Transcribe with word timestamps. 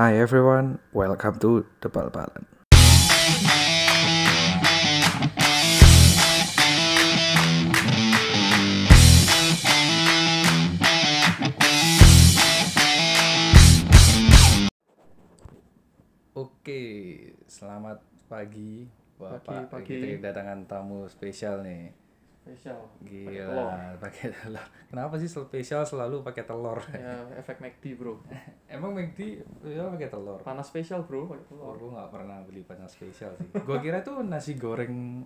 Hi 0.00 0.16
everyone, 0.16 0.80
welcome 0.96 1.36
to 1.44 1.68
The 1.84 1.92
Bal-Balan. 1.92 2.48
Oke, 16.32 16.80
selamat 17.44 18.00
pagi 18.24 18.88
Bapak. 19.20 19.68
Pagi, 19.68 19.84
pagi. 19.84 20.00
Kita 20.00 20.32
kedatangan 20.32 20.64
tamu 20.64 21.12
spesial 21.12 21.60
nih. 21.60 21.92
Spesial 22.50 22.82
Gila, 23.00 23.94
pakai 23.96 24.26
telur. 24.28 24.66
Kenapa 24.86 25.14
sih 25.16 25.26
spesial 25.26 25.82
selalu 25.82 26.20
pakai 26.20 26.42
telur? 26.42 26.82
ya 26.90 27.14
efek 27.32 27.58
McD 27.58 27.94
bro 27.94 28.18
Emang 28.66 28.90
McD 28.90 29.38
ya 29.62 29.86
pakai 29.86 30.08
telur? 30.08 30.42
panas 30.42 30.66
spesial 30.66 31.02
bro 31.02 31.24
pakai 31.24 31.46
Oh, 31.48 31.70
telur 31.70 31.74
gue 31.76 31.90
nggak 31.92 32.10
pernah 32.10 32.38
beli 32.42 32.62
panas 32.62 32.90
spesial 32.90 33.30
sih. 33.34 33.54
gue 33.54 33.78
kira 33.78 34.00
tuh 34.00 34.22
nasi 34.22 34.54
goreng 34.54 35.22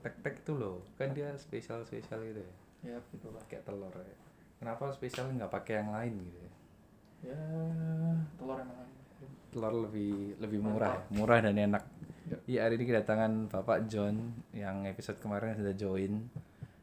tek-tek 0.00 0.40
tuh 0.42 0.56
loh, 0.56 0.76
kan 0.94 1.10
dia 1.10 1.28
spesial 1.36 1.82
spesial 1.82 2.22
gitu 2.22 2.40
ya, 2.40 2.52
ya 2.86 2.96
gitu 3.10 3.28
lah 3.28 3.42
pakai 3.44 3.60
telur 3.60 3.92
ya. 3.92 4.16
Kenapa 4.56 4.88
spesial 4.90 5.28
nggak 5.28 5.50
pakai 5.50 5.74
yang 5.76 5.90
lain 5.90 6.12
gitu 6.18 6.38
ya? 6.38 6.50
ya 7.26 7.42
telur 8.34 8.56
emang 8.56 8.88
Telur 9.50 9.74
lebih 9.84 10.38
lebih 10.38 10.62
murah, 10.62 10.94
ya? 10.94 11.04
murah 11.12 11.38
dan 11.42 11.58
enak. 11.58 11.82
Iya 12.46 12.64
hari 12.64 12.78
ini 12.78 12.86
kedatangan 12.86 13.50
Bapak 13.50 13.84
John 13.84 14.14
yang 14.54 14.86
episode 14.86 15.18
kemarin 15.18 15.58
sudah 15.58 15.74
join. 15.74 16.30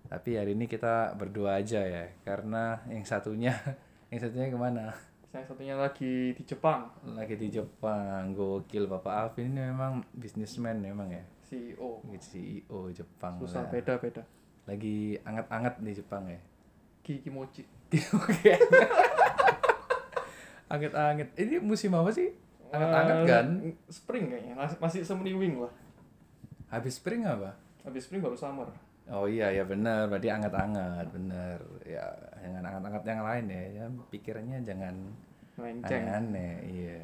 Tapi 0.07 0.39
hari 0.39 0.55
ini 0.55 0.65
kita 0.65 1.11
berdua 1.13 1.59
aja 1.59 1.83
ya, 1.83 2.07
karena 2.23 2.79
yang 2.87 3.03
satunya 3.03 3.51
yang 4.11 4.19
satunya 4.19 4.47
ke 4.47 4.55
mana? 4.57 4.95
yang 5.27 5.43
satunya 5.43 5.75
lagi 5.75 6.33
di 6.33 6.43
Jepang. 6.43 6.87
Lagi 7.03 7.35
di 7.35 7.51
Jepang, 7.51 8.31
gokil 8.31 8.87
Bapak 8.87 9.13
Alvin 9.13 9.53
ini 9.53 9.69
memang 9.69 10.01
bisnismen 10.15 10.79
memang 10.79 11.11
ya. 11.11 11.21
CEO 11.43 12.01
CEO 12.17 12.79
Jepang 12.89 13.37
susah 13.37 13.67
lah. 13.67 13.69
beda 13.69 13.99
beda. 13.99 14.23
Lagi 14.65 15.19
anget-anget 15.21 15.75
di 15.77 15.91
Jepang 15.93 16.23
ya? 16.25 16.39
Kiki 17.03 17.29
Mochi. 17.29 17.61
Oke. 18.17 18.55
anget-anget. 20.73 21.29
Ini 21.35 21.59
musim 21.59 21.91
apa 21.93 22.09
sih? 22.09 22.31
Anget-anget 22.71 23.15
Eh, 23.15 23.27
kan? 23.27 23.45
spring 23.87 24.25
kayaknya. 24.27 24.53
Masih, 24.55 24.77
masih 24.79 24.99
semeriwing 25.05 25.59
lah. 25.59 25.73
Habis 26.67 26.97
spring 26.97 27.23
apa? 27.23 27.55
Habis 27.83 28.09
spring 28.09 28.19
baru 28.19 28.35
summer 28.35 28.67
oh 29.07 29.25
iya 29.27 29.47
ya 29.51 29.63
benar 29.63 30.11
berarti 30.11 30.27
anget-anget 30.27 31.07
bener 31.15 31.59
ya 31.87 32.03
jangan 32.43 32.63
anget-anget 32.63 33.03
yang 33.07 33.21
lain 33.23 33.45
ya, 33.47 33.63
ya 33.79 33.85
pikirannya 34.11 34.59
jangan 34.63 34.95
melenceng. 35.59 36.03
aneh-aneh 36.03 36.53
iya. 36.67 36.99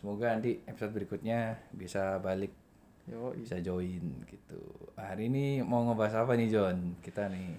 Semoga 0.00 0.32
nanti 0.32 0.56
episode 0.64 0.96
berikutnya 0.96 1.60
bisa 1.76 2.16
balik 2.24 2.56
yo 3.04 3.36
bisa 3.36 3.60
join 3.60 4.00
gitu. 4.24 4.60
Hari 4.96 5.28
ini 5.28 5.60
mau 5.60 5.84
ngebahas 5.84 6.24
apa 6.24 6.32
nih 6.40 6.48
John? 6.48 6.96
Kita 7.04 7.28
nih. 7.28 7.52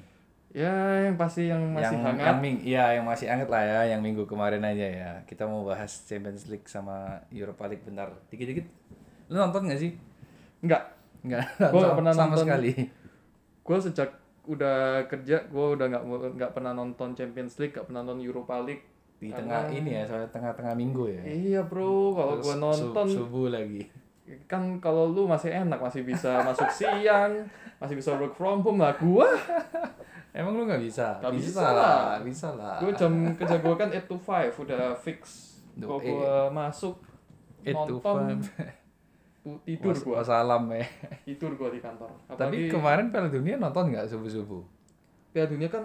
Ya 0.52 1.06
yang 1.06 1.22
pasti 1.22 1.54
yang 1.54 1.62
masih 1.70 2.02
yang 2.02 2.02
hangat. 2.02 2.26
yang 2.26 2.40
ming- 2.42 2.64
iya 2.66 2.86
yang 2.98 3.06
masih 3.06 3.30
hangat 3.30 3.46
lah 3.46 3.62
ya 3.62 3.94
yang 3.94 4.02
minggu 4.02 4.26
kemarin 4.26 4.66
aja 4.66 4.88
ya. 4.90 5.12
Kita 5.30 5.46
mau 5.46 5.62
bahas 5.62 5.94
Champions 6.10 6.50
League 6.50 6.66
sama 6.66 7.22
Europa 7.30 7.70
League 7.70 7.86
bentar. 7.86 8.10
Dikit-dikit. 8.34 8.66
Lu 9.30 9.38
nonton 9.38 9.70
gak 9.70 9.78
sih? 9.78 9.94
Enggak 10.66 10.98
nggak. 11.22 11.46
Gua 11.70 11.78
nggak 11.78 11.98
pernah 12.02 12.14
sama 12.18 12.34
nonton. 12.34 12.42
sekali 12.50 12.72
gue 13.62 13.78
sejak 13.78 14.10
udah 14.42 15.06
kerja 15.06 15.46
gue 15.46 15.66
udah 15.78 15.86
nggak 15.88 16.04
nggak 16.34 16.52
pernah 16.52 16.74
nonton 16.74 17.14
Champions 17.14 17.56
League 17.58 17.72
nggak 17.72 17.86
pernah 17.86 18.02
nonton 18.02 18.22
Europa 18.22 18.58
League. 18.60 18.84
Di 19.22 19.30
tengah 19.30 19.70
Karena- 19.70 19.78
ini 19.78 19.90
ya 19.94 20.04
soalnya 20.04 20.30
tengah-tengah 20.30 20.74
minggu 20.74 21.04
ya. 21.08 21.22
Iya 21.22 21.62
bro 21.62 22.18
kalau 22.18 22.42
gue 22.42 22.56
nonton 22.58 23.06
subuh 23.06 23.54
lagi. 23.54 23.86
Kan 24.50 24.82
kalau 24.82 25.06
lu 25.06 25.30
masih 25.30 25.54
enak 25.54 25.78
masih 25.78 26.02
bisa 26.02 26.42
masuk 26.42 26.66
siang 26.72 27.46
masih 27.78 27.98
bisa 27.98 28.14
work 28.14 28.34
from 28.34 28.62
home 28.62 28.82
lah 28.82 28.98
gua. 28.98 29.30
Emang 30.38 30.56
lu 30.56 30.64
nggak 30.64 30.80
bisa? 30.80 31.20
Nggak 31.20 31.34
bisa, 31.38 31.50
bisa 31.54 31.68
lah 31.76 32.02
bisa 32.24 32.48
lah. 32.56 32.78
Gua 32.80 32.92
jam 32.96 33.14
kerja 33.36 33.58
gua 33.60 33.76
kan 33.76 33.90
8 33.92 34.08
to 34.08 34.16
5 34.18 34.64
udah 34.64 34.96
fix. 34.96 35.20
Kalau 35.76 36.00
eh. 36.02 36.50
masuk 36.50 36.96
Eight 37.62 37.78
to 37.78 38.00
nonton. 38.00 38.02
five. 38.02 38.40
tu- 38.40 38.54
tidur 39.60 39.90
Was- 39.90 40.04
gua. 40.04 40.16
wassalam 40.18 40.64
ya. 40.70 40.86
Tidur 41.28 41.52
gua 41.56 41.70
di 41.70 41.80
kantor. 41.80 42.10
Tapi 42.28 42.38
apalagi 42.38 42.70
kemarin 42.70 43.06
Piala 43.10 43.28
Dunia 43.28 43.56
nonton 43.56 43.90
nggak 43.90 44.06
subuh 44.06 44.30
subuh 44.30 44.64
Piala 45.32 45.48
Dunia 45.48 45.66
kan 45.66 45.82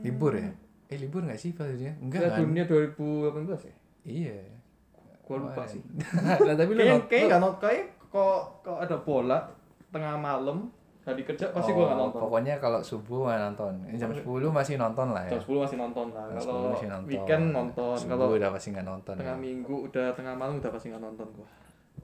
libur 0.00 0.32
ya? 0.32 0.46
Eh 0.86 0.96
libur 0.96 1.22
nggak 1.22 1.34
sih 1.36 1.50
Piala 1.50 1.72
Dunia? 1.72 1.92
Enggak 1.96 2.20
Piala 2.20 2.32
kan? 2.32 2.40
Dunia 2.40 2.64
2018 2.64 3.66
ya? 3.66 3.74
Iya. 4.02 4.38
Gua 5.20 5.36
lupa 5.40 5.62
sih. 5.64 5.82
Nah, 6.40 6.54
tapi 6.54 6.70
lu 6.70 6.78
kayak 6.78 6.90
nonton 6.92 7.08
kayak 7.08 7.24
nggak 7.26 7.40
nonton. 7.40 7.60
Kayak 7.60 7.84
kok 8.06 8.38
kok 8.60 8.78
ada 8.78 8.96
bola 8.96 9.38
tengah 9.88 10.14
malam 10.14 10.58
hari 11.00 11.22
kerja 11.24 11.50
pasti 11.50 11.70
gua 11.70 11.84
nggak 11.84 11.96
Oh, 11.96 12.02
nonton. 12.06 12.20
Pokoknya 12.22 12.54
kalau 12.58 12.78
subuh 12.80 13.26
nggak 13.26 13.40
nonton. 13.44 13.72
Ini 13.86 13.96
Jam 13.96 14.10
10 14.12 14.22
masih 14.52 14.74
nonton 14.76 15.06
lah 15.10 15.22
ya. 15.26 15.30
jam 15.32 15.42
10 15.42 15.58
masih 15.60 15.76
nonton 15.78 16.06
lah. 16.10 16.24
Jam 16.28 16.38
10 16.38 16.46
kalau 16.46 16.62
nonton. 16.62 17.08
weekend 17.08 17.44
nonton. 17.50 17.96
Kalau 18.06 18.26
udah 18.30 18.48
pasti 18.52 18.68
nggak 18.70 18.86
nonton. 18.86 19.14
tengah 19.16 19.34
ya. 19.34 19.40
minggu 19.40 19.74
udah 19.84 20.06
tengah 20.14 20.34
malam 20.36 20.54
udah 20.58 20.70
pasti 20.70 20.86
nggak 20.88 21.02
nonton 21.02 21.26
gua 21.34 21.48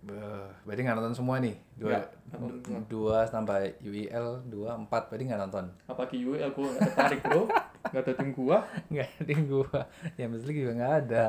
Beuh, 0.07 0.47
berarti 0.63 0.81
nggak 0.87 0.97
nonton 0.97 1.15
semua 1.15 1.43
nih. 1.43 1.59
Dua, 1.75 1.89
Nggak, 1.91 2.05
nggak 2.31 2.41
semua. 2.63 2.81
dua 2.87 3.19
tambah 3.27 3.59
UEL 3.83 4.27
dua 4.47 4.71
empat 4.79 5.03
berarti 5.11 5.25
nggak 5.27 5.43
nonton. 5.43 5.65
apalagi 5.85 6.17
UEL 6.23 6.51
gue 6.55 6.67
gak 6.71 6.83
tertarik 6.87 7.21
bro 7.27 7.43
gak 7.93 8.03
ada 8.03 8.13
tim 8.15 8.31
gua 8.31 8.59
Nggak 8.87 9.09
ada 9.19 9.31
yang 9.31 9.45
gua. 9.47 9.79
Yang 10.15 10.31
League 10.47 10.61
juga 10.63 10.73
nggak 10.75 10.95
ada. 11.05 11.25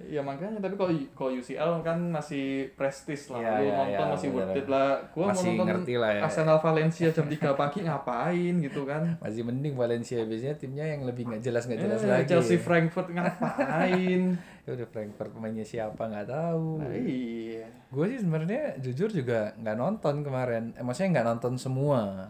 Ya 0.00 0.22
makanya 0.22 0.58
tapi 0.58 0.74
kalau 0.74 0.88
kalau 1.12 1.34
UCL 1.34 1.82
kan 1.82 1.98
masih 2.08 2.70
prestis 2.72 3.26
lah 3.28 3.38
Iya, 3.38 3.50
lu 3.50 3.60
iya, 3.60 3.74
nonton 3.74 3.90
iya, 3.98 4.12
masih 4.14 4.28
worth 4.30 4.54
it 4.54 4.66
lah 4.66 4.88
gua 5.10 5.24
Masih 5.28 5.42
mau 5.42 5.50
nonton 5.52 5.66
ngerti 5.68 5.94
lah 5.94 6.10
ya. 6.14 6.22
Arsenal 6.22 6.58
Valencia 6.58 7.08
jam 7.10 7.26
3 7.26 7.34
pagi 7.60 7.78
ngapain 7.82 8.54
gitu 8.58 8.80
kan 8.82 9.02
Masih 9.18 9.42
mending 9.42 9.74
Valencia 9.74 10.22
biasanya 10.22 10.54
timnya 10.54 10.86
yang 10.86 11.02
lebih 11.02 11.26
nggak 11.26 11.42
jelas 11.42 11.66
nggak 11.66 11.80
jelas 11.80 11.98
Eh, 11.98 12.08
lagi. 12.08 12.26
Chelsea 12.26 12.54
ya. 12.54 12.62
Frankfurt 12.62 13.08
ngapain 13.10 14.22
Ya 14.66 14.70
udah 14.70 14.86
Frankfurt 14.86 15.30
pemainnya 15.32 15.64
siapa 15.64 16.02
nggak 16.04 16.28
tahu. 16.28 16.78
nah, 16.78 16.92
iya 16.92 17.66
Gue 17.88 18.04
sih 18.06 18.20
sebenarnya 18.20 18.76
jujur 18.78 19.08
juga 19.08 19.56
nggak 19.56 19.76
nonton 19.76 20.20
kemarin. 20.20 20.76
Eh, 20.76 20.84
maksudnya 20.84 21.10
nggak 21.14 21.26
nonton 21.26 21.56
semua. 21.56 22.28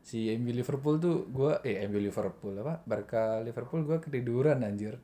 Si 0.00 0.32
MU 0.34 0.50
Liverpool 0.50 0.96
tuh 0.96 1.28
gue 1.28 1.60
eh 1.62 1.84
MU 1.84 2.00
Liverpool 2.00 2.56
apa? 2.58 2.80
Barca 2.82 3.38
Liverpool 3.38 3.84
gue 3.84 4.00
ketiduran 4.00 4.60
anjir. 4.60 4.96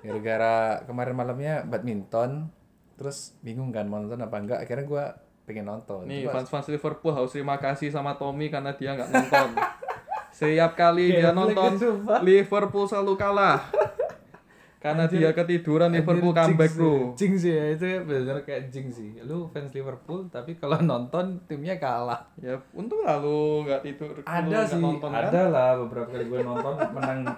Gara-gara 0.00 0.80
kemarin 0.84 1.14
malamnya 1.14 1.54
badminton, 1.62 2.48
terus 2.96 3.36
bingung 3.40 3.68
kan 3.68 3.84
mau 3.84 4.00
nonton 4.00 4.20
apa 4.20 4.36
enggak. 4.40 4.58
Akhirnya 4.64 4.86
gue 4.86 5.04
pengen 5.44 5.66
nonton. 5.66 6.06
nih 6.06 6.24
Coba- 6.24 6.40
fans-fans 6.40 6.68
Liverpool 6.70 7.12
harus 7.12 7.32
terima 7.34 7.58
kasih 7.58 7.90
sama 7.90 8.14
Tommy 8.14 8.48
karena 8.48 8.70
dia 8.72 8.94
nggak 8.94 9.10
nonton 9.10 9.48
setiap 10.36 10.78
kali 10.78 11.10
dia 11.10 11.34
nonton. 11.34 11.74
Liverpool 12.22 12.86
selalu 12.86 13.18
kalah 13.18 13.66
karena 14.80 15.04
dia 15.04 15.28
ketiduran 15.36 15.92
Liverpool 15.92 16.32
Anjir, 16.32 16.56
comeback 16.56 16.72
jinx 16.72 16.80
bro. 16.80 16.94
Jinx 17.12 17.36
ya 17.44 17.64
itu 17.76 17.84
benar 18.00 18.40
kayak 18.48 18.72
jinx 18.72 18.96
sih. 18.96 19.12
Lu 19.28 19.44
fans 19.52 19.76
Liverpool 19.76 20.32
tapi 20.32 20.56
kalau 20.56 20.80
nonton 20.90 21.44
timnya 21.44 21.76
kalah. 21.76 22.32
Ya 22.40 22.56
untung 22.72 23.04
lah 23.04 23.20
lu 23.20 23.68
nggak 23.68 23.84
tidur. 23.84 24.16
lu 24.16 24.24
ada 24.24 24.40
nggak 24.48 24.64
sih 24.72 24.80
nonton, 24.80 25.12
kan? 25.12 25.28
ada 25.28 25.42
lah 25.52 25.70
beberapa 25.84 26.08
kali 26.08 26.24
gue 26.32 26.40
nonton 26.40 26.74
menang 26.96 27.28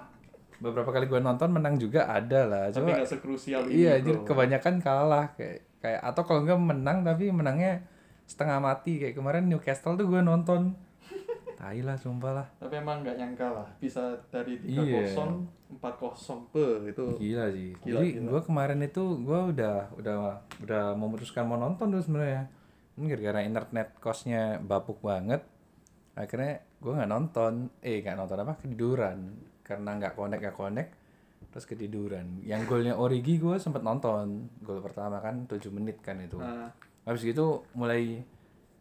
beberapa 0.63 0.95
kali 0.95 1.11
gue 1.11 1.19
nonton 1.19 1.51
menang 1.51 1.75
juga 1.75 2.07
ada 2.07 2.47
lah. 2.47 2.63
Tapi 2.71 2.87
cuma 2.87 2.95
nggak 2.95 3.11
sekrusial 3.11 3.67
ini. 3.67 3.83
iya 3.83 3.99
bro. 3.99 4.07
jadi 4.07 4.11
kebanyakan 4.23 4.75
kalah 4.79 5.25
kayak 5.35 5.67
kayak 5.83 5.99
atau 5.99 6.23
kalau 6.23 6.47
enggak 6.47 6.59
menang 6.63 7.03
tapi 7.03 7.27
menangnya 7.35 7.83
setengah 8.23 8.63
mati. 8.63 9.03
Kayak 9.03 9.19
kemarin 9.19 9.51
Newcastle 9.51 9.99
tuh 9.99 10.07
gue 10.07 10.23
nonton. 10.23 10.71
Tai 11.59 11.79
lah 11.83 11.99
sumpah 11.99 12.31
lah. 12.31 12.47
Tapi 12.63 12.79
emang 12.79 13.03
nggak 13.03 13.15
nyangka 13.19 13.47
lah 13.51 13.67
bisa 13.75 14.15
dari 14.31 14.55
Iya. 14.63 15.11
3-0 15.11 15.75
4-0 15.83 16.53
be 16.53 16.67
itu. 16.87 17.05
gila 17.19 17.45
sih. 17.51 17.71
Gila, 17.83 17.99
jadi 17.99 18.07
gue 18.23 18.41
kemarin 18.45 18.79
itu 18.79 19.03
gue 19.19 19.39
udah 19.51 19.91
udah 19.99 20.15
udah 20.63 20.83
memutuskan 20.95 21.43
mau 21.43 21.59
nonton 21.59 21.91
tuh 21.91 21.99
sebenarnya. 21.99 22.47
Ini 22.95 23.09
gara-gara 23.09 23.41
internet 23.43 23.99
costnya 23.99 24.63
bapuk 24.63 25.03
banget. 25.03 25.43
Akhirnya 26.15 26.63
gue 26.79 26.93
nggak 26.93 27.11
nonton. 27.11 27.67
Eh 27.83 27.99
nggak 27.99 28.15
nonton 28.15 28.37
apa? 28.39 28.53
Ketiduran 28.63 29.51
karena 29.63 29.95
nggak 29.95 30.13
connect 30.13 30.41
nggak 30.43 30.57
connect 30.59 30.91
terus 31.53 31.65
ketiduran. 31.69 32.41
Yang 32.41 32.61
golnya 32.65 32.93
Origi 32.97 33.37
gue 33.37 33.61
sempet 33.61 33.85
nonton. 33.85 34.49
Gol 34.65 34.81
pertama 34.81 35.21
kan 35.21 35.45
7 35.45 35.69
menit 35.69 36.01
kan 36.01 36.17
itu. 36.17 36.41
Nah, 36.41 36.73
habis 37.05 37.21
gitu 37.21 37.67
mulai 37.77 38.25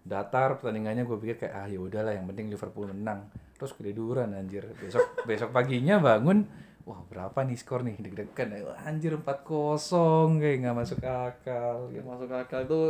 datar 0.03 0.59
pertandingannya 0.59 1.07
gue 1.07 1.19
pikir 1.21 1.37
kayak 1.47 1.55
ah 1.55 1.67
ya 1.69 1.79
udahlah 1.79 2.17
yang 2.17 2.25
penting 2.27 2.49
Liverpool 2.49 2.89
menang. 2.89 3.29
Terus 3.61 3.77
ketiduran 3.77 4.33
anjir. 4.33 4.65
Besok 4.81 5.05
besok 5.29 5.53
paginya 5.53 6.01
bangun 6.01 6.49
wah 6.89 6.99
berapa 7.07 7.45
nih 7.45 7.61
skor 7.61 7.85
nih? 7.85 8.01
Deg-degan. 8.01 8.57
Anjir 8.83 9.21
4-0 9.21 10.41
kayak 10.41 10.57
nggak 10.65 10.77
masuk 10.77 10.99
akal. 11.05 11.93
Gitu. 11.93 12.03
masuk 12.09 12.31
akal. 12.33 12.65
Itu 12.65 12.81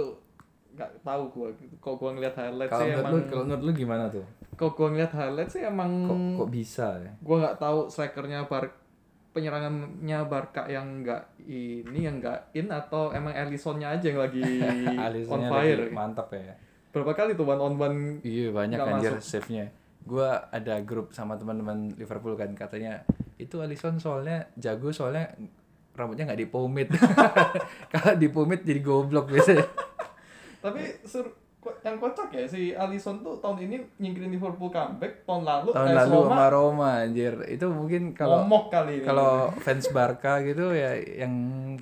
nggak 0.79 0.91
tahu 1.03 1.23
gua. 1.35 1.49
Kok 1.83 1.95
gua 1.99 2.11
ngeliat 2.15 2.35
highlight 2.39 2.71
kalau 2.71 2.87
sih 2.87 2.91
menurut 2.95 3.05
emang. 3.05 3.13
lu 3.13 3.29
kalau 3.29 3.45
menurut 3.51 3.63
lu 3.67 3.73
gimana 3.75 4.05
tuh 4.09 4.25
Kok 4.63 4.73
gua 4.73 4.89
ngeliat 4.89 5.11
highlight 5.11 5.51
sih 5.51 5.67
emang. 5.67 5.91
kok 6.07 6.19
kok 6.39 6.49
bisa 6.49 6.95
ya 6.97 7.11
Gua 7.19 7.37
nggak 7.43 7.59
tahu 7.59 7.91
strikernya 7.91 8.47
Bar 8.47 8.71
penyerangannya 9.33 10.19
Barca 10.29 10.69
yang 10.69 11.01
enggak 11.01 11.25
ini 11.43 12.05
yang 12.05 12.21
enggak 12.21 12.53
in 12.53 12.69
atau 12.69 13.11
emang 13.11 13.33
Alisonnya 13.33 13.91
aja 13.91 14.07
yang 14.07 14.21
lagi 14.21 14.39
on 15.33 15.43
fire? 15.49 15.83
lagi 15.83 15.91
mantap 15.91 16.29
ya. 16.31 16.55
Berapa 16.93 17.17
kali 17.17 17.33
tuh 17.33 17.43
one 17.43 17.59
on 17.59 17.75
one? 17.75 17.99
Iya 18.21 18.53
banyak 18.53 18.77
Nggak 18.77 18.93
anjir 18.93 19.13
masuk. 19.17 19.25
save-nya. 19.25 19.65
Gua 20.05 20.47
ada 20.47 20.79
grup 20.79 21.11
sama 21.11 21.35
teman-teman 21.35 21.91
Liverpool 21.97 22.37
kan 22.37 22.53
katanya 22.53 23.03
itu 23.35 23.59
Alisson 23.59 23.97
soalnya 23.97 24.47
jago 24.55 24.93
soalnya 24.93 25.33
rambutnya 25.93 26.29
nggak 26.29 26.41
dipomade. 26.43 26.93
Kalau 27.93 28.15
dipomade 28.15 28.63
jadi 28.63 28.79
goblok 28.79 29.27
biasanya. 29.27 29.65
Tapi 30.61 31.03
sur 31.03 31.27
yang 31.63 31.97
kocak 32.03 32.35
ya 32.35 32.45
si 32.51 32.75
Alisson 32.75 33.23
tuh 33.23 33.39
tahun 33.39 33.71
ini 33.71 33.77
nyingkirin 34.03 34.35
Liverpool 34.35 34.67
comeback 34.71 35.23
tahun 35.23 35.47
lalu 35.47 35.71
Tahun 35.71 35.89
AS 35.95 35.99
lalu 36.07 36.15
Roma 36.19 36.27
sama 36.27 36.47
Roma 36.51 36.89
anjir. 37.07 37.35
Itu 37.47 37.71
mungkin 37.71 38.03
kalau 38.19 38.43
momok 38.43 38.75
kali 38.75 38.99
ini. 38.99 39.07
kalau 39.07 39.55
fans 39.63 39.87
Barca 39.95 40.43
gitu 40.43 40.75
ya 40.75 40.99
yang 40.99 41.35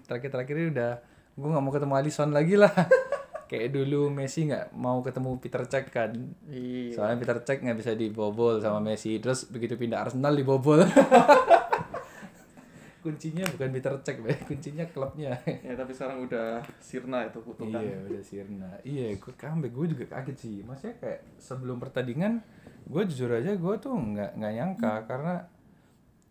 terakhir-terakhir 0.05 0.57
ini 0.57 0.69
udah 0.77 0.93
gue 1.33 1.49
nggak 1.49 1.65
mau 1.65 1.73
ketemu 1.73 1.95
Alisson 1.97 2.31
lagi 2.37 2.55
lah. 2.61 2.73
Kayak 3.51 3.75
dulu 3.75 4.13
Messi 4.13 4.47
nggak 4.47 4.77
mau 4.77 5.01
ketemu 5.01 5.31
Peter 5.41 5.63
Cech 5.65 5.89
kan. 5.89 6.13
Iya. 6.47 6.95
Soalnya 6.95 7.17
Peter 7.17 7.39
Cech 7.43 7.59
nggak 7.65 7.79
bisa 7.81 7.93
dibobol 7.97 8.61
sama 8.61 8.85
Messi. 8.85 9.17
Terus 9.19 9.49
begitu 9.49 9.81
pindah 9.81 10.05
Arsenal 10.05 10.37
dibobol. 10.37 10.85
kuncinya 13.01 13.45
bukan 13.57 13.69
Peter 13.73 13.95
Cech, 14.05 14.19
Be. 14.21 14.33
kuncinya 14.49 14.85
klubnya. 14.89 15.37
Ya 15.45 15.73
tapi 15.77 15.93
sekarang 15.93 16.25
udah 16.29 16.61
sirna 16.79 17.27
itu 17.27 17.41
kutukan. 17.41 17.81
iya, 17.81 17.97
udah 18.07 18.23
sirna. 18.23 18.71
Iya, 18.85 19.17
gue 19.17 19.33
comeback 19.35 19.73
gue 19.73 19.87
juga 19.97 20.05
kaget 20.17 20.37
sih. 20.37 20.57
Maksudnya 20.63 20.97
kayak 21.01 21.21
sebelum 21.41 21.81
pertandingan, 21.81 22.45
gue 22.87 23.03
jujur 23.09 23.33
aja 23.33 23.57
gue 23.57 23.75
tuh 23.81 23.95
nggak 23.97 24.37
nggak 24.37 24.53
nyangka 24.57 24.95
karena 25.09 25.35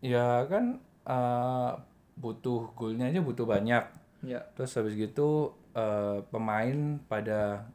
ya 0.00 0.46
kan 0.48 0.80
eh, 1.06 1.72
butuh 2.16 2.72
golnya 2.72 3.10
aja 3.10 3.20
butuh 3.20 3.44
banyak. 3.44 3.84
Ya. 4.24 4.40
Terus 4.54 4.72
habis 4.78 4.94
gitu 4.94 5.52
eh, 5.74 6.22
pemain 6.30 6.98
pada 7.10 7.66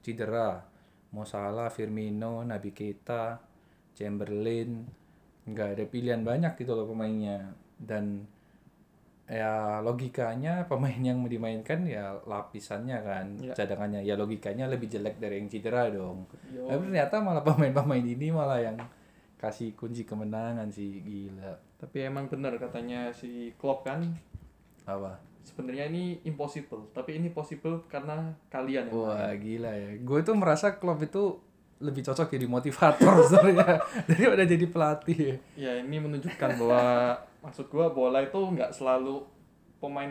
cedera. 0.00 0.64
Mo 1.08 1.24
Salah, 1.24 1.72
Firmino, 1.72 2.44
Nabi 2.44 2.76
Keita, 2.76 3.40
Chamberlain, 3.96 4.84
nggak 5.48 5.68
ada 5.72 5.84
pilihan 5.88 6.20
banyak 6.20 6.52
gitu 6.60 6.76
loh 6.76 6.84
pemainnya. 6.84 7.56
Dan 7.80 8.28
ya 9.28 9.84
logikanya 9.84 10.64
pemain 10.64 10.96
yang 10.96 11.20
dimainkan 11.22 11.84
ya 11.84 12.16
lapisannya 12.24 12.98
kan, 13.00 13.26
Ya. 13.38 13.52
cadangannya. 13.52 14.00
Ya 14.00 14.16
logikanya 14.16 14.64
lebih 14.66 14.88
jelek 14.88 15.20
dari 15.20 15.38
yang 15.38 15.48
cedera 15.48 15.92
dong. 15.92 16.24
Yo. 16.48 16.64
Tapi 16.64 16.88
ternyata 16.88 17.20
malah 17.20 17.44
pemain-pemain 17.44 18.00
ini 18.02 18.32
malah 18.32 18.58
yang 18.58 18.76
kasih 19.36 19.76
kunci 19.76 20.02
kemenangan 20.02 20.66
sih 20.68 21.04
gila. 21.04 21.52
Tapi 21.76 22.08
emang 22.08 22.26
benar 22.26 22.56
katanya 22.56 23.12
si 23.12 23.54
Klopp 23.54 23.84
kan 23.84 24.02
Apa? 24.82 25.20
sebenarnya 25.38 25.88
ini 25.88 26.20
impossible, 26.24 26.92
tapi 26.92 27.16
ini 27.16 27.28
possible 27.28 27.80
karena 27.88 28.32
kalian 28.48 28.88
yang 28.88 28.96
Wah 28.96 29.32
gila 29.32 29.72
ya. 29.72 29.90
Gue 30.00 30.20
tuh 30.20 30.36
merasa 30.36 30.76
Klopp 30.76 31.00
itu 31.00 31.40
lebih 31.78 32.02
cocok 32.02 32.28
jadi 32.28 32.44
motivator 32.44 33.14
sebenarnya 33.30 33.80
daripada 34.04 34.44
jadi 34.44 34.66
pelatih. 34.66 35.36
Ya 35.54 35.78
ini 35.78 36.00
menunjukkan 36.00 36.50
bahwa 36.58 37.16
maksud 37.38 37.66
gua 37.68 37.90
bola 37.90 38.18
itu 38.20 38.36
nggak 38.36 38.70
selalu 38.70 39.22
pemain 39.78 40.10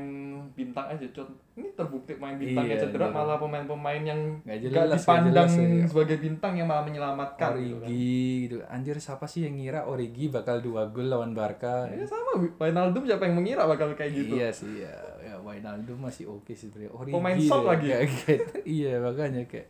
bintang 0.55 0.87
aja, 0.87 1.03
Con. 1.11 1.27
Ini 1.59 1.75
terbukti 1.75 2.15
pemain 2.15 2.39
bintangnya 2.39 2.79
Iya, 2.79 2.83
cedera 2.87 3.11
iya. 3.11 3.11
malah 3.11 3.35
pemain-pemain 3.35 3.99
yang 3.99 4.19
Nggak 4.47 4.59
jelas, 4.63 4.71
nggak 4.71 4.99
dipandang 5.03 5.27
jelas, 5.35 5.51
ya. 5.59 5.87
sebagai 5.91 6.17
bintang 6.23 6.53
yang 6.55 6.67
malah 6.71 6.83
menyelamatkan. 6.87 7.51
gitu 7.59 7.75
kan. 7.75 7.83
Origi 7.83 8.23
gitu. 8.47 8.55
Anjir 8.63 8.95
siapa 8.95 9.25
sih 9.27 9.43
yang 9.43 9.59
ngira 9.59 9.83
Origi 9.83 10.31
bakal 10.31 10.63
dua 10.63 10.87
gol 10.87 11.11
lawan 11.11 11.35
Barca? 11.35 11.83
Ya 11.91 12.07
sama, 12.07 12.39
Wijnaldum 12.55 13.03
siapa 13.03 13.27
yang 13.27 13.35
mengira 13.35 13.67
bakal 13.67 13.91
kayak 13.91 14.11
gitu. 14.15 14.39
Iya 14.39 14.49
sih 14.55 14.87
ya. 14.87 14.95
Ya 15.19 15.35
Wijnaldum 15.35 15.99
masih 15.99 16.31
oke 16.31 16.55
sih 16.55 16.71
sebenarnya. 16.71 16.95
Origi. 16.95 17.15
Pemain 17.19 17.35
sok 17.37 17.63
lagi. 17.67 17.87
kayak 17.91 18.07
gitu. 18.07 18.33
iya 18.79 18.93
makanya 19.03 19.43
kayak 19.43 19.67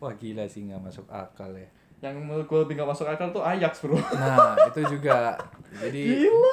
wah 0.00 0.16
gila 0.16 0.48
sih 0.48 0.64
nggak 0.64 0.80
masuk 0.80 1.04
akal 1.12 1.52
ya. 1.52 1.68
Yang 2.04 2.20
menurut 2.20 2.44
gua 2.44 2.58
lebih 2.60 2.76
nggak 2.76 2.90
masuk 2.90 3.08
akal 3.08 3.32
tuh 3.32 3.40
Ajax, 3.40 3.80
Bro. 3.80 3.96
Nah 3.96 4.52
itu 4.68 4.80
juga. 4.92 5.40
Jadi 5.74 6.00
Gila. 6.20 6.52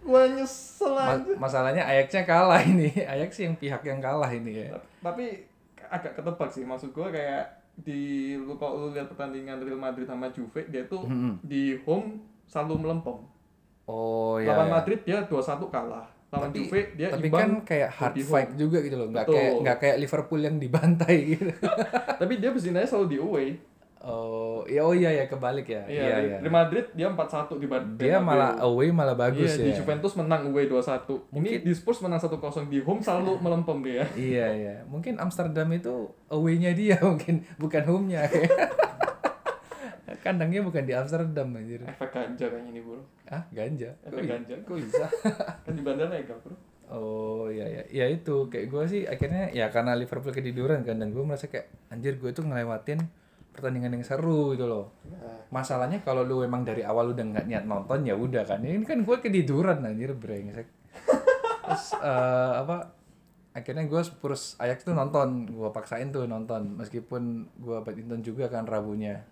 gua 0.00 0.22
nyesel 0.26 0.92
ma- 0.92 1.36
masalahnya 1.38 1.84
Ajaxnya 1.84 2.24
kalah 2.24 2.60
ini. 2.60 2.88
Ajax 3.04 3.36
yang 3.38 3.52
pihak 3.54 3.82
yang 3.82 4.00
kalah 4.00 4.28
ini 4.28 4.64
ya. 4.64 4.80
Tapi 4.98 5.44
agak 5.84 6.16
ketebak 6.16 6.48
sih 6.48 6.64
maksud 6.64 6.90
gua 6.90 7.08
kayak 7.08 7.44
di 7.76 8.32
lu 8.34 8.54
kalau 8.54 8.86
lu 8.86 8.96
lihat 8.96 9.10
pertandingan 9.10 9.58
Real 9.58 9.76
Madrid 9.76 10.06
sama 10.06 10.30
Juve 10.30 10.62
dia 10.68 10.86
tuh 10.86 11.02
Mm-mm. 11.02 11.42
di 11.42 11.76
home 11.82 12.16
selalu 12.44 12.80
melempem. 12.80 13.18
Oh 13.84 14.38
ya. 14.38 14.54
Lawan 14.54 14.68
ya. 14.68 14.74
Madrid 14.74 15.00
dia 15.02 15.18
2-1 15.20 15.34
kalah. 15.68 16.06
Lawan 16.30 16.48
Tapi- 16.48 16.58
Juve 16.60 16.80
dia 16.94 17.08
Tapi 17.10 17.28
imbang. 17.28 17.40
kan 17.40 17.50
kayak 17.62 17.90
hard 17.92 18.16
fight 18.20 18.50
juga 18.54 18.78
gitu 18.78 18.96
loh, 18.96 19.08
nggak 19.08 19.26
kayak 19.26 19.52
nggak 19.60 19.76
kayak 19.78 19.96
Liverpool 19.98 20.40
yang 20.40 20.56
dibantai 20.56 21.16
gitu. 21.30 21.50
Tapi 22.20 22.32
dia 22.38 22.50
besinanya 22.50 22.86
selalu 22.86 23.06
di 23.06 23.18
away. 23.18 23.48
Oh, 24.04 24.60
ya 24.66 24.80
oh 24.80 24.92
iya 24.92 25.08
ya 25.10 25.24
kebalik 25.24 25.64
ya. 25.64 25.80
Iya, 25.82 26.02
Iya 26.02 26.14
di, 26.14 26.26
iya. 26.26 26.38
di 26.38 26.50
Madrid 26.50 26.86
dia 26.92 27.08
4-1 27.08 27.56
di 27.56 27.64
Madrid. 27.64 28.04
Dia 28.04 28.20
malah 28.20 28.52
away 28.60 28.88
malah 28.88 29.12
bagus 29.14 29.48
iya, 29.50 29.60
ya. 29.60 29.66
di 29.66 29.70
Juventus 29.74 30.12
menang 30.12 30.44
away 30.46 30.68
2-1. 30.68 31.32
Ini 31.32 31.50
di 31.60 31.72
Spurs 31.72 31.98
menang 31.98 32.20
1-0 32.20 32.36
di 32.66 32.78
home 32.78 33.00
selalu 33.00 33.38
melempem 33.44 33.80
dia. 33.80 34.04
Iya 34.12 34.46
iya. 34.52 34.74
Mungkin 34.84 35.16
Amsterdam 35.16 35.68
itu 35.70 35.94
away-nya 36.28 36.70
dia 36.72 37.00
mungkin 37.08 37.48
bukan 37.56 37.80
home-nya. 37.82 38.28
Kandangnya 40.20 40.60
bukan 40.60 40.84
di 40.84 40.92
Amsterdam 40.92 41.52
anjir. 41.52 41.80
Efek 41.82 42.08
ganja 42.10 42.46
kayaknya 42.46 42.70
ini, 42.70 42.80
Bro. 42.80 43.00
Ah, 43.26 43.44
ganja. 43.50 43.92
Kok, 44.00 44.08
Efek 44.10 44.20
i- 44.20 44.30
ganja. 44.30 44.54
kok 44.58 44.76
bisa? 44.78 45.04
Kan 45.60 45.72
di 45.74 45.82
bandar 45.82 46.08
legal, 46.08 46.36
Bro. 46.40 46.56
Oh 46.86 47.48
iya 47.48 47.64
iya. 47.66 47.82
Ya 47.88 48.06
itu 48.06 48.48
kayak 48.48 48.68
gue 48.68 48.84
sih 48.84 49.02
akhirnya 49.04 49.48
ya 49.50 49.68
karena 49.68 49.96
Liverpool 49.96 50.30
ketiduran 50.30 50.80
kan 50.80 50.96
dan 50.96 51.08
gue 51.10 51.20
merasa 51.20 51.48
kayak 51.48 51.72
anjir 51.88 52.16
gue 52.16 52.28
tuh 52.30 52.44
ngelewatin 52.44 53.00
pertandingan 53.54 53.94
yang 53.94 54.02
seru 54.02 54.58
gitu 54.58 54.66
loh. 54.66 54.98
Masalahnya 55.54 56.02
kalau 56.02 56.26
lu 56.26 56.42
emang 56.42 56.66
dari 56.66 56.82
awal 56.82 57.14
udah 57.14 57.22
nggak 57.22 57.46
niat 57.46 57.64
nonton 57.64 58.02
ya 58.02 58.18
udah 58.18 58.42
kan. 58.42 58.58
Ini 58.58 58.82
kan 58.82 59.06
gue 59.06 59.16
ketiduran 59.22 59.86
anjir 59.86 60.10
brengsek. 60.18 60.66
Terus 61.64 61.86
eh, 62.02 62.52
apa 62.58 62.90
akhirnya 63.54 63.86
gue 63.86 64.02
Spurs 64.02 64.58
Ajax 64.58 64.82
tuh 64.82 64.98
nonton, 64.98 65.46
gue 65.46 65.70
paksain 65.70 66.10
tuh 66.10 66.26
nonton 66.26 66.74
meskipun 66.74 67.46
gue 67.62 67.78
badminton 67.86 68.20
juga 68.26 68.50
kan 68.50 68.66
Rabunya. 68.66 69.22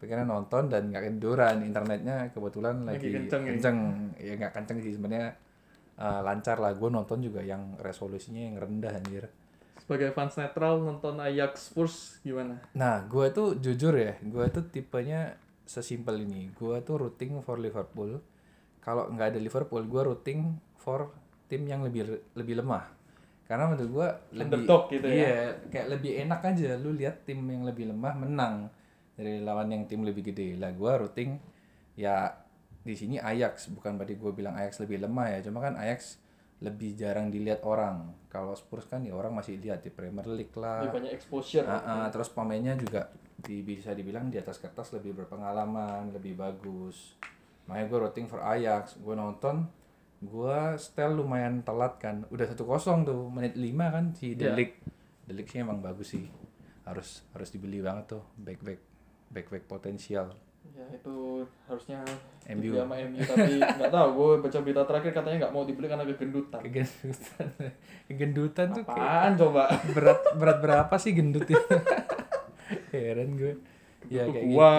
Akhirnya 0.00 0.24
nonton 0.24 0.72
dan 0.72 0.88
nggak 0.88 1.12
ketiduran, 1.12 1.60
internetnya 1.60 2.32
kebetulan 2.32 2.84
Lagi 2.88 3.08
lagi, 3.08 3.08
kenceng 3.12 3.42
ya? 3.44 3.48
kenceng. 3.52 3.78
Ya 4.16 4.32
nggak 4.40 4.52
kenceng 4.56 4.78
sih 4.80 4.96
sebenarnya 4.96 5.36
eh, 6.00 6.20
lancar 6.24 6.56
lah. 6.56 6.72
Gue 6.72 6.88
nonton 6.88 7.20
juga 7.20 7.44
yang 7.44 7.76
resolusinya 7.76 8.40
yang 8.40 8.56
rendah 8.56 8.96
anjir. 8.96 9.28
Sebagai 9.86 10.10
fans 10.18 10.34
netral 10.34 10.82
nonton 10.82 11.22
Ajax 11.22 11.70
Spurs 11.70 12.18
gimana? 12.26 12.58
Nah, 12.74 13.06
gue 13.06 13.30
tuh 13.30 13.54
jujur 13.62 13.94
ya, 13.94 14.18
gue 14.18 14.44
tuh 14.50 14.66
tipenya 14.66 15.38
sesimpel 15.62 16.26
ini. 16.26 16.50
Gue 16.58 16.82
tuh 16.82 17.06
rooting 17.06 17.38
for 17.46 17.62
Liverpool. 17.62 18.18
Kalau 18.82 19.06
nggak 19.14 19.30
ada 19.30 19.38
Liverpool, 19.38 19.86
gue 19.86 20.02
rooting 20.02 20.58
for 20.74 21.14
tim 21.46 21.62
yang 21.70 21.86
lebih 21.86 22.18
lebih 22.34 22.58
lemah. 22.58 22.82
Karena 23.46 23.70
menurut 23.70 23.90
gue 23.94 24.08
lebih 24.42 24.66
Underdog 24.66 24.82
gitu 24.90 25.06
ya? 25.06 25.14
iya, 25.14 25.38
kayak 25.70 25.86
lebih 25.94 26.12
enak 26.26 26.40
aja 26.42 26.74
lu 26.82 26.90
lihat 26.90 27.22
tim 27.22 27.46
yang 27.46 27.62
lebih 27.62 27.94
lemah 27.94 28.14
menang 28.18 28.66
dari 29.14 29.38
lawan 29.38 29.70
yang 29.70 29.86
tim 29.86 30.02
lebih 30.02 30.34
gede. 30.34 30.58
Lah 30.58 30.74
gue 30.74 30.92
rooting 31.06 31.38
ya 31.94 32.34
di 32.82 32.94
sini 32.98 33.22
Ajax, 33.22 33.70
bukan 33.70 33.94
berarti 33.94 34.18
gue 34.18 34.34
bilang 34.34 34.58
Ajax 34.58 34.82
lebih 34.82 34.98
lemah 35.06 35.38
ya. 35.38 35.38
Cuma 35.46 35.62
kan 35.62 35.78
Ajax 35.78 36.18
lebih 36.64 36.96
jarang 36.96 37.28
dilihat 37.28 37.60
orang. 37.68 38.16
Kalau 38.32 38.56
Spurs 38.56 38.88
kan 38.88 39.04
ya 39.04 39.12
orang 39.12 39.36
masih 39.36 39.60
lihat 39.60 39.84
di 39.84 39.92
Premier 39.92 40.24
League 40.24 40.56
lah. 40.56 40.84
Lebih 40.84 41.04
banyak 41.04 41.12
exposure. 41.12 41.68
Ah, 41.68 41.84
ah, 41.84 42.06
terus 42.08 42.32
pemainnya 42.32 42.72
juga 42.80 43.12
di, 43.36 43.60
bisa 43.60 43.92
dibilang 43.92 44.32
di 44.32 44.40
atas 44.40 44.56
kertas 44.56 44.96
lebih 44.96 45.12
berpengalaman, 45.24 46.16
lebih 46.16 46.32
bagus. 46.36 47.20
Makanya 47.68 47.86
gue 47.92 47.98
rooting 48.08 48.26
for 48.30 48.40
Ajax. 48.40 48.96
Gue 48.96 49.12
nonton, 49.12 49.68
gue 50.24 50.58
setel 50.80 51.12
lumayan 51.12 51.60
telat 51.60 52.00
kan. 52.00 52.24
Udah 52.32 52.48
satu 52.48 52.64
kosong 52.64 53.04
tuh, 53.04 53.28
menit 53.28 53.52
5 53.52 53.94
kan 53.94 54.04
si. 54.16 54.32
Delik. 54.32 54.80
Delik 55.28 55.46
sih 55.52 55.60
emang 55.60 55.84
bagus 55.84 56.16
sih. 56.16 56.24
Harus 56.88 57.26
harus 57.36 57.52
dibeli 57.52 57.84
banget 57.84 58.16
tuh, 58.16 58.22
back 58.40 58.64
back 58.64 58.80
back 59.28 59.46
back 59.52 59.64
potensial. 59.68 60.32
Ya 60.76 60.84
itu 60.92 61.40
harusnya 61.64 62.04
MU. 62.52 62.76
sama 62.76 63.00
MU 63.00 63.20
tapi 63.24 63.52
nggak 63.80 63.88
tahu 63.88 64.08
gue 64.12 64.32
baca 64.44 64.58
berita 64.60 64.82
terakhir 64.84 65.10
katanya 65.16 65.36
nggak 65.48 65.54
mau 65.56 65.64
dibeli 65.64 65.88
karena 65.88 66.04
kegendutan. 66.04 66.60
Kegendutan, 66.60 67.46
kegendutan 68.12 68.66
tuh 68.76 68.84
kayak 68.84 69.00
Apaan 69.00 69.32
coba? 69.40 69.62
berat 69.96 70.20
berat 70.36 70.58
berapa 70.60 70.94
sih 71.00 71.16
gendut 71.16 71.48
itu? 71.48 71.56
Heran 72.92 73.40
gue. 73.40 73.56
Ya 74.06 74.22
kayak 74.22 74.46
gua, 74.54 74.70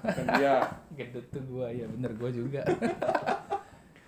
gitu. 0.00 0.22
dia. 0.40 0.56
gendut 0.96 1.26
tuh 1.28 1.42
gua 1.44 1.68
ya 1.68 1.84
bener 1.84 2.16
gua 2.16 2.32
juga 2.32 2.64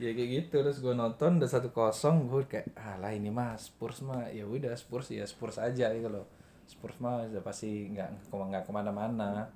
ya 0.00 0.10
kayak 0.10 0.30
gitu 0.40 0.56
terus 0.64 0.80
gua 0.80 0.96
nonton 0.96 1.36
udah 1.36 1.50
satu 1.50 1.68
kosong 1.68 2.26
gue 2.26 2.48
kayak 2.48 2.72
alah 2.76 3.12
ini 3.14 3.28
mah 3.28 3.54
Spurs 3.60 4.00
mah 4.02 4.26
ya 4.32 4.48
udah 4.48 4.72
Spurs 4.74 5.12
ya 5.12 5.22
Spurs 5.28 5.60
aja 5.60 5.92
gitu 5.92 6.08
loh 6.10 6.26
Spurs 6.66 6.96
mah 6.98 7.28
udah 7.28 7.44
pasti 7.44 7.92
nggak 7.92 8.32
nggak 8.32 8.64
ke 8.66 8.72
mana-mana 8.72 9.48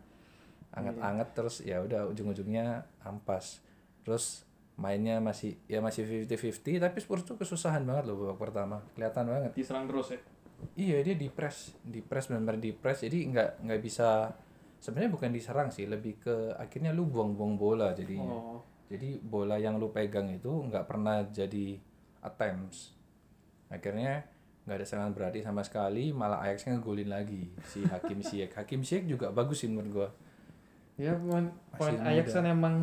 anget-anget 0.73 1.29
terus 1.33 1.65
ya 1.65 1.81
udah 1.81 2.09
ujung-ujungnya 2.13 2.85
ampas. 3.03 3.61
Terus 4.05 4.45
mainnya 4.79 5.19
masih 5.19 5.59
ya 5.67 5.83
masih 5.83 6.27
50-50 6.31 6.79
tapi 6.79 6.97
Spurs 7.03 7.27
tuh 7.27 7.35
kesusahan 7.35 7.83
banget 7.83 8.07
loh 8.07 8.17
babak 8.21 8.39
pertama. 8.39 8.79
Kelihatan 8.95 9.27
banget. 9.27 9.51
Diserang 9.57 9.91
terus 9.91 10.15
ya. 10.15 10.21
iya 10.75 10.99
dia 11.07 11.15
di 11.15 11.31
press 11.31 11.71
di 11.87 12.03
press 12.03 12.27
benar-benar 12.27 12.59
di 12.59 12.75
press 12.75 13.07
jadi 13.07 13.31
nggak 13.31 13.51
nggak 13.63 13.79
bisa 13.79 14.27
sebenarnya 14.83 15.15
bukan 15.15 15.31
diserang 15.31 15.71
sih 15.71 15.87
lebih 15.87 16.19
ke 16.19 16.51
akhirnya 16.59 16.91
lu 16.95 17.07
buang-buang 17.07 17.55
bola. 17.59 17.95
Jadinya 17.95 18.27
Oh. 18.27 18.63
jadi 18.91 19.19
bola 19.23 19.55
yang 19.59 19.79
lu 19.79 19.91
pegang 19.95 20.27
itu 20.31 20.51
nggak 20.51 20.87
pernah 20.87 21.23
jadi 21.31 21.79
attempts. 22.23 22.95
Akhirnya 23.71 24.27
nggak 24.67 24.77
ada 24.79 24.87
serangan 24.87 25.13
berarti 25.17 25.41
sama 25.41 25.65
sekali 25.65 26.13
malah 26.13 26.45
Ajax 26.45 26.69
ngegolin 26.69 27.09
lagi 27.09 27.49
si 27.65 27.83
Hakim 27.89 28.21
Ziyech. 28.21 28.53
Hakim 28.53 28.85
Ziyech 28.85 29.09
juga 29.09 29.33
bagus 29.33 29.65
sih 29.65 29.69
menurut 29.71 29.91
gua 29.91 30.09
Ya 30.99 31.15
pemain 31.15 31.47
pemain 31.71 31.95
Masih 31.95 32.11
Ajax 32.11 32.27
kan 32.35 32.45
emang 32.45 32.75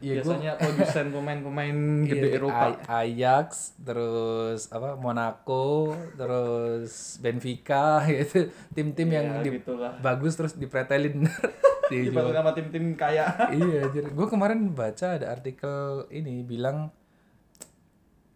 Iya, 0.00 0.14
gua- 0.18 0.40
biasanya 0.40 0.52
produsen 0.56 1.06
pemain-pemain 1.10 1.76
gede 2.08 2.26
Iya, 2.26 2.36
Eropa. 2.38 2.66
Ajax 2.96 3.48
terus 3.78 4.60
apa 4.68 4.96
Monaco 4.96 5.92
terus 6.16 6.92
Benfica 7.18 8.00
gitu 8.08 8.48
tim-tim 8.72 9.08
yang 9.10 9.26
Ya, 9.30 9.44
di- 9.44 9.52
gitulah. 9.54 9.92
bagus 9.98 10.32
terus 10.34 10.56
dipretelin 10.56 11.28
Dibantu 11.92 12.32
sama 12.34 12.52
tim-tim 12.52 12.92
kaya. 12.94 13.24
iya 13.48 13.84
gue 13.88 14.26
kemarin 14.26 14.68
baca 14.70 15.06
ada 15.14 15.28
artikel 15.30 16.04
ini 16.10 16.40
bilang 16.42 16.88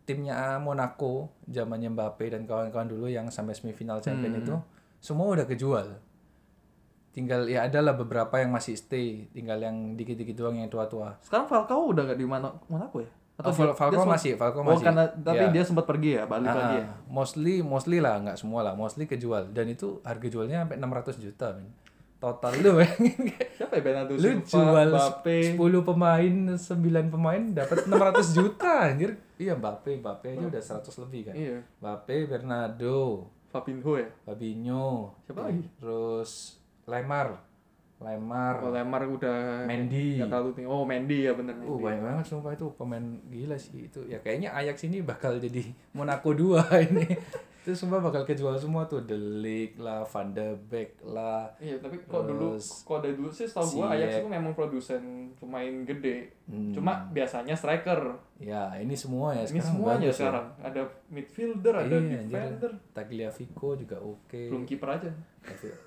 timnya 0.03 0.57
Monaco 0.59 1.29
zamannya 1.47 1.89
Mbappe 1.89 2.27
dan 2.29 2.43
kawan-kawan 2.43 2.85
dulu 2.87 3.07
yang 3.07 3.29
sampai 3.29 3.53
semifinal 3.53 3.97
champion 3.99 4.35
Hmm. 4.35 4.43
itu 4.43 4.55
semua 4.99 5.29
udah 5.31 5.45
kejual 5.45 6.01
tinggal 7.13 7.45
ya 7.45 7.65
adalah 7.65 7.93
beberapa 7.93 8.35
yang 8.37 8.51
masih 8.51 8.73
stay 8.73 9.29
tinggal 9.31 9.57
yang 9.57 9.77
dikit-dikit 9.93 10.33
doang 10.35 10.57
yang 10.57 10.67
tua-tua 10.67 11.21
Sekarang 11.21 11.45
Falcao 11.45 11.87
udah 11.87 12.03
nggak 12.05 12.17
di 12.17 12.25
mana 12.25 12.49
Monaco 12.67 12.99
ya? 12.99 13.11
Oh, 13.35 13.51
Fal- 13.51 13.73
Falcao 13.73 14.05
masih 14.05 14.33
Falcao 14.35 14.61
Oh, 14.61 14.67
masih 14.67 14.87
karena 14.87 15.05
tapi 15.15 15.41
Ya. 15.43 15.51
dia 15.51 15.63
sempat 15.63 15.85
pergi 15.85 16.15
ya, 16.15 16.25
balik 16.25 16.47
Ah, 16.47 16.55
lagi 16.55 16.77
ya. 16.79 16.87
mostly 17.07 17.55
mostly 17.61 17.99
lah 17.99 18.17
nggak 18.19 18.37
semua 18.37 18.61
lah 18.63 18.73
mostly 18.73 19.05
kejual 19.05 19.51
dan 19.51 19.67
itu 19.67 20.01
harga 20.01 20.27
jualnya 20.27 20.63
sampai 20.63 20.77
600 20.79 21.17
juta 21.19 21.47
men 21.51 21.69
total 22.17 22.53
lu 22.55 22.79
Siapa 23.53 23.75
ya 23.75 23.83
Bernardo 23.83 24.15
lu 24.15 24.23
Silva, 24.41 24.47
jual 24.79 24.89
Mbappe. 24.91 25.39
10 25.53 25.59
pemain 25.83 26.35
9 26.55 26.79
pemain 27.11 27.43
dapat 27.53 27.79
600 27.85 28.31
juta 28.33 28.71
anjir 28.87 29.11
iya 29.37 29.53
Mbappe 29.53 29.99
Mbappe 29.99 30.27
aja 30.31 30.45
udah 30.47 30.63
100 30.63 31.03
lebih 31.03 31.21
kan 31.27 31.35
Iya, 31.35 31.59
Mbappe 31.77 32.17
Bernardo 32.27 33.27
Fabinho 33.49 33.93
ya. 33.97 34.09
Fabinho 34.23 35.13
Siapa 35.21 35.41
lagi? 35.45 35.67
terus 35.77 36.62
Lemar. 36.85 37.39
Lemar. 37.99 38.59
Oh, 38.59 38.71
Lemar 38.71 39.07
udah 39.07 39.63
Mendy. 39.63 40.19
nggak 40.19 40.27
terlalu 40.27 40.51
tinggi. 40.53 40.69
Oh, 40.69 40.83
Mendy 40.83 41.19
ya 41.23 41.33
bener 41.33 41.55
Oh 41.61 41.79
Mendy. 41.79 41.85
banyak 41.85 42.03
banget 42.03 42.25
sumpah 42.27 42.53
itu 42.53 42.67
pemain 42.75 43.05
gila 43.29 43.55
sih 43.55 43.87
itu. 43.87 44.01
Ya 44.05 44.19
kayaknya 44.19 44.51
Ajax 44.53 44.83
ini 44.85 44.99
bakal 45.01 45.39
jadi 45.39 45.63
Monaco 45.93 46.35
2 46.35 46.59
ini 46.91 47.07
itu 47.63 47.71
sumpah 47.73 48.03
bakal 48.03 48.23
kejual 48.23 48.55
semua 48.55 48.83
tuh 48.85 48.99
De 49.01 49.15
Ligt 49.15 49.79
lah 49.79 50.03
Van 50.03 50.29
de 50.29 50.51
Beek 50.67 50.99
lah 51.01 51.47
Iya, 51.57 51.79
tapi 51.79 51.95
kok 52.03 52.27
dulu 52.27 52.59
kok 52.59 52.99
dari 52.99 53.15
dulu 53.15 53.31
sih 53.31 53.47
setahu 53.47 53.79
gua. 53.79 53.95
Ajax 53.95 54.19
itu 54.19 54.27
memang 54.27 54.51
produsen 54.51 55.03
pemain 55.39 55.71
gede. 55.83 56.27
Hmm. 56.45 56.75
Cuma 56.75 57.07
biasanya 57.09 57.55
striker. 57.55 58.19
ya 58.37 58.75
ini 58.77 58.93
semua 58.93 59.31
ya 59.31 59.47
Ini 59.47 59.55
sekarang 59.55 59.69
semuanya 59.71 59.95
bagus 60.03 60.11
ya. 60.11 60.19
sekarang. 60.19 60.47
Ada 60.59 60.83
midfielder, 61.09 61.75
ada 61.77 61.95
Iya, 61.95 62.21
defender. 62.27 62.73
Tagliafico 62.91 63.69
juga 63.75 63.97
oke 63.97 64.43
Belum 64.51 64.67
kiper 64.67 64.89
aja. 64.91 65.11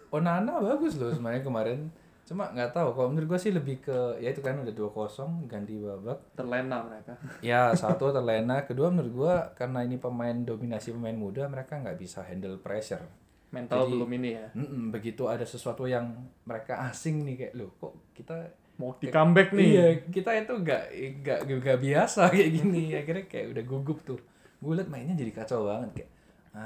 Onana 0.10 0.58
bagus 0.58 0.96
loh 0.96 1.12
sebenarnya 1.12 1.44
kemarin 1.44 1.92
cuma 2.26 2.50
nggak 2.50 2.72
tahu 2.72 2.90
kalau 2.92 3.08
menurut 3.08 3.28
gua 3.28 3.38
sih 3.38 3.50
lebih 3.50 3.80
ke 3.80 3.94
ya 4.18 4.28
itu 4.28 4.42
kan 4.42 4.58
udah 4.58 4.74
2-0 4.74 5.46
ganti 5.46 5.78
babak 5.78 6.20
Terlena 6.34 6.82
mereka. 6.82 7.14
ya 7.40 7.70
satu 7.72 8.10
terlena 8.10 8.62
kedua 8.64 8.90
menurut 8.90 9.14
gua 9.16 9.34
karena 9.52 9.82
ini 9.82 9.96
pemain 9.96 10.34
dominasi 10.36 10.90
pemain 10.92 11.14
muda 11.14 11.46
mereka 11.46 11.78
nggak 11.78 11.96
bisa 11.96 12.22
handle 12.22 12.58
pressure 12.58 13.06
Mental 13.48 13.78
Jadi- 13.80 13.94
belum 13.94 14.10
ini 14.12 14.30
ya. 14.34 14.48
Mm-mm, 14.52 14.84
begitu 14.90 15.24
ada 15.26 15.44
sesuatu 15.44 15.86
yang 15.86 16.12
mereka 16.44 16.82
asing 16.84 17.24
nih 17.24 17.36
kayak 17.40 17.54
loh 17.56 17.72
kok 17.74 17.94
kita 18.12 18.36
Mau 18.76 18.92
di 18.94 19.08
comeback 19.08 19.54
nih. 19.54 19.68
iya 19.70 19.88
kita 20.04 20.36
itu 20.36 20.52
nggak 20.52 20.84
nggak 21.22 21.40
nggak 21.48 21.80
biasa 21.80 22.28
kayak 22.34 22.50
gini 22.52 22.92
akhirnya 22.92 23.26
kayak 23.26 23.48
udah 23.54 23.64
gugup 23.64 24.04
tuh 24.04 24.20
gue 24.58 24.74
liat 24.74 24.90
mainnya 24.90 25.14
jadi 25.14 25.32
kacau 25.32 25.64
banget 25.64 25.90
kayak 25.94 26.10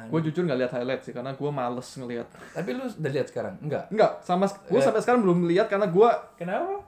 Gue 0.07 0.19
jujur 0.21 0.43
nggak 0.43 0.59
lihat 0.59 0.71
highlight 0.71 1.01
sih 1.01 1.11
karena 1.11 1.31
gue 1.31 1.49
males 1.51 1.89
ngelihat. 1.91 2.27
tapi 2.51 2.69
lu 2.71 2.85
udah 2.85 3.11
lihat 3.11 3.27
sekarang 3.27 3.57
enggak 3.59 3.89
Enggak, 3.89 4.11
sama 4.21 4.45
gue 4.45 4.75
Eh. 4.75 4.81
sampai 4.81 5.01
sekarang 5.01 5.21
belum 5.21 5.39
lihat 5.45 5.65
karena 5.67 5.87
gue 5.87 6.09
kenapa 6.35 6.85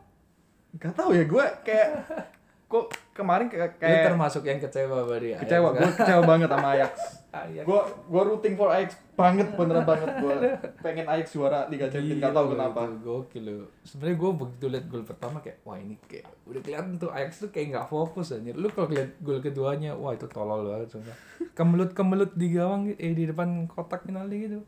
nggak 0.72 0.94
tahu 0.94 1.10
ya 1.12 1.24
gue 1.24 1.46
kayak 1.62 1.90
kok 2.72 2.86
kemarin 3.22 3.46
kayak, 3.48 3.78
lu 3.78 3.98
termasuk 4.10 4.44
yang 4.44 4.58
kecewa 4.58 5.06
berarti 5.06 5.38
kecewa 5.46 5.70
gue 5.78 5.90
kecewa 5.94 6.22
banget 6.26 6.50
sama 6.50 6.68
Ajax 6.74 6.94
gue 7.68 7.82
gue 8.12 8.22
rooting 8.28 8.60
for 8.60 8.68
Ajax 8.74 9.00
banget 9.16 9.48
beneran 9.56 9.86
banget 9.88 10.10
gue 10.20 10.36
pengen 10.84 11.06
Ajax 11.08 11.38
juara 11.38 11.70
Liga 11.72 11.88
Champions 11.88 12.20
Gila, 12.20 12.42
kenapa 12.50 12.82
Gokil 13.00 13.44
lu. 13.46 13.58
Sebenarnya 13.86 14.18
gue 14.18 14.32
begitu 14.34 14.66
liat 14.68 14.86
gol 14.90 15.04
pertama 15.06 15.38
kayak 15.40 15.62
wah 15.64 15.78
ini 15.78 15.96
kayak 16.10 16.28
udah 16.50 16.62
kelihatan 16.66 16.98
tuh 16.98 17.14
Ajax 17.14 17.46
tuh 17.46 17.50
kayak 17.54 17.68
nggak 17.72 17.88
fokus 17.88 18.34
anjir. 18.34 18.58
Lu 18.58 18.68
kalau 18.74 18.90
liat 18.92 19.16
gol 19.22 19.40
keduanya 19.40 19.94
wah 19.96 20.12
itu 20.12 20.28
tolol 20.28 20.68
banget 20.68 20.92
sumpah. 20.92 21.16
Kemelut-kemelut 21.54 22.34
di 22.36 22.48
gawang 22.52 22.92
eh 22.98 23.14
di 23.14 23.24
depan 23.30 23.70
kotak 23.70 24.10
penalti 24.10 24.50
gitu. 24.50 24.60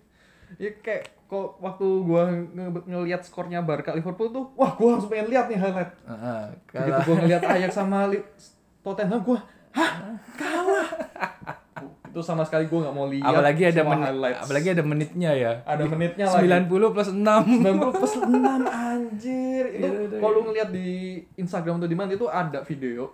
ya 0.61 0.69
kayak 0.85 1.09
kok 1.33 1.57
waktu 1.57 1.81
gue 2.03 2.21
nge- 2.51 2.85
ngelihat 2.85 3.21
skornya 3.21 3.59
Barca 3.59 3.89
Liverpool 3.91 4.29
tuh 4.29 4.45
wah 4.53 4.69
gue 4.71 4.85
langsung 4.87 5.09
pengen 5.09 5.27
lihat 5.27 5.45
nih 5.47 5.57
highlight 5.57 5.91
Heeh. 6.03 6.43
begitu 6.69 6.99
gue 7.01 7.15
ngelihat 7.17 7.41
Ajax 7.43 7.71
sama 7.73 8.05
Li- 8.05 8.21
Tottenham 8.79 9.17
gue 9.19 9.39
hah 9.71 9.91
kalah 10.33 10.87
itu 12.05 12.21
sama 12.21 12.43
sekali 12.43 12.63
gue 12.63 12.77
nggak 12.77 12.93
mau 12.93 13.09
lihat 13.09 13.25
apalagi 13.25 13.61
ada 13.65 13.81
semua 13.81 13.89
menit, 13.91 14.05
highlights. 14.05 14.39
apalagi 14.39 14.67
ada 14.69 14.83
menitnya 14.83 15.31
ya. 15.33 15.51
ada 15.65 15.83
menitnya 15.83 16.25
lagi 16.27 16.45
90 16.45 16.93
plus 16.93 17.09
6. 17.09 17.17
90 17.17 17.97
plus 17.97 18.13
6 18.21 18.29
anjir 18.69 19.63
itu 19.71 19.81
Iya, 19.81 19.89
iya, 20.05 20.17
kalau 20.17 20.33
lu 20.35 20.41
ngeliat 20.45 20.69
di 20.69 20.89
Instagram 21.35 21.75
atau 21.75 21.89
di 21.89 21.97
mana 21.97 22.09
itu 22.11 22.27
ada 22.27 22.61
video 22.61 23.09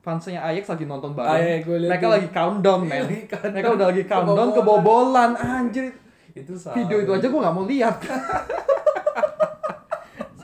fansnya 0.00 0.40
Ajax 0.42 0.64
lagi 0.70 0.84
nonton 0.84 1.12
bareng 1.12 1.28
Ah, 1.30 1.36
iya, 1.38 1.56
gua 1.60 1.76
mereka 1.78 2.00
tuh. 2.02 2.12
lagi 2.12 2.28
countdown 2.30 2.80
men 2.82 3.04
mereka 3.04 3.68
udah 3.70 3.86
lagi 3.86 4.04
countdown 4.04 4.48
Kebobolan. 4.50 4.56
kebobolan 4.56 5.30
anjir 5.36 5.84
itu 6.34 6.58
salah. 6.58 6.82
video 6.82 6.98
itu 7.02 7.10
aja 7.14 7.26
gua 7.30 7.40
nggak 7.46 7.54
mau 7.54 7.66
lihat 7.66 7.96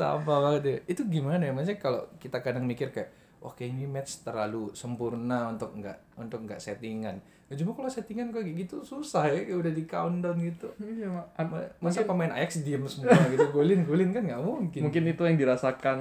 Sampah 0.00 0.38
banget 0.40 0.62
ya. 0.64 0.76
Itu 0.96 1.04
gimana 1.12 1.44
ya? 1.44 1.52
Maksudnya 1.52 1.76
kalau 1.76 2.08
kita 2.16 2.40
kadang 2.40 2.64
mikir 2.64 2.88
kayak, 2.88 3.12
oke 3.44 3.60
ini 3.60 3.84
match 3.84 4.24
terlalu 4.24 4.72
sempurna 4.72 5.52
untuk 5.52 5.76
nggak 5.76 6.16
untuk 6.16 6.48
nggak 6.48 6.56
settingan. 6.56 7.20
Nah, 7.50 7.58
cuma 7.58 7.74
kalau 7.74 7.90
settingan 7.90 8.30
kayak 8.30 8.54
gitu 8.54 8.78
susah 8.80 9.26
ya, 9.26 9.42
kayak 9.42 9.58
udah 9.58 9.72
di 9.74 9.82
countdown 9.82 10.38
gitu. 10.38 10.70
iya 10.78 11.10
Mak. 11.10 11.26
Ma- 11.42 11.70
Masa 11.82 12.06
pemain 12.06 12.30
Ajax 12.30 12.62
diem 12.62 12.78
semua 12.86 13.10
gitu, 13.26 13.42
golin 13.50 13.82
golin 13.82 14.14
kan 14.14 14.22
nggak 14.22 14.38
mungkin. 14.38 14.80
mungkin 14.80 15.02
itu 15.04 15.22
yang 15.26 15.34
dirasakan 15.34 15.98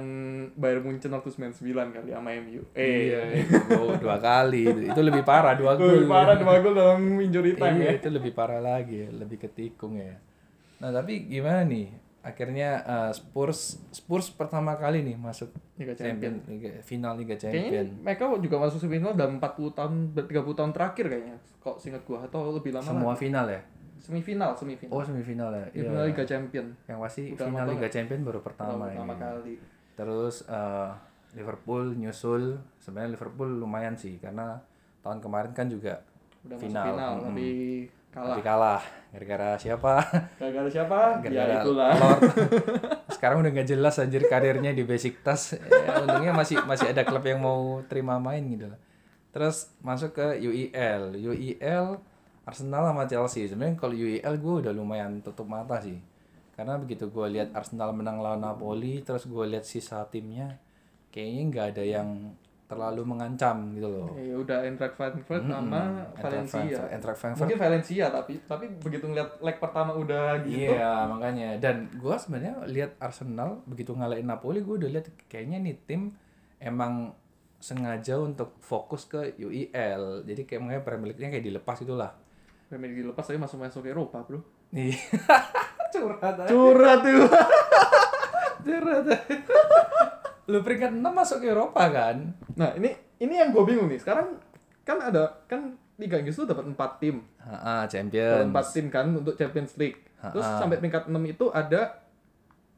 Bayern 0.54 0.86
Munchen 0.86 1.10
waktu 1.10 1.26
99 1.26 1.58
kali 1.90 2.14
sama 2.14 2.30
MU 2.38 2.62
eh 2.70 3.10
Iya, 3.10 3.20
itu 3.42 3.54
gol 3.66 3.98
dua 3.98 4.16
kali. 4.16 4.62
Itu, 4.62 4.80
itu 4.94 5.00
lebih 5.02 5.26
parah 5.26 5.58
dua 5.58 5.74
gol. 5.74 5.90
Lebih 5.98 6.06
parah 6.06 6.36
dua 6.38 6.54
gol 6.62 6.74
dalam 6.78 7.02
injury 7.18 7.58
time 7.58 7.82
Iya, 7.82 7.86
ya 7.90 7.98
itu 7.98 8.08
lebih 8.08 8.30
parah 8.30 8.62
lagi 8.62 8.96
ya, 9.02 9.08
lebih 9.10 9.42
ketikung 9.42 9.98
ya. 9.98 10.14
Nah, 10.78 10.94
tapi 10.94 11.26
gimana 11.26 11.66
nih? 11.66 11.90
Akhirnya 12.20 12.70
eh, 12.80 13.10
Spurs 13.10 13.80
Spurs 13.90 14.28
pertama 14.30 14.74
kali 14.74 15.00
nih 15.00 15.16
masuk 15.16 15.48
Liga 15.74 15.96
champion, 15.96 16.36
Champion 16.36 16.52
Liga, 16.52 16.68
final 16.80 17.12
Liga 17.14 17.34
kayaknya 17.34 17.80
Champion. 17.80 17.86
mereka 18.00 18.22
juga 18.36 18.56
masuk 18.58 18.78
semifinal 18.78 19.12
dalam 19.14 19.36
40 19.36 19.72
tahun 19.72 19.92
30 20.14 20.28
tahun 20.54 20.70
terakhir 20.70 21.04
kayaknya 21.06 21.36
kok 21.56 21.76
singkat 21.76 22.02
gua 22.04 22.20
atau 22.22 22.52
lebih 22.52 22.70
lama 22.70 22.84
Semua 22.86 23.12
lagi. 23.12 23.20
final 23.22 23.46
ya? 23.46 23.60
semifinal 23.96 24.50
semifinal 24.54 24.90
Oh, 24.90 25.02
semifinal 25.02 25.50
ya. 25.50 25.60
Iya. 25.66 25.68
Semifinal 25.82 26.04
Liga 26.06 26.24
Champion 26.24 26.66
Yang 26.82 26.98
pasti 26.98 27.22
Udah 27.30 27.46
final 27.46 27.64
Liga 27.66 27.76
banget. 27.78 27.92
Champion 27.92 28.20
baru 28.22 28.40
pertama 28.40 28.84
pertama 28.86 29.12
ini. 29.12 29.20
kali 29.20 29.54
Terus 29.94 30.36
eh, 30.46 30.90
Liverpool 31.30 31.84
nyusul. 31.94 32.42
Sebenarnya 32.76 33.12
Liverpool 33.12 33.50
lumayan 33.54 33.94
sih 33.94 34.16
karena 34.16 34.56
tahun 35.00 35.20
kemarin 35.20 35.52
kan 35.52 35.68
juga 35.68 36.00
udah 36.42 36.56
Final, 36.58 36.72
masuk 36.74 36.88
final 36.90 37.10
mm-mm. 37.14 37.24
tapi 37.26 37.48
kalah 38.10 38.28
tapi 38.36 38.42
kalah 38.42 38.82
gara-gara 39.10 39.48
siapa? 39.58 39.92
gara-gara 40.38 40.68
siapa 40.70 40.98
Gara-gara 41.22 41.50
ya 41.50 41.62
itulah 41.62 41.90
Lord. 41.98 42.22
Sekarang 43.14 43.42
udah 43.42 43.50
nggak 43.50 43.68
jelas 43.68 43.98
anjir 43.98 44.22
karirnya 44.30 44.70
di 44.70 44.86
Besiktas. 44.86 45.58
Ya, 45.58 46.02
untungnya 46.06 46.30
masih 46.30 46.62
masih 46.62 46.94
ada 46.94 47.02
klub 47.02 47.26
yang 47.26 47.42
mau 47.42 47.82
terima 47.90 48.22
main 48.22 48.42
gitu 48.46 48.70
lah. 48.70 48.78
Terus 49.34 49.70
masuk 49.82 50.14
ke 50.14 50.26
UEL. 50.42 51.18
UEL 51.18 51.98
Arsenal 52.46 52.90
sama 52.90 53.04
Chelsea. 53.06 53.46
Sebenarnya 53.46 53.78
kalau 53.78 53.94
UEL 53.94 54.34
gue 54.38 54.54
udah 54.66 54.72
lumayan 54.74 55.22
tutup 55.22 55.46
mata 55.46 55.78
sih. 55.78 55.98
Karena 56.54 56.76
begitu 56.76 57.08
gue 57.08 57.26
lihat 57.30 57.54
Arsenal 57.54 57.94
menang 57.94 58.20
lawan 58.20 58.42
Napoli, 58.42 59.00
terus 59.00 59.24
gue 59.24 59.44
lihat 59.48 59.64
sisa 59.64 60.04
timnya, 60.12 60.60
kayaknya 61.08 61.42
nggak 61.48 61.66
ada 61.72 61.84
yang 61.86 62.08
terlalu 62.70 63.02
mengancam 63.04 63.56
gitu 63.70 63.84
loh. 63.84 64.14
ya 64.14 64.34
udah 64.36 64.62
Eintracht 64.62 64.94
Frankfurt 64.94 65.42
Mm-mm. 65.42 65.50
sama 65.50 65.80
Valencia 66.14 66.62
Frankfurt- 66.62 66.88
Eintracht 66.88 67.18
Frankfurt 67.18 67.42
mungkin 67.42 67.58
Valencia 67.58 68.04
tapi 68.08 68.32
tapi 68.44 68.64
begitu 68.78 69.04
ngeliat 69.04 69.30
leg 69.38 69.56
pertama 69.56 69.90
udah 69.92 70.38
gitu 70.40 70.70
Iya 70.70 71.04
makanya 71.04 71.58
dan 71.58 71.90
gue 71.90 72.14
sebenarnya 72.14 72.54
lihat 72.64 72.94
Arsenal 72.96 73.60
begitu 73.64 73.90
ngalahin 73.90 74.24
Napoli 74.24 74.60
gue 74.60 74.78
udah 74.78 74.88
lihat 74.88 75.10
kayaknya 75.26 75.58
nih 75.58 75.76
tim 75.82 76.14
emang 76.56 77.10
sengaja 77.58 78.16
untuk 78.16 78.56
fokus 78.58 79.04
ke 79.04 79.36
UEL. 79.36 80.24
Jadi 80.24 80.42
kayak 80.44 80.60
makanya 80.60 80.80
Premier 80.80 81.08
League-nya 81.10 81.28
kayak 81.28 81.44
dilepas 81.44 81.76
itulah. 81.78 82.08
Premier 82.66 82.88
League 82.88 83.02
dilepas 83.02 83.20
tapi 83.20 83.36
masuk 83.36 83.58
masuk 83.58 83.84
Eropa 83.84 84.22
bro 84.22 84.40
Nih. 84.70 84.96
Curhat 85.92 86.22
aja. 86.38 86.46
curhat 86.46 87.02
tuh 87.02 87.26
Curhat 88.64 89.04
aja. 89.04 89.36
Lu 90.50 90.60
peringkat 90.60 90.90
6 90.92 91.00
masuk 91.04 91.38
ke 91.38 91.48
Eropa 91.48 91.82
kan? 91.86 92.16
nah 92.52 92.74
ini 92.74 92.90
ini 93.16 93.34
yang 93.36 93.50
gue 93.50 93.62
bingung 93.62 93.86
nih 93.86 93.96
sekarang 93.96 94.34
kan 94.82 94.98
ada 95.00 95.46
kan 95.46 95.70
Liga 95.94 96.16
Inggris 96.16 96.34
tuh 96.34 96.44
dapat 96.44 96.66
4 96.66 96.74
tim 96.98 97.22
Heeh, 97.38 97.80
dapat 97.80 97.86
Champions. 97.86 98.50
4 98.50 98.74
tim 98.74 98.86
kan 98.88 99.06
untuk 99.12 99.34
Champions 99.34 99.72
League 99.76 100.02
terus 100.20 100.42
Ha-ha. 100.42 100.58
sampai 100.58 100.76
peringkat 100.76 101.06
6 101.06 101.16
itu 101.24 101.46
ada 101.48 102.00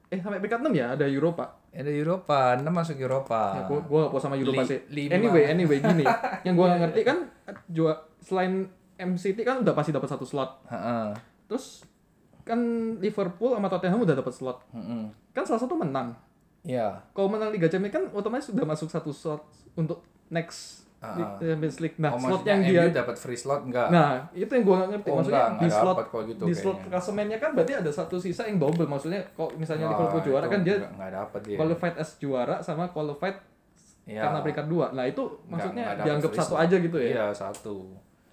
eh 0.07 0.21
sampai 0.21 0.38
peringkat 0.38 0.61
6 0.61 0.71
ya 0.73 0.87
ada 0.93 1.07
Eropa 1.07 1.59
Ada 1.73 1.88
Eropa, 1.88 2.52
6 2.55 2.69
masuk 2.69 3.00
Eropa. 3.00 3.43
Ya, 3.57 3.62
gua, 3.64 3.81
gua 3.81 3.99
gak 4.05 4.12
puas 4.12 4.21
sama 4.21 4.37
Eropa 4.37 4.61
Li- 4.61 4.69
sih. 4.69 4.81
lima. 4.93 5.17
Anyway, 5.17 5.45
anyway 5.49 5.81
gini. 5.81 6.05
yang 6.45 6.52
gua 6.52 6.69
gak 6.69 6.81
ngerti 6.85 7.00
kan 7.00 7.19
juga 7.64 7.97
selain 8.21 8.69
MCT 8.95 9.41
kan 9.41 9.64
udah 9.64 9.73
pasti 9.73 9.88
dapat 9.88 10.05
satu 10.05 10.29
slot. 10.29 10.69
Heeh. 10.69 11.17
Terus 11.49 11.81
kan 12.45 12.61
Liverpool 13.00 13.57
sama 13.57 13.73
Tottenham 13.73 14.05
udah 14.05 14.12
dapat 14.12 14.31
slot. 14.31 14.61
Heeh. 14.69 15.09
Kan 15.33 15.49
salah 15.49 15.64
satu 15.64 15.73
menang. 15.73 16.12
Iya. 16.62 17.02
Kalau 17.11 17.28
menang 17.28 17.50
Liga 17.50 17.66
Champions 17.66 17.90
kan 17.92 18.04
otomatis 18.14 18.47
sudah 18.47 18.62
masuk 18.62 18.87
satu 18.87 19.11
slot 19.11 19.42
untuk 19.75 20.02
next 20.31 20.87
Li- 21.02 21.26
Champions 21.42 21.83
League. 21.83 21.99
Nah, 21.99 22.14
oh, 22.14 22.23
slot 22.23 22.47
yang 22.47 22.62
dia 22.62 22.87
dapat 22.87 23.19
free 23.19 23.35
slot 23.35 23.66
enggak? 23.66 23.90
Nah, 23.90 24.31
itu 24.31 24.47
yang 24.47 24.62
gua 24.62 24.87
gak 24.87 24.90
ngerti. 24.95 25.09
Oh, 25.11 25.14
maksudnya 25.19 25.42
enggak, 25.42 25.50
di 25.50 25.66
enggak 25.66 25.83
slot 25.83 25.97
gitu 26.23 26.42
di 26.47 26.54
slot 26.54 26.78
klasemennya 26.87 27.38
kan 27.42 27.50
berarti 27.52 27.73
ada 27.75 27.90
satu 27.90 28.16
sisa 28.23 28.47
yang 28.47 28.62
double. 28.62 28.87
Maksudnya 28.87 29.19
kalau 29.35 29.50
misalnya 29.59 29.90
Wah, 29.90 29.99
Liverpool 29.99 30.23
juara 30.23 30.47
kan 30.47 30.61
dia 30.62 30.78
enggak, 30.78 30.95
enggak 30.95 31.11
dapat 31.12 31.40
dia. 31.42 31.57
qualified 31.59 31.97
as 31.99 32.11
juara 32.16 32.57
sama 32.62 32.87
qualified 32.88 33.35
Iya. 34.02 34.23
karena 34.23 34.38
peringkat 34.42 34.66
dua. 34.66 34.87
Nah, 34.95 35.04
itu 35.07 35.23
maksudnya 35.47 35.85
enggak 35.90 36.07
dianggap 36.07 36.31
satu 36.38 36.54
slot. 36.54 36.62
aja 36.62 36.76
gitu 36.78 36.97
ya. 36.99 37.09
Iya, 37.11 37.26
satu. 37.35 37.76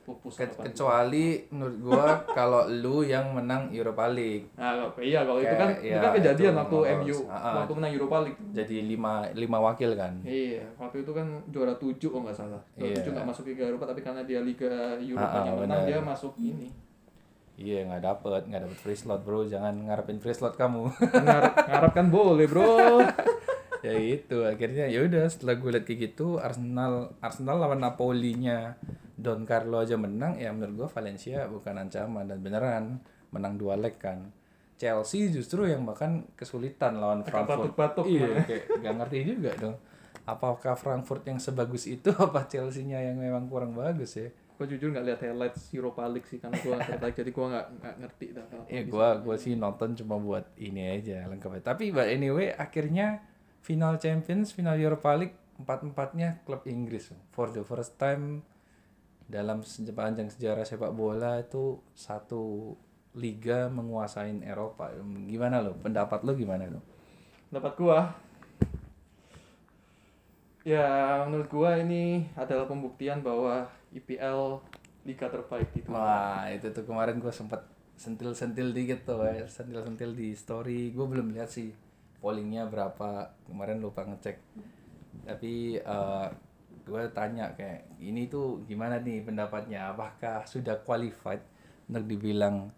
Pupus 0.10 0.34
Ke- 0.36 0.50
kecuali 0.50 1.26
menurut 1.48 1.78
gua 1.80 2.06
kalau 2.38 2.66
lu 2.66 3.02
yang 3.02 3.30
menang 3.30 3.70
Europa 3.70 4.06
League 4.08 4.50
Nah, 4.54 4.74
iya 4.98 5.22
kalau 5.22 5.38
itu 5.38 5.48
Kayak, 5.48 5.62
kan 5.62 5.70
itu 5.76 5.86
iya, 5.86 6.00
kan 6.00 6.12
kejadian 6.12 6.50
itu 6.50 6.60
waktu 6.60 6.78
lolos. 6.80 6.98
MU 6.98 7.18
ah. 7.30 7.54
waktu 7.56 7.74
menang 7.76 7.92
Europa 7.94 8.18
League. 8.20 8.40
jadi 8.50 8.76
lima 8.82 9.14
lima 9.32 9.58
wakil 9.60 9.92
kan. 9.94 10.14
Iya, 10.22 10.66
waktu 10.76 10.98
itu 11.00 11.12
kan 11.12 11.28
juara 11.48 11.74
7 11.74 12.02
kalau 12.02 12.24
nggak 12.24 12.36
salah. 12.36 12.62
Juara 12.74 12.90
Iya. 12.90 12.98
7 13.00 13.14
nggak 13.14 13.28
masuk 13.28 13.44
Liga 13.46 13.64
Eropa 13.66 13.86
tapi 13.86 14.02
karena 14.02 14.22
dia 14.24 14.40
Liga 14.40 14.70
Eropa 14.96 15.22
ah, 15.32 15.44
yang 15.44 15.58
menang 15.60 15.80
benar. 15.80 15.88
dia 15.88 16.00
masuk 16.02 16.34
ini. 16.36 16.68
Iya 17.56 17.84
nggak 17.86 18.02
dapet 18.02 18.42
nggak 18.48 18.62
dapet 18.64 18.80
free 18.80 18.96
slot 18.96 19.22
bro 19.22 19.44
jangan 19.44 19.76
ngarepin 19.84 20.18
free 20.18 20.32
slot 20.32 20.56
kamu. 20.56 20.88
Ngarap, 20.98 21.54
ngarap 21.62 21.92
kan 21.94 22.08
boleh, 22.08 22.48
Bro. 22.48 22.64
ya 23.80 23.96
itu 23.96 24.44
akhirnya 24.44 24.92
ya 24.92 25.08
udah 25.08 25.26
setelah 25.32 25.56
gue 25.56 25.70
liat 25.72 25.86
kayak 25.88 26.00
gitu 26.12 26.36
Arsenal 26.40 27.16
Arsenal 27.24 27.64
lawan 27.64 27.80
Napoli-nya 27.80 28.76
Don 29.20 29.44
Carlo 29.44 29.84
aja 29.84 30.00
menang 30.00 30.40
ya 30.40 30.52
menurut 30.52 30.86
gue 30.86 30.90
Valencia 30.92 31.48
bukan 31.48 31.76
ancaman 31.88 32.28
dan 32.28 32.40
beneran 32.40 32.86
menang 33.30 33.60
dua 33.60 33.76
leg 33.76 33.96
kan. 34.00 34.32
Chelsea 34.80 35.28
justru 35.28 35.68
yang 35.68 35.84
bahkan 35.84 36.24
kesulitan 36.40 37.04
lawan 37.04 37.28
Frankfurt. 37.28 37.76
batuk-batuk 37.76 38.08
iya, 38.08 38.32
mana. 38.32 38.48
kayak 38.48 38.64
gak 38.80 38.96
ngerti 38.96 39.18
juga 39.28 39.52
dong. 39.60 39.76
Apakah 40.24 40.80
Frankfurt 40.80 41.28
yang 41.28 41.36
sebagus 41.36 41.84
itu 41.84 42.16
apa 42.16 42.48
Chelsea-nya 42.48 43.04
yang 43.04 43.20
memang 43.20 43.52
kurang 43.52 43.76
bagus 43.76 44.16
ya? 44.16 44.32
gue 44.60 44.76
jujur 44.76 44.92
nggak 44.92 45.06
lihat 45.08 45.20
highlights 45.24 45.72
Europa 45.72 46.04
League 46.12 46.28
sih 46.28 46.36
karena 46.36 46.60
gue 46.60 46.76
tertarik 46.76 47.16
jadi 47.16 47.32
gue 47.32 47.46
nggak 47.48 47.68
nggak 47.80 47.96
ngerti 48.04 48.26
dah. 48.36 48.46
Ya 48.68 48.84
gua 48.84 49.16
gua 49.24 49.40
sih 49.40 49.56
nonton 49.56 49.96
cuma 49.96 50.20
buat 50.20 50.52
ini 50.60 51.00
aja 51.00 51.32
lengkap 51.32 51.56
aja. 51.56 51.72
Tapi 51.72 51.96
but 51.96 52.12
anyway 52.12 52.52
akhirnya 52.52 53.24
final 53.62 54.00
Champions, 54.00 54.56
final 54.56 54.76
Europa 54.80 55.12
League 55.16 55.38
empat-empatnya 55.60 56.42
klub 56.48 56.64
Inggris. 56.66 57.12
For 57.36 57.52
the 57.52 57.68
first 57.68 58.00
time 58.00 58.42
dalam 59.30 59.62
sepanjang 59.62 60.32
sejarah 60.34 60.66
sepak 60.66 60.90
bola 60.96 61.38
itu 61.38 61.78
satu 61.94 62.74
liga 63.14 63.68
menguasain 63.70 64.42
Eropa. 64.42 64.90
Gimana 65.28 65.62
lo? 65.62 65.76
Pendapat 65.78 66.24
lo 66.26 66.34
gimana 66.34 66.66
lo? 66.66 66.82
Dapat 67.54 67.74
gua 67.78 68.00
Ya, 70.68 71.24
menurut 71.26 71.50
gua 71.50 71.80
ini 71.80 72.28
adalah 72.36 72.68
pembuktian 72.68 73.24
bahwa 73.24 73.66
IPL 73.96 74.60
liga 75.08 75.26
terbaik 75.32 75.72
di 75.72 75.82
dunia. 75.82 75.98
Wah 75.98 76.44
itu 76.52 76.68
tuh 76.70 76.84
kemarin 76.86 77.18
gua 77.18 77.32
sempat 77.32 77.64
sentil-sentil 78.00 78.72
dikit 78.72 79.04
tuh 79.04 79.28
ya. 79.28 79.44
sentil-sentil 79.44 80.16
di 80.16 80.32
story. 80.32 80.96
Gue 80.96 81.04
belum 81.04 81.36
lihat 81.36 81.52
sih 81.52 81.76
pollingnya 82.20 82.68
berapa 82.68 83.34
kemarin 83.48 83.80
lupa 83.80 84.06
ngecek. 84.06 84.38
Tapi 85.26 85.80
eh 85.80 86.28
gue 86.90 87.04
tanya 87.14 87.54
kayak 87.54 88.02
ini 88.02 88.26
tuh 88.26 88.66
gimana 88.66 88.98
nih 89.02 89.22
pendapatnya? 89.22 89.94
Apakah 89.94 90.46
sudah 90.50 90.82
qualified 90.82 91.42
untuk 91.90 92.06
dibilang 92.10 92.70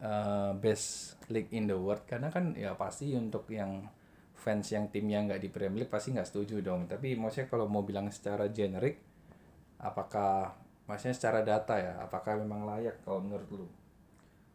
eh, 0.00 0.52
best 0.58 1.18
league 1.30 1.52
in 1.52 1.70
the 1.70 1.76
world? 1.76 2.04
Karena 2.08 2.32
kan 2.32 2.54
ya 2.54 2.74
pasti 2.78 3.12
untuk 3.14 3.46
yang 3.50 3.86
fans 4.40 4.72
yang 4.72 4.88
timnya 4.88 5.20
nggak 5.20 5.40
di 5.44 5.48
Premier 5.52 5.84
League 5.84 5.92
pasti 5.92 6.16
nggak 6.16 6.28
setuju 6.32 6.64
dong. 6.64 6.88
Tapi 6.88 7.12
maksudnya 7.20 7.52
kalau 7.52 7.68
mau 7.68 7.84
bilang 7.84 8.08
secara 8.08 8.48
generik, 8.48 8.96
apakah 9.76 10.56
maksudnya 10.88 11.14
secara 11.14 11.44
data 11.44 11.76
ya? 11.76 12.00
Apakah 12.00 12.40
memang 12.40 12.64
layak 12.64 13.04
kalau 13.04 13.20
menurut 13.20 13.48
lu? 13.52 13.66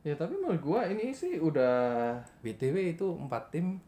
Ya 0.01 0.17
tapi 0.17 0.37
menurut 0.37 0.61
gua 0.61 0.89
ini 0.89 1.13
sih 1.13 1.37
udah 1.37 2.17
BTW 2.41 2.97
itu 2.97 3.05
empat 3.13 3.53
tim 3.53 3.81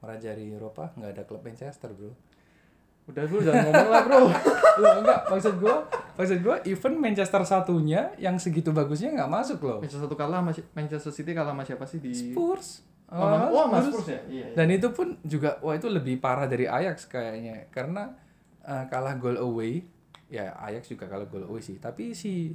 merajari 0.00 0.50
Eropa 0.50 0.92
nggak 0.94 1.10
ada 1.12 1.22
klub 1.24 1.40
Manchester 1.40 1.92
bro. 1.92 2.12
udah 3.08 3.26
dulu 3.26 3.40
jangan 3.42 3.64
ngomong 3.66 3.88
lah 3.90 4.02
bro. 4.06 4.18
Loh 4.78 4.92
enggak 5.02 5.20
maksud 5.26 5.54
gua 5.58 5.76
maksud 6.14 6.38
gua 6.40 6.56
even 6.62 6.94
Manchester 6.96 7.42
satunya 7.42 8.14
yang 8.16 8.38
segitu 8.38 8.70
bagusnya 8.70 9.10
nggak 9.12 9.30
masuk 9.30 9.58
loh. 9.60 9.78
Manchester 9.82 10.06
satu 10.06 10.14
kalah 10.14 10.40
Manchester 10.46 11.10
City 11.10 11.34
kalah 11.34 11.50
sama 11.50 11.64
siapa 11.66 11.84
sih 11.84 11.98
di 11.98 12.12
Spurs. 12.12 12.86
Oh, 13.10 13.18
sama- 13.18 13.50
oh, 13.50 13.64
sama 13.66 13.78
Spurs. 13.82 14.06
Ya? 14.06 14.14
Iya. 14.14 14.22
iya. 14.30 14.46
Dan 14.54 14.66
itu 14.70 14.88
pun 14.94 15.18
juga 15.26 15.58
wah 15.58 15.74
itu 15.74 15.90
lebih 15.90 16.22
parah 16.22 16.46
dari 16.46 16.70
Ajax 16.70 17.10
kayaknya 17.10 17.66
karena 17.68 18.14
eh, 18.62 18.84
kalah 18.86 19.18
goal 19.18 19.36
away. 19.36 19.82
Ya 20.30 20.54
Ajax 20.54 20.86
juga 20.86 21.10
kalah 21.10 21.26
goal 21.26 21.42
away 21.44 21.58
sih, 21.58 21.82
tapi 21.82 22.14
si 22.14 22.54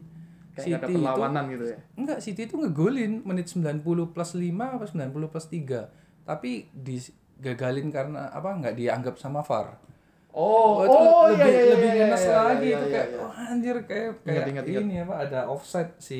Kayak 0.55 0.63
nggak 0.63 0.79
ada 0.79 0.87
City 0.87 0.93
itu 0.95 1.03
perlawanan 1.03 1.43
gitu 1.51 1.65
ya. 1.67 1.77
Enggak, 1.99 2.17
City 2.23 2.41
itu 2.47 2.55
ngegolin 2.55 3.13
menit 3.27 3.51
90 3.51 3.83
plus 4.15 4.31
5 4.39 4.55
apa 4.55 4.85
90 4.87 5.27
plus 5.27 5.45
3. 5.51 5.91
Tapi 6.23 6.51
digagalin 7.45 7.93
karena 7.93 8.25
apa? 8.27 8.49
Nggak 8.57 8.73
dianggap 8.73 9.15
sama 9.15 9.39
VAR. 9.39 9.77
Oh, 10.35 10.83
itu 10.83 10.91
oh, 10.91 11.31
lebih 11.31 11.47
iya, 11.47 11.55
iya, 11.55 11.71
lebih 11.71 11.87
iya, 11.87 12.03
ngenes 12.03 12.23
iya, 12.25 12.35
lagi 12.35 12.59
iya, 12.59 12.75
itu 12.75 12.83
iya, 12.83 12.91
kayak 12.91 13.07
iya. 13.07 13.19
wah 13.23 13.35
anjir 13.47 13.77
kayak 13.79 14.09
kayak 14.19 14.35
Ingat, 14.35 14.47
ingat, 14.51 14.65
ingat. 14.67 14.81
ini 14.83 14.95
apa 14.99 15.15
ada 15.15 15.39
offside 15.47 15.91
si 15.95 16.19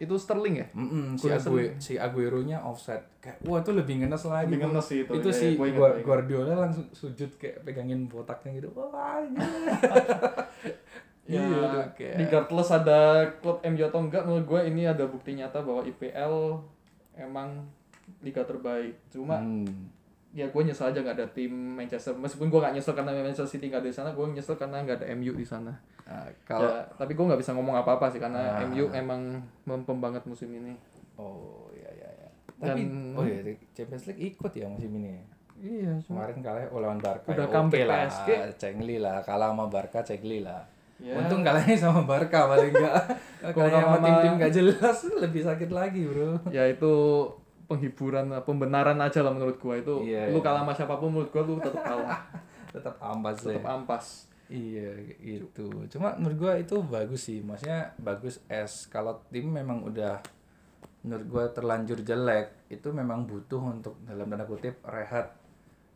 itu 0.00 0.14
Sterling 0.16 0.54
ya? 0.56 0.66
Mm-mm, 0.72 1.04
si 1.14 1.28
Gol 1.28 1.36
Ague, 1.36 1.64
si 1.76 1.92
Aguero-nya 1.98 2.64
offside. 2.64 3.04
Kayak 3.20 3.44
wah 3.44 3.60
itu 3.60 3.72
lebih 3.74 3.94
ngenes 4.00 4.24
lagi. 4.24 4.48
Lebih 4.48 4.58
ngenes 4.64 4.86
sih 4.86 4.98
itu. 5.04 5.12
Itu 5.12 5.28
Iya, 5.28 5.36
si 5.36 5.44
iya, 5.44 5.50
ingat, 5.50 5.60
Gua- 5.60 5.76
gua 5.76 5.88
ingat. 5.92 6.04
Guardiola 6.08 6.52
langsung 6.56 6.86
sujud 6.88 7.30
kayak 7.36 7.56
pegangin 7.60 8.08
botaknya 8.08 8.50
gitu. 8.54 8.68
Wah, 8.72 8.88
anjir. 9.20 9.44
Ya, 11.24 11.40
Iya, 11.44 11.44
tuh, 11.44 11.84
kayak- 11.96 12.16
regardless 12.18 12.70
ada 12.70 13.00
klub 13.40 13.60
MU 13.62 13.82
atau 13.82 14.00
enggak, 14.00 14.24
menurut 14.24 14.46
gue 14.46 14.60
ini 14.66 14.82
ada 14.84 15.04
bukti 15.04 15.36
nyata 15.36 15.60
bahwa 15.60 15.84
IPL 15.84 16.64
emang 17.14 17.68
liga 18.20 18.40
terbaik. 18.40 18.96
Cuma 19.10 19.36
Hmm. 19.36 19.68
Ya 20.34 20.44
gue 20.44 20.62
nyesel 20.62 20.90
aja 20.90 20.98
nggak 20.98 21.14
ada 21.14 21.26
tim 21.30 21.48
Manchester. 21.50 22.12
Meskipun 22.12 22.50
gue 22.50 22.58
nggak 22.58 22.74
nyesel 22.74 22.92
karena 22.92 23.14
Manchester 23.14 23.46
City 23.48 23.70
nggak 23.70 23.80
ada 23.80 23.88
di 23.88 23.94
sana, 23.94 24.10
gue 24.10 24.24
nyesel 24.28 24.54
karena 24.54 24.82
nggak 24.82 24.98
ada 24.98 25.06
MU 25.14 25.32
di 25.32 25.46
sana. 25.46 25.70
Nah, 26.04 26.26
kalau 26.42 26.68
Ya, 26.68 26.84
tapi 26.92 27.14
gue 27.14 27.24
nggak 27.24 27.38
bisa 27.38 27.54
ngomong 27.54 27.78
apa-apa 27.78 28.10
sih 28.10 28.18
karena 28.18 28.58
Ah. 28.58 28.66
MU 28.66 28.90
emang 28.90 29.38
mempem 29.62 29.96
banget 29.96 30.26
musim 30.26 30.50
ini. 30.50 30.74
Oh 31.14 31.70
iya 31.72 31.88
iya 31.94 32.08
iya. 32.12 32.28
Tapi 32.52 32.82
Dan- 32.82 33.14
oh 33.14 33.22
iya 33.22 33.40
Champions 33.72 34.04
League 34.06 34.22
ikut 34.28 34.52
ya 34.52 34.66
musim 34.66 34.90
ini. 34.92 35.22
Iya, 35.54 35.94
cuma 36.02 36.26
Kemarin 36.26 36.38
kalah 36.42 36.62
oh, 36.68 36.80
lawan 36.82 36.98
Barca. 36.98 37.30
Udah 37.30 37.46
ya, 37.46 37.56
oke 37.56 37.80
lah, 37.86 37.98
PSG. 38.04 38.28
Cengli 38.58 38.96
lah. 38.98 39.22
Kalah 39.22 39.54
sama 39.54 39.70
Barca 39.70 40.02
Cengli 40.02 40.42
lah. 40.42 40.60
Ya. 40.98 41.14
Untung 41.14 41.42
kalahnya 41.42 41.78
sama 41.78 42.02
Barca 42.02 42.50
paling 42.50 42.70
enggak. 42.70 42.94
Kalau 43.54 43.70
sama- 43.70 44.02
tim-tim 44.02 44.32
gak 44.36 44.52
jelas 44.52 44.98
lebih 45.14 45.42
sakit 45.42 45.70
lagi, 45.70 46.02
Bro. 46.04 46.42
ya 46.50 46.66
itu 46.66 46.94
penghiburan, 47.64 48.30
pembenaran 48.44 48.98
aja 49.00 49.20
lah 49.24 49.32
menurut 49.32 49.56
gue 49.56 49.74
itu. 49.80 49.94
Iya, 50.08 50.32
lu 50.32 50.38
iya. 50.40 50.44
kalah 50.44 50.62
sama 50.62 50.72
siapa 50.76 50.94
pun 51.00 51.08
menurut 51.12 51.30
gue 51.32 51.42
lu 51.44 51.60
tetap 51.60 51.82
kalah, 51.82 52.20
Tetap 52.74 52.98
ampas 52.98 53.38
tetap 53.38 53.66
ampas. 53.70 54.26
Iya 54.50 54.92
gitu. 55.22 55.70
Cuma 55.88 56.18
menurut 56.18 56.36
gua 56.36 56.52
itu 56.58 56.76
bagus 56.84 57.30
sih. 57.30 57.40
Maksudnya 57.40 57.96
bagus 57.96 58.42
es 58.50 58.90
kalau 58.90 59.22
tim 59.32 59.48
memang 59.48 59.86
udah 59.86 60.20
menurut 61.06 61.26
gua 61.30 61.44
terlanjur 61.54 62.04
jelek 62.04 62.68
itu 62.68 62.90
memang 62.92 63.24
butuh 63.24 63.60
untuk 63.60 63.94
dalam 64.04 64.28
tanda 64.28 64.44
kutip 64.44 64.82
rehat 64.84 65.38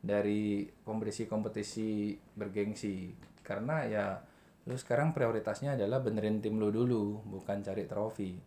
dari 0.00 0.70
kompetisi-kompetisi 0.86 2.14
bergengsi. 2.38 3.12
Karena 3.44 3.84
ya 3.84 4.06
lu 4.64 4.76
sekarang 4.76 5.12
prioritasnya 5.12 5.76
adalah 5.76 6.00
benerin 6.00 6.40
tim 6.40 6.56
lu 6.56 6.72
dulu, 6.72 7.20
bukan 7.26 7.60
cari 7.60 7.84
trofi. 7.84 8.38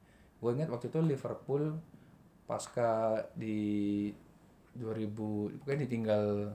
Gue 0.41 0.49
ingat 0.57 0.73
waktu 0.73 0.89
itu 0.89 0.99
Liverpool 1.03 1.77
pasca 2.51 3.15
di 3.31 4.11
2000 4.75 5.63
pokoknya 5.63 5.79
ditinggal 5.87 6.51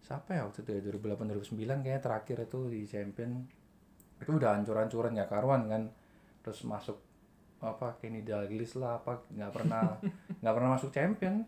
siapa 0.00 0.32
ya 0.32 0.48
waktu 0.48 0.64
itu 0.64 0.70
ya? 0.72 0.80
2008 0.96 1.52
2009 1.52 1.84
kayaknya 1.84 2.00
terakhir 2.00 2.36
itu 2.48 2.60
di 2.72 2.80
champion. 2.88 3.44
Itu 4.16 4.40
udah 4.40 4.56
hancur-hancuran 4.56 5.12
ya 5.12 5.28
karuan 5.28 5.68
kan? 5.68 5.82
Terus 6.40 6.64
masuk 6.64 6.96
apa 7.60 8.00
Kenny 8.00 8.24
Dalglish 8.24 8.80
lah 8.80 8.96
apa 9.00 9.24
nggak 9.28 9.52
pernah 9.52 10.00
nggak 10.40 10.54
pernah 10.56 10.70
masuk 10.72 10.88
champion. 10.88 11.44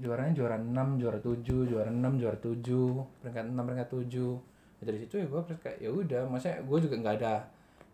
Juaranya 0.00 0.32
juara 0.38 0.56
6 0.56 1.02
juara 1.02 1.18
7 1.18 1.44
juara 1.44 1.90
6 1.90 2.22
juara 2.22 2.38
7 2.38 2.62
peringkat 3.20 3.44
6 3.50 3.58
peringkat 3.58 3.88
7 3.90 4.86
dari 4.86 4.96
situ 5.02 5.14
ya 5.20 5.26
gue 5.28 5.40
kayak 5.60 5.76
ya 5.82 5.90
udah 5.92 6.22
maksudnya 6.30 6.62
gue 6.62 6.78
juga 6.78 6.94
nggak 7.04 7.16
ada 7.20 7.34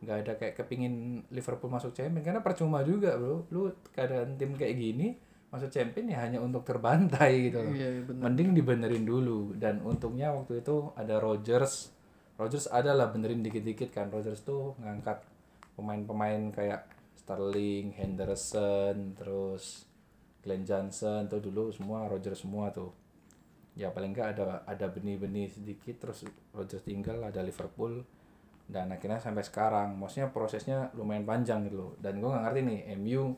nggak 0.06 0.18
ada 0.22 0.32
kayak 0.38 0.54
kepingin 0.54 1.26
Liverpool 1.34 1.68
masuk 1.68 1.90
champion. 1.90 2.22
Karena 2.22 2.40
percuma 2.40 2.86
juga 2.86 3.18
bro. 3.18 3.50
Lu 3.50 3.74
keadaan 3.90 4.38
tim 4.38 4.54
kayak 4.54 4.78
gini 4.78 5.18
masuk 5.50 5.70
champion 5.70 6.06
ya 6.10 6.22
hanya 6.22 6.38
untuk 6.38 6.62
terbantai 6.62 7.50
gitu 7.50 7.58
loh. 7.62 7.74
Iya, 7.74 7.88
iya, 7.98 8.02
benar. 8.06 8.22
mending 8.30 8.48
dibenerin 8.54 9.04
dulu. 9.04 9.52
Dan 9.58 9.82
untungnya 9.82 10.30
waktu 10.30 10.62
itu 10.62 10.94
ada 10.94 11.18
Rogers 11.18 11.90
Rogers 12.36 12.68
ada 12.68 12.92
lah 12.92 13.10
benerin 13.10 13.42
dikit-dikit 13.42 13.90
kan. 13.90 14.12
Rogers 14.12 14.44
tuh 14.44 14.76
ngangkat 14.78 15.24
pemain-pemain 15.74 16.52
kayak 16.52 16.84
Sterling, 17.16 17.96
Henderson, 17.96 19.16
terus 19.16 19.88
Glenn 20.44 20.62
Johnson 20.62 21.26
tuh 21.26 21.42
dulu 21.42 21.72
semua 21.74 22.06
Rogers 22.06 22.44
semua 22.44 22.70
tuh. 22.70 22.92
Ya 23.76 23.92
paling 23.92 24.12
nggak 24.12 24.36
ada 24.36 24.62
ada 24.68 24.86
benih-benih 24.88 25.52
sedikit 25.52 25.96
terus 26.00 26.24
Rogers 26.52 26.84
tinggal 26.84 27.24
ada 27.24 27.40
Liverpool 27.40 28.04
dan 28.66 28.90
akhirnya 28.90 29.22
sampai 29.22 29.46
sekarang 29.46 29.94
maksudnya 29.94 30.30
prosesnya 30.34 30.90
lumayan 30.98 31.22
panjang 31.22 31.62
gitu 31.70 31.76
loh 31.78 31.92
dan 32.02 32.18
gue 32.18 32.26
nggak 32.26 32.44
ngerti 32.50 32.60
nih 32.66 32.80
MU 32.98 33.34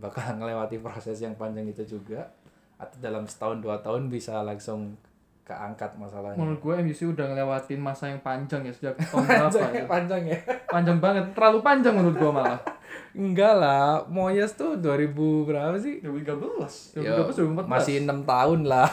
bakal 0.00 0.24
ngelewati 0.40 0.80
proses 0.80 1.20
yang 1.20 1.36
panjang 1.36 1.68
itu 1.68 1.84
juga 1.84 2.32
atau 2.80 2.96
dalam 2.96 3.28
setahun 3.28 3.60
dua 3.60 3.76
tahun 3.84 4.08
bisa 4.08 4.40
langsung 4.40 4.96
keangkat 5.44 5.98
masalahnya 5.98 6.38
Menurut 6.38 6.62
gue 6.62 6.74
MUC 6.86 7.00
udah 7.12 7.26
ngelewatin 7.34 7.80
masa 7.82 8.08
yang 8.08 8.22
panjang 8.22 8.62
ya 8.62 8.72
sejak 8.72 8.94
tahun 8.96 9.26
berapa 9.28 9.50
panjang 9.50 9.72
ya. 9.74 9.74
ya 9.74 9.86
panjang 9.90 10.22
ya 10.22 10.38
Panjang 10.70 10.98
banget, 11.02 11.24
terlalu 11.34 11.58
panjang 11.66 11.94
menurut 11.98 12.16
gue 12.16 12.30
malah. 12.30 12.60
enggak 13.12 13.54
lah 13.54 14.06
Moyes 14.06 14.52
tuh 14.52 14.76
2000 14.76 15.10
berapa 15.44 15.76
sih 15.76 15.98
2013, 15.98 16.94
Ya, 16.96 17.18
2013, 17.18 17.36
2014. 17.58 17.66
masih 17.66 17.94
enam 18.00 18.22
tahun 18.22 18.60
lah 18.64 18.86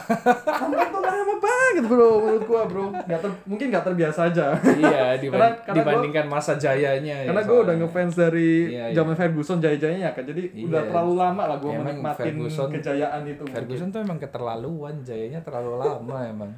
lama 0.44 0.82
tuh 0.84 1.00
lama 1.00 1.34
banget 1.38 1.84
bro 1.84 2.10
menurut 2.18 2.44
gua 2.44 2.62
bro. 2.64 2.86
Gak 3.00 3.20
ter, 3.20 3.30
mungkin 3.44 3.66
gak 3.68 3.84
terbiasa 3.84 4.20
aja. 4.26 4.46
iya 4.72 5.14
diban- 5.20 5.38
Karena- 5.38 5.56
karena 5.60 5.76
dibandingkan 5.78 6.26
masa 6.26 6.52
jayanya 6.54 7.14
ya 7.16 7.26
Karena 7.26 7.42
gue 7.42 7.56
udah 7.56 7.66
soalnya. 7.68 7.86
ngefans 7.86 8.14
dari 8.16 8.50
Iya, 8.68 8.84
iya. 8.84 8.94
zaman 8.94 9.14
Ferguson 9.14 9.58
jaya-jayanya 9.58 10.08
kan. 10.10 10.24
Jadi 10.24 10.42
Iya. 10.52 10.66
udah 10.66 10.82
terlalu 10.84 11.12
lama 11.14 11.42
lah 11.44 11.56
gue 11.56 11.70
Emang 11.70 11.84
menikmatin 11.84 12.24
Ferguson- 12.36 12.72
kejayaan 12.72 13.22
itu. 13.24 13.42
Ferguson 13.46 13.88
tuh 13.88 14.00
emang 14.00 14.18
keterlaluan 14.18 14.94
jayanya 15.00 15.40
terlalu 15.40 15.78
lama 15.78 16.16
emang 16.28 16.50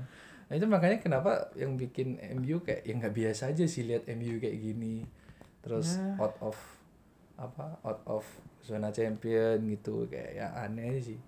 nah 0.43 0.59
itu 0.59 0.67
makanya 0.67 0.99
kenapa 0.99 1.31
yang 1.55 1.77
bikin 1.77 2.19
MU 2.35 2.59
kayak 2.59 2.83
yang 2.83 2.99
nggak 2.99 3.15
biasa 3.15 3.55
aja 3.55 3.63
sih 3.65 3.87
lihat 3.87 4.03
MU 4.11 4.35
kayak 4.37 4.59
gini 4.59 5.07
terus 5.61 5.95
Ya. 5.95 6.19
out 6.19 6.35
of 6.43 6.59
apa 7.41 7.81
out 7.81 8.01
of 8.05 8.25
zona 8.61 8.93
champion 8.93 9.57
gitu 9.65 10.05
kayak 10.07 10.37
ya 10.37 10.47
aneh 10.61 10.93
aja 10.93 11.01
sih. 11.13 11.19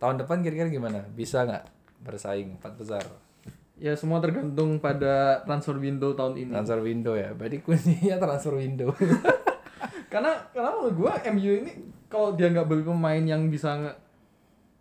Tahun 0.00 0.16
depan 0.16 0.40
kira-kira 0.40 0.72
gimana? 0.72 1.04
Bisa 1.12 1.44
nggak 1.44 1.68
bersaing 2.00 2.56
empat 2.56 2.72
besar? 2.80 3.04
Ya 3.76 3.92
semua 3.96 4.24
tergantung 4.24 4.80
pada 4.80 5.44
transfer 5.44 5.76
window 5.76 6.16
tahun 6.16 6.40
ini. 6.40 6.52
transfer 6.56 6.80
window 6.80 7.12
ya? 7.12 7.36
Berarti 7.36 7.60
kuncinya 7.60 8.16
transfer 8.16 8.56
window. 8.56 8.96
Karena 10.12 10.34
karena 10.50 10.74
menurut 10.74 10.96
gue 10.96 11.12
MU 11.36 11.52
ini 11.64 11.72
kalau 12.10 12.34
dia 12.34 12.50
nggak 12.50 12.66
beli 12.66 12.82
pemain 12.82 13.22
yang 13.22 13.46
bisa 13.46 13.78
nge 13.78 13.92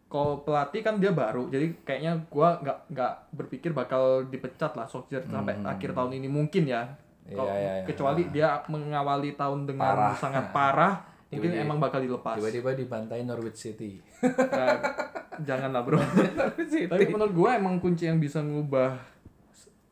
kalau 0.10 0.42
pelatih 0.42 0.82
kan 0.82 0.98
dia 0.98 1.14
baru. 1.14 1.54
Jadi 1.54 1.86
kayaknya 1.86 2.26
gua 2.34 2.58
nggak 2.58 2.90
nggak 2.90 3.14
berpikir 3.30 3.72
bakal 3.78 4.26
dipecat 4.26 4.74
lah 4.74 4.90
Solskjaer 4.90 5.30
sampai 5.30 5.62
akhir 5.62 5.94
tahun 5.94 6.18
ini. 6.18 6.26
Mungkin 6.26 6.66
ya 6.66 6.98
kalau. 7.32 7.48
Iya, 7.48 7.56
iya, 7.56 7.72
iya. 7.76 7.86
kecuali 7.86 8.22
dia 8.30 8.48
mengawali 8.66 9.30
tahun 9.34 9.60
dengan 9.66 9.90
Parah. 9.92 10.14
sangat 10.14 10.46
parah 10.50 10.94
mungkin 11.30 11.46
Tiba-tiba- 11.52 11.64
emang 11.64 11.78
bakal 11.78 12.00
dilepas. 12.00 12.36
tiba-tiba 12.36 12.70
dibantai 12.74 13.22
Norwich 13.22 13.60
City. 13.60 14.02
Nah, 14.24 14.78
janganlah 15.48 15.82
bro. 15.82 16.02
City. 16.72 16.86
Tapi 16.86 17.06
menurut 17.08 17.34
gua 17.34 17.50
emang 17.54 17.78
kunci 17.78 18.04
yang 18.04 18.18
bisa 18.18 18.40
ngubah 18.40 18.98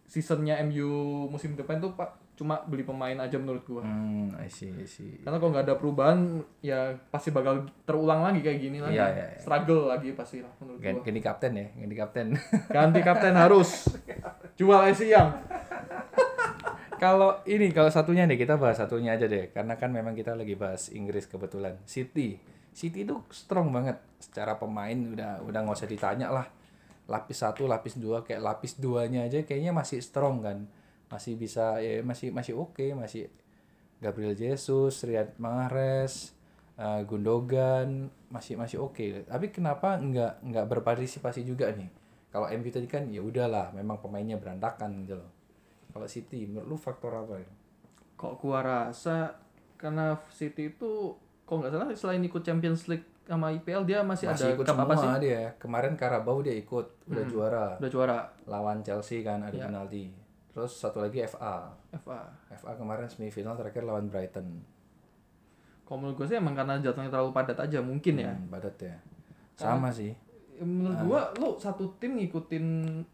seasonnya 0.03 0.57
MU 0.63 0.87
musim 1.27 1.53
depan 1.53 1.77
tuh 1.77 1.91
pak 1.91 2.09
cuma 2.33 2.61
beli 2.63 2.81
pemain 2.81 3.17
aja 3.17 3.33
menurut 3.35 3.61
gua. 3.63 3.81
Hmm 3.81 4.29
I 4.35 4.45
see 4.45 4.69
I 4.71 4.85
see. 4.85 5.17
Karena 5.19 5.35
kalau 5.35 5.51
nggak 5.51 5.65
ada 5.65 5.75
perubahan 5.75 6.19
ya 6.59 6.79
pasti 7.07 7.29
bakal 7.29 7.65
terulang 7.81 8.21
lagi 8.21 8.39
kayak 8.39 8.59
gini 8.59 8.77
lagi 8.77 8.93
Iya, 8.93 9.05
iya, 9.07 9.25
iya. 9.27 9.37
struggle 9.37 9.89
lagi 9.89 10.13
pasti 10.13 10.39
lah 10.39 10.53
menurut 10.55 10.77
gua. 10.79 11.01
ganti 11.01 11.19
kapten 11.19 11.51
ya 11.53 11.67
ganti 11.75 11.95
kapten. 11.95 12.27
Ganti 12.67 12.99
kapten 13.01 13.33
harus. 13.35 13.69
Jual 14.53 14.85
yang 14.89 15.33
Kalau 16.97 17.45
ini 17.45 17.69
kalau 17.69 17.93
satunya 17.93 18.25
nih 18.25 18.41
kita 18.41 18.57
bahas 18.57 18.81
satunya 18.81 19.13
aja 19.13 19.29
deh 19.29 19.53
karena 19.53 19.77
kan 19.77 19.93
memang 19.93 20.17
kita 20.17 20.33
lagi 20.33 20.57
bahas 20.57 20.89
Inggris 20.89 21.29
kebetulan. 21.29 21.77
City. 21.85 22.41
City 22.73 23.05
itu 23.05 23.21
strong 23.29 23.69
banget 23.69 24.01
secara 24.17 24.57
pemain 24.57 24.97
udah 24.97 25.45
udah 25.45 25.59
nggak 25.61 25.77
usah 25.77 25.89
ditanya 25.89 26.33
lah. 26.33 26.49
Lapis 27.05 27.37
satu, 27.45 27.69
lapis 27.69 28.01
dua 28.01 28.25
kayak 28.25 28.41
lapis 28.41 28.81
duanya 28.81 29.29
aja 29.29 29.45
kayaknya 29.45 29.77
masih 29.77 30.01
strong 30.01 30.41
kan. 30.41 30.65
Masih 31.05 31.37
bisa 31.37 31.77
ya 31.77 32.01
masih 32.01 32.33
masih 32.33 32.57
oke, 32.57 32.97
masih 32.97 33.29
Gabriel 34.01 34.33
Jesus, 34.33 35.05
Riyad 35.05 35.37
Mahrez, 35.37 36.33
eh, 36.81 37.01
Gundogan 37.05 38.09
masih 38.33 38.57
masih 38.57 38.81
oke. 38.81 39.29
Tapi 39.29 39.53
kenapa 39.53 40.01
nggak 40.01 40.41
nggak 40.49 40.65
berpartisipasi 40.65 41.45
juga 41.45 41.69
nih? 41.77 41.89
Kalau 42.33 42.49
MU 42.49 42.69
tadi 42.73 42.89
kan 42.89 43.05
ya 43.13 43.21
udahlah, 43.21 43.69
memang 43.77 44.01
pemainnya 44.01 44.41
berantakan 44.41 45.05
gitu 45.05 45.21
loh. 45.21 45.36
Kalau 45.89 46.05
City, 46.05 46.45
menurut 46.45 46.67
lu 46.67 46.77
faktor 46.77 47.11
apa 47.11 47.35
ya? 47.35 47.49
kok 48.13 48.33
gua 48.37 48.59
rasa 48.59 49.29
karena 49.75 50.17
City 50.27 50.71
itu 50.71 51.13
kok 51.43 51.53
nggak 51.55 51.69
salah 51.69 51.85
selain 51.93 52.17
ikut 52.19 52.41
Champions 52.41 52.85
League 52.87 53.05
sama 53.23 53.51
IPL 53.51 53.83
dia 53.83 54.01
masih, 54.01 54.25
Masih 54.25 54.49
ada 54.49 54.55
ikut 54.55 54.63
cup 54.63 54.73
semua 54.73 54.85
apa 54.85 54.95
sih 54.95 55.07
Hmm. 55.07 55.21
dia. 55.21 55.41
Kemarin 55.57 55.93
Carabao 55.93 56.37
dia 56.39 56.55
ikut, 56.55 56.85
udah 57.05 57.25
juara. 57.25 57.65
udah 57.75 57.85
juara 57.87 58.17
Lawan 58.43 58.81
Chelsea 58.81 59.21
kan 59.21 59.37
ada 59.39 59.53
Iya. 59.53 59.67
penalti. 59.67 60.09
Terus 60.49 60.73
satu 60.73 60.97
lagi 60.99 61.21
FA. 61.21 61.69
FA 61.93 62.25
FA 62.49 62.71
kemarin 62.73 63.05
semifinal 63.05 63.53
terakhir 63.53 63.83
lawan 63.83 64.07
Brighton. 64.07 64.65
kalau 65.83 65.97
menurut 66.01 66.15
gua 66.15 66.27
sih 66.27 66.35
emang 66.35 66.51
karena 66.51 66.75
jadwalnya 66.77 67.07
terlalu 67.09 67.31
padat 67.31 67.57
aja 67.61 67.79
mungkin 67.79 68.15
ya 68.17 68.27
Hmm, 68.29 68.49
padat 68.49 68.75
ya. 68.77 68.97
Sama 69.53 69.87
sih. 69.87 70.11
Menurut 70.59 70.97
gua 71.03 71.21
lu 71.35 71.53
satu 71.55 71.95
tim 71.95 72.15
ngikutin 72.15 72.65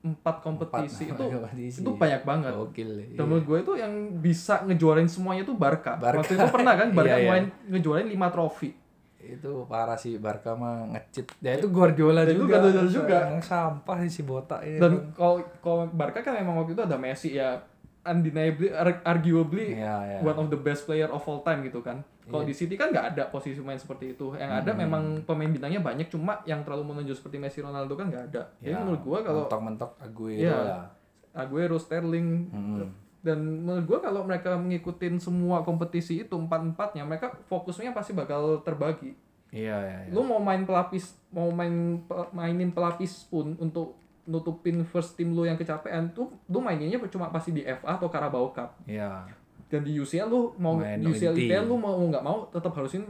empat 0.01 0.39
kompetisi 0.39 1.05
Empat 1.05 1.17
itu 1.17 1.23
kompetisi. 1.29 1.77
itu 1.79 1.91
banyak 1.91 2.21
banget 2.21 2.51
Gokil. 2.53 2.89
iya. 2.95 3.15
Dan 3.15 3.25
menurut 3.25 3.43
gue 3.43 3.57
itu 3.59 3.73
yang 3.75 3.93
bisa 4.17 4.61
ngejuarain 4.61 5.05
semuanya 5.05 5.43
tuh 5.43 5.53
Barca. 5.53 5.95
Barca. 5.95 6.19
Waktu 6.19 6.33
itu 6.33 6.47
pernah 6.47 6.73
kan 6.73 6.87
Barca 6.97 7.11
Iya, 7.11 7.19
iya. 7.19 7.29
main 7.29 7.45
ngejuarain 7.67 8.07
5 8.07 8.15
trofi. 8.29 8.71
Itu 9.19 9.63
parah 9.65 9.95
sih 9.95 10.15
Barca 10.17 10.51
mah 10.53 10.83
ngecit. 10.89 11.31
Ya 11.39 11.55
itu 11.55 11.67
Guardiola 11.67 12.23
itu 12.23 12.43
juga. 12.43 12.59
Guardiola 12.59 12.87
juga. 12.87 13.17
Emang 13.25 13.39
sampah 13.41 13.97
sih 14.03 14.11
si 14.11 14.21
botak 14.21 14.61
ini. 14.61 14.77
Dan 14.77 15.11
kalau 15.11 15.39
kalau 15.59 15.87
Barca 15.87 16.19
kan 16.19 16.35
memang 16.35 16.59
waktu 16.59 16.73
itu 16.73 16.83
ada 16.83 16.95
Messi 16.95 17.33
ya 17.33 17.55
undeniably 18.03 18.67
ar- 18.69 18.99
arguably 19.01 19.73
Iya, 19.73 19.95
iya. 20.05 20.19
one 20.19 20.37
of 20.37 20.47
the 20.47 20.57
best 20.57 20.83
player 20.83 21.07
of 21.07 21.23
all 21.23 21.39
time 21.39 21.63
gitu 21.63 21.79
kan. 21.79 22.03
Kalau 22.23 22.43
di 22.43 22.51
City 22.51 22.75
kan 22.75 22.87
nggak 22.87 23.15
ada 23.15 23.23
posisi 23.27 23.59
main 23.59 23.75
seperti 23.75 24.11
itu. 24.11 24.31
Yang 24.33 24.51
ada 24.57 24.71
Hmm. 24.71 24.79
memang 24.79 25.03
pemain 25.23 25.47
bintangnya 25.49 25.79
banyak 25.79 26.07
cuma 26.07 26.39
yang 26.43 26.63
terlalu 26.63 26.83
menonjol 26.85 27.13
seperti 27.13 27.35
Messi 27.35 27.59
Ronaldo 27.59 27.93
kan 27.93 28.07
nggak 28.07 28.25
ada. 28.29 28.47
Jadi 28.57 28.69
Ya, 28.69 28.79
menurut 28.79 29.01
gua 29.01 29.19
kalau 29.21 29.43
mentok-mentok 29.45 29.91
Aguero 29.97 30.39
Iya. 30.41 30.55
lah. 30.55 30.85
Aguero, 31.33 31.75
Sterling 31.75 32.27
Hmm. 32.47 32.87
dan 33.19 33.39
menurut 33.39 33.85
gua 33.85 33.99
kalau 34.01 34.23
mereka 34.23 34.53
mengikutin 34.53 35.17
semua 35.17 35.63
kompetisi 35.63 36.21
itu 36.21 36.31
empat-empatnya 36.33 37.03
mereka 37.03 37.35
fokusnya 37.45 37.91
pasti 37.91 38.11
bakal 38.11 38.59
terbagi. 38.61 39.15
Iya, 39.49 39.77
iya, 39.79 39.97
iya. 40.01 40.09
lu 40.09 40.23
mau 40.23 40.39
main 40.39 40.63
pelapis 40.63 41.13
mau 41.29 41.45
main 41.49 42.01
mainin 42.31 42.71
pelapis 42.71 43.27
pun 43.27 43.53
untuk 43.55 43.99
nutupin 44.25 44.83
first 44.83 45.13
team 45.13 45.31
lu 45.31 45.43
yang 45.43 45.53
kecapean 45.53 46.07
tuh 46.09 46.31
lu 46.45 46.57
maininnya 46.57 46.95
cuma 47.05 47.27
pasti 47.27 47.51
di 47.51 47.61
FA 47.61 47.97
atau 47.97 48.07
Carabao 48.07 48.49
Cup 48.49 48.79
Iya. 48.85 49.27
dan 49.67 49.81
di 49.81 49.93
UCL 49.93 50.25
lu 50.25 50.53
mau 50.55 50.77
Main 50.77 51.01
UCL. 51.01 51.33
IPL 51.33 51.65
lu 51.65 51.75
mau 51.75 51.97
nggak 51.97 52.21
mau 52.21 52.47
tetap 52.47 52.71
harusin 52.71 53.03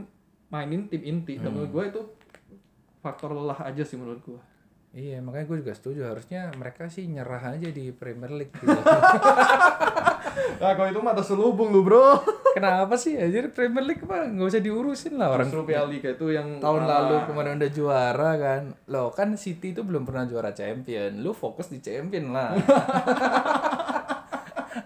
mainin 0.48 0.86
tim 0.86 1.02
inti 1.02 1.36
dan 1.36 1.50
Hmm. 1.50 1.62
menurut 1.62 1.72
gue 1.72 1.84
itu 1.88 2.02
faktor 3.00 3.30
lelah 3.32 3.60
aja 3.60 3.82
sih 3.82 3.94
menurut 3.94 4.22
gue 4.22 4.40
Iya, 4.94 5.26
makanya 5.26 5.50
gue 5.50 5.58
juga 5.66 5.74
setuju. 5.74 6.06
Harusnya 6.06 6.54
mereka 6.54 6.86
sih 6.86 7.10
nyerah 7.10 7.58
aja 7.58 7.70
di 7.74 7.90
Premier 7.90 8.30
League. 8.30 8.54
Gitu. 8.54 8.70
nah 10.62 10.72
kalau 10.78 10.90
itu 10.94 11.02
mata 11.02 11.26
selubung 11.26 11.74
lu 11.74 11.82
bro 11.82 12.22
Kenapa 12.54 12.94
sih? 12.94 13.18
Anjir 13.18 13.50
Premier 13.50 13.82
League 13.82 14.06
mah 14.06 14.30
nggak 14.30 14.54
usah 14.54 14.62
diurusin 14.62 15.18
lah 15.18 15.34
orang 15.34 15.50
justru 15.50 15.66
Piala 15.66 15.90
Liga 15.90 16.14
itu 16.14 16.30
yang 16.30 16.62
tahun 16.62 16.86
ah, 16.86 16.90
lalu 16.90 17.16
kemarin 17.26 17.58
udah 17.58 17.72
juara 17.74 18.32
kan. 18.38 18.62
Loh 18.86 19.10
kan 19.10 19.34
City 19.34 19.74
itu 19.74 19.82
belum 19.82 20.06
pernah 20.06 20.30
juara 20.30 20.54
champion. 20.54 21.26
Lu 21.26 21.34
fokus 21.34 21.74
di 21.74 21.82
champion 21.82 22.30
lah. 22.30 22.54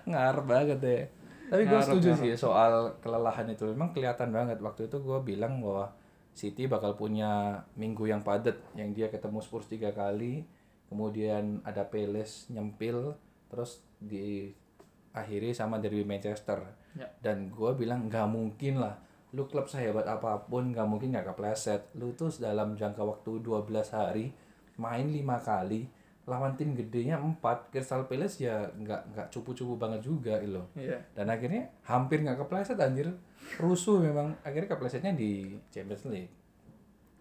Ngar 0.10 0.40
banget 0.48 0.80
deh. 0.80 1.04
Tapi 1.52 1.68
gue 1.68 1.80
setuju 1.84 2.16
ngarep. 2.16 2.24
sih 2.24 2.32
soal 2.40 2.96
kelelahan 3.04 3.52
itu. 3.52 3.68
Memang 3.68 3.92
kelihatan 3.92 4.32
banget. 4.32 4.64
Waktu 4.64 4.88
itu 4.88 5.04
gue 5.04 5.20
bilang 5.28 5.60
bahwa 5.60 5.92
City 6.38 6.70
bakal 6.70 6.94
punya 6.94 7.66
minggu 7.74 8.06
yang 8.06 8.22
padat. 8.22 8.56
Yang 8.78 8.90
dia 8.94 9.08
ketemu 9.10 9.42
Spurs 9.42 9.68
tiga 9.68 9.90
kali. 9.92 10.46
kemudian 10.88 11.60
ada 11.68 11.84
Palace 11.84 12.48
nyempil 12.48 13.12
terus 13.52 13.84
diakhiri 14.00 15.52
sama 15.52 15.84
Derby 15.84 16.08
Manchester 16.08 16.64
Ya. 16.98 17.06
dan 17.22 17.54
gue 17.54 17.72
bilang 17.78 18.10
nggak 18.10 18.26
mungkin 18.26 18.82
lah 18.82 18.98
lu 19.30 19.46
klub 19.46 19.70
sehebat 19.70 20.08
apa 20.10 20.50
pun 20.50 20.74
nggak 20.74 20.88
mungkin 20.90 21.14
nggak 21.14 21.30
kepleset 21.36 21.94
lu 21.94 22.10
tuh 22.18 22.34
dalam 22.42 22.74
jangka 22.74 23.06
waktu 23.06 23.38
12 23.46 23.70
hari 23.94 24.34
main 24.82 25.06
lima 25.06 25.38
kali 25.38 25.86
lawan 26.28 26.54
tim 26.54 26.76
gedenya 26.76 27.16
empat 27.16 27.72
Crystal 27.72 28.04
Palace 28.04 28.44
ya 28.44 28.68
nggak 28.70 29.16
nggak 29.16 29.28
cupu-cupu 29.32 29.80
banget 29.80 30.04
juga 30.04 30.36
gitu. 30.38 30.60
Loh 30.60 30.68
Iya. 30.76 31.00
dan 31.16 31.32
akhirnya 31.32 31.72
hampir 31.82 32.20
nggak 32.20 32.36
kepleset 32.38 32.76
anjir. 32.78 33.08
Rusuh 33.56 34.04
memang. 34.04 34.36
Akhirnya 34.44 34.68
keplesetnya 34.68 35.16
di 35.16 35.56
Champions 35.68 36.04
League. 36.06 36.32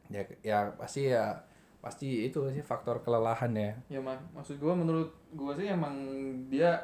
Ya 0.07 0.23
ya 0.43 0.59
pasti 0.75 1.07
ya 1.07 1.39
pasti 1.79 2.27
itu 2.27 2.51
sih 2.51 2.61
faktor 2.61 2.99
kelelahan 3.01 3.55
ya. 3.55 3.71
Ya 3.89 4.01
mak. 4.03 4.19
Maksud 4.35 4.59
gua 4.59 4.75
menurut 4.75 5.07
gua 5.33 5.55
sih 5.55 5.71
emang 5.71 5.95
dia 6.51 6.75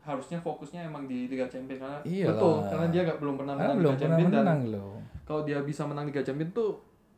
harusnya 0.00 0.38
fokusnya 0.38 0.86
emang 0.86 1.04
di 1.04 1.26
Liga 1.26 1.44
Champions 1.44 1.82
karena 1.82 1.98
Iyalah. 2.00 2.30
betul 2.32 2.54
karena 2.64 2.86
dia 2.88 3.00
nggak 3.04 3.18
belum 3.18 3.34
pernah 3.36 3.54
menang 3.58 3.76
belum 3.76 3.92
Liga 3.92 3.98
pernah 3.98 4.16
Champions 4.16 4.32
dan 4.46 4.60
loh. 4.70 4.94
kalau 5.26 5.42
dia 5.42 5.58
bisa 5.60 5.82
menang 5.82 6.06
Liga 6.06 6.22
Champions 6.22 6.54
tuh 6.54 6.70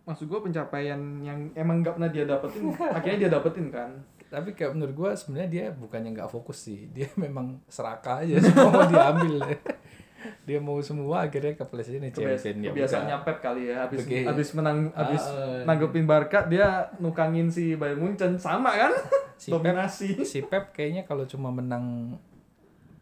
maksud 0.09 0.25
gua 0.25 0.41
pencapaian 0.41 0.97
yang 1.21 1.53
emang 1.53 1.79
nggak 1.79 1.95
pernah 1.95 2.09
dia 2.09 2.25
dapetin 2.25 2.73
akhirnya 2.97 3.19
dia 3.21 3.31
dapetin 3.31 3.69
kan. 3.69 3.91
Tapi 4.29 4.53
kayak 4.53 4.73
menurut 4.73 4.95
gua 4.95 5.11
sebenarnya 5.13 5.49
dia 5.49 5.65
bukannya 5.71 6.11
nggak 6.13 6.29
fokus 6.29 6.59
sih. 6.63 6.89
Dia 6.97 7.09
memang 7.15 7.61
serakah 7.65 8.21
aja 8.21 8.41
semua 8.43 8.69
mau 8.71 8.85
diambil. 8.85 9.41
Dia 10.45 10.59
mau 10.59 10.77
semua 10.81 11.23
akhirnya 11.23 11.55
keplesetnya 11.55 12.03
di 12.03 12.11
Kebias 12.11 12.43
champion 12.43 12.61
ya 12.61 12.71
kebiasaannya 12.75 13.15
udah. 13.15 13.25
Pep 13.25 13.39
kali 13.39 13.63
ya 13.65 13.77
habis 13.87 13.99
Oke. 14.03 14.19
habis 14.27 14.49
menang 14.53 14.79
habis 14.93 15.23
Ah, 15.23 15.63
nanggepin 15.63 16.05
Barca 16.05 16.45
dia 16.45 16.69
nukangin 16.99 17.49
si 17.49 17.73
Bayern 17.73 18.03
Munchen. 18.03 18.35
Sama 18.37 18.75
kan? 18.75 18.93
Si 19.39 19.49
Pep- 19.49 19.63
dominasi. 19.63 20.27
si 20.27 20.43
Pep 20.43 20.75
kayaknya 20.75 21.05
kalau 21.05 21.23
cuma 21.23 21.49
menang 21.49 22.19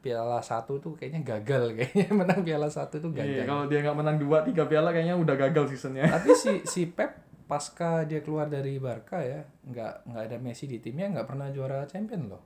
piala 0.06 0.38
satu 0.40 0.78
tuh 0.78 0.94
kayaknya 0.94 1.26
gagal 1.26 1.64
kayaknya 1.76 2.06
menang 2.12 2.40
piala 2.40 2.68
satu 2.68 2.96
tuh 2.96 3.10
Iya, 3.10 3.42
gagal. 3.42 3.44
kalau 3.44 3.64
dia 3.66 3.78
nggak 3.80 3.98
menang 3.98 4.16
dua 4.16 4.38
tiga 4.40 4.62
piala 4.64 4.90
kayaknya 4.90 5.16
udah 5.16 5.34
gagal 5.36 5.64
seasonnya. 5.68 6.06
Tapi 6.06 6.30
si 6.32 6.52
si 6.62 6.86
Pep 6.86 7.18
pasca 7.44 8.02
dia 8.02 8.18
keluar 8.20 8.46
dari 8.46 8.74
Barca 8.76 9.18
ya 9.18 9.42
nggak 9.62 9.92
nggak 10.04 10.22
ada 10.24 10.36
Messi 10.36 10.64
di 10.64 10.78
timnya 10.78 11.10
nggak 11.10 11.26
pernah 11.26 11.46
juara 11.48 11.82
champion 11.84 12.26
loh. 12.28 12.42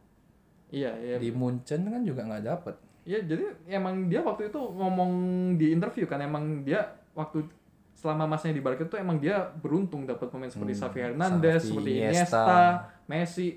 Iya 0.69 0.93
iya. 0.97 1.17
Di 1.17 1.29
Munchen 1.31 1.85
kan 1.85 2.01
juga 2.01 2.23
nggak 2.23 2.43
dapet. 2.43 2.77
Iya, 3.01 3.25
jadi 3.25 3.45
emang 3.71 4.07
dia 4.07 4.21
waktu 4.21 4.49
itu 4.49 4.61
ngomong 4.61 5.13
di 5.57 5.73
interview 5.73 6.05
kan 6.05 6.21
emang 6.21 6.63
dia 6.63 6.85
waktu 7.13 7.43
selama 7.91 8.29
masanya 8.29 8.55
di 8.55 8.63
Barca 8.63 8.81
itu 8.83 8.97
emang 8.97 9.17
dia 9.17 9.41
beruntung 9.57 10.05
dapat 10.05 10.29
pemain 10.29 10.49
seperti 10.49 10.73
Hmm, 10.73 10.83
Xavi 10.85 10.99
Hernandez, 11.03 11.61
Xavi, 11.61 11.69
seperti 11.69 11.91
Iniesta. 11.91 12.13
Iniesta, 12.13 12.51
Messi. 13.07 13.49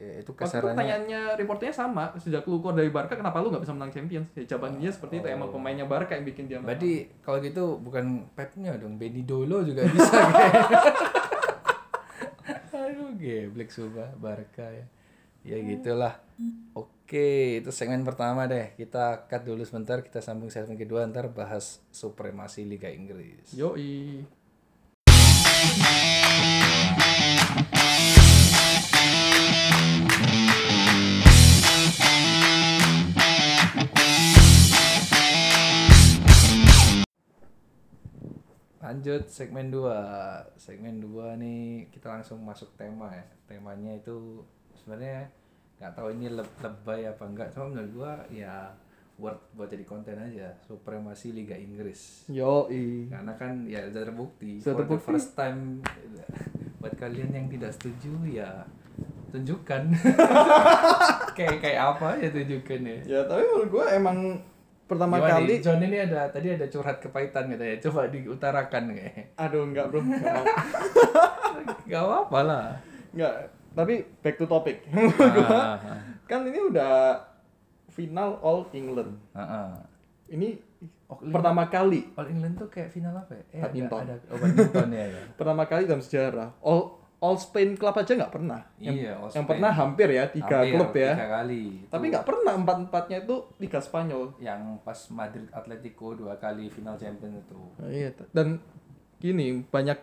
Ya, 0.00 0.24
itu 0.24 0.32
Waktu 0.32 0.48
kesarannya 0.48 0.72
pertanyaannya 0.72 1.20
reporternya 1.36 1.74
sama, 1.76 2.08
sejak 2.16 2.48
lu 2.48 2.64
keluar 2.64 2.72
dari 2.72 2.88
Barca 2.88 3.20
kenapa 3.20 3.36
lu 3.44 3.52
nggak 3.52 3.68
bisa 3.68 3.76
menang 3.76 3.92
Champions? 3.92 4.32
Ya 4.32 4.48
jawabannya 4.48 4.88
seperti 4.88 5.20
itu, 5.20 5.28
emang 5.28 5.52
pemainnya 5.52 5.84
Barca 5.84 6.16
yang 6.16 6.24
bikin 6.24 6.48
dia 6.48 6.56
menang. 6.56 6.72
berarti 6.72 6.92
kalau 7.20 7.38
gitu 7.44 7.76
bukan 7.84 8.24
Pepnya 8.32 8.80
dong 8.80 8.96
Benny 8.96 9.28
Dolo 9.28 9.60
juga 9.60 9.84
bisa 9.84 10.08
aduh 12.80 13.12
geblek 13.20 13.68
sumpah 13.68 14.08
Barca 14.16 14.72
ya. 14.72 14.88
Ya 15.44 15.56
gitulah. 15.60 16.16
Oke 16.72 17.60
itu 17.60 17.68
segmen 17.68 18.00
pertama 18.00 18.48
deh. 18.48 18.72
Kita 18.80 19.28
cut 19.28 19.44
dulu 19.44 19.68
sebentar 19.68 20.00
kita 20.00 20.24
sambung 20.24 20.48
segmen 20.48 20.80
kedua 20.80 21.04
ntar 21.12 21.28
bahas 21.28 21.84
supremasi 21.92 22.64
Liga 22.64 22.88
Inggris. 22.88 23.52
Yoi. 23.52 24.24
Lanjut 38.80 39.28
segmen 39.28 39.68
2 39.68 39.84
segmen 40.56 40.96
2 40.98 41.36
nih 41.36 41.60
kita 41.88 42.08
langsung 42.10 42.40
masuk 42.40 42.72
tema 42.74 43.08
ya. 43.10 43.24
Temanya 43.46 43.92
itu 43.92 44.40
sebenarnya 44.74 45.28
nggak 45.76 45.92
tahu 45.92 46.08
ini 46.12 46.26
le- 46.30 46.56
lebay 46.58 47.04
apa 47.04 47.24
enggak. 47.24 47.48
Cuma 47.50 47.68
menurut 47.68 47.92
gua 47.94 48.12
ya 48.28 48.72
worth 49.16 49.52
buat 49.52 49.68
jadi 49.68 49.84
konten 49.84 50.16
aja. 50.16 50.48
Supremasi 50.62 51.30
Liga 51.30 51.52
Inggris. 51.52 52.24
Yoi. 52.26 53.04
karena 53.06 53.36
kan 53.36 53.64
ya 53.64 53.84
udah 53.84 54.02
terbukti. 54.02 54.56
Sudah 54.56 54.72
for 54.72 54.80
the 54.80 54.88
terbukti. 54.88 55.06
first 55.12 55.30
time 55.34 55.84
buat 56.80 56.96
kalian 56.96 57.28
yang 57.30 57.46
tidak 57.46 57.76
setuju 57.76 58.12
ya 58.26 58.64
tunjukkan. 59.30 59.82
Kayak 61.36 61.56
kayak 61.62 61.80
apa 61.94 62.08
ya 62.18 62.28
tunjukkan 62.28 62.80
ya 62.82 62.96
Ya 63.06 63.20
tapi 63.24 63.40
menurut 63.42 63.70
gua 63.70 63.84
emang 63.92 64.40
pertama 64.90 65.14
Gimana 65.16 65.30
kali 65.32 65.46
nih? 65.46 65.58
John 65.62 65.80
ini 65.80 65.96
ada 65.96 66.20
tadi 66.26 66.48
ada 66.50 66.66
curhat 66.66 66.98
kepahitan 66.98 67.46
katanya 67.48 67.78
coba 67.80 68.00
diutarakan 68.06 68.82
kayak 68.90 69.30
aduh 69.36 69.62
enggak 69.62 69.86
bro 69.86 70.02
Nggak 70.02 70.26
mau. 70.26 70.44
Gak 71.86 72.02
apa-apa 72.02 72.38
lah. 72.42 72.66
Enggak, 73.10 73.32
tapi 73.72 73.94
back 74.18 74.34
to 74.34 74.46
topic. 74.46 74.82
Ah, 74.90 75.74
ah, 75.74 75.74
kan 76.30 76.42
ini 76.42 76.58
udah 76.64 77.22
final 77.88 78.38
All 78.40 78.66
England. 78.72 79.14
ah, 79.30 79.42
ah. 79.42 79.70
Ini 80.26 80.66
Oh, 81.06 81.18
pertama 81.18 81.66
kali, 81.66 82.06
All 82.14 82.30
England 82.30 82.54
tuh 82.54 82.70
kayak 82.70 82.86
final 82.88 83.10
apa 83.12 83.34
ya? 83.34 83.42
Eh, 83.50 83.58
ada- 83.58 83.66
Badminton. 83.66 83.98
Ada, 84.00 84.14
oh, 84.30 84.38
badminton 84.38 84.88
ya, 84.90 85.04
ya. 85.10 85.22
pertama 85.38 85.66
kali 85.66 85.82
dalam 85.82 85.98
sejarah. 85.98 86.54
All 86.62 86.99
All 87.20 87.36
Spain 87.36 87.76
Club 87.76 87.92
aja 87.94 88.12
nggak 88.14 88.32
pernah. 88.32 88.64
Yang, 88.76 88.94
Iya, 88.98 89.12
All 89.14 89.28
yang 89.28 89.32
Spain. 89.36 89.50
pernah 89.52 89.70
hampir 89.70 90.08
ya 90.08 90.24
tiga 90.26 90.56
Hampir 90.58 90.72
klub 90.72 90.90
ya. 90.94 91.12
Tiga 91.12 91.28
kali. 91.30 91.62
Tapi 91.86 92.04
nggak 92.08 92.24
pernah 92.24 92.52
empat 92.54 92.76
empatnya 92.80 93.18
itu 93.20 93.36
Liga 93.56 93.78
Spanyol. 93.78 94.24
yang 94.38 94.60
pas 94.80 94.96
Madrid 95.10 95.44
Atletico 95.50 96.12
dua 96.12 96.34
kali 96.34 96.66
final 96.66 96.96
champion 96.96 97.36
itu. 97.36 97.60
Iya. 97.82 98.16
Dan 98.30 98.56
gini 99.16 99.60
banyak 99.62 99.98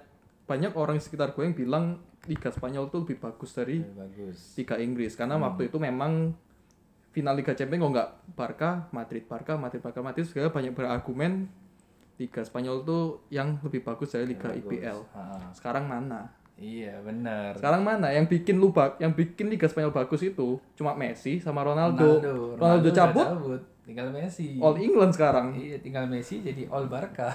banyak 0.46 0.72
orang 0.74 0.96
di 0.96 1.04
sekitar 1.04 1.34
gue 1.34 1.42
yang 1.42 1.58
bilang 1.58 1.86
Liga 2.24 2.48
Spanyol 2.48 2.88
tuh 2.88 3.02
lebih 3.02 3.18
bagus 3.20 3.52
dari 3.52 3.82
bagus. 3.82 4.54
Liga 4.54 4.78
Inggris 4.78 5.14
karena 5.14 5.36
Hmm. 5.36 5.44
waktu 5.44 5.68
itu 5.68 5.78
memang 5.78 6.38
final 7.10 7.34
Liga 7.34 7.52
Champions 7.52 7.82
kok 7.82 7.92
nggak 7.92 8.10
Barca, 8.32 8.70
Madrid, 8.92 9.26
Barca, 9.26 9.58
Madrid, 9.58 9.82
Barca, 9.82 10.00
Madrid 10.02 10.22
segala 10.24 10.48
banyak 10.48 10.70
berargumen 10.72 11.50
Liga 12.16 12.42
Spanyol 12.42 12.82
tuh 12.82 13.02
yang 13.28 13.58
lebih 13.60 13.82
bagus 13.82 14.10
dari 14.12 14.26
Liga. 14.28 14.50
IPL. 14.50 15.02
Sekarang 15.52 15.86
mana? 15.86 16.30
Iya 16.58 16.98
benar. 17.00 17.56
Sekarang 17.56 17.82
mana? 17.82 18.10
Yang 18.10 18.26
bikin 18.34 18.58
lu 18.58 18.70
bak- 18.70 18.98
yang 18.98 19.12
bikin 19.12 19.48
Liga 19.48 19.66
Spanyol 19.66 19.90
bagus 19.92 20.22
itu 20.22 20.58
cuma 20.74 20.94
Messi 20.94 21.38
sama 21.38 21.62
Ronaldo. 21.62 22.18
Ronaldo, 22.58 22.82
udah 22.84 22.94
cabut, 22.94 23.62
tinggal 23.84 24.10
Messi. 24.10 24.58
All 24.58 24.76
England 24.76 25.14
sekarang. 25.14 25.54
Iya, 25.54 25.78
tinggal 25.78 26.06
Messi 26.06 26.42
jadi 26.42 26.66
All 26.68 26.86
Barca. 26.86 27.32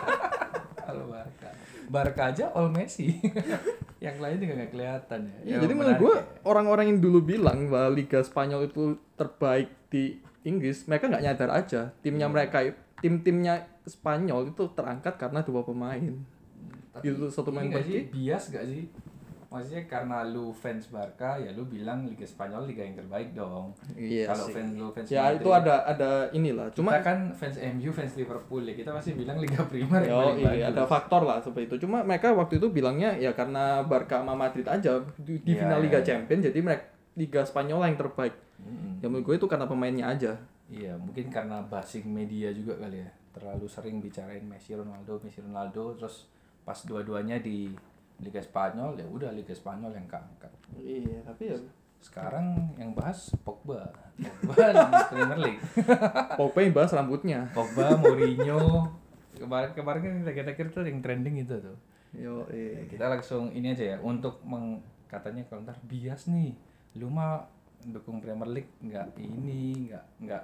All 0.88 1.02
Barca. 1.04 1.48
Barca 1.86 2.22
aja 2.26 2.50
All 2.50 2.68
Messi. 2.68 3.14
yang 3.96 4.16
lain 4.16 4.36
juga 4.36 4.52
nggak 4.56 4.72
kelihatan 4.72 5.20
ya. 5.24 5.36
Iya, 5.40 5.52
Ya, 5.52 5.56
jadi 5.60 5.72
menurut 5.72 5.98
gue 5.98 6.14
ya. 6.14 6.22
orang-orang 6.44 6.84
yang 6.88 7.00
dulu 7.00 7.20
bilang 7.22 7.68
bahwa 7.68 7.90
Liga 7.90 8.20
Spanyol 8.20 8.68
itu 8.68 8.82
terbaik 9.14 9.72
di 9.88 10.16
Inggris, 10.42 10.84
mereka 10.84 11.08
nggak 11.08 11.24
nyadar 11.24 11.50
aja 11.50 11.90
timnya 12.00 12.28
mereka 12.28 12.62
tim-timnya 12.96 13.66
Spanyol 13.82 14.50
itu 14.50 14.66
terangkat 14.72 15.14
karena 15.16 15.42
dua 15.42 15.62
pemain. 15.62 16.14
Tapi 16.96 17.04
Gitu, 17.06 17.24
satu 17.28 17.52
main 17.52 17.68
sih 17.80 18.08
bias 18.08 18.44
gak 18.50 18.64
sih? 18.64 18.88
Maksudnya 19.46 19.86
karena 19.86 20.26
lu 20.26 20.50
fans 20.50 20.90
Barca 20.90 21.38
ya 21.38 21.54
lu 21.54 21.64
bilang 21.64 22.02
Liga 22.02 22.26
Spanyol 22.26 22.66
liga 22.66 22.82
yang 22.82 22.98
terbaik 22.98 23.30
dong. 23.30 23.70
Iya 23.94 24.26
Kalau 24.26 24.50
fans 24.50 24.70
lu 24.74 24.90
fans 24.90 25.06
Ya 25.06 25.22
Madrid, 25.22 25.38
itu 25.38 25.48
ada 25.54 25.74
ada 25.86 26.10
inilah. 26.34 26.66
Cuma 26.74 26.98
Cuma 26.98 27.00
kan 27.00 27.18
fans 27.30 27.56
MU, 27.62 27.88
fans 27.94 28.18
Liverpool 28.18 28.66
ya 28.66 28.74
kita 28.74 28.90
pasti 28.90 29.14
bilang 29.14 29.38
Liga 29.38 29.62
Primer 29.62 30.02
yang 30.02 30.18
paling 30.34 30.42
iya, 30.50 30.66
ada 30.68 30.82
bagus. 30.82 30.90
faktor 30.90 31.22
lah 31.22 31.38
seperti 31.38 31.70
itu. 31.70 31.86
Cuma 31.86 32.02
mereka 32.02 32.34
waktu 32.34 32.58
itu 32.58 32.68
bilangnya 32.68 33.14
ya 33.14 33.32
karena 33.32 33.86
Barca 33.86 34.20
sama 34.20 34.34
Madrid 34.34 34.66
aja 34.66 34.98
di, 35.16 35.38
di 35.40 35.52
Iya, 35.54 35.62
final 35.62 35.78
iya, 35.78 35.84
Liga 35.86 36.00
iya. 36.02 36.06
Champions 36.10 36.42
jadi 36.50 36.58
mereka 36.60 36.84
Liga 37.16 37.40
Spanyol 37.46 37.80
yang 37.86 37.96
terbaik. 37.96 38.34
Mm-mm. 38.60 38.98
Ya 39.00 39.06
menurut 39.06 39.24
gue 39.24 39.34
itu 39.38 39.46
karena 39.46 39.64
pemainnya 39.64 40.10
aja. 40.10 40.32
Iya, 40.66 40.98
mungkin 40.98 41.30
karena 41.30 41.62
basing 41.62 42.04
media 42.04 42.50
juga 42.50 42.74
kali 42.76 42.98
ya. 42.98 43.08
Terlalu 43.30 43.64
sering 43.70 44.02
bicarain 44.02 44.42
Messi 44.42 44.74
Ronaldo, 44.74 45.22
Messi 45.22 45.38
Ronaldo 45.38 45.94
terus 45.94 46.26
pas 46.66 46.74
dua-duanya 46.82 47.38
di 47.38 47.70
Liga 48.18 48.42
Spanyol 48.42 48.98
ya 48.98 49.06
udah 49.06 49.30
Liga 49.30 49.54
Spanyol 49.54 49.94
yang 49.94 50.06
keangkat. 50.10 50.50
Iya, 50.74 51.22
tapi 51.22 51.54
ya 51.54 51.58
Sekarang 52.02 52.74
yang 52.76 52.92
bahas 52.92 53.30
Pogba. 53.46 53.88
Pogba 54.18 54.66
di 54.74 54.84
Premier 55.14 55.40
League. 55.40 55.62
Pogba 56.36 56.58
yang 56.60 56.74
bahas 56.74 56.92
rambutnya. 56.92 57.40
Pogba, 57.54 57.94
Mourinho. 57.96 58.90
Kemarin 59.36 59.70
kemarin 59.72 60.00
kan 60.02 60.14
kita 60.32 60.52
akhir 60.52 60.68
tuh 60.74 60.84
yang 60.84 61.00
trending 61.00 61.40
itu 61.40 61.56
tuh. 61.56 61.76
Yo, 62.14 62.46
iya. 62.52 62.84
Kita 62.90 63.08
langsung 63.08 63.52
ini 63.54 63.72
aja 63.72 63.96
ya 63.96 63.98
untuk 64.00 64.42
meng, 64.44 64.82
katanya 65.08 65.46
kalau 65.48 65.64
ntar 65.64 65.78
bias 65.88 66.28
nih. 66.30 66.52
Lu 66.96 67.10
mah 67.12 67.48
dukung 67.84 68.18
Premier 68.18 68.50
League 68.50 68.72
nggak 68.82 69.14
ini 69.20 69.90
nggak 69.90 70.04
nggak 70.26 70.42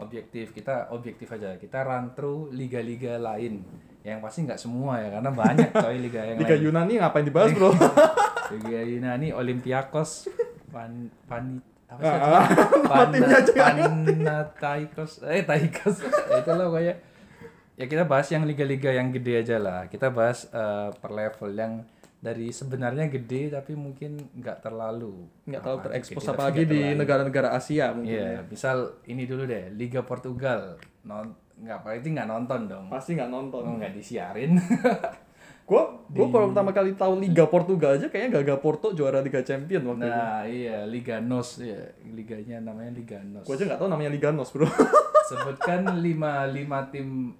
objektif 0.00 0.50
kita 0.56 0.90
objektif 0.90 1.28
aja 1.30 1.54
kita 1.60 1.84
run 1.84 2.16
through 2.16 2.50
liga-liga 2.50 3.20
lain 3.20 3.62
yang 4.00 4.18
pasti 4.24 4.48
nggak 4.48 4.56
semua 4.56 4.96
ya 4.96 5.08
karena 5.20 5.30
banyak 5.30 5.70
coy 5.76 5.96
liga 6.00 6.20
yang 6.24 6.36
Liga 6.40 6.56
lain 6.56 6.64
Yunani 6.64 6.92
ngapain 6.96 7.24
dibahas, 7.28 7.50
Bro? 7.52 7.70
Liga 8.56 8.80
Yunani 8.80 9.28
Olympiakos 9.36 10.32
pan 10.72 11.12
pan 11.28 11.60
apa 11.90 12.00
sih? 12.00 12.16
Ah, 12.22 12.46
Pan, 12.86 13.10
timnya 13.10 13.42
aja 13.42 13.50
nggak 13.50 14.44
Panathinaikos 14.62 15.12
eh 15.26 15.42
Taikos 15.42 15.96
itu 16.06 16.50
loh 16.54 16.70
kayak 16.70 16.96
ya 17.74 17.84
kita 17.90 18.06
bahas 18.06 18.30
yang 18.30 18.46
liga-liga 18.46 18.94
yang 18.94 19.10
gede 19.10 19.42
aja 19.42 19.56
lah 19.58 19.90
kita 19.90 20.08
bahas 20.14 20.46
eh, 20.54 20.88
per 20.94 21.10
level 21.10 21.50
yang 21.50 21.82
dari 22.20 22.52
sebenarnya 22.52 23.08
gede 23.08 23.48
tapi 23.48 23.72
mungkin 23.72 24.20
nggak 24.36 24.60
terlalu 24.60 25.24
nggak 25.48 25.60
terlalu 25.64 25.80
terekspos 25.88 26.28
apalagi 26.28 26.68
di 26.68 26.92
negara-negara 26.92 27.56
Asia 27.56 27.96
mungkin 27.96 28.12
Iya, 28.12 28.28
ya. 28.36 28.40
misal 28.44 29.00
ini 29.08 29.24
dulu 29.24 29.48
deh, 29.48 29.72
Liga 29.72 30.04
Portugal. 30.04 30.76
Non 31.08 31.32
nggak 31.60 31.76
apa 31.84 31.88
itu 31.96 32.06
nggak 32.10 32.28
nonton 32.28 32.60
dong. 32.66 32.84
pasti 32.88 33.14
nggak 33.14 33.28
nonton 33.28 33.62
Oh, 33.62 33.76
nggak 33.76 33.92
disiarin. 33.92 34.56
Gua 35.70 35.86
gua 36.10 36.26
baru 36.26 36.50
pertama 36.50 36.74
kali 36.74 36.98
tahu 36.98 37.22
Liga 37.22 37.46
Portugal 37.46 37.94
aja 37.94 38.10
kayaknya 38.10 38.42
Gaga 38.42 38.58
Porto 38.58 38.90
juara 38.90 39.22
Liga 39.22 39.38
Champion 39.46 39.86
waktu 39.86 40.02
itu. 40.02 40.10
nah, 40.10 40.42
iya, 40.42 40.82
Liga 40.82 41.22
NOS 41.22 41.62
ya, 41.62 41.78
liganya 42.10 42.58
namanya 42.58 42.90
Liga 42.90 43.22
NOS. 43.22 43.46
Gua 43.46 43.54
aja 43.54 43.64
nggak 43.70 43.78
tahu 43.78 43.86
namanya 43.86 44.10
Liga 44.10 44.34
NOS, 44.34 44.50
Bro. 44.50 44.66
Sebutkan 45.30 45.86
lima 46.04 46.50
lima 46.50 46.90
tim 46.90 47.38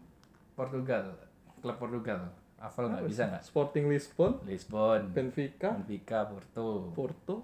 Portugal, 0.54 1.10
klub 1.58 1.74
Portugal. 1.74 2.30
Hafal 2.62 2.94
nggak 2.94 3.02
bisa 3.10 3.26
nggak? 3.26 3.42
Sporting 3.42 3.90
Lisbon, 3.90 4.38
Lisbon, 4.46 5.10
Benfica, 5.10 5.74
Benfica, 5.74 6.30
Porto. 6.30 6.94
Porto. 6.94 7.36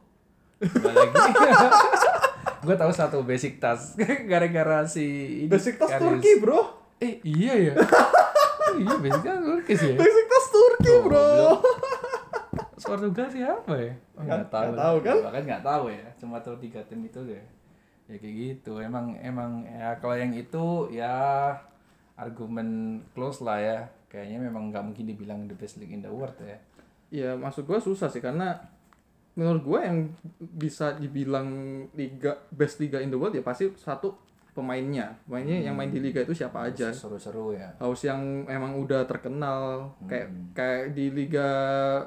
Lagi. 0.63 2.13
Gue 2.59 2.75
tahu 2.75 2.89
satu 2.89 3.19
basic 3.21 3.57
tas 3.57 3.93
gara-gara 4.31 4.85
si 4.85 5.05
ini, 5.43 5.49
Besiktas 5.49 5.89
Karius. 5.89 6.03
Turki, 6.19 6.33
Bro. 6.39 6.61
Eh 6.97 7.21
iya 7.23 7.55
ya. 7.63 7.75
Oh, 7.77 8.73
iya 8.79 8.95
basic 8.97 9.23
tas 9.23 9.39
Turki 9.39 9.73
sih 9.75 9.89
ya. 9.93 9.97
Besiktas 9.97 10.45
Turki, 10.49 10.91
Oh, 10.91 11.01
Bro. 11.03 11.27
Portugal 12.87 13.27
siapa 13.27 13.75
ya? 13.75 13.93
Oh, 14.15 14.23
Nggak- 14.23 14.39
nggak 14.39 14.49
tahu. 14.49 14.63
nggak 14.65 14.79
tahu 14.79 14.97
kan? 15.01 15.17
Bahkan 15.25 15.43
nggak 15.45 15.65
tahu 15.65 15.85
ya. 15.91 16.07
Cuma 16.17 16.37
tahu 16.39 16.55
tiga 16.57 16.81
tim 16.85 17.01
itu 17.03 17.19
deh. 17.21 17.43
Ya 18.07 18.15
kayak 18.15 18.35
gitu. 18.37 18.79
Emang 18.79 19.19
emang 19.19 19.67
ya 19.67 19.99
kalau 19.99 20.15
yang 20.15 20.31
itu 20.31 20.65
ya 20.89 21.51
argumen 22.15 22.69
close 23.11 23.43
lah 23.43 23.59
ya. 23.59 23.79
Kayaknya 24.07 24.39
memang 24.41 24.71
nggak 24.71 24.85
mungkin 24.85 25.05
dibilang 25.05 25.41
the 25.45 25.55
best 25.55 25.77
league 25.77 25.91
in 25.91 26.01
the 26.01 26.09
world 26.09 26.37
ya. 26.39 26.57
Ya, 27.07 27.31
maksud 27.35 27.65
gua 27.65 27.79
susah 27.79 28.07
sih 28.07 28.19
karena 28.19 28.55
menurut 29.37 29.63
gua 29.63 29.81
yang 29.85 30.11
bisa 30.41 30.93
dibilang 30.93 31.49
liga 31.93 32.41
best 32.49 32.77
liga 32.79 32.99
in 32.99 33.09
the 33.09 33.17
world 33.17 33.31
ya 33.31 33.41
pasti 33.41 33.69
satu 33.73 34.17
pemainnya. 34.51 35.13
Pemainnya 35.23 35.61
yang 35.63 35.77
main 35.77 35.89
di 35.89 36.01
liga 36.01 36.19
itu 36.19 36.33
siapa 36.33 36.65
aja. 36.65 36.89
Seru-seru 36.89 37.53
ya. 37.53 37.77
harus 37.77 38.01
yang 38.01 38.19
emang 38.47 38.73
udah 38.75 39.05
terkenal 39.05 39.93
kayak 40.03 40.27
Hmm. 40.27 40.49
kayak 40.51 40.83
di 40.91 41.13
Liga 41.13 41.49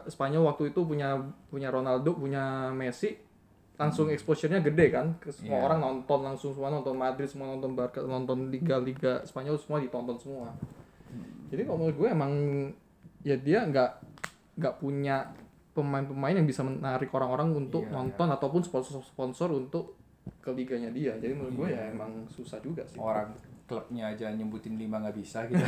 Spanyol 0.03 0.49
waktu 0.49 0.73
itu 0.73 0.81
punya 0.81 1.13
punya 1.47 1.69
Ronaldo 1.69 2.09
punya 2.11 2.73
Messi 2.73 3.13
langsung 3.77 4.09
exposure-nya 4.09 4.59
gede 4.59 4.89
kan 4.89 5.13
ke 5.15 5.29
semua 5.29 5.45
Hmm. 5.47 5.55
Iya. 5.55 5.63
orang 5.63 5.79
nonton 5.79 6.19
langsung 6.19 6.51
semua 6.51 6.67
nonton 6.67 6.97
Madrid 6.97 7.29
semua 7.29 7.47
nonton 7.47 7.71
Barca 7.71 8.01
nonton 8.01 8.49
Liga 8.49 8.75
Liga 8.75 9.21
Spanyol 9.23 9.55
semua 9.55 9.77
ditonton 9.77 10.17
semua 10.17 10.49
jadi 11.47 11.63
kalau 11.63 11.77
menurut 11.79 11.97
gue 11.97 12.09
emang 12.09 12.33
ya 13.21 13.37
dia 13.37 13.61
nggak 13.63 13.91
nggak 14.57 14.73
punya 14.75 15.31
pemain-pemain 15.71 16.33
yang 16.33 16.43
bisa 16.43 16.61
menarik 16.61 17.09
orang-orang 17.09 17.53
untuk 17.57 17.83
Iya, 17.83 17.93
nonton 17.93 18.27
ataupun 18.27 18.61
sponsor-sponsor 18.61 19.49
untuk 19.51 19.95
ke 20.37 20.51
liganya 20.51 20.89
dia 20.89 21.15
jadi 21.15 21.31
menurut 21.31 21.53
gue 21.55 21.67
Iya. 21.69 21.89
ya 21.89 21.93
emang 21.93 22.11
susah 22.27 22.59
juga 22.59 22.83
sih 22.83 22.97
Orang 22.97 23.33
klubnya 23.63 24.09
aja 24.09 24.29
nyebutin 24.29 24.75
lima 24.75 24.97
nggak 24.97 25.15
bisa 25.15 25.45
gitu. 25.45 25.61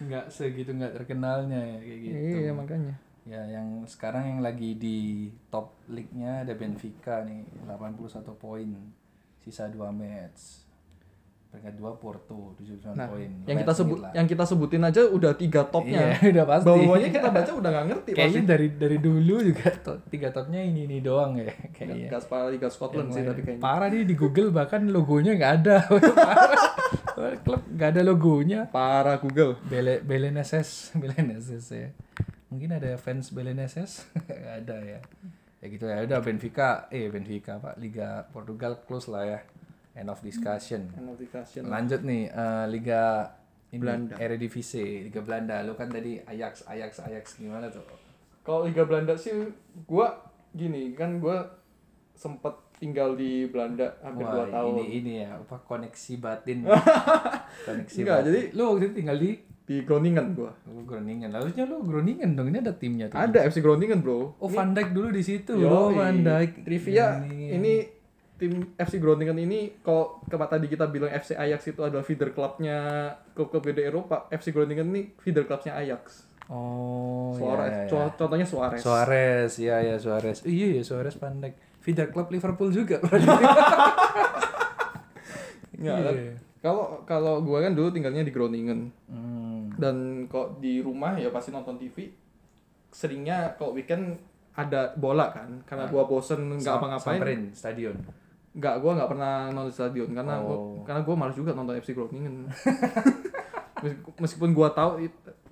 nggak 0.00 0.26
segitu 0.28 0.72
nggak 0.72 0.96
terkenalnya 0.96 1.60
ya 1.60 1.78
kayak 1.78 2.00
gitu. 2.00 2.16
iya 2.40 2.52
makanya 2.52 2.94
Ya 3.20 3.44
yang 3.46 3.84
sekarang 3.84 4.24
yang 4.26 4.40
lagi 4.40 4.74
di 4.74 5.28
top 5.52 5.76
league-nya 5.86 6.40
ada 6.40 6.56
Benfica 6.56 7.20
nih 7.20 7.44
81 7.68 8.00
poin. 8.34 8.64
Sisa 9.38 9.68
2 9.68 9.76
match. 9.92 10.64
Peringkat 11.50 11.74
2 11.76 11.98
Porto 11.98 12.54
79 12.54 12.94
Nah, 12.94 13.10
poin. 13.10 13.26
yang 13.42 13.58
kita 13.58 13.72
sebut 13.74 13.98
lah. 13.98 14.10
yang 14.14 14.24
kita 14.24 14.44
sebutin 14.44 14.82
aja 14.82 15.02
udah 15.04 15.32
tiga 15.34 15.66
topnya. 15.66 16.14
Iya, 16.14 16.30
udah 16.32 16.44
pasti. 16.46 16.66
Bawahnya 16.70 17.08
kita 17.10 17.28
baca 17.28 17.50
udah 17.52 17.70
nggak 17.70 17.86
ngerti 17.90 18.10
Kayaknya 18.12 18.30
pasti. 18.38 18.46
dari 18.46 18.66
dari 18.72 18.98
dulu 18.98 19.34
juga 19.42 19.66
to- 19.84 20.00
tiga 20.06 20.28
topnya 20.30 20.60
ini 20.60 20.86
ini 20.86 20.98
doang 21.00 21.34
ya 21.36 21.50
kayaknya. 21.74 22.06
Gas 22.08 22.24
Liga 22.48 22.62
Yang 22.62 22.72
Scotland 22.72 23.08
sih 23.10 23.22
tapi 23.22 23.40
kayaknya. 23.42 23.60
Parah 23.60 23.88
nih 23.88 24.02
di 24.04 24.14
Google 24.14 24.50
bahkan 24.50 24.86
logonya 24.86 25.34
nggak 25.34 25.52
ada. 25.60 25.76
Klub 27.40 27.60
nggak 27.68 27.88
ada 27.90 28.02
logonya. 28.02 28.60
Parah 28.66 29.18
Google. 29.18 29.58
Bele 29.62 30.00
Belenenses, 30.00 30.94
Belenenses 30.94 31.66
ya. 31.68 31.90
Mungkin 32.46 32.70
ada 32.72 32.94
fans 32.96 33.30
Belenenses? 33.30 34.06
Nggak 34.16 34.54
ada 34.60 34.76
ya. 34.80 34.98
Ya 35.60 35.66
gitu 35.66 35.84
ya. 35.84 36.00
Udah 36.00 36.18
Benfica, 36.20 36.86
eh 36.88 37.06
Benfica 37.06 37.58
Pak, 37.58 37.76
Liga 37.76 38.24
Portugal 38.26 38.80
close 38.80 39.06
lah 39.06 39.24
ya. 39.24 39.40
End 39.92 40.06
of 40.06 40.20
discussion. 40.20 40.86
Notification. 40.94 41.66
Lanjut 41.66 42.00
nih 42.00 42.26
eh, 42.26 42.64
Liga 42.66 43.26
ini, 43.68 43.78
Belanda. 43.78 44.14
Eredivisie, 44.16 45.04
Liga 45.04 45.20
Belanda. 45.20 45.60
Lu 45.60 45.74
kan 45.74 45.86
tadi 45.86 46.18
Ajax, 46.20 46.62
Ajax, 46.64 47.00
Ajax 47.00 47.24
gimana 47.36 47.66
tuh? 47.66 47.82
Kalau 48.40 48.64
Liga 48.64 48.82
Belanda 48.82 49.14
sih 49.14 49.34
gua 49.84 50.14
gini 50.50 50.90
kan 50.92 51.18
gua 51.18 51.46
sempet 52.12 52.50
tinggal 52.76 53.12
di 53.12 53.44
Belanda 53.46 53.92
hampir 54.00 54.24
Wah, 54.24 54.44
2 54.44 54.50
tahun. 54.50 54.72
ini 54.72 54.84
ini 54.94 55.12
ya, 55.20 55.36
apa 55.36 55.56
koneksi 55.60 56.12
batin. 56.16 56.64
koneksi 57.66 57.96
Enggak, 57.98 58.18
batin. 58.18 58.28
jadi- 58.30 58.48
lu 58.52 58.62
waktu 58.66 58.84
itu 58.84 58.94
tinggal 58.96 59.18
di 59.18 59.30
Di 59.60 59.86
Groningen 59.86 60.34
gua. 60.34 60.50
lu 60.66 60.82
Groningen. 60.82 61.30
Harusnya 61.30 61.62
lu 61.62 61.78
Groningen 61.80 62.34
dong. 62.34 62.50
Ini 62.50 62.58
ada 62.58 62.74
timnya 62.74 63.06
tuh. 63.06 63.14
Ada 63.16 63.46
FC 63.46 63.58
Groningen, 63.60 64.02
Bro. 64.02 64.34
Oh, 64.36 64.48
Van 64.48 64.74
Dijk 64.74 64.90
dulu 64.90 65.14
di 65.14 65.22
situ. 65.22 65.54
Yoi. 65.54 65.70
oh, 65.70 65.94
Van 65.94 66.18
Dijk. 66.18 66.66
Trivia 66.66 67.22
Groningen. 67.22 67.50
ini 67.54 67.74
tim 68.40 68.72
FC 68.74 68.96
Groningen 68.96 69.36
ini 69.36 69.84
kalau 69.84 70.24
kemarin 70.24 70.48
tadi 70.50 70.66
kita 70.66 70.88
bilang 70.88 71.12
FC 71.12 71.36
Ajax 71.36 71.68
itu 71.68 71.84
adalah 71.84 72.00
feeder 72.00 72.32
clubnya 72.32 72.78
klub-klub 73.30 73.60
gede 73.62 73.84
Eropa, 73.84 74.24
FC 74.28 74.48
Groningen 74.48 74.88
ini 74.88 75.12
feeder 75.14 75.44
clubnya 75.44 75.76
Ajax. 75.76 76.24
Oh, 76.48 77.30
Suarez, 77.30 77.70
iya, 77.70 77.80
iya. 77.84 77.90
co- 77.92 78.14
contohnya 78.16 78.42
Suarez. 78.42 78.80
Suarez, 78.80 79.52
iya 79.60 79.76
ya 79.84 79.96
Suarez. 79.96 80.42
Iya 80.42 80.68
ya 80.74 80.82
Suarez 80.82 81.14
Dijk. 81.14 81.54
Feeder 81.78 82.08
klub 82.08 82.26
Liverpool 82.26 82.72
juga. 82.72 82.98
Iya. 85.80 85.96
kan? 85.96 86.14
Kalau 86.60 86.84
kalau 87.04 87.40
gua 87.40 87.64
kan 87.64 87.72
dulu 87.72 87.88
tinggalnya 87.88 88.20
di 88.20 88.28
Groningen 88.28 88.92
Hmm. 89.08 89.72
dan 89.80 89.96
kok 90.28 90.60
di 90.60 90.84
rumah 90.84 91.16
ya 91.16 91.32
pasti 91.32 91.48
nonton 91.48 91.80
TV. 91.80 92.12
Seringnya 92.90 93.56
kalau 93.56 93.72
weekend 93.72 94.18
ada 94.52 94.92
bola 94.92 95.32
kan, 95.32 95.62
karena 95.64 95.88
gua 95.88 96.04
bosen 96.04 96.52
nggak 96.52 96.74
apa-ngapain. 96.74 97.16
Samperin 97.16 97.42
stadion. 97.54 97.96
Nggak, 98.52 98.74
gua 98.78 98.92
nggak 98.94 99.08
pernah 99.08 99.32
nonton 99.48 99.70
stadion 99.70 100.10
karena 100.10 100.38
gua, 100.38 100.52
Oh. 100.52 100.82
karena 100.82 101.00
gua 101.00 101.14
malas 101.16 101.34
juga 101.34 101.52
nonton 101.52 101.74
FC 101.74 101.92
Groningen. 101.92 102.50
Mesk- 103.80 104.12
Meskipun 104.16 104.50
gua 104.50 104.68
tahu 104.70 105.00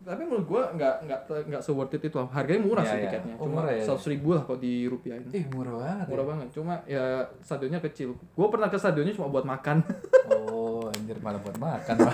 tapi 0.00 0.24
menurut 0.24 0.46
gua 0.46 0.62
nggak 0.70 1.04
nggak 1.04 1.20
nggak 1.46 1.60
se 1.60 1.68
worth 1.70 1.92
it 1.92 2.00
itu 2.02 2.16
harganya 2.26 2.58
murah 2.58 2.80
Iya, 2.80 2.88
sih 2.88 2.96
iya. 2.98 3.04
tiketnya 3.06 3.34
Oh, 3.34 3.44
cuma 3.44 3.60
murah 3.60 3.72
ya? 3.72 3.82
seratus 3.82 4.06
ribu 4.08 4.28
lah 4.30 4.42
kalau 4.42 4.56
di 4.56 4.74
rupiahin 4.84 5.20
Eh, 5.28 5.44
murah 5.50 5.74
banget. 5.74 6.06
murah 6.08 6.24
banget 6.26 6.48
cuma 6.50 6.74
ya 6.82 7.04
stadionnya 7.38 7.80
kecil 7.82 8.08
gua 8.32 8.48
pernah 8.48 8.66
ke 8.66 8.76
stadionnya 8.76 9.12
cuma 9.12 9.28
buat 9.28 9.44
makan 9.44 9.84
Oh, 10.48 10.88
anjir 10.88 11.16
malah 11.18 11.38
buat 11.38 11.56
makan. 11.56 11.96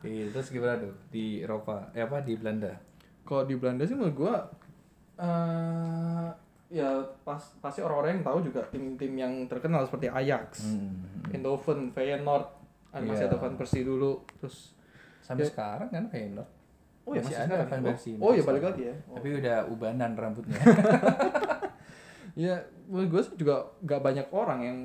Iya, 0.00 0.30
terus 0.30 0.48
gimana 0.48 0.78
tuh 0.78 0.94
di 1.08 1.42
Eropa? 1.42 1.90
Eh 1.90 1.98
apa 2.00 2.22
di 2.22 2.34
Belanda? 2.34 2.70
kalau 3.24 3.42
di 3.42 3.54
Belanda 3.54 3.82
sih 3.82 3.92
menurut 3.92 4.14
gua 4.16 4.34
eh 5.16 6.28
ya 6.68 6.88
pas 7.22 7.38
pasti 7.56 7.78
orang-orang 7.78 8.18
yang 8.18 8.24
tahu 8.24 8.38
juga 8.42 8.60
tim-tim 8.66 9.12
yang 9.14 9.32
terkenal 9.46 9.82
seperti 9.82 10.06
Ajax, 10.08 10.66
Hmm. 10.66 10.98
Eindhoven, 11.28 11.90
Feyenoord, 11.90 12.46
ada 12.90 13.02
masih 13.02 13.22
Iya. 13.22 13.30
ada 13.30 13.36
Van 13.38 13.54
Persie 13.54 13.82
dulu, 13.82 14.12
terus 14.36 14.74
Sampai 15.20 15.42
Ya. 15.42 15.50
sekarang 15.50 15.88
kan 15.88 16.04
Feyenoord. 16.06 16.50
oh 17.02 17.12
ya 17.12 17.18
Masih 17.18 17.34
masih 17.34 17.46
ada 17.46 17.56
Van? 17.64 17.82
Persie, 17.84 18.14
Oh, 18.16 18.24
oh 18.24 18.32
ya 18.32 18.42
balik 18.42 18.64
lagi 18.64 18.82
ya. 18.84 18.94
Oh. 19.06 19.14
Tapi 19.14 19.28
udah 19.36 19.56
ubanan 19.66 20.10
rambutnya. 20.12 20.58
Ya, 22.36 22.52
menurut 22.84 23.08
gue 23.08 23.22
juga 23.40 23.64
gak 23.80 24.04
banyak 24.04 24.28
orang 24.28 24.60
yang 24.60 24.78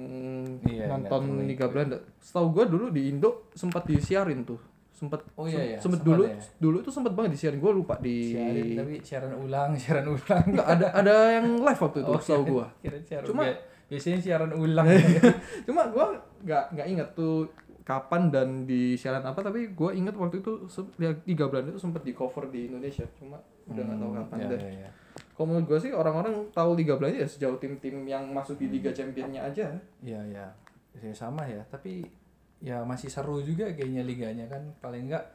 Iya, 0.63 0.87
nonton 0.87 1.43
Liga. 1.43 1.67
Belanda. 1.67 1.99
Setahu 2.17 2.47
gue 2.55 2.63
dulu 2.65 2.87
di 2.89 3.11
Indo 3.11 3.51
sempat 3.51 3.83
disiarin 3.83 4.47
tuh. 4.47 4.55
Sempat 5.01 5.25
Oh 5.33 5.49
iya, 5.49 5.57
iya. 5.65 5.77
Sempat 5.81 6.05
Sempat 6.05 6.13
dulu 6.13 6.23
ya. 6.23 6.37
dulu 6.61 6.77
itu 6.77 6.91
sempat 6.93 7.11
banget 7.11 7.31
disiarin. 7.33 7.57
Gue 7.57 7.73
lupa 7.73 7.97
di 7.97 8.15
siaran 8.29 8.69
tapi 8.77 8.93
siaran 9.01 9.33
ulang, 9.33 9.69
siaran 9.81 10.05
ulang. 10.07 10.43
Enggak 10.45 10.67
ada 10.69 10.87
ada 10.93 11.15
yang 11.33 11.45
live 11.57 11.81
waktu 11.81 11.97
itu 11.99 12.11
Oh, 12.11 12.21
setahu 12.21 12.43
gue. 12.47 12.65
Kira 12.79 12.97
siaran. 13.01 13.25
Cuma- 13.25 13.57
biasanya 13.89 14.19
siaran 14.21 14.51
ulang. 14.53 14.85
Cuma 15.67 15.81
gue 15.89 16.05
nggak 16.43 16.63
nggak 16.71 16.87
inget 16.87 17.09
tuh 17.11 17.49
kapan 17.81 18.29
dan 18.29 18.47
di 18.63 18.93
siaran 18.93 19.25
apa 19.25 19.41
tapi 19.41 19.73
gue 19.73 19.89
inget 19.91 20.13
waktu 20.13 20.39
itu 20.39 20.69
se- 20.69 20.85
Liga 21.25 21.49
Belanda 21.49 21.73
itu 21.73 21.81
sempat 21.81 22.05
di 22.05 22.13
cover 22.13 22.45
di 22.47 22.69
Indonesia. 22.69 23.03
Cuma 23.17 23.41
udah 23.65 23.81
nggak 23.81 23.97
tahu 23.97 24.11
kapan 24.15 24.37
ya, 24.37 24.47
deh. 24.47 24.59
ya, 24.61 24.71
ya. 24.85 24.89
Kalau 25.33 25.45
menurut 25.49 25.65
gue 25.65 25.79
sih 25.81 25.91
orang-orang 25.91 26.53
tahu 26.53 26.77
Liga 26.77 26.93
Belanda 26.93 27.17
ya 27.17 27.27
sejauh 27.27 27.57
tim-tim 27.57 28.05
yang 28.05 28.29
masuk 28.29 28.55
di 28.55 28.69
Liga 28.69 28.93
Championnya 28.93 29.41
aja. 29.43 29.73
Iya, 29.99 30.21
iya. 30.23 30.45
Ya, 30.93 31.11
sama 31.11 31.41
ya, 31.43 31.59
tapi 31.65 32.03
ya 32.61 32.81
masih 32.81 33.09
seru 33.09 33.41
juga 33.41 33.65
kayaknya 33.67 34.01
liganya 34.01 34.45
kan 34.45 34.61
paling 34.77 35.09
enggak 35.09 35.25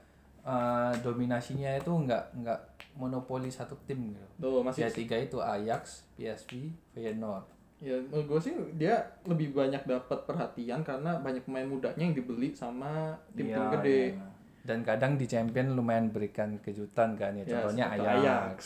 eh, 0.40 0.92
dominasinya 1.00 1.74
itu 1.74 1.90
nggak 1.90 2.24
nggak 2.36 2.60
monopoli 2.94 3.50
satu 3.50 3.76
tim 3.84 4.08
gitu. 4.08 4.26
Tuh 4.40 4.62
masih 4.62 4.80
Ya 4.80 4.88
tiga 4.88 5.16
itu 5.16 5.36
Ajax, 5.36 6.06
PSV, 6.14 6.70
Feyenoord. 6.92 7.44
ya 7.76 7.92
menurut 8.00 8.24
gue 8.26 8.40
sih 8.40 8.54
dia 8.72 8.96
lebih 9.22 9.52
banyak 9.52 9.84
dapat 9.84 10.24
perhatian 10.24 10.80
karena 10.80 11.20
banyak 11.20 11.44
pemain 11.44 11.68
mudanya 11.68 12.00
yang 12.00 12.16
dibeli 12.16 12.48
sama 12.50 13.12
tim 13.36 13.46
tim 13.46 13.52
Iya, 13.52 13.68
gede. 13.76 14.00
iya. 14.10 14.26
Dan 14.64 14.80
kadang 14.80 15.14
di 15.14 15.26
champion 15.26 15.74
lumayan 15.74 16.08
berikan 16.08 16.56
kejutan 16.58 17.14
kan 17.14 17.36
ya. 17.36 17.44
Ya, 17.44 17.60
Contohnya 17.60 17.84
Ajax. 17.92 18.58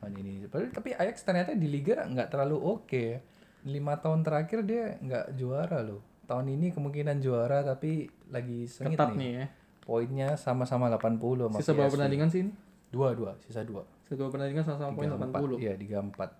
tahun 0.00 0.16
ini. 0.16 0.48
Tapi 0.48 0.96
Ajax 0.96 1.22
ternyata 1.22 1.52
di 1.52 1.68
liga 1.68 2.02
nggak 2.02 2.26
terlalu 2.26 2.56
oke. 2.56 2.88
ya. 2.88 3.18
Lima 3.62 3.94
tahun 3.96 4.24
terakhir 4.24 4.64
dia 4.64 4.96
nggak 4.98 5.36
juara 5.36 5.78
loh. 5.78 6.00
Tahun 6.32 6.46
ini 6.48 6.72
kemungkinan 6.72 7.20
juara 7.20 7.60
tapi 7.60 8.08
lagi 8.26 8.64
sengit 8.64 8.96
Ketat 8.96 9.12
nih. 9.12 9.20
nih 9.20 9.30
ya. 9.36 9.46
Poinnya 9.82 10.28
sama-sama 10.34 10.88
80 10.88 11.20
sama 11.44 11.56
Sisa 11.60 11.76
berapa 11.76 11.92
pertandingan 11.92 12.28
sih 12.32 12.40
ini? 12.40 12.52
Dua 12.88 13.12
dua, 13.12 13.36
sisa 13.38 13.60
dua. 13.60 13.84
Sisa 14.04 14.16
dua 14.16 14.32
pertandingan 14.32 14.64
sama-sama 14.64 14.96
poin 14.96 15.12
80. 15.12 15.60
Iya, 15.60 15.76
tiga 15.76 16.00
empat. 16.00 16.30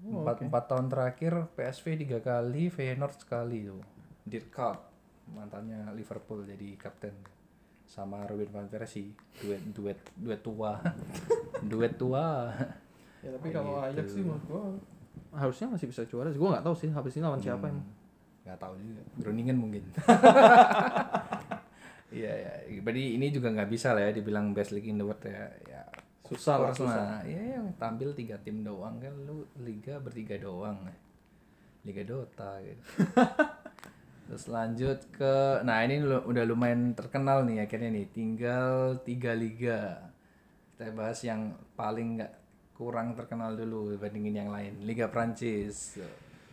Oh, 0.00 0.22
Empat, 0.22 0.40
empat 0.40 0.64
tahun 0.64 0.86
terakhir 0.86 1.32
PSV 1.52 1.84
tiga 1.98 2.18
kali, 2.22 2.70
Feyenoord 2.70 3.18
sekali 3.18 3.66
tuh. 3.66 3.82
Dirk 4.22 4.48
Kuyt, 4.48 4.78
mantannya 5.28 5.90
Liverpool 5.92 6.46
jadi 6.46 6.78
kapten 6.78 7.12
sama 7.84 8.22
Robin 8.24 8.48
van 8.48 8.68
Persie 8.68 9.16
duet 9.40 9.64
duet 9.72 9.96
duet 10.14 10.40
tua 10.40 10.76
duet 11.72 11.96
tua 11.96 12.52
Ya 13.18 13.32
tapi 13.32 13.48
kalau 13.48 13.80
gitu. 13.80 13.88
Ajax 13.90 14.06
sih 14.12 14.22
menurut 14.22 14.44
gua 14.44 14.62
harusnya 15.34 15.66
masih 15.68 15.88
bisa 15.88 16.04
juara 16.04 16.28
sih. 16.28 16.38
Gua 16.38 16.54
nggak 16.54 16.64
tahu 16.64 16.76
sih 16.76 16.88
habis 16.88 17.16
ini 17.16 17.24
lawan 17.24 17.40
siapa 17.40 17.66
Hmm, 17.66 17.74
emang. 17.74 17.97
Nggak 18.48 18.60
tahu 18.60 18.74
juga. 18.80 19.02
Groningen 19.20 19.56
mungkin. 19.60 19.84
Iya 22.08 22.32
ya 22.32 22.80
berarti 22.80 23.20
ini 23.20 23.28
juga 23.28 23.52
nggak 23.52 23.68
bisa 23.68 23.92
lah 23.92 24.08
ya 24.08 24.16
dibilang 24.16 24.56
best 24.56 24.72
league 24.72 24.88
in 24.88 24.96
the 24.96 25.04
world 25.04 25.20
ya. 25.20 25.44
Ya 25.68 25.82
Susah 26.24 26.56
lah, 26.60 26.72
lah. 26.72 27.20
ya 27.24 27.56
yang 27.56 27.72
tampil 27.80 28.12
tiga 28.12 28.36
tim 28.40 28.60
doang 28.60 29.00
kan 29.00 29.12
lu 29.28 29.44
liga 29.60 30.00
bertiga 30.00 30.40
doang. 30.40 30.76
Liga 31.84 32.04
Dota 32.04 32.60
gitu. 32.64 32.80
Terus 34.28 34.44
lanjut 34.48 34.98
ke 35.08 35.64
nah 35.64 35.80
ini 35.84 36.04
lu- 36.04 36.24
udah 36.24 36.44
lumayan 36.44 36.92
terkenal 36.92 37.44
nih 37.44 37.64
akhirnya 37.64 37.92
nih. 37.92 38.06
Tinggal 38.12 39.00
tiga 39.04 39.32
liga. 39.32 40.12
Kita 40.76 40.92
bahas 40.92 41.20
yang 41.24 41.56
paling 41.76 42.20
nggak 42.20 42.32
kurang 42.72 43.16
terkenal 43.16 43.52
dulu 43.52 43.96
dibandingin 43.96 44.36
yang 44.44 44.50
lain. 44.52 44.80
Liga 44.84 45.08
Prancis 45.12 45.96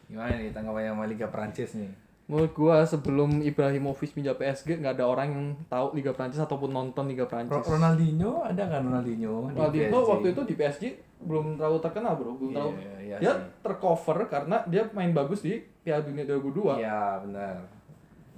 gimana 0.06 0.34
nih 0.34 0.50
tanggapannya 0.50 0.92
sama 0.92 1.06
Liga 1.06 1.28
Prancis 1.28 1.74
nih 1.74 1.92
Menurut 2.26 2.54
gua 2.54 2.82
sebelum 2.82 3.38
Ibrahimovic 3.40 4.10
pindah 4.12 4.34
PSG 4.34 4.82
nggak 4.82 4.98
ada 4.98 5.06
orang 5.06 5.30
yang 5.30 5.46
tahu 5.68 5.94
Liga 5.94 6.10
Prancis 6.10 6.42
ataupun 6.42 6.68
nonton 6.68 7.06
Liga 7.06 7.24
Prancis. 7.24 7.54
Ro- 7.54 7.78
Ronaldinho 7.78 8.42
ada 8.42 8.66
kan 8.66 8.82
Ronaldinho 8.82 9.46
di 9.46 9.54
Ronaldinho 9.54 10.00
waktu 10.04 10.28
itu 10.34 10.42
di 10.44 10.56
PSG 10.56 10.84
belum 11.22 11.54
terlalu 11.56 11.78
terkenal 11.80 12.18
bro, 12.18 12.34
belum 12.34 12.50
Iya, 12.50 12.58
terlalu. 12.58 12.74
iya 13.00 13.18
dia 13.20 13.32
sih. 13.32 13.46
tercover 13.62 14.18
karena 14.26 14.58
dia 14.66 14.90
main 14.90 15.14
bagus 15.14 15.40
di 15.40 15.54
Piala 15.80 16.02
Dunia 16.02 16.26
2002. 16.26 16.82
Iya 16.82 17.02
benar. 17.22 17.56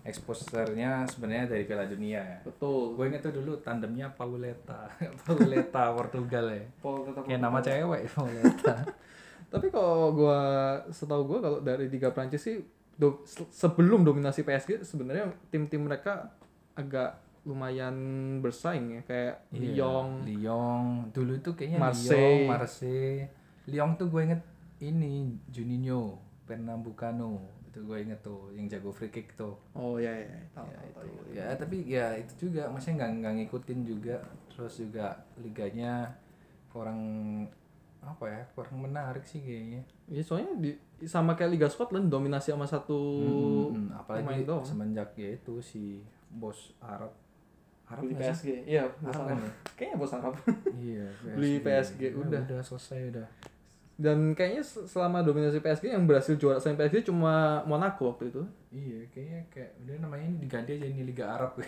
Exposernya 0.04 1.04
sebenarnya 1.06 1.46
dari 1.48 1.64
Piala 1.64 1.84
Dunia 1.84 2.20
ya. 2.20 2.40
Betul. 2.42 2.92
Gue 2.92 3.08
inget 3.08 3.20
tuh 3.22 3.34
dulu 3.34 3.56
tandemnya 3.58 4.08
Pauleta, 4.10 4.88
Pauleta 5.24 5.92
Portugal 5.92 6.48
ya. 6.50 6.64
Paul 6.78 7.04
tetap 7.04 7.24
Kayak 7.24 7.40
nama 7.40 7.60
cewek 7.60 8.02
Pauleta. 8.10 8.76
Tapi 9.48 9.68
kalau 9.68 10.12
gua 10.12 10.40
setahu 10.90 11.24
gua 11.26 11.40
kalau 11.40 11.60
dari 11.60 11.88
Liga 11.88 12.10
Prancis 12.10 12.42
sih 12.42 12.60
do- 12.94 13.24
se- 13.24 13.48
sebelum 13.48 14.04
dominasi 14.04 14.42
PSG 14.42 14.84
sebenarnya 14.84 15.32
tim-tim 15.48 15.82
mereka 15.82 16.36
agak 16.74 17.16
lumayan 17.42 17.96
bersaing 18.38 18.92
ya 18.92 19.02
kayak 19.02 19.36
Lyon, 19.52 20.28
Iya, 20.28 20.52
Lyon. 20.52 20.86
Dulu 21.10 21.32
tuh 21.40 21.54
kayaknya 21.54 21.80
Marseille. 21.80 22.44
Lyon, 22.44 22.50
Marseille. 22.50 23.24
Lyon 23.66 23.92
tuh 23.96 24.08
gue 24.08 24.22
inget 24.22 24.42
ini 24.80 25.32
Juninho, 25.48 26.20
Pernambucano. 26.44 27.40
Itu 27.66 27.84
gue 27.84 27.98
inget 28.00 28.20
tuh 28.20 28.52
yang 28.52 28.68
jago 28.68 28.92
free 28.92 29.08
kick 29.08 29.32
tuh. 29.34 29.56
Oh 29.72 29.96
ya 29.96 30.12
ya, 30.12 30.28
tahu 30.52 30.68
ya, 30.68 30.80
tahu, 30.92 31.08
itu. 31.08 31.16
tahu. 31.16 31.32
ya 31.32 31.46
tapi 31.56 31.78
ya 31.86 32.06
itu 32.14 32.34
juga 32.44 32.68
maksudnya 32.68 32.96
nggak 33.00 33.12
nggak 33.16 33.34
ngikutin 33.40 33.80
juga 33.86 34.16
terus 34.50 34.74
juga 34.76 35.08
liganya 35.40 36.12
kurang 36.68 37.00
apa 38.08 38.26
ya 38.26 38.42
kurang 38.52 38.78
menarik 38.82 39.22
sih 39.22 39.40
kayaknya 39.40 39.82
Ya 40.08 40.22
soalnya 40.22 40.56
di 40.56 40.72
sama 41.04 41.34
kayak 41.34 41.52
Liga 41.52 41.68
Scotland 41.68 42.08
dominasi 42.08 42.50
sama 42.50 42.64
satu 42.64 43.00
Hmm, 43.70 43.92
apalagi 43.92 44.24
pemain 44.24 44.44
doang. 44.44 44.64
semenjak 44.64 45.12
ya 45.14 45.30
itu 45.34 45.60
si 45.60 46.00
bos 46.30 46.72
Arab 46.80 47.12
Arab 47.86 48.04
beli? 48.04 48.16
PSG. 48.16 48.64
Iya, 48.66 48.84
bos 48.94 49.12
Arab 49.14 49.22
Arab. 49.22 49.28
kan 49.30 49.38
ya? 49.40 49.52
Kayaknya 49.74 49.98
bos 49.98 50.12
Arab. 50.12 50.34
iya 50.82 51.06
Beli 51.30 51.54
PSG, 51.58 52.00
Ya, 52.02 52.12
udah. 52.18 52.42
udah 52.42 52.60
selesai 52.62 53.00
udah 53.10 53.28
Dan 53.98 54.18
kayaknya 54.32 54.62
se- 54.62 54.86
selama 54.86 55.20
dominasi 55.22 55.58
PSG 55.58 55.90
yang 55.90 56.04
berhasil 56.04 56.36
juara 56.36 56.58
selain 56.58 56.76
PSG 56.76 57.06
cuma 57.06 57.34
Monaco 57.64 58.12
waktu 58.12 58.30
itu. 58.30 58.44
iya 58.70 59.02
kayaknya 59.08 59.40
kayak 59.50 59.72
udah 59.82 59.96
namanya 60.00 60.26
ini 60.26 60.38
diganti 60.40 60.72
aja 60.74 60.86
ini 60.86 61.02
Liga 61.04 61.26
Arab 61.30 61.56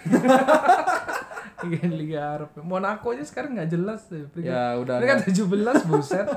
Liga 1.66 1.88
Liga 1.88 2.20
Arab 2.36 2.50
Monaco 2.62 3.12
aja 3.12 3.24
sekarang 3.24 3.56
nggak 3.56 3.70
jelas 3.70 4.08
deh 4.08 4.24
peringkat 4.30 4.54
Ya 4.54 4.78
udah. 4.78 4.96
Mereka 5.00 5.28
17 5.28 5.46
buset. 5.90 6.28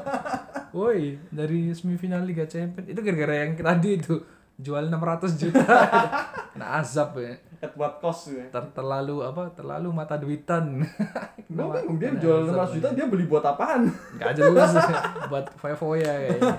Woi, 0.72 1.20
dari 1.28 1.70
semifinal 1.70 2.24
Liga 2.24 2.44
Champions 2.44 2.88
itu 2.88 3.00
gara-gara 3.00 3.44
yang 3.44 3.55
tadi 3.55 4.00
itu 4.00 4.16
jual 4.57 4.84
600 4.86 5.40
juta. 5.40 5.64
Kena 6.53 6.80
azab 6.80 7.16
ya. 7.16 7.34
Edward 7.62 8.03
Kos 8.03 8.34
ya. 8.34 8.42
Ter- 8.50 8.72
terlalu 8.74 9.22
apa? 9.22 9.46
Terlalu 9.55 9.88
mata 9.94 10.18
duitan. 10.18 10.82
Gue 11.53 11.66
bingung 11.68 11.96
dia 12.00 12.11
jual 12.18 12.50
600 12.50 12.76
juta 12.80 12.88
dia 12.90 13.07
beli 13.07 13.24
buat 13.28 13.44
apaan? 13.44 13.86
Gak 14.18 14.34
jelas 14.34 14.74
buat 15.30 15.46
foya-foya 15.55 16.11
kayaknya. 16.11 16.53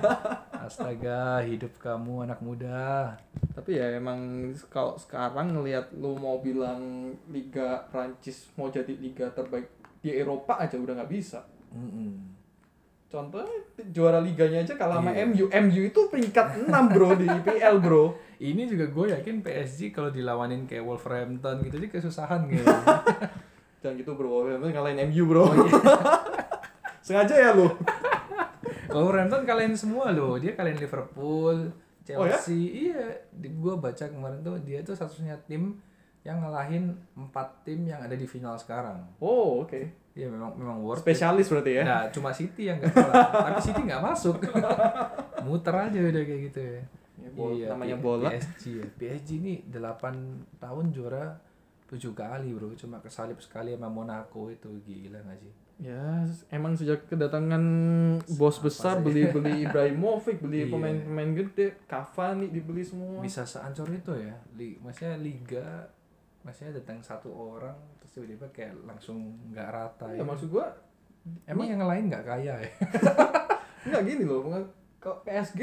Astaga, 0.64 1.44
hidup 1.44 1.76
kamu 1.76 2.24
anak 2.24 2.40
muda. 2.40 3.12
Tapi 3.52 3.76
ya 3.76 3.92
emang 4.00 4.48
kalau 4.72 4.96
sekarang 4.96 5.52
ngelihat 5.52 5.92
lu 5.92 6.16
mau 6.16 6.40
bilang 6.40 7.12
Liga 7.28 7.84
Prancis 7.92 8.48
mau 8.56 8.72
jadi 8.72 8.96
liga 8.96 9.28
terbaik 9.28 9.68
di 10.00 10.16
Eropa 10.16 10.56
aja 10.56 10.80
udah 10.80 10.96
nggak 10.96 11.12
bisa. 11.12 11.44
Mm-mm. 11.68 12.32
Contohnya 13.12 13.54
juara 13.94 14.18
liganya 14.18 14.64
aja 14.66 14.74
kalah 14.74 14.98
sama 14.98 15.14
Iya. 15.14 15.28
MU. 15.30 15.44
MU 15.46 15.82
itu 15.86 16.00
peringkat 16.10 16.66
6 16.66 16.92
bro 16.92 17.14
di 17.14 17.26
IPL 17.28 17.76
bro. 17.78 18.04
Ini 18.42 18.66
juga 18.66 18.90
gue 18.90 19.06
yakin 19.14 19.38
PSG 19.38 19.94
kalau 19.94 20.10
dilawanin 20.10 20.66
kayak 20.66 20.82
Wolverhampton 20.82 21.62
gitu 21.62 21.78
dia 21.78 21.90
kesusahan 21.92 22.50
kayaknya. 22.50 22.80
Jangan 23.84 23.94
gitu 24.00 24.16
bro, 24.16 24.28
Wolverhampton 24.32 24.72
ngalahin 24.74 25.12
MU 25.12 25.30
bro. 25.30 25.44
Sengaja 27.06 27.36
ya 27.36 27.50
lu. 27.52 27.68
Wolverhampton 28.94 29.42
kalian 29.42 29.74
semua 29.74 30.10
loh. 30.10 30.34
Dia 30.36 30.54
kalian 30.54 30.78
Liverpool, 30.78 31.68
Chelsea. 32.00 32.16
Oh 32.16 32.24
ya? 32.24 32.38
Iya, 32.40 33.02
di 33.30 33.48
gua 33.52 33.74
baca 33.76 34.04
kemarin 34.04 34.40
tuh 34.40 34.56
dia 34.60 34.80
tuh 34.80 34.94
satu-satunya 34.94 35.34
tim 35.44 35.76
yang 36.22 36.40
ngalahin 36.40 36.88
empat 37.12 37.62
tim 37.62 37.84
yang 37.84 38.00
ada 38.00 38.14
di 38.14 38.24
final 38.24 38.56
sekarang. 38.56 38.96
Oh 39.18 39.60
oke. 39.60 39.76
Iya 40.14 40.30
memang 40.30 40.54
memang 40.54 40.78
worth. 40.80 41.02
it. 41.02 41.10
Spesialis 41.10 41.50
berarti 41.50 41.72
ya. 41.74 41.82
Nah, 41.82 42.02
cuma 42.08 42.30
City 42.30 42.70
yang 42.70 42.78
nggak 42.78 42.94
kalah. 42.94 43.50
Tapi 43.50 43.60
City 43.60 43.80
nggak 43.82 44.00
masuk. 44.00 44.36
Muter 45.44 45.74
aja 45.74 45.98
udah 46.00 46.22
kayak 46.24 46.40
gitu 46.48 46.60
ya. 46.62 46.80
Ya, 47.14 47.28
bol- 47.30 47.56
namanya 47.58 47.96
bola. 47.98 48.28
PSG 48.30 48.64
ya. 48.74 48.86
PSG 48.94 49.28
ini 49.38 49.54
8 49.68 50.56
tahun 50.56 50.84
juara 50.90 51.34
7 51.84 52.00
kali 52.12 52.48
bro. 52.52 52.72
Cuma 52.72 53.02
kesalip 53.02 53.36
sekali 53.38 53.74
sama 53.74 53.90
Monaco 53.90 54.48
itu 54.48 54.70
gila 54.82 55.20
gak 55.20 55.38
sih? 55.38 55.52
Ya, 55.76 56.22
emang 56.48 56.72
sejak 56.72 57.04
kedatangan 57.04 57.58
bos 58.32 58.56
besar 58.58 59.00
beli-beli 59.00 59.58
Ibrahimovic, 59.64 60.38
beli 60.38 60.62
Iya. 60.62 60.70
pemain-pemain 60.70 61.30
gede, 61.34 61.74
Cavani 61.84 62.46
dibeli 62.48 62.80
semua. 62.80 63.18
bisa 63.18 63.42
seancur 63.42 63.88
itu 63.88 64.14
ya 64.14 64.38
li 64.54 64.78
maksudnya 64.78 65.18
liga 65.18 65.82
maksudnya 66.40 66.78
datang 66.78 67.00
satu 67.00 67.26
orang 67.28 67.74
terus 67.98 68.14
tiba-tiba 68.14 68.46
kayak 68.48 68.72
langsung 68.82 69.18
nggak 69.48 69.68
rata 69.68 70.06
Ya 70.08 70.22
maksud 70.22 70.48
gua 70.48 70.70
emang 71.44 71.66
yang 71.66 71.82
lain 71.82 72.06
nggak 72.06 72.22
kaya 72.22 72.54
ya 72.54 72.70
enggak 73.84 74.02
gini 74.04 74.24
loh, 74.24 74.46
kalau 74.96 75.18
PSG 75.20 75.60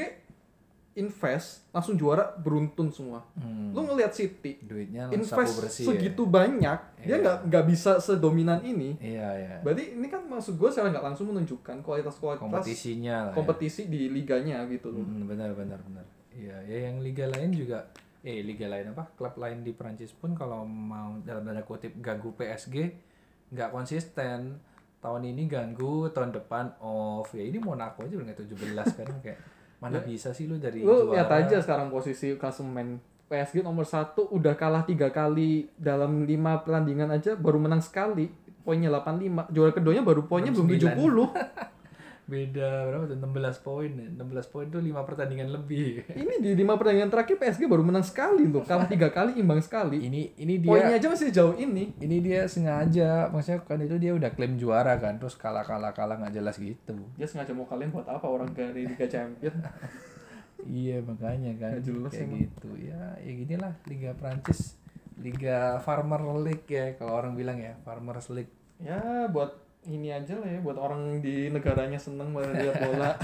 invest 0.91 1.71
langsung 1.71 1.95
juara 1.95 2.35
beruntun 2.35 2.91
semua. 2.91 3.23
Hmm. 3.33 3.71
Lu 3.71 3.79
ngelihat 3.81 4.11
City 4.11 4.59
duitnya 4.59 5.07
invest 5.07 5.55
bersih 5.55 5.87
segitu 5.87 6.27
banyak, 6.27 6.79
dia 6.99 7.07
Iya. 7.07 7.15
nggak 7.17 7.37
nggak 7.47 7.65
bisa 7.65 7.95
sedominan 7.97 8.59
ini. 8.61 8.99
ya. 8.99 9.07
iya 9.07 9.29
ya 9.33 9.55
Berarti 9.61 9.95
ini 9.95 10.07
kan 10.07 10.19
maksud 10.21 10.55
gua 10.55 10.67
secara 10.67 10.91
nggak 10.91 11.05
langsung 11.05 11.31
menunjukkan 11.31 11.79
kualitas-kualitas 11.79 12.43
kompetisinya 12.43 13.15
lah 13.25 13.31
ya. 13.31 13.37
kompetisi 13.37 13.87
di 13.87 14.11
liganya 14.11 14.67
gitu 14.67 14.91
loh. 14.91 14.99
Hmm, 15.01 15.25
benar 15.25 15.51
benar 15.51 15.79
benar 15.81 16.03
iya 16.31 16.59
ya 16.63 16.87
yang 16.87 16.99
liga 16.99 17.27
lain 17.27 17.51
juga 17.51 17.87
eh 18.21 18.39
liga 18.39 18.67
lain 18.67 18.91
apa 18.91 19.03
klub 19.15 19.35
lain 19.35 19.63
di 19.63 19.71
Prancis 19.71 20.11
pun 20.11 20.31
kalau 20.31 20.63
mau 20.63 21.19
dalam 21.21 21.41
tanda 21.41 21.59
kutip 21.61 21.95
ganggu 21.97 22.31
PSG 22.31 22.75
nggak 23.49 23.69
konsisten 23.69 24.59
tahun 24.99 25.23
ini 25.25 25.47
ganggu 25.47 26.07
tahun 26.07 26.31
depan 26.31 26.77
off 26.79 27.31
ya 27.31 27.41
ini 27.41 27.57
Monaco 27.57 28.05
aja 28.05 28.15
udah 28.15 28.31
17 28.31 28.53
kan 28.93 29.07
kayak 29.19 29.39
mana 29.81 29.97
bisa 29.99 30.29
sih 30.29 30.45
lu 30.45 30.61
dari 30.61 30.85
Lu 30.85 31.09
juara? 31.09 31.25
lihat 31.25 31.29
aja 31.41 31.57
sekarang 31.57 31.89
posisi 31.89 32.37
klasemen 32.37 33.01
PSG 33.25 33.65
nomor 33.65 33.87
satu 33.87 34.29
udah 34.29 34.53
kalah 34.53 34.85
tiga 34.85 35.09
kali 35.09 35.65
dalam 35.73 36.27
lima 36.27 36.61
pertandingan 36.61 37.09
aja 37.09 37.33
baru 37.33 37.57
menang 37.57 37.81
sekali. 37.81 38.29
Poinnya 38.61 38.93
85 38.93 39.49
juara 39.49 39.71
keduanya 39.73 40.05
baru 40.05 40.21
poinnya 40.29 40.53
belum 40.53 40.69
69. 40.69 41.01
70 41.01 41.33
Beda 42.29 42.87
berapa 42.87 43.05
tuh? 43.09 43.17
16 43.17 43.65
poin 43.65 43.91
ya. 43.91 44.07
16 44.07 44.53
poin 44.53 44.65
tuh 44.69 44.81
5 44.81 45.07
pertandingan 45.07 45.49
lebih. 45.51 46.05
ini 46.21 46.33
di 46.41 46.51
lima 46.57 46.77
pertandingan 46.77 47.11
terakhir 47.11 47.35
PSG 47.41 47.65
baru 47.65 47.83
menang 47.83 48.05
sekali 48.05 48.47
tuh 48.47 48.63
kalah 48.65 48.87
tiga 48.87 49.09
kali 49.09 49.37
imbang 49.39 49.59
sekali 49.61 49.97
Ini 50.07 50.21
ini 50.37 50.53
dia 50.61 50.69
poinnya 50.69 50.95
aja 50.97 51.07
masih 51.09 51.29
jauh 51.33 51.55
ini 51.57 51.93
ini 51.99 52.17
dia 52.21 52.45
sengaja 52.45 53.27
maksudnya 53.29 53.61
kan 53.65 53.79
itu 53.81 53.95
dia 53.97 54.11
udah 54.13 54.29
klaim 54.33 54.55
juara 54.55 54.97
kan 54.97 55.17
terus 55.17 55.37
kalah 55.37 55.65
kalah 55.65 55.91
kalah 55.91 56.17
nggak 56.17 56.33
jelas 56.37 56.55
gitu 56.57 56.97
dia 57.17 57.27
sengaja 57.27 57.51
mau 57.53 57.65
kalian 57.65 57.93
buat 57.93 58.07
apa 58.07 58.25
orang 58.25 58.51
dari 58.53 58.87
Liga 58.87 59.07
Champions 59.09 59.57
iya 60.81 61.01
makanya 61.01 61.57
kan 61.57 61.81
jelas 61.81 62.13
kayak 62.13 62.27
emang. 62.29 62.41
gitu 62.45 62.69
ya 62.77 63.01
ya 63.17 63.31
gini 63.33 63.55
lah 63.57 63.73
Liga 63.89 64.11
Prancis 64.13 64.77
Liga 65.21 65.77
Farmer 65.81 66.21
League 66.41 66.69
ya 66.69 66.93
kalau 66.97 67.17
orang 67.17 67.33
bilang 67.33 67.57
ya 67.57 67.77
Farmers 67.81 68.29
League 68.33 68.51
ya 68.81 69.29
buat 69.29 69.70
ini 69.89 70.13
aja 70.13 70.37
lah 70.37 70.45
ya 70.45 70.59
buat 70.61 70.77
orang 70.77 71.23
di 71.25 71.49
negaranya 71.49 71.97
seneng 71.97 72.29
melihat 72.33 72.77
bola. 72.81 73.11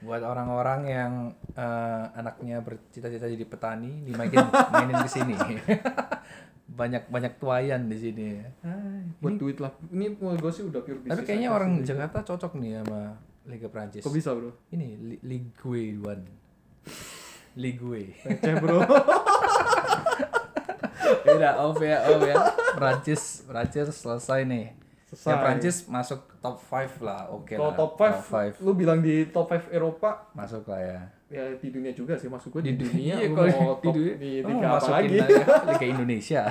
Buat 0.00 0.24
orang-orang 0.24 0.80
yang 0.88 1.12
eh, 1.52 2.04
anaknya 2.16 2.64
bercita-cita 2.64 3.28
jadi 3.28 3.44
petani 3.44 4.00
dimainin 4.00 4.48
mainin 4.72 4.96
ke 5.04 5.10
sini. 5.12 5.36
Banyak 6.80 7.12
banyak 7.12 7.36
tuayan 7.36 7.90
di 7.90 7.98
sini 7.98 8.40
Hai, 8.64 9.04
buat 9.20 9.36
duit 9.36 9.60
lah. 9.60 9.74
Ini 9.92 10.16
gue 10.16 10.52
sih 10.54 10.64
udah 10.64 10.80
pure 10.80 11.04
tapi 11.04 11.26
kayaknya 11.28 11.52
orang 11.52 11.82
sih. 11.82 11.92
Jakarta 11.92 12.24
cocok 12.24 12.56
nih 12.56 12.80
sama 12.80 13.20
Liga 13.44 13.68
Prancis 13.68 14.00
kok 14.00 14.14
bisa 14.14 14.32
bro? 14.32 14.54
Ini 14.72 14.88
Li- 14.96 15.20
Ligue 15.20 15.98
1 16.00 17.58
Ligue. 17.60 18.14
Receh 18.24 18.54
bro. 18.56 18.80
Udah 21.36 21.52
off 21.58 21.78
ya, 21.82 21.98
off 22.06 22.22
ya. 22.22 22.36
Prancis, 22.78 23.42
Prancis 23.44 23.90
selesai 23.92 24.46
nih. 24.46 24.79
Selesai. 25.10 25.26
Ya 25.26 25.36
Prancis 25.42 25.76
masuk 25.90 26.20
top 26.38 26.62
5 26.62 27.02
lah, 27.02 27.26
oke 27.34 27.50
kalau 27.58 27.74
lah. 27.74 27.78
top 27.82 27.92
5 27.98 28.30
five. 28.30 28.54
lu 28.62 28.78
bilang 28.78 29.02
di 29.02 29.26
top 29.26 29.50
5 29.50 29.74
Eropa 29.74 30.30
masuk 30.38 30.70
lah 30.70 30.78
ya. 30.78 31.00
ya 31.26 31.42
di 31.58 31.68
dunia 31.74 31.90
juga 31.90 32.14
sih 32.14 32.30
maksud 32.30 32.54
gue 32.54 32.62
di, 32.70 32.78
dunia 32.78 33.18
Iya, 33.18 33.34
kalau 33.34 33.50
mau 33.58 33.74
di 33.74 33.86
top 33.90 33.94
dunia, 33.98 34.14
di 34.14 34.30
lu 34.38 34.48
liga 34.54 34.68
apa 34.70 34.88
lagi 34.94 35.14
aja 35.18 35.44
Liga 35.66 35.86
Indonesia. 35.90 36.42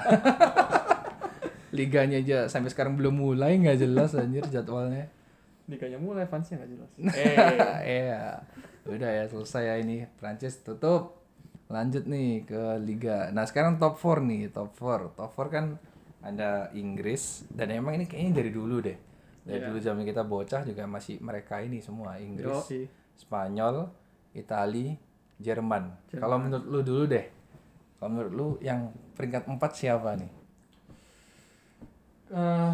Liganya 1.80 2.18
aja 2.20 2.38
sampai 2.51 2.68
sekarang 2.68 2.99
belum 2.99 3.16
mulai 3.16 3.55
nggak 3.64 3.80
jelas 3.80 4.12
anjir 4.18 4.43
jadwalnya. 4.51 5.07
liganya 5.70 6.01
mulai 6.01 6.26
fansnya 6.26 6.57
nggak 6.60 6.72
jelas 6.74 6.89
eh 7.14 7.36
Iya. 8.03 8.41
Udah 8.89 9.10
ya 9.14 9.24
selesai 9.30 9.64
ya 9.64 9.76
ini 9.80 10.03
Prancis 10.20 10.60
tutup. 10.66 11.22
Lanjut 11.70 12.10
nih 12.10 12.43
ke 12.43 12.82
liga. 12.82 13.30
Nah, 13.30 13.45
sekarang 13.45 13.78
top 13.78 14.01
4 14.01 14.26
nih, 14.26 14.49
top 14.49 14.74
4. 14.74 15.14
Top 15.14 15.30
4 15.38 15.53
kan 15.53 15.66
ada 16.20 16.67
Inggris 16.76 17.47
dan 17.47 17.72
emang 17.72 17.95
ini 17.95 18.05
kayaknya 18.05 18.43
dari 18.43 18.51
dulu 18.51 18.84
deh. 18.84 18.97
Dari 19.39 19.59
Iya. 19.63 19.67
dulu 19.72 19.78
zaman 19.80 20.03
kita 20.03 20.22
bocah 20.24 20.61
juga 20.61 20.84
masih 20.86 21.17
mereka 21.24 21.63
ini 21.63 21.80
semua 21.80 22.20
Inggris, 22.20 22.70
Yoi. 22.70 22.86
Spanyol, 23.15 23.88
Itali, 24.36 24.93
Jerman. 25.39 25.95
Kalau 26.11 26.38
menurut 26.38 26.65
lu 26.67 26.80
dulu 26.84 27.03
deh. 27.07 27.26
Kalau 27.97 28.09
menurut 28.11 28.34
lu 28.36 28.47
yang 28.59 28.91
peringkat 29.15 29.47
4 29.47 29.72
siapa 29.74 30.15
nih? 30.15 30.32
Eh, 32.30 32.74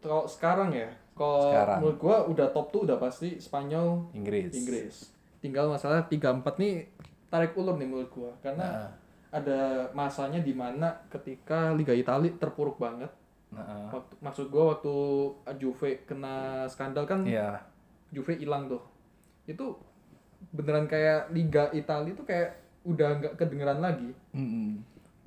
kalau 0.00 0.24
sekarang 0.24 0.72
ya 0.72 0.88
kalau 1.12 1.52
menurut 1.80 1.98
gua 2.00 2.16
udah 2.24 2.48
top 2.48 2.72
tuh 2.72 2.88
udah 2.88 2.96
pasti 2.96 3.36
Spanyol 3.36 4.08
Inggris. 4.16 4.52
Inggris 4.56 4.94
tinggal 5.38 5.68
masalah 5.68 6.08
3-4 6.08 6.56
nih 6.56 6.88
tarik 7.28 7.52
ulur 7.54 7.76
nih 7.76 7.84
menurut 7.84 8.08
gua 8.08 8.32
karena 8.40 8.64
Nah, 8.64 8.88
ada 9.36 9.60
masanya 9.92 10.40
di 10.40 10.56
mana 10.56 10.88
ketika 11.12 11.76
Liga 11.76 11.92
Italia 11.92 12.32
terpuruk 12.40 12.80
banget 12.80 13.10
nah, 13.52 13.92
waktu, 13.92 14.14
maksud 14.20 14.48
gua 14.48 14.76
waktu 14.76 14.94
Juve 15.60 16.02
kena 16.08 16.64
skandal 16.66 17.04
kan 17.04 17.20
iya. 17.22 17.60
Juve 18.08 18.34
hilang 18.34 18.66
tuh 18.66 18.80
itu 19.44 19.76
beneran 20.52 20.88
kayak 20.88 21.30
Liga 21.30 21.68
Italia 21.70 22.16
tuh 22.16 22.24
kayak 22.24 22.56
udah 22.86 23.18
nggak 23.18 23.34
kedengeran 23.34 23.82
lagi 23.82 24.10
Mm-mm. 24.32 24.78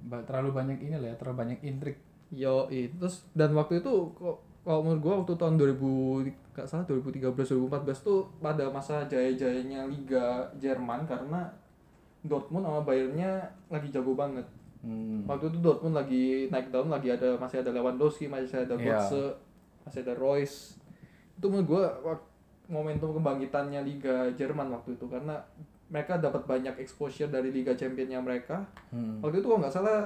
Ba- 0.08 0.24
Terlalu 0.24 0.56
banyak 0.56 0.78
ini 0.80 0.96
lah 0.96 1.12
ya, 1.12 1.16
terlalu 1.20 1.38
banyak 1.44 1.60
intrik. 1.60 2.00
Yo, 2.32 2.72
terus 2.72 3.28
dan 3.36 3.52
waktu 3.52 3.84
itu 3.84 3.92
kok 4.16 4.38
kalau 4.64 4.80
menurut 4.86 5.02
gua 5.02 5.14
waktu 5.26 5.34
tahun 5.36 5.56
2000 5.60 6.56
nggak 6.56 6.68
salah 6.68 6.86
2013 6.88 7.36
2014 7.36 8.06
tuh 8.06 8.22
pada 8.40 8.70
masa 8.72 9.04
jaya-jayanya 9.10 9.90
Liga 9.90 10.48
Jerman 10.56 11.04
karena 11.04 11.52
Dortmund 12.22 12.64
sama 12.64 12.82
Bayernnya 12.82 13.42
lagi 13.68 13.88
jago 13.90 14.14
banget. 14.14 14.44
Hmm. 14.80 15.24
Waktu 15.24 15.52
itu 15.52 15.60
Dortmund 15.60 15.96
lagi 15.96 16.24
naik 16.48 16.68
daun, 16.70 16.88
lagi 16.88 17.12
ada 17.12 17.36
masih 17.36 17.60
ada 17.60 17.72
Lewandowski, 17.72 18.28
masih 18.28 18.64
ada 18.64 18.76
Iya. 18.76 18.96
Götze, 18.96 19.26
masih 19.84 20.00
ada 20.04 20.14
Royce. 20.16 20.80
Itu 21.36 21.48
menurut 21.48 21.68
gua 21.68 21.84
wak- 22.02 22.28
momentum 22.70 23.12
kebangkitannya 23.12 23.82
Liga 23.82 24.30
Jerman 24.34 24.70
waktu 24.70 24.94
itu 24.94 25.10
karena 25.10 25.42
mereka 25.90 26.16
dapat 26.16 26.46
banyak 26.46 26.78
exposure 26.78 27.26
dari 27.26 27.50
Liga 27.50 27.74
Championnya 27.74 28.22
mereka. 28.22 28.62
Hmm. 28.94 29.18
Waktu 29.20 29.42
itu 29.42 29.48
kalau 29.48 29.60
nggak 29.60 29.74
salah 29.74 30.06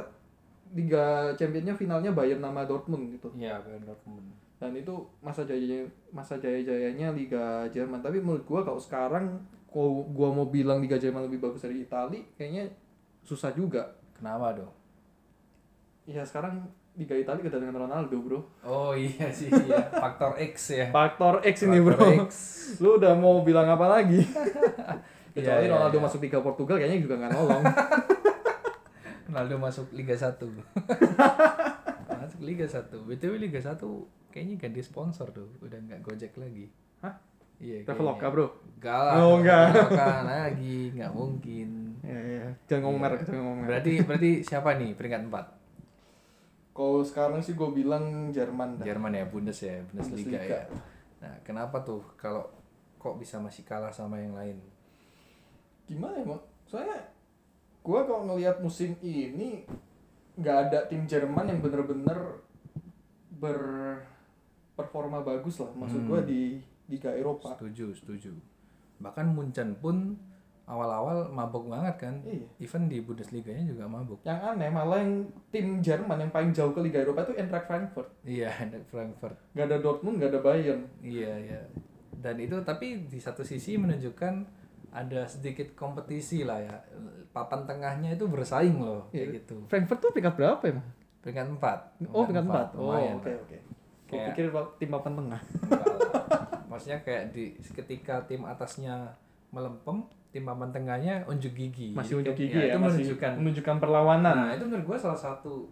Liga 0.72 1.36
Championnya 1.36 1.76
finalnya 1.76 2.09
Bayern 2.09 2.39
nama 2.39 2.64
Dortmund 2.64 3.11
gitu. 3.11 3.28
Iya, 3.36 3.59
Bayern 3.59 3.84
Dortmund. 3.84 4.26
Dan 4.57 4.72
itu 4.74 4.95
masa 5.20 5.43
jaya 5.43 5.84
masa 6.09 6.39
jaya-jayanya 6.39 7.11
Liga 7.11 7.68
Jerman. 7.68 7.99
Tapi 7.99 8.18
menurut 8.18 8.47
gua 8.47 8.64
kalau 8.64 8.80
sekarang 8.80 9.38
kalau 9.74 10.05
gua 10.13 10.30
mau 10.30 10.45
bilang 10.45 10.78
Liga 10.78 11.01
Jerman 11.01 11.26
lebih 11.26 11.41
bagus 11.41 11.65
dari 11.65 11.82
Italia, 11.82 12.21
kayaknya 12.38 12.69
susah 13.26 13.49
juga. 13.49 13.97
Kenapa 14.13 14.53
dong? 14.53 14.74
Ya 16.05 16.21
sekarang 16.21 16.69
Liga 16.93 17.17
Italia 17.17 17.41
kedatangan 17.41 17.89
Ronaldo, 17.89 18.21
Bro. 18.21 18.39
Oh 18.61 18.93
iya 18.93 19.34
sih, 19.34 19.49
iya. 19.49 19.82
faktor 19.97 20.38
X 20.38 20.78
ya. 20.78 20.93
Faktor 20.93 21.41
X 21.41 21.65
ini, 21.65 21.82
Bro. 21.82 21.97
Faktor 21.97 22.30
X. 22.30 22.32
Lu 22.78 23.01
udah 23.01 23.17
mau 23.17 23.41
bilang 23.41 23.65
apa 23.65 23.89
lagi? 23.89 24.21
Kecuali 25.34 25.65
Iya, 25.65 25.65
iya, 25.65 25.74
Ronaldo 25.74 25.97
iya. 25.97 26.05
masuk 26.05 26.19
Liga 26.21 26.39
Portugal 26.45 26.78
kayaknya 26.78 27.01
juga 27.01 27.17
nggak 27.17 27.32
nolong. 27.34 27.63
Ronaldo 29.34 29.55
masuk 29.57 29.89
Liga 29.97 30.13
1. 30.13 30.38
masuk 32.21 32.41
Liga 32.45 32.65
1. 32.69 32.93
BTW 32.93 33.34
Liga 33.41 33.57
1 33.57 33.82
kayaknya 34.30 34.55
ganti 34.61 34.82
sponsor 34.86 35.34
tuh, 35.34 35.49
udah 35.65 35.82
nggak 35.89 36.05
Gojek 36.05 36.38
lagi. 36.38 36.69
Hah? 37.01 37.17
Iya. 37.58 37.78
Traveloka, 37.84 38.18
kayaknya. 38.20 38.34
Bro. 38.34 38.47
Enggak 38.76 38.99
lah. 38.99 39.14
Oh, 39.18 39.34
enggak. 39.38 39.66
Traveloka 39.70 40.10
lagi, 40.32 40.78
nggak 40.91 41.12
mungkin. 41.12 41.70
Ya, 42.04 42.20
ya. 42.20 42.45
Jangan 42.66 42.82
ngomong 42.84 42.95
Iya. 42.95 43.06
merek, 43.06 43.20
jangan 43.22 43.39
ngomong 43.39 43.58
merek. 43.58 43.70
Berarti 43.70 43.91
berarti 44.04 44.32
siapa 44.41 44.70
nih 44.76 44.91
peringkat 44.93 45.22
4? 45.28 45.45
Kalau 46.74 47.01
sekarang 47.01 47.39
sih 47.39 47.54
gue 47.54 47.70
bilang 47.72 48.04
Jerman 48.30 48.82
dah. 48.82 48.84
Jerman 48.84 49.14
ya, 49.14 49.26
Bundes 49.26 49.60
ya, 49.60 49.78
Bundesliga, 49.86 50.36
Bundesliga. 50.36 50.58
ya. 50.58 50.64
Nah, 51.22 51.36
kenapa 51.41 51.78
tuh 51.80 52.01
kalau 52.14 52.49
kok 52.97 53.16
bisa 53.16 53.38
masih 53.38 53.62
kalah 53.62 53.89
sama 53.89 54.18
yang 54.18 54.34
lain? 54.34 54.58
Gimana 55.86 56.18
ya, 56.18 56.26
Mak? 56.26 56.41
Soalnya 56.66 56.99
gue 57.80 57.99
kalau 58.04 58.26
ngelihat 58.26 58.58
musim 58.58 58.97
ini 58.99 59.64
nggak 60.34 60.58
ada 60.68 60.80
tim 60.88 61.06
Jerman 61.06 61.45
yang 61.45 61.60
bener-bener 61.60 62.41
berperforma 63.38 65.22
bagus 65.22 65.60
lah. 65.60 65.72
Maksud 65.74 66.01
gue 66.04 66.20
Hmm. 66.20 66.28
di 66.28 66.41
Liga 66.94 67.10
Eropa. 67.10 67.58
Setuju, 67.58 67.91
setuju. 67.94 68.32
Bahkan 69.02 69.26
Munchen 69.28 69.74
pun 69.76 70.14
awal-awal 70.64 71.28
mabok 71.28 71.68
banget 71.68 71.96
kan. 72.00 72.16
Iya. 72.24 72.48
Even 72.58 72.88
di 72.88 73.02
Bundesliga-nya 73.02 73.68
juga 73.68 73.84
mabuk. 73.84 74.24
Yang 74.24 74.39
aneh 74.48 74.70
malah 74.70 75.02
yang 75.02 75.14
tim 75.50 75.82
Jerman 75.82 76.22
yang 76.22 76.32
paling 76.32 76.54
jauh 76.54 76.72
ke 76.72 76.80
Liga 76.80 77.02
Eropa 77.02 77.26
itu 77.26 77.36
Eintracht 77.36 77.68
Frankfurt. 77.68 78.08
Iya, 78.24 78.48
Eintracht 78.56 78.88
Frankfurt. 78.88 79.36
Gak 79.52 79.66
ada 79.68 79.78
Dortmund, 79.78 80.22
gak 80.22 80.32
ada 80.32 80.39
Bayern. 80.39 80.88
Iya, 81.02 81.34
iya. 81.36 81.62
Dan 82.14 82.39
itu 82.39 82.56
tapi 82.64 83.04
di 83.04 83.20
satu 83.20 83.44
sisi 83.44 83.76
menunjukkan 83.76 84.34
ada 84.94 85.26
sedikit 85.28 85.74
kompetisi 85.74 86.46
lah 86.46 86.62
ya. 86.62 86.76
Papan 87.34 87.66
tengahnya 87.66 88.14
itu 88.14 88.30
bersaing 88.30 88.78
loh, 88.78 89.10
kayak 89.10 89.20
Iya. 89.20 89.36
gitu. 89.41 89.56
Frankfurt 89.68 90.00
tuh 90.00 90.12
peringkat 90.14 90.36
berapa 90.38 90.64
emang? 90.70 90.88
Peringkat 91.20 91.48
4. 91.60 92.08
Oh, 92.14 92.24
peringkat 92.24 92.46
4. 92.48 92.68
Oh, 92.78 92.94
Lumayan 92.94 93.16
oke 93.20 93.32
oke. 93.36 93.58
Gue 94.08 94.16
Kayak- 94.16 94.28
pikir 94.32 94.46
tim 94.78 94.89
papan 94.94 95.14
tengah. 95.18 95.41
Maksudnya 96.74 96.99
kayak 97.05 97.30
di 97.30 97.53
ketika 97.61 98.26
tim 98.26 98.41
atasnya 98.49 99.13
melempem, 99.53 100.01
tim 100.34 100.43
papan 100.49 100.74
tengahnya 100.74 101.21
unjuk 101.30 101.53
gigi. 101.53 101.93
Masih 101.93 102.17
unjuk 102.17 102.34
gigi 102.34 102.57
ya, 102.57 102.74
itu 102.74 102.80
masih 102.82 103.05
menunjukkan 103.05 103.32
menunjukkan 103.38 103.76
perlawanan. 103.78 104.36
Nah, 104.36 104.51
itu 104.57 104.65
menurut 104.65 104.86
gue 104.89 104.97
salah 104.97 105.19
satu 105.21 105.69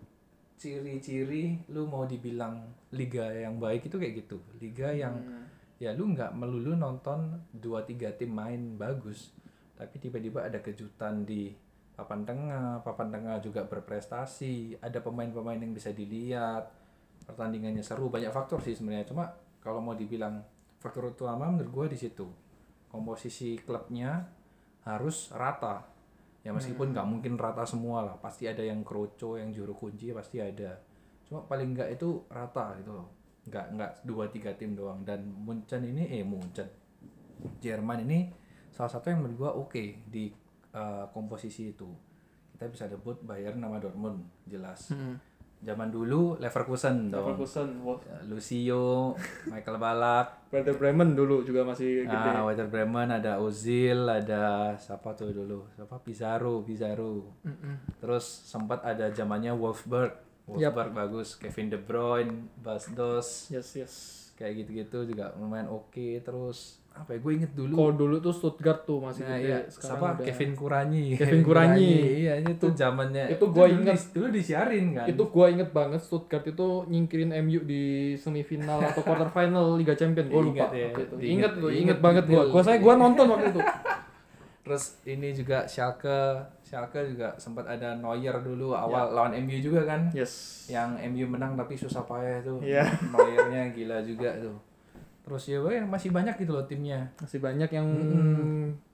ciri-ciri 0.62 1.58
lu 1.74 1.90
mau 1.90 2.06
dibilang 2.06 2.62
liga 2.94 3.26
yang 3.34 3.58
baik 3.58 3.90
itu 3.90 3.98
kayak 3.98 4.14
gitu. 4.22 4.38
Liga 4.62 4.94
yang 4.94 5.18
Hmm. 5.18 5.50
ya 5.82 5.98
lu 5.98 6.14
nggak 6.14 6.38
melulu 6.38 6.78
nonton 6.78 7.42
2-3 7.58 8.14
tim 8.14 8.30
main 8.30 8.78
bagus, 8.78 9.34
tapi 9.74 9.98
tiba-tiba 9.98 10.46
ada 10.46 10.62
kejutan 10.62 11.26
di 11.26 11.50
papan 11.98 12.22
tengah, 12.22 12.86
papan 12.86 13.10
tengah 13.10 13.42
juga 13.42 13.66
berprestasi, 13.66 14.78
ada 14.78 15.02
pemain-pemain 15.02 15.58
yang 15.58 15.74
bisa 15.74 15.90
dilihat, 15.90 16.70
pertandingannya 17.26 17.82
seru, 17.82 18.14
banyak 18.14 18.30
faktor 18.30 18.62
sih 18.62 18.78
sebenarnya. 18.78 19.10
Cuma 19.10 19.34
kalau 19.58 19.82
mau 19.82 19.98
dibilang 19.98 20.42
faktor 20.82 21.14
utama 21.14 21.46
menurut 21.54 21.70
gue 21.70 21.86
di 21.94 21.98
situ. 22.02 22.26
Komposisi 22.90 23.62
klubnya 23.62 24.26
harus 24.82 25.30
rata. 25.30 25.86
Ya 26.42 26.50
meskipun 26.50 26.90
nggak 26.90 27.06
mungkin 27.06 27.38
rata 27.38 27.62
semua 27.70 28.02
lah, 28.02 28.18
pasti 28.18 28.50
ada 28.50 28.66
yang 28.66 28.82
kroco, 28.82 29.38
yang 29.38 29.54
juru 29.54 29.78
kunci 29.78 30.10
pasti 30.10 30.42
ada. 30.42 30.74
Cuma 31.30 31.46
paling 31.46 31.78
nggak 31.78 32.02
itu 32.02 32.26
rata 32.34 32.74
gitu 32.82 32.98
loh. 32.98 33.08
Nggak 33.46 33.66
nggak 33.78 33.92
dua 34.10 34.26
tiga 34.34 34.52
tim 34.58 34.74
doang. 34.74 35.06
Dan 35.06 35.30
Munchen 35.30 35.86
ini 35.86 36.10
eh 36.10 36.26
Munchen, 36.26 36.66
Jerman 37.62 38.02
ini 38.10 38.34
salah 38.74 38.90
satu 38.90 39.14
yang 39.14 39.22
menurut 39.22 39.38
gua 39.38 39.52
oke 39.54 40.02
di 40.10 40.34
uh, 40.74 41.06
komposisi 41.14 41.78
itu. 41.78 41.94
Kita 42.58 42.66
bisa 42.74 42.90
debut 42.90 43.22
Bayern 43.22 43.62
nama 43.62 43.78
Dortmund 43.78 44.26
jelas. 44.50 44.90
Zaman 45.62 45.94
dulu 45.94 46.42
Leverkusen 46.42 47.14
dong. 47.14 47.38
Leverkusen, 47.38 47.86
wah. 47.86 48.02
Ya, 48.02 48.18
Lucio, 48.26 49.14
Michael 49.54 49.78
Balak, 49.78 50.50
Werder 50.50 50.76
Bremen 50.76 51.14
dulu 51.14 51.46
juga 51.46 51.62
masih 51.62 52.04
gede. 52.10 52.14
Ah, 52.14 52.42
Werder 52.42 52.66
Bremen 52.66 53.14
ada 53.14 53.38
Ozil, 53.38 54.10
ada 54.10 54.74
siapa 54.82 55.14
tuh 55.14 55.30
dulu? 55.30 55.70
Siapa 55.78 56.02
Pizarro, 56.02 56.66
Pizarro. 56.66 57.38
Terus 58.02 58.26
sempat 58.26 58.82
ada 58.82 59.10
zamannya 59.14 59.54
Wolfsburg. 59.54 60.14
Wolfsburg 60.50 60.92
bagus, 60.92 61.38
Kevin 61.38 61.70
De 61.70 61.78
Bruyne, 61.78 62.50
Bas 62.60 62.90
Dos, 62.92 63.48
Yes, 63.54 63.70
yes. 63.78 64.21
Kayak 64.42 64.54
gitu-gitu 64.58 64.98
juga 65.08 65.30
lumayan 65.36 65.70
oke. 65.70 66.20
Terus 66.20 66.82
apa 66.92 67.14
ya? 67.14 67.20
Gue 67.20 67.38
inget 67.38 67.54
dulu. 67.54 67.72
Kalau 67.74 67.94
dulu 67.94 68.16
tuh 68.18 68.34
Stuttgart 68.34 68.82
tuh 68.82 69.00
masih 69.00 69.24
Nah, 69.24 69.38
iya, 69.38 69.64
siapa? 69.66 70.18
udah- 70.18 70.26
Kevin 70.26 70.52
Kuranyi. 70.52 71.14
Kevin 71.14 71.40
Kuranyi. 71.48 71.92
Iya, 72.20 72.34
itu 72.44 72.66
zamannya. 72.72 73.26
itu 73.30 73.46
dulu 73.46 73.64
inget. 73.64 73.96
di- 73.96 74.12
Dulu 74.12 74.28
disiarin 74.30 74.86
kan. 74.92 75.06
Itu 75.06 75.24
gua 75.28 75.48
inget 75.48 75.70
banget 75.70 76.02
Stuttgart 76.02 76.44
itu 76.44 76.68
nyingkirin 76.86 77.32
MU 77.40 77.62
di 77.62 77.84
semifinal 78.16 78.82
atau 78.92 79.00
quarter 79.00 79.30
final 79.30 79.78
Liga 79.78 79.94
Champions. 79.94 80.28
Gua 80.28 80.44
lupa. 80.44 80.66
Ya, 80.72 80.90
itu. 80.92 81.16
Ingat 81.16 81.52
tuh, 81.56 81.70
diinget 81.70 81.96
inget 81.96 81.98
banget 82.00 82.24
detail. 82.26 82.50
Gua 82.50 82.62
saya 82.62 82.78
gua 82.78 82.94
nonton 82.96 83.26
waktu 83.28 83.48
itu. 83.50 83.62
Terus 84.62 84.84
ini 85.04 85.32
juga 85.32 85.66
Schalke, 85.66 86.38
Schalke 86.72 87.04
juga 87.04 87.36
sempat 87.36 87.68
ada 87.68 88.00
Neuer 88.00 88.32
dulu 88.40 88.72
awal 88.72 89.12
lawan 89.12 89.36
MU 89.44 89.60
juga 89.60 89.84
kan. 89.84 90.08
Yes. 90.16 90.64
Yang 90.72 91.04
MU 91.12 91.36
menang 91.36 91.60
tapi 91.60 91.76
susah 91.76 92.08
payah 92.08 92.40
tuh. 92.40 92.64
Iya. 92.64 92.88
Neuernya 93.12 93.76
gila 93.76 94.00
juga 94.00 94.32
tuh. 94.40 94.56
Terus 95.28 95.52
ya 95.52 95.60
boy, 95.60 95.84
masih 95.84 96.16
banyak 96.16 96.40
gitu 96.40 96.56
loh 96.56 96.64
timnya. 96.64 97.12
Masih 97.20 97.44
banyak 97.44 97.68
yang 97.76 97.88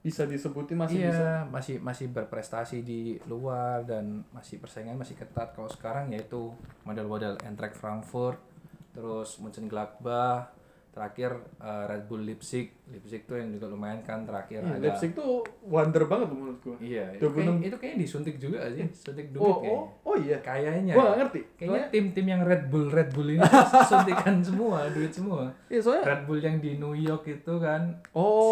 bisa 0.02 0.26
disebutin 0.26 0.74
masih 0.74 1.06
iya, 1.06 1.10
bisa. 1.14 1.30
masih 1.54 1.76
masih 1.78 2.06
berprestasi 2.10 2.82
di 2.82 3.14
luar 3.30 3.86
dan 3.86 4.26
masih 4.34 4.58
persaingan 4.58 4.98
masih 4.98 5.14
ketat. 5.14 5.54
Kalau 5.54 5.70
sekarang 5.70 6.10
yaitu 6.10 6.50
model-model 6.82 7.38
Eintracht 7.46 7.78
Frankfurt, 7.78 8.42
terus 8.90 9.38
Mönchengladbach, 9.38 10.50
terakhir 10.98 11.30
eh, 11.56 11.84
Red 11.86 12.04
Bull 12.04 12.26
Leipzig. 12.26 12.66
Leipzig 12.84 13.22
tuh 13.22 13.38
yang 13.38 13.54
juga 13.54 13.70
lumayan 13.70 14.02
kan 14.02 14.26
terakhir 14.26 14.60
Iya, 14.60 14.74
ada 14.74 14.82
Leipzig 14.82 15.14
tuh 15.14 15.40
wonder 15.62 16.02
banget 16.04 16.28
menurut 16.28 16.58
gua. 16.58 16.74
Iya, 16.76 17.14
itu, 17.14 17.22
26. 17.24 17.38
kayak, 17.38 17.62
itu 17.62 17.76
kayaknya 17.76 17.98
disuntik 17.98 18.36
juga 18.36 18.58
sih, 18.68 18.84
suntik 18.90 19.26
duit 19.30 19.38
Oh, 19.40 19.56
kayaknya. 19.56 19.78
oh, 19.78 19.86
oh 20.04 20.16
iya. 20.18 20.36
Kayaknya. 20.40 20.92
Gua 20.92 21.04
gak 21.06 21.18
ngerti. 21.22 21.40
Kayaknya 21.54 21.86
tim-tim 21.88 22.26
yang 22.26 22.42
Red 22.42 22.62
Bull 22.66 22.86
Red 22.88 23.10
Bull 23.12 23.28
ini 23.30 23.46
suntikan 23.90 24.36
semua, 24.42 24.78
duit 24.90 25.12
semua. 25.12 25.46
Iya, 25.68 25.78
soalnya 25.78 26.04
Red 26.04 26.22
Bull 26.26 26.40
yang 26.40 26.58
di 26.58 26.74
New 26.74 26.92
York 26.92 27.22
itu 27.24 27.54
kan 27.56 27.82
Oh, 28.10 28.50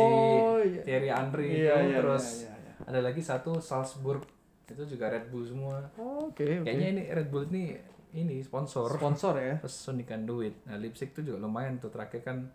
si 0.62 0.70
iya. 0.70 0.82
Thierry 0.82 1.10
Henry 1.10 1.48
Iya, 1.58 1.74
itu 1.74 1.88
iya, 1.88 1.98
terus 1.98 2.26
iya, 2.38 2.46
iya, 2.46 2.54
iya. 2.54 2.72
ada 2.86 3.00
lagi 3.02 3.20
satu 3.20 3.58
Salzburg 3.58 4.22
itu 4.66 4.82
juga 4.84 5.08
Red 5.08 5.30
Bull 5.30 5.42
semua. 5.42 5.78
Oh, 5.94 6.28
Oke, 6.28 6.42
oke. 6.58 6.62
Kayaknya 6.62 6.86
ini 6.92 7.02
Red 7.08 7.28
Bull 7.28 7.46
ini 7.48 7.74
ini 8.16 8.40
sponsor 8.40 8.88
Sponsor 8.88 9.34
ya. 9.36 9.54
terus 9.62 9.76
duit. 10.24 10.54
Nah, 10.64 10.76
Leipzig 10.76 11.12
itu 11.12 11.20
juga 11.22 11.38
lumayan 11.38 11.76
tuh 11.76 11.92
terakhir 11.92 12.24
kan 12.24 12.48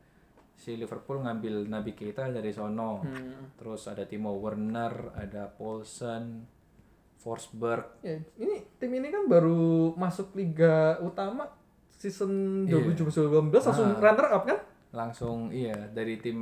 si 0.51 0.73
Liverpool 0.73 1.21
ngambil 1.21 1.65
Nabi 1.65 1.93
Keita 1.93 2.27
dari 2.27 2.49
sono. 2.49 3.01
Hmm. 3.01 3.53
Terus 3.55 3.85
ada 3.85 4.05
Timo 4.05 4.33
Werner, 4.37 5.13
ada 5.13 5.49
Paulsen, 5.49 6.45
Forsberg. 7.17 8.01
Ya, 8.01 8.17
ini 8.37 8.65
tim 8.75 8.91
ini 8.91 9.09
kan 9.09 9.25
baru 9.25 9.93
masuk 9.93 10.33
liga 10.33 10.97
utama 10.99 11.45
season 11.93 12.65
Iya. 12.65 12.81
2017 12.81 13.61
langsung 13.61 13.89
Ah. 13.93 14.01
runner 14.01 14.27
up 14.31 14.43
kan? 14.43 14.59
Langsung 14.91 15.37
iya 15.49 15.77
dari 15.87 16.17
tim 16.17 16.39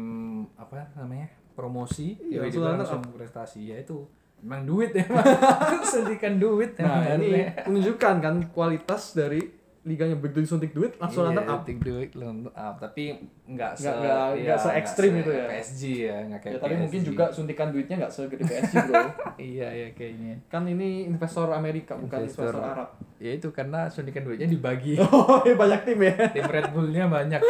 apa 0.55 0.89
namanya? 0.95 1.27
promosi, 1.51 2.15
Iya, 2.23 2.47
tiba-tiba 2.47 2.71
langsung 2.71 3.03
langsung, 3.03 3.19
prestasi. 3.19 3.67
Ya 3.67 3.75
itu 3.75 4.07
memang 4.41 4.63
duit 4.63 4.91
ya, 4.91 5.05
suntikan 5.85 6.35
duit 6.35 6.75
Nah, 6.75 6.85
emang 7.01 7.19
ini 7.19 7.29
harusnya. 7.45 7.63
menunjukkan 7.65 8.15
kan 8.17 8.35
kualitas 8.49 9.13
dari 9.13 9.41
liganya 9.81 10.13
begitu 10.13 10.43
disuntik 10.43 10.69
duit 10.69 10.91
langsung 10.97 11.23
Iya, 11.25 11.39
up. 11.41 11.63
suntik 11.63 11.79
duit 11.79 12.11
runner 12.11 12.51
up, 12.51 12.75
tapi 12.77 13.15
nggak 13.45 13.73
se 13.73 13.87
Nggak- 13.87 14.35
iya, 14.37 14.53
se-ekstrim 14.53 15.11
se- 15.13 15.19
itu 15.19 15.31
ya. 15.31 15.45
PSG 15.49 15.81
ya, 16.03 16.17
nggak 16.25 16.39
kayak 16.41 16.53
Ya, 16.53 16.59
tapi 16.59 16.69
PSG. 16.69 16.81
mungkin 16.81 17.01
juga 17.05 17.23
suntikan 17.29 17.67
duitnya 17.69 17.95
nggak 17.97 18.11
segede 18.11 18.43
PSG, 18.43 18.75
Bro. 18.85 19.01
iya 19.51 19.67
ya 19.71 19.87
kayaknya. 19.91 20.35
kan 20.45 20.63
ini 20.65 20.87
investor 21.05 21.47
Amerika 21.49 21.95
bukan 21.95 22.21
Investor. 22.21 22.51
investor 22.51 22.63
Arab. 22.65 22.89
Ya 23.17 23.31
itu 23.33 23.47
karena 23.49 23.87
suntikan 23.87 24.23
duitnya 24.23 24.47
dibagi. 24.47 24.93
Oh, 25.01 25.41
banyak 25.41 25.81
tim 25.83 25.99
ya. 26.01 26.15
tim 26.29 26.45
Red 26.45 26.69
Bullnya 26.69 27.05
banyak 27.07 27.41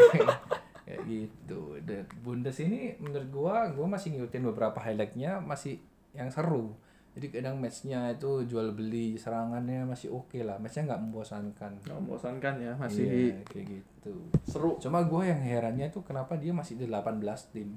kayak 0.85 1.01
gitu 1.03 1.77
dan 1.79 2.01
Bundes 2.19 2.57
ini 2.57 2.93
menurut 2.97 3.29
gua 3.29 3.55
gua 3.69 3.85
masih 3.87 4.09
ngikutin 4.11 4.41
beberapa 4.47 4.77
highlightnya 4.79 5.37
masih 5.39 5.77
yang 6.19 6.29
seru. 6.29 6.75
Jadi 7.09 7.33
kadang 7.33 7.57
matchnya 7.57 8.13
itu 8.13 8.45
jual 8.45 8.71
beli 8.71 9.17
serangannya 9.17 9.83
masih 9.83 10.13
oke 10.13 10.39
lah. 10.39 10.61
Matchnya 10.61 10.93
nggak 10.93 11.01
membosankan. 11.09 11.71
Nggak 11.81 11.97
membosankan 11.99 12.53
ya, 12.61 12.71
masih 12.77 13.05
Iya, 13.33 13.37
kayak 13.49 13.65
gitu. 13.65 14.13
seru. 14.45 14.77
cuma 14.77 15.03
gua 15.03 15.25
yang 15.25 15.41
herannya 15.41 15.89
tuh 15.89 16.05
kenapa 16.05 16.37
dia 16.37 16.53
masih 16.53 16.77
di 16.77 16.85
18 16.85 17.19
tim? 17.49 17.69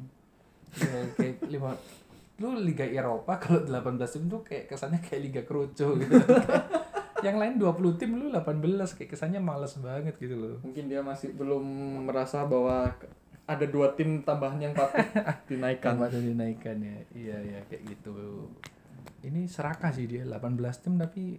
Ya, 0.79 1.01
kayak 1.17 1.43
lima 1.53 1.75
lu 2.41 2.59
Liga 2.59 2.83
Eropa 2.83 3.39
kalau 3.39 3.63
18 3.63 4.03
tim 4.03 4.25
tuh 4.27 4.43
kayak 4.43 4.67
kesannya 4.67 4.99
kayak 4.99 5.21
Liga 5.23 5.43
Kroco 5.47 5.95
gitu. 5.95 6.17
Yang 7.27 7.37
lain 7.39 7.55
20 7.55 8.01
tim 8.03 8.11
lu 8.19 8.27
18 8.35 8.59
kayak 8.99 9.11
kesannya 9.15 9.39
males 9.39 9.79
banget 9.79 10.19
gitu 10.19 10.35
loh. 10.35 10.57
Mungkin 10.67 10.91
dia 10.91 11.07
masih 11.07 11.31
belum 11.39 11.63
merasa 12.11 12.43
bahwa 12.51 12.91
ada 13.47 13.67
dua 13.67 13.93
tim 13.99 14.23
tambahan 14.23 14.59
yang 14.63 14.75
patut 14.75 15.03
dinaikkan. 15.51 15.99
Tuh 15.99 16.23
dinaikkan 16.23 16.77
ya. 16.79 16.97
Iya 17.13 17.37
ya 17.57 17.61
kayak 17.67 17.83
gitu. 17.91 18.47
Ini 19.23 19.47
serakah 19.47 19.91
sih 19.95 20.07
dia 20.07 20.23
18 20.27 20.59
tim 20.83 20.95
tapi 20.99 21.39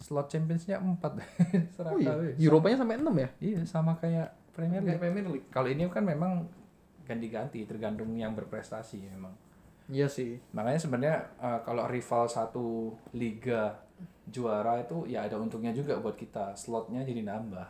slot 0.00 0.30
championsnya 0.30 0.78
4. 0.78 0.98
serakah. 1.76 1.94
Oh 1.94 1.98
iya, 1.98 2.12
weh. 2.16 2.34
Europanya 2.38 2.76
sampai 2.82 2.96
6 3.02 3.06
ya? 3.10 3.28
Iya 3.42 3.60
sama 3.66 3.92
kayak 3.98 4.28
Premier 4.54 4.82
League. 4.82 5.00
Premier 5.02 5.26
League. 5.26 5.48
Kalau 5.50 5.68
ini 5.68 5.86
kan 5.90 6.04
memang 6.06 6.46
ganti-ganti 7.04 7.66
tergantung 7.66 8.14
yang 8.14 8.32
berprestasi 8.38 9.10
memang. 9.10 9.34
Iya 9.90 10.06
sih. 10.06 10.38
Makanya 10.54 10.80
sebenarnya 10.80 11.18
eh, 11.42 11.60
kalau 11.66 11.90
rival 11.90 12.30
satu 12.30 12.94
liga 13.18 13.74
juara 14.30 14.78
itu 14.78 15.10
ya 15.10 15.26
ada 15.26 15.34
untungnya 15.34 15.74
juga 15.74 15.98
buat 15.98 16.14
kita. 16.14 16.54
Slotnya 16.54 17.02
jadi 17.02 17.26
nambah. 17.26 17.68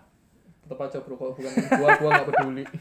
Tetap 0.69 0.77
aja 0.77 1.01
bro, 1.01 1.17
kalau 1.17 1.33
bukan 1.33 1.51
gua, 1.81 1.89
gua 1.97 2.11
nggak 2.21 2.29
peduli. 2.29 2.65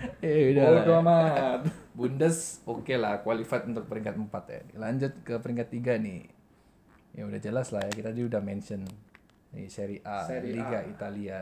Eh 0.24 0.54
Bodo 0.54 0.92
amat. 1.02 1.66
Bundes 1.96 2.64
oke 2.64 2.94
lah 2.96 3.20
qualified 3.20 3.68
untuk 3.68 3.84
peringkat 3.86 4.16
4 4.16 4.32
ya. 4.48 4.60
Lanjut 4.80 5.12
ke 5.22 5.34
peringkat 5.36 5.68
3 5.68 6.00
nih. 6.00 6.20
Ya 7.12 7.22
udah 7.28 7.40
jelas 7.40 7.68
lah 7.70 7.84
ya 7.84 7.92
kita 7.92 8.08
tadi 8.10 8.24
udah 8.24 8.40
mention 8.40 8.88
nih 9.52 9.68
Serie 9.68 10.00
A, 10.02 10.24
Serie 10.24 10.56
Liga 10.56 10.80
A. 10.80 10.88
Italia. 10.88 11.38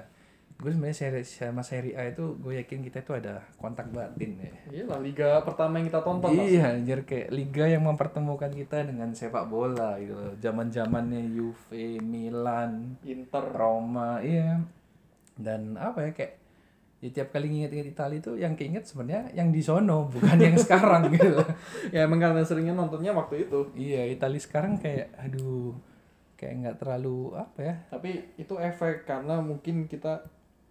Gue 0.60 0.76
sebenarnya 0.76 0.98
seri 0.98 1.24
sama 1.24 1.64
Serie 1.64 1.96
A 1.96 2.04
itu 2.12 2.36
gue 2.36 2.60
yakin 2.60 2.84
kita 2.84 3.00
itu 3.00 3.16
ada 3.16 3.40
kontak 3.56 3.88
batin 3.96 4.36
ya. 4.36 4.52
Iya 4.68 4.84
lah, 4.92 5.00
liga 5.00 5.40
pertama 5.40 5.80
yang 5.80 5.88
kita 5.88 6.04
tonton. 6.04 6.36
Iya, 6.36 6.76
anjir 6.76 7.00
kayak 7.08 7.32
liga 7.32 7.64
yang 7.64 7.88
mempertemukan 7.88 8.52
kita 8.52 8.84
dengan 8.84 9.08
sepak 9.16 9.48
bola 9.48 9.96
gitu 9.96 10.12
loh. 10.12 10.36
Zaman-zamannya 10.36 11.32
Juve, 11.32 11.96
Milan, 12.04 13.00
Inter. 13.08 13.44
Roma, 13.56 14.20
iya. 14.20 14.60
Dan 15.32 15.80
apa 15.80 16.04
ya 16.04 16.10
kayak 16.12 16.39
ya 17.00 17.08
tiap 17.10 17.28
kali 17.30 17.48
nginget-nginget 17.48 17.88
Italia 17.90 18.18
itu 18.18 18.32
yang 18.36 18.52
keinget 18.54 18.84
sebenarnya 18.84 19.32
yang 19.32 19.48
di 19.48 19.58
sono 19.58 20.06
bukan 20.06 20.36
yang 20.36 20.52
sekarang 20.60 21.08
gitu. 21.08 21.40
Ya 21.88 22.04
emang 22.04 22.18
karena 22.18 22.40
seringnya 22.40 22.72
nontonnya 22.72 23.10
waktu 23.10 23.44
itu. 23.44 23.60
Iya, 23.72 24.04
Italia 24.06 24.36
sekarang 24.36 24.76
kayak 24.76 25.08
aduh 25.16 25.72
kayak 26.34 26.54
nggak 26.58 26.76
terlalu 26.78 27.32
apa 27.34 27.58
ya? 27.58 27.74
Tapi 27.88 28.10
itu 28.36 28.54
efek 28.54 29.04
karena 29.04 29.40
mungkin 29.40 29.84
kita 29.84 30.20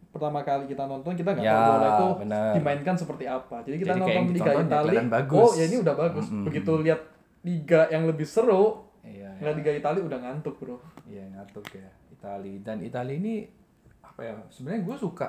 pertama 0.10 0.42
kali 0.42 0.66
kita 0.66 0.86
nonton 0.86 1.14
kita 1.14 1.30
nggak 1.32 1.44
Ya, 1.44 1.54
tahu 1.56 1.70
bola 1.72 1.88
itu 1.88 2.08
benar. 2.20 2.52
dimainkan 2.54 2.96
seperti 2.96 3.26
apa. 3.26 3.62
Jadi 3.62 3.76
kita 3.78 3.92
Jadi 3.92 4.02
nonton 4.04 4.24
Liga 4.32 4.52
ya 4.88 5.04
bagus. 5.04 5.38
oh 5.40 5.52
ya 5.52 5.64
ini 5.66 5.78
udah 5.80 5.96
bagus. 5.96 6.26
Mm-mm. 6.28 6.46
Begitu 6.46 6.72
lihat 6.82 7.02
liga 7.40 7.82
yang 7.88 8.04
lebih 8.04 8.26
seru, 8.26 8.86
Iya, 9.00 9.32
ngeliat 9.38 9.56
Liga 9.56 9.72
Italia 9.72 10.02
udah 10.04 10.20
ngantuk 10.20 10.56
bro. 10.58 10.78
iya 11.06 11.24
ngatuk 11.28 11.66
ya 11.72 11.88
Italia 12.12 12.58
dan 12.62 12.78
Italia 12.80 13.16
ini 13.16 13.50
apa 14.00 14.22
ya? 14.22 14.34
Sebenarnya 14.50 14.82
gue 14.84 14.96
suka 14.96 15.28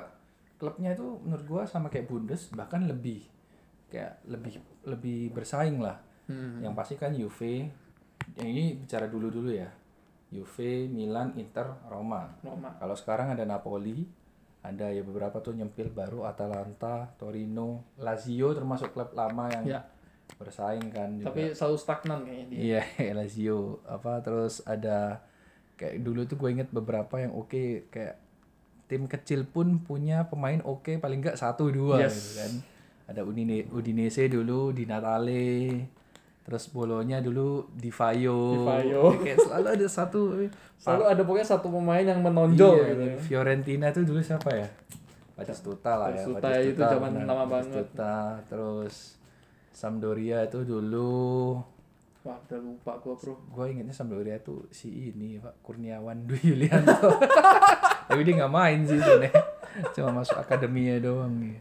klubnya 0.61 0.93
itu 0.93 1.17
menurut 1.25 1.41
gue 1.43 1.61
sama 1.65 1.89
kayak 1.89 2.05
Bundes 2.05 2.53
bahkan 2.53 2.85
lebih 2.85 3.25
kayak 3.89 4.21
lebih 4.29 4.61
lebih 4.85 5.33
bersaing 5.33 5.81
lah. 5.81 5.97
Yang 6.61 6.73
pasti 6.77 6.93
kan 6.95 7.11
Juve 7.11 7.65
yang 8.37 8.47
ini 8.47 8.77
bicara 8.77 9.09
dulu 9.09 9.27
dulu 9.27 9.49
ya. 9.49 9.67
Juve, 10.31 10.87
Milan, 10.87 11.35
Inter, 11.35 11.65
Roma. 11.89 12.31
Roma. 12.39 12.71
Kalau 12.79 12.95
sekarang 12.95 13.35
ada 13.35 13.43
Napoli, 13.43 14.07
ada 14.63 14.87
ya 14.87 15.03
beberapa 15.03 15.43
tuh 15.43 15.51
nyempil 15.51 15.91
baru 15.91 16.23
Atalanta, 16.23 17.11
Torino, 17.19 17.83
Lazio 17.99 18.55
termasuk 18.55 18.95
klub 18.95 19.11
lama 19.11 19.49
yang 19.49 19.65
Ya. 19.67 19.81
bersaing 20.39 20.87
kan 20.87 21.19
juga. 21.19 21.33
Tapi 21.33 21.51
selalu 21.51 21.75
stagnan 21.75 22.19
kayaknya 22.23 22.45
dia. 22.47 22.59
Iya, 22.63 22.81
Lazio 23.19 23.83
apa 23.83 24.23
terus 24.23 24.63
ada 24.63 25.19
kayak 25.75 25.99
dulu 25.99 26.23
tuh 26.23 26.39
gue 26.39 26.49
inget 26.53 26.69
beberapa 26.71 27.19
yang 27.19 27.35
oke 27.35 27.89
kayak 27.91 28.20
tim 28.91 29.07
kecil 29.07 29.47
pun 29.47 29.79
punya 29.79 30.27
pemain 30.27 30.59
oke 30.61 30.99
paling 30.99 31.23
enggak 31.23 31.39
satu 31.39 31.71
dua 31.71 32.03
Yes. 32.03 32.11
gitu 32.11 32.31
kan. 32.37 32.51
Ada 33.07 33.21
Udine, 33.23 33.63
Udinese 33.67 34.27
dulu 34.27 34.71
di 34.71 34.83
Natale. 34.83 35.71
Terus 36.41 36.67
bolonya 36.67 37.19
dulu 37.19 37.69
di 37.71 37.87
Vaio. 37.87 38.65
Kayak 39.23 39.39
selalu 39.41 39.67
ada 39.69 39.87
satu 39.87 40.21
Selalu 40.75 41.03
ada 41.05 41.21
pokoknya 41.21 41.47
satu 41.47 41.67
pemain 41.69 42.01
yang 42.01 42.19
menonjol 42.19 42.75
Iya, 42.75 42.85
gitu. 42.89 43.03
Fiorentina 43.25 43.87
tuh 43.89 44.03
dulu 44.03 44.19
siapa 44.19 44.49
ya? 44.51 44.67
Batistuta 45.31 45.95
lah 45.95 46.09
ya. 46.09 46.19
Batistuta 46.19 46.47
itu 46.57 46.79
zaman 46.79 47.11
lama 47.21 47.45
banget. 47.47 47.87
Batistuta, 47.87 48.15
terus 48.45 48.95
Sampdoria 49.71 50.43
itu 50.43 50.61
dulu 50.61 51.57
Wah, 52.21 52.37
udah 52.37 52.59
lupa 52.59 52.93
gua, 52.97 53.17
Bro. 53.17 53.33
gue 53.33 53.65
ingetnya 53.67 53.91
Sampdoria 53.91 54.37
tuh 54.37 54.69
si 54.69 55.09
ini 55.09 55.35
Pak 55.35 55.61
Kurniawan 55.61 56.29
Dwi 56.29 56.53
Yulianto 56.53 57.17
tapi 58.07 58.21
dia 58.23 58.33
nggak 58.41 58.53
main 58.53 58.79
sih 58.85 58.99
sebenarnya. 59.01 59.41
Cuma 59.95 60.23
masuk 60.23 60.37
akademinya 60.37 60.97
doang 61.01 61.33
nih 61.41 61.57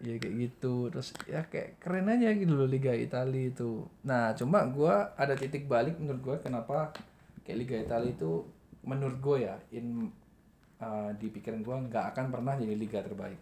ya 0.00 0.16
kayak 0.16 0.34
gitu. 0.36 0.88
Terus 0.88 1.08
ya 1.28 1.44
kayak 1.46 1.76
keren 1.80 2.08
aja 2.08 2.32
gitu 2.32 2.52
loh 2.56 2.68
Liga 2.68 2.92
Italia 2.96 3.52
itu. 3.52 3.84
Nah 4.04 4.32
cuma 4.32 4.64
gue 4.68 4.94
ada 5.16 5.34
titik 5.36 5.68
balik 5.68 6.00
menurut 6.00 6.20
gue 6.24 6.36
kenapa 6.40 6.92
kayak 7.44 7.58
Liga 7.60 7.76
Italia 7.76 8.10
itu 8.12 8.44
menurut 8.80 9.20
gue 9.20 9.44
ya 9.44 9.56
in 9.76 10.08
uh, 10.80 11.12
di 11.14 11.28
pikiran 11.28 11.60
gue 11.60 11.76
nggak 11.92 12.16
akan 12.16 12.26
pernah 12.32 12.56
jadi 12.56 12.74
liga 12.74 13.04
terbaik. 13.04 13.40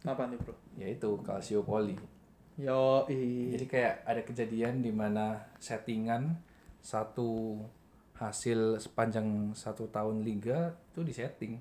Kenapa 0.00 0.24
nih, 0.32 0.40
Bro? 0.40 0.56
yaitu 0.80 1.10
Calciopoli 1.20 1.92
Yo, 2.56 3.04
ih. 3.08 3.52
jadi 3.56 3.64
kayak 3.68 3.94
ada 4.04 4.20
kejadian 4.24 4.80
di 4.80 4.92
mana 4.92 5.44
settingan 5.60 6.40
satu 6.80 7.60
hasil 8.16 8.80
sepanjang 8.80 9.56
satu 9.56 9.88
tahun 9.88 10.20
liga 10.20 10.76
itu 10.92 11.00
disetting 11.00 11.56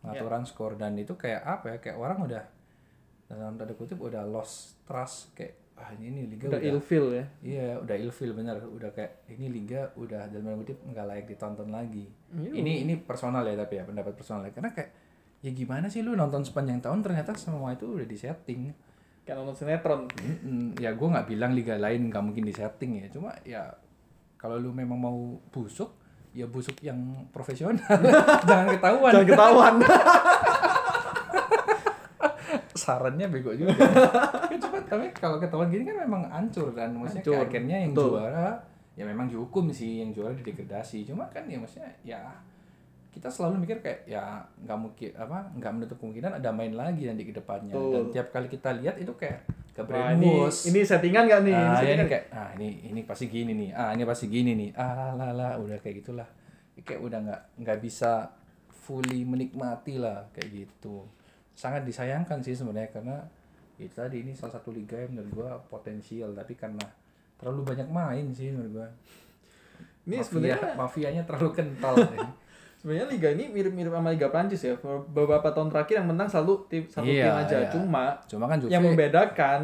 pengaturan 0.00 0.42
skor. 0.48 0.74
Dan 0.76 0.96
itu 0.96 1.14
kayak 1.14 1.44
apa 1.44 1.66
ya? 1.72 1.78
Kayak 1.78 1.96
orang 2.00 2.18
udah 2.24 2.42
dalam 3.30 3.54
tanda 3.54 3.74
kutip 3.76 4.00
udah 4.00 4.26
lost 4.26 4.80
trust. 4.84 5.32
Kayak 5.36 5.60
ah 5.80 5.88
ini, 5.96 6.12
ini 6.12 6.20
liga 6.36 6.44
Udah 6.52 6.60
udah, 6.60 6.70
ilfil 6.76 7.06
ya. 7.16 7.24
iya 7.40 7.66
udah 7.80 7.96
ilfil 7.96 8.32
bener. 8.36 8.60
Udah 8.68 8.90
kayak 8.92 9.24
ini 9.32 9.46
liga 9.48 9.88
udah 9.96 10.28
dalam 10.28 10.44
tanda 10.44 10.58
kutip 10.60 10.76
nggak 10.84 11.06
layak 11.08 11.26
ditonton 11.30 11.68
lagi. 11.72 12.04
Iya. 12.36 12.50
ini 12.52 12.72
ini 12.84 12.94
personal 13.00 13.44
ya 13.48 13.56
tapi 13.56 13.80
ya 13.80 13.84
pendapat 13.88 14.12
personal 14.12 14.44
ya. 14.44 14.52
Karena 14.52 14.72
kayak 14.76 14.90
ya 15.40 15.50
gimana 15.56 15.88
sih 15.88 16.04
lu 16.04 16.12
nonton 16.12 16.44
sepanjang 16.44 16.84
tahun? 16.84 17.00
Ternyata 17.00 17.32
semua 17.38 17.72
itu 17.72 17.88
udah 17.88 18.04
disetting. 18.04 18.76
Kayak 19.24 19.36
nonton 19.40 19.56
sinetron. 19.56 20.04
Mm-mm. 20.20 20.76
ya 20.76 20.92
gue 20.92 21.08
nggak 21.08 21.26
bilang 21.28 21.52
liga 21.56 21.76
lain 21.80 22.12
nggak 22.12 22.24
mungkin 22.24 22.44
di 22.44 22.52
setting 22.52 23.00
ya. 23.00 23.06
Cuma 23.08 23.32
ya 23.46 23.72
kalau 24.36 24.56
lu 24.56 24.72
memang 24.72 24.96
mau 24.96 25.16
busuk 25.52 25.99
ya 26.30 26.46
busuk 26.46 26.78
yang 26.82 27.26
profesional. 27.34 27.82
Jangan 28.48 28.66
ketahuan. 28.78 29.12
Jangan 29.12 29.28
ketahuan. 29.28 29.74
sarannya 32.80 33.26
bego 33.28 33.52
juga. 33.52 33.76
Ya, 34.48 34.56
cuma 34.56 34.80
tapi 34.88 35.12
kalau 35.12 35.36
ketahuan 35.36 35.68
gini 35.68 35.84
kan 35.84 35.96
memang 36.08 36.22
hancur 36.32 36.72
kan. 36.72 36.90
Maksudnya 36.96 37.22
Hancur, 37.22 37.44
akhirnya 37.46 37.76
yang 37.86 37.92
betul. 37.92 38.16
juara 38.16 38.48
ya 38.98 39.04
memang 39.06 39.26
dihukum 39.30 39.70
sih 39.70 40.02
yang 40.02 40.10
juara 40.16 40.32
didegradasi. 40.34 41.04
Cuma 41.06 41.28
kan 41.30 41.44
ya 41.46 41.60
maksudnya 41.60 41.90
ya 42.02 42.20
kita 43.10 43.26
selalu 43.26 43.66
mikir 43.66 43.78
kayak 43.78 44.06
ya 44.06 44.38
nggak 44.62 44.78
mungkin 44.78 45.10
apa 45.14 45.50
nggak 45.52 45.72
menutup 45.72 45.96
kemungkinan 45.98 46.38
ada 46.38 46.50
main 46.50 46.70
lagi 46.72 47.04
nanti 47.04 47.22
ke 47.22 47.34
depannya 47.34 47.74
Betul. 47.74 47.90
dan 47.90 48.02
tiap 48.10 48.26
kali 48.30 48.46
kita 48.46 48.70
lihat 48.76 48.96
itu 48.96 49.10
kayak 49.14 49.42
ke 49.70 49.82
Wah, 49.82 50.10
ini, 50.12 50.46
ini 50.66 50.80
settingan 50.82 51.24
gak 51.26 51.40
nih? 51.42 51.50
Ini 51.50 51.58
ah, 51.58 51.66
ya 51.66 51.74
settingan. 51.76 51.96
ini 51.96 52.04
kayak 52.06 52.24
ah 52.30 52.48
ini 52.54 52.68
ini 52.86 53.00
pasti 53.02 53.24
gini 53.26 53.52
nih 53.52 53.70
ah 53.72 53.90
ini 53.90 54.02
pasti 54.04 54.26
gini 54.26 54.52
nih 54.54 54.70
ah 54.74 55.10
lah 55.12 55.30
lah 55.30 55.52
udah 55.56 55.78
kayak 55.78 56.02
gitulah 56.02 56.28
kayak 56.80 57.00
udah 57.00 57.18
nggak 57.20 57.40
nggak 57.60 57.78
bisa 57.80 58.30
fully 58.68 59.22
menikmati 59.22 59.98
lah 59.98 60.26
kayak 60.30 60.48
gitu 60.64 61.02
sangat 61.52 61.82
disayangkan 61.82 62.40
sih 62.40 62.54
sebenarnya 62.54 62.90
karena 62.90 63.16
itu 63.76 63.92
tadi 63.92 64.22
ini 64.22 64.32
salah 64.32 64.54
satu 64.54 64.70
liga 64.70 64.94
yang 64.94 65.12
menurut 65.12 65.30
gua 65.32 65.50
potensial 65.62 66.30
tapi 66.30 66.54
karena 66.54 66.82
terlalu 67.36 67.64
banyak 67.66 67.88
main 67.88 68.26
sih 68.30 68.50
menurut 68.50 68.72
gua 68.76 68.88
Ini 70.00 70.16
Mafia- 70.16 70.24
sebenarnya 70.24 70.58
mafianya 70.74 71.22
terlalu 71.22 71.50
kental 71.52 71.94
ya. 71.96 72.08
sebenarnya 72.80 73.06
liga 73.08 73.28
ini 73.30 73.44
mirip-mirip 73.46 73.92
sama 73.92 74.08
liga 74.08 74.26
Prancis 74.26 74.62
ya. 74.62 74.72
Beberapa 75.06 75.52
tahun 75.52 75.68
terakhir 75.68 76.00
yang 76.00 76.08
menang 76.08 76.26
selalu 76.26 76.64
tim 76.66 76.82
satu 76.86 77.04
Iya, 77.04 77.28
tim 77.28 77.36
aja. 77.36 77.56
iya. 77.58 77.68
Cuma 77.68 78.04
cuma 78.24 78.44
kan 78.46 78.56
Juve 78.58 78.72
yang 78.72 78.80
membedakan 78.82 79.60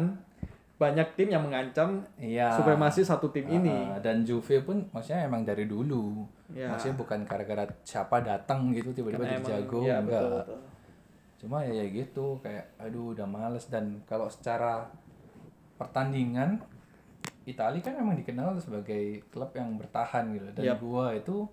banyak 0.77 1.07
tim 1.17 1.27
yang 1.27 1.41
mengancam 1.41 2.05
iya 2.15 2.53
supremasi 2.53 3.01
satu 3.01 3.33
tim 3.33 3.49
ini. 3.49 3.73
Ah, 3.89 3.97
dan 3.97 4.21
Juve 4.21 4.61
pun 4.61 4.85
maksudnya 4.91 5.25
emang 5.25 5.41
dari 5.41 5.65
dulu 5.65 6.21
Ya. 6.47 6.69
maksudnya 6.69 6.95
bukan 6.95 7.25
gara-gara 7.25 7.65
siapa 7.81 8.21
datang 8.21 8.69
gitu 8.71 8.93
tiba-tiba 8.93 9.25
jadi 9.25 9.35
emang- 9.35 9.49
jago 9.51 9.79
ya, 9.83 9.97
enggak 9.99 10.21
betul, 10.21 10.37
betul. 10.39 10.59
cuma 11.37 11.57
ya, 11.59 11.73
ya 11.75 11.85
gitu 11.91 12.25
kayak 12.39 12.65
aduh 12.77 13.11
udah 13.11 13.27
males 13.27 13.65
dan 13.67 13.99
kalau 14.05 14.29
secara 14.29 14.87
pertandingan 15.75 16.61
Italia 17.43 17.79
kan 17.79 17.95
memang 17.95 18.15
dikenal 18.15 18.55
sebagai 18.57 19.23
klub 19.27 19.51
yang 19.51 19.75
bertahan 19.75 20.29
gitu 20.31 20.47
dan 20.53 20.63
Yap. 20.63 20.79
gua 20.79 21.11
itu 21.11 21.47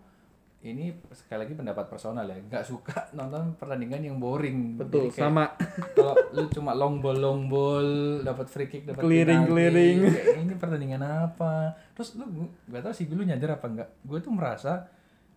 ini 0.65 0.97
sekali 1.12 1.45
lagi 1.45 1.53
pendapat 1.53 1.85
personal 1.93 2.25
ya. 2.25 2.41
Nggak 2.41 2.65
suka 2.65 2.99
nonton 3.19 3.53
pertandingan 3.61 4.01
yang 4.01 4.17
boring. 4.17 4.81
Betul, 4.81 5.12
kayak 5.12 5.21
sama. 5.21 5.45
kalau 5.97 6.17
lu 6.33 6.49
cuma 6.49 6.73
long 6.73 7.05
ball 7.05 7.21
long 7.21 7.53
ball 7.53 7.89
dapat 8.25 8.49
free 8.49 8.69
kick 8.73 8.89
dapat 8.89 9.05
Clearing, 9.05 9.45
penalti, 9.45 9.53
clearing. 9.53 9.97
kayak 10.09 10.27
ini 10.41 10.53
pertandingan 10.57 11.03
apa? 11.05 11.77
Terus 11.93 12.17
lu 12.17 12.49
gak 12.73 12.81
tau 12.81 12.95
sih 12.97 13.05
lu 13.12 13.23
nyadar 13.23 13.61
apa 13.61 13.67
enggak 13.69 13.89
gue 14.03 14.19
tuh 14.25 14.33
merasa 14.33 14.89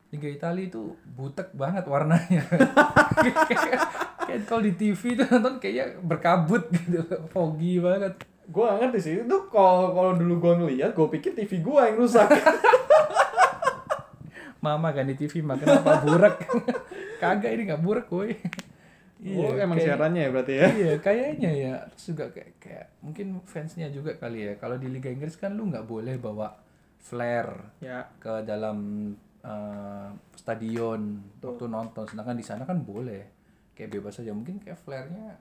Liga 0.08 0.32
Italia 0.32 0.72
itu 0.72 0.96
butek 1.04 1.52
banget 1.52 1.84
warnanya. 1.84 2.40
Kayak, 2.48 3.44
kayak 4.24 4.42
kalau 4.48 4.64
di 4.64 4.72
TV 4.80 5.20
tuh 5.20 5.28
nonton 5.28 5.60
kayaknya 5.60 6.00
berkabut 6.00 6.72
gitu 6.72 7.04
foggy 7.36 7.84
banget. 7.84 8.16
Gue 8.48 8.64
gak 8.64 8.80
ngerti 8.80 9.00
sih, 9.04 9.14
itu 9.28 9.38
kalau 9.52 9.92
kalau 9.92 10.16
dulu 10.16 10.40
gue 10.40 10.54
ngeliat, 10.64 10.96
gue 10.96 11.08
pikir 11.20 11.36
TV 11.36 11.60
gue 11.60 11.80
yang 11.84 12.00
rusak. 12.00 12.32
Mama 14.68 14.92
di 14.92 15.16
TV 15.16 15.40
mah 15.40 15.56
kenapa 15.56 16.04
burak 16.04 16.36
kagak 17.22 17.56
ini 17.56 17.72
nggak 17.72 17.82
burak 17.82 18.08
boy 18.12 18.36
oh, 19.34 19.58
emang 19.58 19.78
kayak- 19.82 19.98
siarannya 19.98 20.22
ya 20.22 20.30
berarti 20.30 20.54
ya? 20.54 20.68
iya 20.78 20.94
kayaknya 21.02 21.50
ya. 21.50 21.74
Terus 21.90 22.06
juga 22.14 22.26
kayak 22.30 22.52
kayak 22.62 22.86
mungkin 23.02 23.28
fansnya 23.44 23.90
juga 23.90 24.14
kali 24.14 24.46
ya. 24.46 24.54
Kalau 24.62 24.78
di 24.78 24.88
Liga 24.94 25.10
Inggris 25.10 25.34
kan 25.42 25.58
lu 25.58 25.66
nggak 25.74 25.90
boleh 25.90 26.22
bawa 26.22 26.54
flare 27.02 27.82
Ya, 27.82 28.06
ke 28.22 28.46
dalam 28.46 28.78
eh, 29.42 30.10
stadion 30.38 31.34
waktu 31.42 31.66
nonton. 31.66 32.06
Sedangkan 32.06 32.38
di 32.38 32.46
sana 32.46 32.62
kan 32.70 32.78
boleh. 32.86 33.26
Kayak 33.74 33.98
bebas 33.98 34.22
aja 34.22 34.34
mungkin 34.34 34.62
kayak 34.62 34.78
flare-nya 34.86 35.38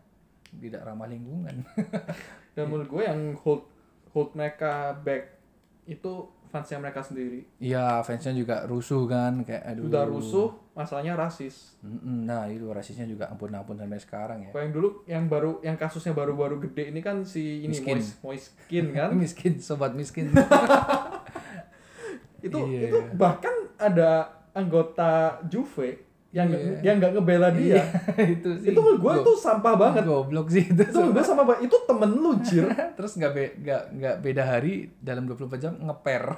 tidak 0.57 0.81
ramah 0.85 1.09
lingkungan. 1.09 1.65
Dan 2.57 2.73
menurut 2.73 2.89
gue 2.89 3.03
yang 3.05 3.37
hold 3.45 3.69
hold 4.17 4.33
mereka 4.33 4.97
back 5.05 5.37
itu 5.85 6.33
fansnya 6.47 6.79
mereka 6.79 7.01
sendiri. 7.01 7.45
iya 7.57 7.99
fansnya 8.01 8.33
juga 8.33 8.65
rusuh 8.65 9.05
kan 9.05 9.43
kayak 9.43 9.63
aduh 9.67 9.85
Udah 9.85 10.05
rusuh, 10.05 10.49
masalahnya 10.73 11.15
rasis. 11.15 11.75
Nah 12.03 12.47
itu 12.47 12.65
rasisnya 12.67 13.05
juga 13.05 13.27
ampun-ampun 13.27 13.75
sampai 13.75 13.99
sekarang 13.99 14.39
ya 14.41 14.51
Kalau 14.51 14.63
yang 14.63 14.73
dulu 14.73 14.89
yang 15.05 15.25
baru 15.27 15.51
yang 15.61 15.75
kasusnya 15.75 16.13
baru-baru 16.13 16.63
gede 16.63 16.89
ini 16.89 17.01
kan 17.01 17.23
si 17.23 17.63
ini 17.63 17.73
Miskin. 17.73 17.97
Mois 17.97 18.09
Moiskin 18.23 18.87
kan. 18.91 19.11
miskin 19.19 19.53
sobat 19.59 19.93
miskin 19.93 20.31
itu 22.43 22.59
Iya. 22.63 22.81
itu 22.89 22.99
bahkan 23.15 23.53
ada 23.77 24.29
anggota 24.53 25.41
Juve 25.45 26.06
yang 26.37 26.49
Iya. 26.49 26.79
yang 26.83 26.95
nggak 26.99 27.13
ngebela 27.15 27.49
dia. 27.51 27.81
itu 28.37 28.49
sih 28.61 28.69
itu 28.69 28.77
gue 28.77 29.15
tuh 29.25 29.35
sampah 29.35 29.73
banget. 29.75 30.05
goblok 30.05 30.47
sih 30.47 30.61
itu 30.63 30.83
Itu 30.83 31.09
gue 31.09 31.25
sama 31.25 31.43
banget. 31.43 31.65
Itu 31.67 31.77
temen 31.83 32.11
lu 32.13 32.37
jir. 32.41 32.69
terus 32.97 33.17
nggak 33.17 33.33
be 33.33 33.45
nggak 33.59 33.83
nggak 33.95 34.15
beda 34.21 34.43
hari 34.45 34.93
dalam 34.99 35.25
24 35.25 35.57
jam 35.57 35.73
ngeper 35.79 36.23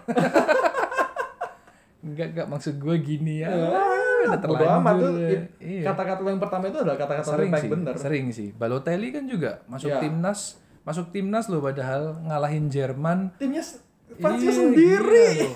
nggak 2.00 2.28
nggak 2.32 2.46
maksud 2.48 2.78
gue 2.78 2.96
gini 2.96 3.42
ya 3.42 3.50
udah 3.50 4.38
Bodo 4.40 4.64
amat 4.72 4.94
tuh. 4.94 5.02
terlanjur 5.02 5.14
ya. 5.20 5.40
Iya. 5.58 5.82
Kata-kata 5.84 6.20
yang 6.24 6.38
pertama 6.38 6.64
itu 6.64 6.78
adalah 6.78 6.94
kata-kata 6.96 7.26
sering 7.28 7.50
yang 7.50 7.58
sih 7.58 7.70
bener. 7.70 7.94
sering 7.96 8.26
sih 8.30 8.48
Balotelli 8.52 9.08
kan 9.10 9.24
juga 9.26 9.62
masuk 9.66 9.88
Iya. 9.88 10.00
timnas 10.00 10.40
masuk 10.82 11.06
timnas 11.10 11.46
loh 11.46 11.58
padahal 11.58 12.22
ngalahin 12.22 12.66
Jerman 12.66 13.34
Timnya 13.36 13.62
Iya, 14.18 14.50
sendiri. 14.50 15.28
loh. 15.44 15.54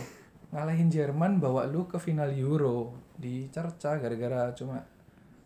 ngalahin 0.52 0.88
Jerman 0.88 1.38
bawa 1.38 1.64
lu 1.64 1.86
ke 1.86 1.96
final 1.96 2.28
Euro 2.30 2.94
dicerca 3.22 3.94
gara-gara 3.94 4.50
cuma 4.52 4.82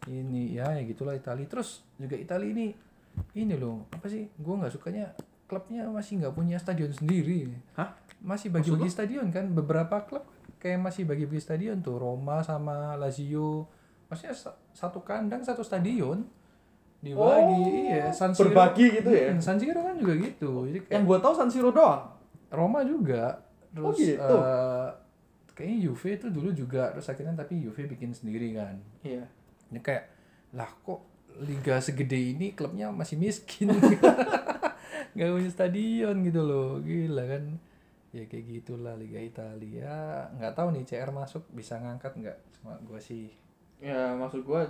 ini 0.07 0.55
ya 0.55 0.73
ya 0.73 0.83
gitulah 0.83 1.13
Italia 1.13 1.45
terus 1.45 1.85
juga 1.95 2.17
Italia 2.17 2.49
ini 2.49 2.67
ini 3.35 3.55
loh 3.55 3.85
apa 3.91 4.07
sih 4.07 4.25
gue 4.27 4.55
nggak 4.57 4.73
sukanya 4.73 5.13
klubnya 5.45 5.85
masih 5.87 6.19
nggak 6.19 6.33
punya 6.33 6.57
stadion 6.57 6.91
sendiri 6.91 7.53
Hah? 7.75 7.93
masih 8.19 8.49
bagi-bagi 8.49 8.89
stadion 8.89 9.29
kan 9.29 9.47
beberapa 9.49 10.01
klub 10.03 10.25
kayak 10.57 10.81
masih 10.81 11.05
bagi-bagi 11.05 11.39
stadion 11.39 11.79
tuh 11.79 11.97
Roma 11.97 12.41
sama 12.41 12.97
Lazio 12.97 13.69
maksudnya 14.07 14.33
sa- 14.33 14.57
satu 14.73 15.03
kandang 15.03 15.43
satu 15.43 15.61
stadion 15.61 16.25
dibagi 16.99 17.87
iya 17.87 18.09
San 18.11 18.33
Siro 18.33 18.51
Berbagi 18.51 18.87
gitu 18.95 19.11
ya. 19.11 19.31
Hmm, 19.31 19.39
San 19.39 19.57
Siro 19.57 19.79
kan 19.79 19.95
juga 19.95 20.15
gitu 20.17 20.65
jadi 20.65 20.79
kayak 20.81 20.93
Yang 20.93 21.05
gue 21.05 21.19
tahu 21.21 21.35
San 21.35 21.49
Siro 21.49 21.71
doang. 21.71 22.03
Roma 22.49 22.81
juga 22.83 23.37
Oh, 23.77 23.93
terus 23.93 23.97
gitu? 24.09 24.37
eh, 24.41 24.89
kayaknya 25.57 25.79
Juve 25.83 26.09
itu 26.13 26.27
dulu 26.29 26.53
juga 26.53 26.93
terus 26.93 27.09
akhirnya 27.09 27.35
tapi 27.35 27.59
Juve 27.59 27.89
bikin 27.89 28.13
sendiri 28.13 28.53
kan 28.53 28.77
Iya. 29.01 29.25
ini 29.67 29.81
kayak 29.81 30.05
lah 30.53 30.69
kok 30.69 31.01
liga 31.39 31.77
segede 31.79 32.17
ini 32.31 32.53
klubnya 32.53 32.89
masih 32.89 33.17
miskin 33.17 33.73
nggak 35.15 35.29
punya 35.31 35.51
stadion 35.51 36.17
gitu 36.23 36.41
loh 36.41 36.79
gila 36.79 37.25
kan 37.27 37.45
ya 38.11 38.25
kayak 38.25 38.45
gitulah 38.47 38.95
liga 38.95 39.19
Italia 39.19 39.97
nggak 40.31 40.53
tahu 40.53 40.69
nih 40.71 40.85
CR 40.85 41.11
masuk 41.11 41.45
bisa 41.51 41.77
ngangkat 41.77 42.13
nggak 42.15 42.37
cuma 42.55 42.77
gue 42.79 43.01
sih 43.01 43.29
Ya 43.77 44.09
maksud 44.11 44.41
bisa. 44.41 44.65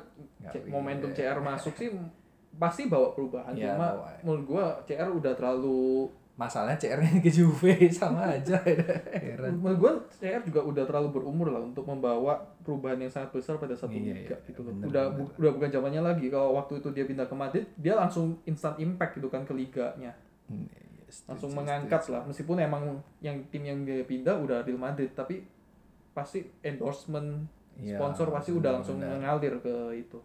momentum 0.67 1.11
CR 1.13 1.39
masuk 1.39 1.75
sih 1.77 1.95
pasti 2.57 2.89
bawa 2.89 3.13
perubahan. 3.13 3.53
Iya, 3.53 3.77
Cuma 3.77 3.95
bawa. 3.95 4.09
menurut 4.19 4.45
gua 4.49 4.65
CR 4.83 5.07
udah 5.07 5.31
terlalu 5.31 6.11
masalahnya 6.37 6.77
CR-nya 6.77 7.17
ke 7.19 7.29
Juve 7.29 7.73
sama 7.97 8.29
aja 8.29 8.61
heran 8.61 9.57
menurut 9.57 9.79
gua 9.79 9.93
CR 10.11 10.41
juga 10.43 10.61
udah 10.63 10.85
terlalu 10.85 11.09
berumur 11.11 11.49
lah 11.49 11.61
untuk 11.61 11.83
membawa 11.83 12.37
perubahan 12.61 12.97
yang 12.99 13.09
sangat 13.09 13.33
besar 13.33 13.57
pada 13.57 13.73
satu 13.73 13.91
Iya, 13.91 14.13
liga 14.13 14.37
iya, 14.37 14.47
gitu 14.47 14.61
loh. 14.61 14.71
bener, 14.71 14.87
udah 14.87 15.05
bener. 15.09 15.19
bu- 15.19 15.35
udah 15.35 15.53
bukan 15.53 15.71
zamannya 15.71 16.03
lagi 16.03 16.27
kalau 16.29 16.53
waktu 16.55 16.77
itu 16.77 16.89
dia 16.91 17.05
pindah 17.05 17.25
ke 17.25 17.33
Madrid 17.33 17.65
dia 17.75 17.95
langsung 17.95 18.37
instant 18.45 18.77
impact 18.77 19.17
gitu 19.17 19.27
kan 19.27 19.43
ke 19.43 19.53
liganya. 19.53 20.13
Hmm, 20.47 20.69
iya, 20.69 21.09
setuju, 21.09 21.27
Langsung 21.27 21.49
setuju, 21.49 21.59
mengangkat 21.59 22.01
setuju. 22.01 22.13
lah 22.13 22.23
meskipun 22.25 22.57
emang 22.59 22.83
yang 23.19 23.37
tim 23.47 23.63
yang 23.63 23.79
dia 23.83 24.03
pindah 24.03 24.37
udah 24.37 24.61
Real 24.61 24.77
Madrid 24.77 25.11
tapi 25.11 25.41
pasti 26.13 26.45
endorsement 26.61 27.49
Iya, 27.77 27.97
sponsor 27.97 28.29
pasti 28.31 28.53
udah 28.53 28.71
langsung 28.75 28.97
benar. 28.99 29.17
mengalir 29.17 29.57
ke 29.59 29.75
itu. 29.95 30.21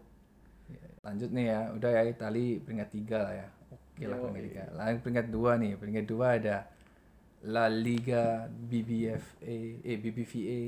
lanjut 1.02 1.30
nih 1.30 1.46
ya 1.48 1.60
udah 1.72 1.90
ya 1.90 2.02
Itali 2.06 2.60
peringkat 2.60 2.88
tiga 2.90 3.18
lah 3.22 3.34
ya 3.34 3.48
oke 3.92 4.04
lah 4.08 4.16
Yoi. 4.16 4.24
peringkat 4.24 4.44
tiga 4.48 4.64
lalu 4.72 4.96
peringkat 5.04 5.26
dua 5.28 5.50
nih 5.60 5.72
peringkat 5.76 6.06
dua 6.08 6.26
ada 6.40 6.56
La 7.42 7.66
Liga 7.66 8.46
BBFA 8.48 9.58
eh 9.82 9.96
BBVA 9.98 10.62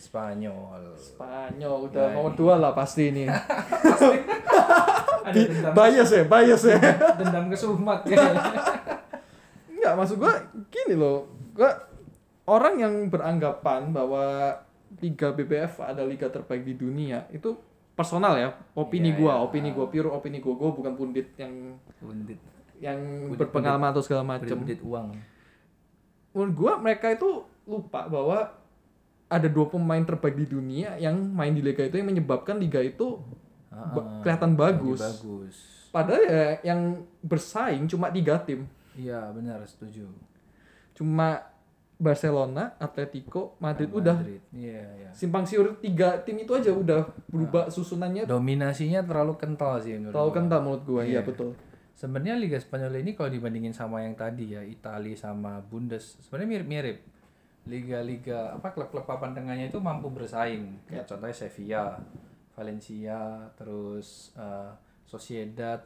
Spanyol 0.00 0.96
Spanyol 0.96 1.92
udah 1.92 2.04
Nah, 2.10 2.16
nomor 2.16 2.32
dua 2.32 2.56
lah 2.56 2.72
pasti 2.72 3.12
ini. 3.12 3.28
ada 5.20 5.36
dendam, 5.36 5.72
bias 5.76 6.10
ya, 6.10 6.24
bias 6.24 6.62
ya. 6.64 6.80
dendam 7.20 7.52
ke 7.52 7.56
Sumat 7.60 8.08
ya 8.08 8.16
Enggak, 9.76 9.92
maksud 9.96 10.16
gua 10.16 10.40
gini 10.72 10.96
loh. 10.96 11.28
Gua 11.52 11.76
orang 12.48 12.80
yang 12.80 12.94
beranggapan 13.12 13.92
bahwa 13.92 14.56
Liga 14.98 15.30
BBF 15.30 15.78
ada 15.84 16.02
liga 16.02 16.26
terbaik 16.26 16.66
di 16.66 16.74
dunia 16.74 17.24
itu 17.30 17.54
personal 18.00 18.34
ya. 18.34 18.48
Opini 18.72 19.12
Iya, 19.12 19.18
gua, 19.18 19.32
iya. 19.32 19.42
opini 19.42 19.68
gua 19.70 19.86
pure 19.86 20.08
opini 20.08 20.38
gua. 20.38 20.54
Gua 20.54 20.70
bukan 20.72 20.92
pundit 20.94 21.36
yang 21.36 21.52
pundit 21.96 22.40
yang 22.80 22.96
Pundit- 23.28 23.36
berpengalaman 23.36 23.92
atau 23.92 24.00
segala 24.00 24.24
macam. 24.26 24.56
pundit 24.56 24.80
uang 24.80 25.12
Menurut 26.32 26.54
gua 26.54 26.72
mereka 26.76 27.10
itu 27.10 27.28
lupa 27.64 28.06
bahwa 28.06 28.56
ada 29.26 29.46
dua 29.46 29.66
pemain 29.66 30.00
terbaik 30.00 30.34
di 30.34 30.46
dunia 30.48 30.96
yang 30.96 31.14
main 31.14 31.52
di 31.52 31.60
liga 31.60 31.82
itu 31.82 31.94
yang 31.94 32.08
menyebabkan 32.08 32.56
liga 32.56 32.80
itu 32.80 33.20
Ah, 33.68 33.86
Ba- 33.86 34.18
kelihatan 34.20 34.56
bagus. 34.56 34.98
bagus 34.98 35.56
padahal 35.90 36.22
ya 36.22 36.42
yang 36.64 36.80
bersaing 37.20 37.86
cuma 37.86 38.10
tiga 38.10 38.34
tim. 38.40 38.66
iya 38.92 39.30
benar 39.30 39.62
setuju 39.62 40.10
Cuma 40.90 41.38
Barcelona, 42.00 42.74
Atletico, 42.76 43.60
Madrid 43.60 43.86
Sama 43.86 44.00
udah 44.00 44.16
Madrid. 44.16 44.40
iya 44.50 44.80
iya 44.96 45.10
simpang 45.12 45.44
siur 45.44 45.76
tiga 45.78 46.16
tim 46.20 46.40
itu 46.40 46.50
aja 46.50 46.72
udah 46.72 47.04
berubah 47.28 47.68
susunannya 47.68 48.24
dominasinya 48.24 49.04
terlalu 49.04 49.36
kental 49.36 49.76
sih 49.76 49.94
menurut 49.94 50.10
terlalu 50.10 50.30
gua. 50.30 50.38
kental 50.40 50.58
menurut 50.60 50.82
gua 50.82 51.02
iya 51.02 51.20
Iya. 51.20 51.22
betul 51.22 51.52
Sebenarnya 51.92 52.32
Liga 52.34 52.56
Spanyol 52.56 53.04
ini 53.04 53.12
kalau 53.12 53.28
dibandingin 53.28 53.76
sama 53.76 54.00
yang 54.00 54.16
tadi 54.16 54.56
ya 54.56 54.64
Italia 54.64 55.12
sama 55.12 55.60
Bundes 55.60 56.16
sebenarnya 56.18 56.48
mirip-mirip. 56.56 56.96
Liga-liga 57.68 58.56
apa 58.56 58.72
klub-klub 58.72 59.04
papan 59.04 59.36
tengahnya 59.36 59.68
itu 59.68 59.76
mampu 59.76 60.08
bersaing. 60.08 60.80
Kayak 60.88 61.04
contohnya 61.04 61.36
Sevilla, 61.36 62.00
Valencia, 62.56 63.20
terus 63.52 64.32
eh, 64.32 64.72
Sociedad, 65.04 65.84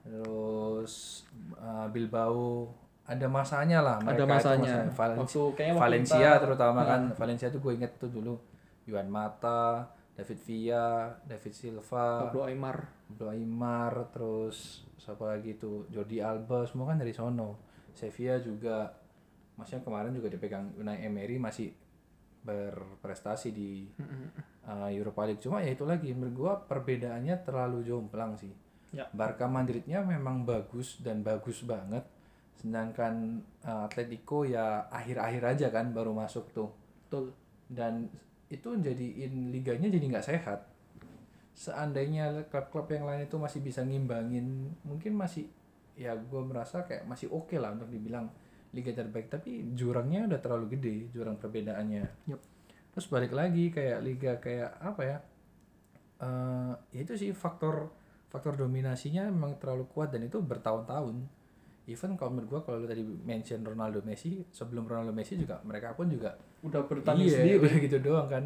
terus 0.00 1.24
eh, 1.54 1.86
Bilbao. 1.92 2.72
Ada 3.04 3.26
masanya 3.28 3.78
lah 3.84 3.96
mereka 4.00 4.16
ada 4.16 4.24
masanya. 4.24 4.74
Valen- 4.88 5.18
waktu 5.20 5.40
kayaknya 5.52 5.74
Valencia 5.76 6.16
kita- 6.32 6.40
terutama 6.40 6.80
Nah, 6.80 6.88
kan 6.88 7.00
Valencia 7.14 7.46
tuh 7.52 7.60
gue 7.60 7.72
inget 7.76 7.92
tuh 8.00 8.08
dulu. 8.08 8.34
Juan 8.84 9.08
Mata, 9.08 9.84
David 10.16 10.40
Villa, 10.44 11.12
David 11.24 11.52
Silva, 11.52 12.28
Pablo 12.28 12.48
Aymar. 12.48 12.84
Pablo 13.08 13.32
Aymar 13.32 13.92
terus 14.08 14.84
siapa 14.96 15.24
lagi 15.26 15.56
tuh? 15.56 15.84
Jordi 15.88 16.20
Alba 16.20 16.64
semua 16.64 16.92
kan 16.92 16.96
dari 16.96 17.12
sono. 17.12 17.60
Sevilla 17.92 18.40
juga. 18.40 18.88
Maksudnya 19.54 19.84
kemarin 19.84 20.10
juga 20.10 20.28
dipegang 20.28 20.72
Unai 20.76 21.04
Emery 21.04 21.38
masih 21.38 21.70
berprestasi 22.44 23.48
di 23.50 23.88
uh, 24.64 24.88
Europa 24.88 25.24
League. 25.24 25.40
Cuma 25.40 25.60
ya 25.60 25.72
itu 25.72 25.84
lagi 25.84 26.12
menurut 26.12 26.34
gua 26.34 26.52
perbedaannya 26.60 27.40
terlalu 27.42 27.84
jomplang 27.84 28.36
sih. 28.36 28.52
Ya. 28.92 29.08
Barca 29.10 29.44
Madridnya 29.44 30.00
memang 30.00 30.44
bagus 30.44 31.02
dan 31.02 31.20
bagus 31.20 31.64
banget 31.66 32.04
sedangkan 32.58 33.42
uh, 33.66 33.86
Atletico 33.86 34.46
ya 34.46 34.86
akhir-akhir 34.88 35.42
aja 35.56 35.66
kan 35.74 35.90
baru 35.90 36.14
masuk 36.14 36.50
tuh. 36.54 36.70
Betul. 37.06 37.34
Dan 37.68 38.08
itu 38.48 38.68
jadiin 38.78 39.50
liganya 39.50 39.90
jadi 39.90 40.06
nggak 40.10 40.26
sehat. 40.26 40.60
Seandainya 41.54 42.50
klub-klub 42.50 42.90
yang 42.90 43.06
lain 43.06 43.26
itu 43.26 43.38
masih 43.38 43.62
bisa 43.62 43.86
ngimbangin 43.86 44.74
mungkin 44.82 45.14
masih 45.14 45.46
ya 45.94 46.18
gue 46.18 46.42
merasa 46.42 46.82
kayak 46.82 47.06
masih 47.06 47.30
oke 47.30 47.54
lah 47.54 47.70
untuk 47.74 47.90
dibilang 47.90 48.30
liga 48.74 48.90
terbaik. 48.90 49.30
Tapi 49.30 49.74
jurangnya 49.74 50.26
udah 50.30 50.40
terlalu 50.42 50.78
gede 50.78 50.94
jurang 51.14 51.38
perbedaannya. 51.38 52.30
Yup. 52.30 52.42
terus 52.94 53.10
balik 53.10 53.34
lagi 53.34 53.74
kayak 53.74 54.06
liga 54.06 54.38
kayak 54.38 54.78
apa 54.78 55.02
ya 55.02 55.18
eh 56.22 56.72
ya 56.94 57.00
itu 57.02 57.18
sih 57.18 57.30
faktor 57.34 57.90
faktor 58.30 58.54
dominasinya 58.54 59.26
memang 59.26 59.58
terlalu 59.58 59.90
kuat 59.90 60.14
dan 60.14 60.22
itu 60.22 60.38
bertahun-tahun 60.38 61.26
even 61.84 62.16
kalau 62.16 62.32
menurut 62.32 62.48
gue 62.48 62.60
kalau 62.64 62.76
lu 62.80 62.88
tadi 62.88 63.04
mention 63.04 63.60
Ronaldo 63.60 64.00
Messi 64.00 64.40
sebelum 64.48 64.88
Ronaldo 64.88 65.12
Messi 65.12 65.36
juga 65.36 65.60
mereka 65.68 65.92
pun 65.92 66.08
juga 66.08 66.32
udah 66.64 66.80
bertanding 66.88 67.28
iya, 67.28 67.36
sendiri. 67.44 67.60
udah 67.60 67.74
gitu 67.76 67.98
doang 68.00 68.28
kan. 68.28 68.44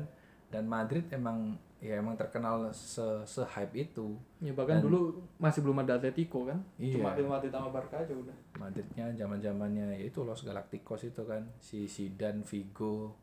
Dan 0.49 0.65
Madrid 0.67 1.05
emang 1.13 1.55
ya 1.79 2.03
emang 2.03 2.19
terkenal 2.19 2.75
se 2.75 3.05
se 3.23 3.45
hype 3.47 3.75
itu. 3.79 4.19
Ya 4.43 4.51
bahkan 4.51 4.83
Dan- 4.83 4.91
dulu 4.91 5.23
masih 5.39 5.63
belum 5.63 5.87
ada 5.87 6.01
Atletico 6.01 6.43
kan? 6.49 6.59
Iya. 6.81 6.99
cuma 6.99 7.15
Real 7.15 7.31
Madrid 7.31 7.53
sama 7.55 7.69
Barca 7.71 8.03
aja 8.03 8.11
udah. 8.17 8.37
Madridnya 8.59 9.07
zaman 9.15 9.39
zamannya 9.39 9.95
ya 9.95 9.99
itu 10.11 10.27
Los 10.27 10.43
Galacticos 10.43 11.07
itu 11.07 11.23
kan. 11.23 11.47
Si 11.63 11.87
Zidane 11.87 12.43
Figo 12.43 13.15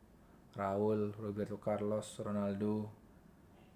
Raul 0.56 1.12
Roberto 1.12 1.60
Carlos 1.60 2.16
Ronaldo. 2.24 2.88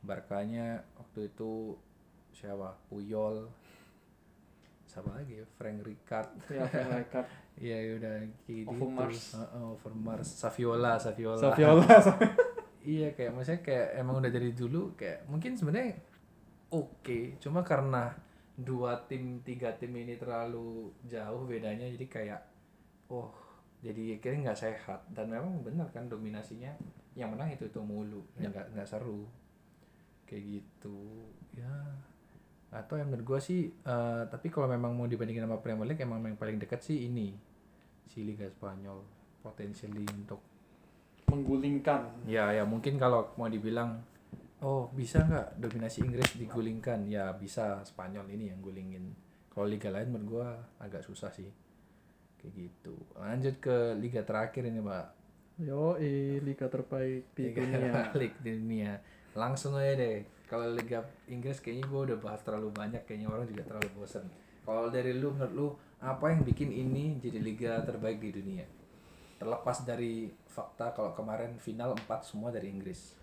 Barkanya 0.00 0.80
waktu 0.96 1.28
itu 1.28 1.76
siapa? 2.32 2.72
Puyol 2.88 3.44
siapa 4.90 5.14
lagi 5.14 5.38
ya 5.38 5.46
Frank 5.54 5.78
Rijkaard 5.80 6.30
ya 6.50 6.66
Rijkaard 6.66 7.28
Iya 7.54 7.76
ya 7.86 7.90
udah 7.94 8.14
gitu. 8.44 8.66
Overmars. 8.66 9.38
Heeh, 9.38 9.64
Overmars. 9.70 10.28
Saviola, 10.28 10.98
Saviola. 10.98 11.38
Saviola 11.38 11.86
iya 12.82 13.12
kayak 13.12 13.36
maksudnya 13.36 13.60
kayak 13.60 13.88
emang 13.96 14.18
udah 14.18 14.32
dari 14.32 14.50
dulu 14.50 14.96
kayak 14.96 15.28
mungkin 15.28 15.52
sebenarnya 15.54 16.00
oke, 16.72 17.36
cuma 17.38 17.60
karena 17.60 18.10
dua 18.56 18.96
tim 19.04 19.40
tiga 19.40 19.72
tim 19.76 19.92
ini 19.92 20.16
terlalu 20.16 20.88
jauh 21.04 21.44
bedanya 21.44 21.84
jadi 21.92 22.06
kayak 22.08 22.40
oh 23.08 23.30
jadi 23.80 24.16
kayaknya 24.16 24.52
nggak 24.52 24.60
sehat 24.60 25.00
dan 25.12 25.28
memang 25.28 25.60
benar 25.60 25.88
kan 25.88 26.08
dominasinya 26.08 26.72
yang 27.12 27.32
menang 27.32 27.52
itu 27.52 27.68
itu 27.68 27.80
mulu 27.80 28.20
Ya. 28.36 28.48
nggak 28.48 28.72
nggak 28.72 28.88
seru 28.88 29.24
kayak 30.24 30.60
gitu 30.60 30.98
ya 31.52 31.68
atau 32.70 32.94
yang 32.94 33.10
menurut 33.10 33.26
gue 33.26 33.40
sih 33.42 33.60
eh, 33.66 34.22
tapi 34.30 34.46
kalau 34.46 34.70
memang 34.70 34.94
mau 34.94 35.10
dibandingin 35.10 35.42
sama 35.42 35.58
Premier 35.58 35.90
League 35.90 36.02
emang 36.06 36.22
yang 36.22 36.38
paling 36.38 36.54
dekat 36.54 36.78
sih 36.86 37.10
ini 37.10 37.34
si 38.06 38.22
Liga 38.22 38.46
Spanyol 38.46 39.02
potentially 39.42 40.06
untuk 40.06 40.38
menggulingkan. 41.30 42.26
Ya 42.26 42.50
ya 42.50 42.66
mungkin 42.66 42.98
kalau 42.98 43.30
mau 43.38 43.46
dibilang 43.46 44.02
oh 44.62 44.90
bisa 44.94 45.22
nggak 45.22 45.62
dominasi 45.62 46.06
Inggris 46.06 46.30
digulingkan? 46.38 47.06
Ya 47.06 47.30
bisa 47.34 47.82
Spanyol 47.86 48.26
ini 48.34 48.50
yang 48.54 48.62
gulingin. 48.62 49.14
Kalau 49.50 49.66
liga 49.66 49.90
lain 49.90 50.10
menurut 50.14 50.26
gua 50.26 50.48
agak 50.78 51.02
susah 51.06 51.30
sih. 51.34 51.50
Kayak 52.38 52.54
gitu. 52.54 52.94
Lanjut 53.18 53.58
ke 53.58 53.98
liga 53.98 54.22
terakhir 54.22 54.66
ini 54.66 54.78
mbak. 54.82 55.06
Yo 55.62 55.98
liga 56.42 56.66
terbaik 56.70 57.34
di 57.34 57.50
liga 57.50 57.62
dunia. 57.62 57.92
di 58.46 58.50
dunia. 58.58 58.92
Langsung 59.34 59.78
aja 59.78 59.94
deh 59.94 60.39
kalau 60.50 60.66
liga 60.74 61.06
Inggris 61.30 61.62
kayaknya 61.62 61.86
gua 61.86 62.10
udah 62.10 62.18
bahas 62.18 62.42
terlalu 62.42 62.74
banyak 62.74 63.06
kayaknya 63.06 63.30
orang 63.30 63.46
juga 63.46 63.62
terlalu 63.62 63.88
bosan 63.94 64.26
kalau 64.66 64.90
dari 64.92 65.16
lu 65.16 65.32
menurut 65.32 65.52
lu 65.54 65.66
apa 66.00 66.32
yang 66.32 66.40
bikin 66.44 66.72
ini 66.72 67.20
jadi 67.20 67.38
liga 67.40 67.72
terbaik 67.84 68.20
di 68.20 68.32
dunia? 68.32 68.64
Terlepas 69.36 69.84
dari 69.84 70.28
fakta 70.48 70.92
kalau 70.92 71.12
kemarin 71.12 71.56
final 71.60 71.96
4 71.96 72.06
semua 72.24 72.48
dari 72.52 72.72
Inggris. 72.72 73.16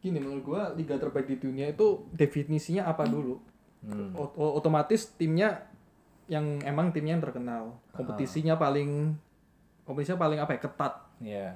Gini 0.00 0.20
menurut 0.20 0.44
gua 0.44 0.62
liga 0.72 0.96
terbaik 0.96 1.28
di 1.28 1.36
dunia 1.40 1.68
itu 1.68 2.04
definisinya 2.12 2.88
apa 2.88 3.08
dulu? 3.08 3.40
Hmm. 3.84 4.12
O- 4.16 4.32
o- 4.36 4.54
otomatis 4.56 5.12
timnya 5.16 5.68
yang 6.28 6.60
emang 6.64 6.92
timnya 6.92 7.16
yang 7.16 7.24
terkenal. 7.24 7.76
Kompetisinya 7.92 8.56
paling 8.56 9.12
kompetisinya 9.84 10.20
paling 10.20 10.38
apa 10.40 10.52
ya 10.56 10.60
ketat. 10.60 10.94
Iya. 11.20 11.48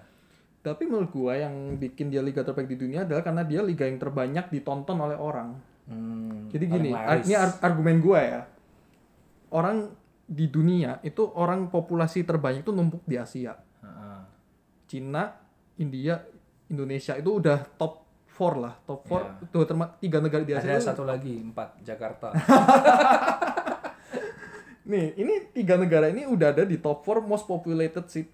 Tapi 0.58 0.84
menurut 0.84 1.08
gua 1.08 1.34
yang 1.34 1.54
bikin 1.74 2.08
dia 2.08 2.18
liga 2.18 2.40
terbaik 2.40 2.66
di 2.66 2.76
dunia 2.76 3.02
adalah 3.02 3.22
karena 3.22 3.42
dia 3.42 3.60
liga 3.60 3.82
yang 3.82 3.96
terbanyak 3.96 4.46
ditonton 4.48 4.98
oleh 4.98 5.14
orang 5.14 5.58
Hmm, 5.84 6.52
jadi 6.52 6.68
gini 6.68 6.92
ar- 6.92 7.22
ini 7.22 7.32
ar- 7.32 7.60
argumen 7.60 7.96
gua 7.98 8.20
ya 8.20 8.40
orang 9.48 9.88
di 10.22 10.44
dunia 10.46 11.00
itu 11.00 11.24
orang 11.24 11.66
populasi 11.66 12.20
terbanyak 12.22 12.60
itu 12.60 12.68
numpuk 12.70 13.00
di 13.02 13.16
Asia 13.16 13.56
Heeh. 13.80 14.20
Cina 14.84 15.32
India 15.74 16.20
Indonesia 16.66 17.14
itu 17.14 17.30
udah 17.34 17.64
top 17.74 18.04
4 18.28 18.54
lah 18.58 18.74
top 18.82 19.00
4 19.02 19.08
Iya. 19.08 19.30
itu 19.42 19.58
terma- 19.64 19.92
tiga 19.96 20.18
negara 20.20 20.42
di 20.42 20.52
Asia 20.52 20.68
Ada 20.68 20.76
itu- 20.76 20.86
satu 20.86 21.02
lagi, 21.02 21.34
empat 21.40 21.80
Jakarta. 21.80 22.28
nih 24.84 25.16
ini 25.16 25.34
tiga 25.50 25.76
negara 25.76 26.08
ini 26.08 26.24
udah 26.24 26.48
ada 26.50 26.64
di 26.64 26.76
top 26.76 27.00
4 27.00 27.20
most 27.22 27.44
populated 27.44 28.04
city 28.06 28.28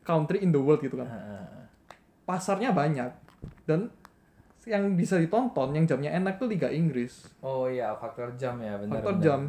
country 0.00 0.40
in 0.40 0.48
the 0.48 0.58
world 0.58 0.80
gitu 0.80 0.96
kan. 0.96 1.08
Pasarnya 2.30 2.70
banyak 2.70 3.10
dan 3.66 3.90
yang 4.62 4.94
bisa 4.94 5.16
ditonton 5.16 5.72
yang 5.72 5.82
jamnya 5.84 6.12
enak 6.12 6.36
tuh 6.36 6.46
Liga 6.46 6.70
Inggris 6.70 7.26
oh 7.40 7.66
iya, 7.66 7.90
faktor 7.92 8.30
jam 8.36 8.54
ya, 8.58 8.78
benar. 8.78 8.94
faktor 8.94 9.14
benar. 9.14 9.24
jam 9.24 9.40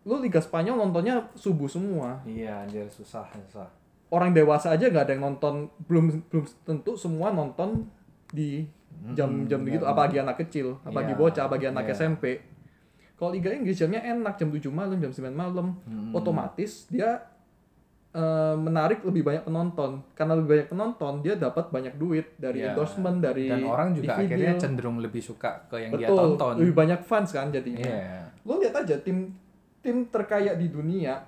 lu 0.00 0.16
Liga 0.18 0.40
Spanyol 0.40 0.80
nontonnya 0.80 1.28
subuh 1.34 1.68
semua 1.68 2.24
Iya, 2.24 2.64
anjir 2.64 2.88
susah, 2.88 3.28
susah. 3.44 3.68
orang 4.08 4.32
dewasa 4.32 4.72
aja 4.72 4.88
nggak 4.88 5.04
ada 5.04 5.12
yang 5.12 5.24
nonton 5.28 5.68
belum 5.84 6.24
belum 6.26 6.44
tentu 6.64 6.96
semua 6.96 7.28
nonton 7.30 7.84
di 8.28 8.64
jam-jam 9.12 9.60
begitu 9.60 9.84
apalagi 9.84 10.18
anak 10.18 10.40
kecil 10.40 10.80
apalagi 10.80 11.12
Iya, 11.12 11.18
bocah 11.18 11.42
apalagi 11.44 11.66
anak 11.68 11.84
iya. 11.84 11.94
SMP 11.94 12.24
kalau 13.14 13.30
Liga 13.30 13.52
Inggris 13.52 13.76
jamnya 13.76 14.00
enak 14.00 14.34
jam 14.34 14.48
7 14.48 14.64
malam 14.70 14.96
jam 14.96 15.12
9 15.12 15.28
malam 15.30 15.76
Hmm. 15.82 16.10
otomatis 16.10 16.88
dia 16.88 17.20
eh, 18.12 18.54
menarik 18.56 19.00
lebih 19.02 19.22
banyak 19.22 19.42
penonton 19.42 20.02
karena 20.12 20.34
lebih 20.34 20.48
banyak 20.50 20.68
penonton 20.68 21.12
dia 21.20 21.34
dapat 21.34 21.68
banyak 21.68 21.94
duit 21.94 22.34
dari 22.34 22.58
Iya. 22.58 22.72
endorsement 22.72 23.18
dari 23.18 23.46
Dan 23.46 23.62
orang 23.64 23.94
juga 23.94 24.14
DVD. 24.14 24.26
akhirnya 24.26 24.52
cenderung 24.58 24.98
lebih 24.98 25.20
suka 25.20 25.62
ke 25.64 25.78
yang 25.78 25.94
dia 25.94 26.06
betul 26.06 26.18
tonton. 26.34 26.54
lebih 26.58 26.74
banyak 26.74 27.00
fans 27.00 27.30
kan 27.30 27.48
jadinya 27.48 27.86
Iya. 27.86 28.34
lo 28.40 28.58
lihat 28.58 28.74
aja 28.76 28.98
tim 28.98 29.30
tim 29.78 30.04
terkaya 30.06 30.52
di 30.52 30.66
dunia 30.66 31.22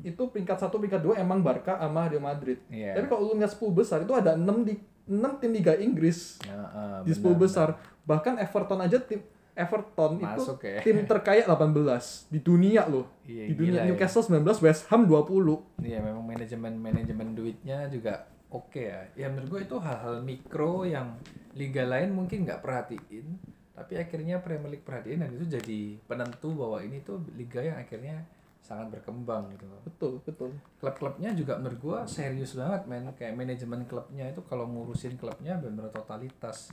itu 0.00 0.18
peringkat 0.20 0.58
satu 0.58 0.76
peringkat 0.76 1.00
dua 1.00 1.14
emang 1.16 1.38
Barca 1.38 1.78
sama 1.78 2.04
Real 2.04 2.18
Madrid 2.20 2.58
Iya. 2.66 2.92
tapi 2.94 3.06
kalau 3.06 3.22
lu 3.24 3.38
lihat 3.38 3.48
10 3.48 3.70
besar 3.72 4.02
itu 4.02 4.10
ada 4.12 4.34
6 4.34 4.60
di 4.60 4.74
6 5.06 5.38
tim 5.38 5.50
Liga 5.50 5.72
Inggris 5.72 6.42
Ya, 6.42 6.50
eh, 6.66 6.98
di 7.04 7.12
10 7.12 7.30
benar, 7.30 7.38
besar 7.38 7.68
bahkan 8.02 8.34
Everton 8.36 8.80
aja 8.80 8.98
tim 8.98 9.22
Everton 9.54 10.18
Masuk 10.18 10.58
itu 10.60 10.66
ya. 10.66 10.80
tim 10.82 10.98
terkaya 11.06 11.46
18 11.46 12.26
di 12.26 12.38
dunia 12.42 12.90
loh 12.90 13.06
Iya, 13.24 13.48
di 13.48 13.54
dunia 13.54 13.70
gila 13.70 13.80
ya. 13.80 13.86
Newcastle 13.94 14.26
19 14.26 14.66
West 14.66 14.82
Ham 14.90 15.06
20 15.06 15.86
Iya 15.86 15.98
memang 16.02 16.26
manajemen 16.26 16.74
manajemen 16.74 17.38
duitnya 17.38 17.86
juga 17.88 18.26
oke 18.50 18.82
ya. 18.82 19.02
Ya 19.18 19.26
menurut 19.30 19.50
gue 19.50 19.60
itu 19.66 19.76
hal-hal 19.82 20.22
mikro 20.22 20.86
yang 20.86 21.18
liga 21.54 21.82
lain 21.86 22.14
mungkin 22.14 22.46
nggak 22.46 22.62
perhatiin, 22.62 23.26
tapi 23.74 23.98
akhirnya 23.98 24.38
Premier 24.38 24.78
League 24.78 24.86
perhatiin 24.86 25.22
dan 25.22 25.30
itu 25.34 25.46
jadi 25.46 25.80
penentu 26.06 26.54
bahwa 26.54 26.78
ini 26.82 27.02
tuh 27.02 27.18
liga 27.34 27.58
yang 27.62 27.78
akhirnya 27.78 28.22
sangat 28.64 28.96
berkembang 28.96 29.52
gitu. 29.52 29.66
betul 29.84 30.12
betul 30.24 30.50
Klub-klubnya 30.80 31.36
juga 31.36 31.60
menurut 31.60 31.78
gue 31.82 31.98
serius 32.08 32.54
banget 32.56 32.86
men. 32.88 33.10
Kayak 33.12 33.34
manajemen 33.36 33.84
klubnya 33.84 34.30
itu 34.30 34.40
kalau 34.46 34.64
ngurusin 34.70 35.18
klubnya 35.18 35.58
benar 35.58 35.90
totalitas. 35.90 36.70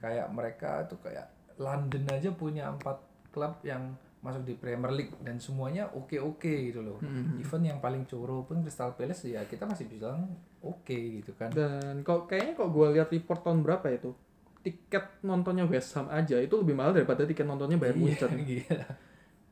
Kayak 0.00 0.32
mereka 0.34 0.82
tuh 0.90 0.98
kayak 0.98 1.28
London 1.56 2.04
aja 2.08 2.30
punya 2.30 2.68
empat 2.68 2.96
klub 3.28 3.60
yang 3.62 3.92
masuk 4.18 4.46
di 4.46 4.54
Premier 4.54 4.92
League 4.92 5.14
dan 5.18 5.36
semuanya 5.36 5.90
oke-oke 5.90 6.46
gitu 6.70 6.78
loh. 6.78 7.02
Even 7.36 7.62
yang 7.64 7.78
paling 7.78 8.06
coro 8.06 8.42
pun 8.42 8.62
Crystal 8.62 8.92
Palace 8.92 9.26
ya 9.26 9.42
kita 9.42 9.66
masih 9.66 9.90
bilang 9.90 10.30
oke 10.60 10.94
gitu 10.94 11.34
kan. 11.34 11.50
dan 11.50 12.00
kok 12.00 12.26
kayaknya 12.26 12.54
kok 12.54 12.70
gue 12.70 12.86
lihat 12.92 13.08
report 13.10 13.42
tahun 13.42 13.60
berapa 13.60 13.82
itu 13.90 14.14
tiket 14.62 15.18
nontonnya 15.22 15.66
West 15.66 15.90
Ham 15.92 16.06
aja 16.06 16.38
itu 16.38 16.54
lebih 16.54 16.70
mahal 16.70 16.94
daripada 16.94 17.26
tiket 17.26 17.42
nontonnya 17.42 17.74
Bayern 17.74 17.98
Munchen 17.98 18.30
Gila. 18.46 18.86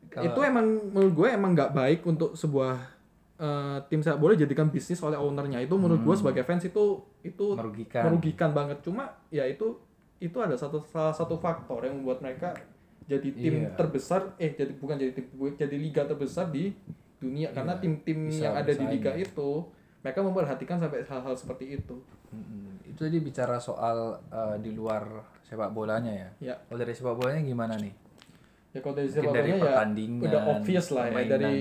Kalau- 0.07 0.27
itu 0.29 0.41
emang 0.41 0.67
menurut 0.87 1.15
gue 1.17 1.29
emang 1.29 1.51
nggak 1.51 1.73
baik 1.73 2.01
untuk 2.05 2.35
sebuah 2.35 2.79
eh, 3.37 3.79
tim 3.89 4.01
sepak 4.01 4.19
bola 4.19 4.39
jadikan 4.39 4.71
bisnis 4.71 5.01
oleh 5.01 5.19
ownernya 5.19 5.59
itu 5.59 5.75
menurut 5.75 5.99
gue 6.01 6.15
sebagai 6.15 6.45
fans 6.45 6.63
itu 6.63 7.03
itu 7.23 7.47
merugikan. 7.59 8.07
merugikan 8.07 8.51
banget 8.53 8.79
cuma 8.81 9.19
ya 9.29 9.43
itu 9.45 9.83
itu 10.21 10.37
ada 10.37 10.53
satu 10.53 10.85
salah 10.85 11.11
satu 11.11 11.35
faktor 11.35 11.83
yang 11.83 11.97
membuat 11.97 12.21
mereka 12.21 12.53
jadi 13.05 13.29
tim 13.33 13.55
Iya. 13.65 13.75
terbesar 13.75 14.37
eh 14.37 14.53
jadi 14.53 14.73
bukan 14.73 14.95
jadi 14.95 15.13
tim 15.13 15.27
jadi 15.51 15.75
liga 15.75 16.05
terbesar 16.05 16.49
di 16.49 16.71
dunia 17.17 17.51
karena 17.51 17.75
Iya, 17.75 17.83
tim-tim 17.83 18.19
yang 18.31 18.55
ada 18.55 18.71
di 18.71 18.85
liga 18.87 19.13
itu 19.13 19.65
mereka 20.01 20.21
memperhatikan 20.21 20.77
sampai 20.77 21.03
hal-hal 21.03 21.35
seperti 21.35 21.75
itu 21.75 21.97
Mm-mm. 22.31 22.87
Itu 22.87 23.03
tadi 23.03 23.19
bicara 23.19 23.59
soal 23.59 23.99
eh, 24.25 24.57
di 24.59 24.71
luar 24.71 25.03
sepak 25.43 25.71
bolanya 25.71 26.13
ya. 26.13 26.29
ya 26.39 26.55
Kalau 26.63 26.79
dari 26.79 26.93
sepak 26.93 27.15
bolanya 27.15 27.43
gimana 27.43 27.75
nih? 27.75 27.93
ya 28.71 28.79
kalau 28.79 28.95
dari 28.95 29.09
Mungkin 29.09 29.19
sepak 29.19 29.35
dari 29.35 29.43
bolanya 29.43 29.59
ya 29.59 29.65
pertandingan, 29.67 30.23
udah 30.23 30.43
obvious 30.49 30.87
lah 30.89 31.03
ya 31.03 31.09
permainan. 31.11 31.33
dari 31.33 31.57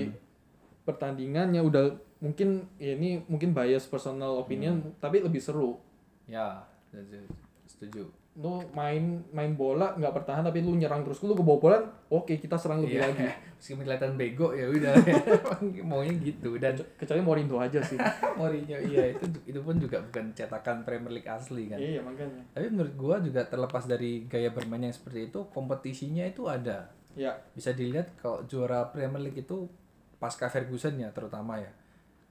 pertandingannya 0.80 1.60
udah 1.60 1.84
mungkin 2.20 2.48
ya 2.76 2.92
ini 2.94 3.24
mungkin 3.26 3.50
bias 3.50 3.84
personal 3.84 4.38
opinion 4.38 4.78
Hmm. 4.78 4.92
tapi 4.98 5.18
lebih 5.18 5.40
seru 5.40 5.80
Ya, 6.24 6.62
setuju. 6.86 7.18
setuju. 7.66 8.02
Lu 8.40 8.56
main 8.72 9.04
main 9.30 9.52
bola 9.52 9.92
nggak 9.92 10.14
bertahan 10.14 10.40
tapi 10.40 10.60
lu 10.60 10.72
nyerang 10.72 11.04
terus 11.04 11.20
lu 11.20 11.32
kebobolan 11.32 11.84
oke 12.08 12.32
kita 12.32 12.56
serang 12.56 12.80
lebih 12.80 12.96
Iya. 12.96 13.06
lagi 13.06 13.28
Meskipun 13.60 13.84
kelihatan 13.84 14.16
bego 14.16 14.48
ya 14.50 14.64
udah 14.66 14.96
maunya 15.84 16.16
gitu 16.16 16.56
dan 16.56 16.72
kecuali 16.96 17.20
Mourinho 17.20 17.56
aja 17.56 17.76
sih 17.78 18.00
Mourinho 18.38 18.80
iya 18.82 19.12
itu 19.12 19.24
itu 19.44 19.60
pun 19.60 19.76
juga 19.76 20.00
bukan 20.00 20.32
cetakan 20.32 20.80
Premier 20.80 21.12
League 21.12 21.28
asli 21.28 21.68
kan. 21.68 21.76
iya 21.76 22.00
makanya 22.00 22.40
Tapi 22.50 22.66
menurut 22.68 22.94
gua 22.94 23.16
juga 23.18 23.44
terlepas 23.44 23.84
dari 23.84 24.24
gaya 24.24 24.48
bermain 24.48 24.80
yang 24.82 24.94
seperti 24.94 25.28
itu, 25.28 25.44
kompetisinya 25.46 26.24
itu 26.24 26.48
ada. 26.48 26.88
ya 27.12 27.36
Bisa 27.52 27.70
dilihat 27.70 28.16
kalau 28.16 28.40
juara 28.44 28.86
Premier 28.86 29.20
League 29.22 29.36
itu 29.38 29.68
pasca 30.16 30.46
Ferguson 30.46 30.96
ya 30.96 31.08
terutama 31.10 31.56
ya. 31.56 31.68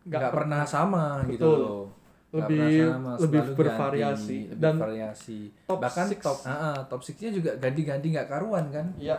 Nggak 0.01 0.09
Nggak 0.19 0.31
pernah 0.33 0.61
sama 0.63 1.21
gitu 1.27 1.45
Betul. 1.45 1.57
loh. 1.59 1.83
Lebih- 2.31 2.85
sama, 2.87 3.11
lebih 3.17 3.41
bervariasi. 3.53 4.37
ganti, 4.37 4.39
lebih 4.47 4.61
Dan 4.61 4.75
variasi. 4.77 5.39
top 5.65 5.79
Bahkan 5.79 6.05
six. 6.07 6.21
top 6.21 6.37
ah, 6.43 6.53
ah, 6.53 6.77
top 6.85 7.01
6-nya 7.01 7.29
juga 7.31 7.51
ganti-ganti 7.55 8.07
nggak 8.11 8.27
karuan 8.27 8.69
kan. 8.69 8.93
iya 8.95 9.17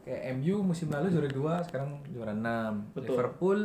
Kayak 0.00 0.22
MU 0.36 0.62
musim 0.62 0.86
lalu 0.86 1.10
juara 1.10 1.26
2, 1.26 1.66
sekarang 1.66 1.88
juara 2.08 2.30
6. 2.30 2.94
Betul. 2.94 3.02
Liverpool 3.10 3.58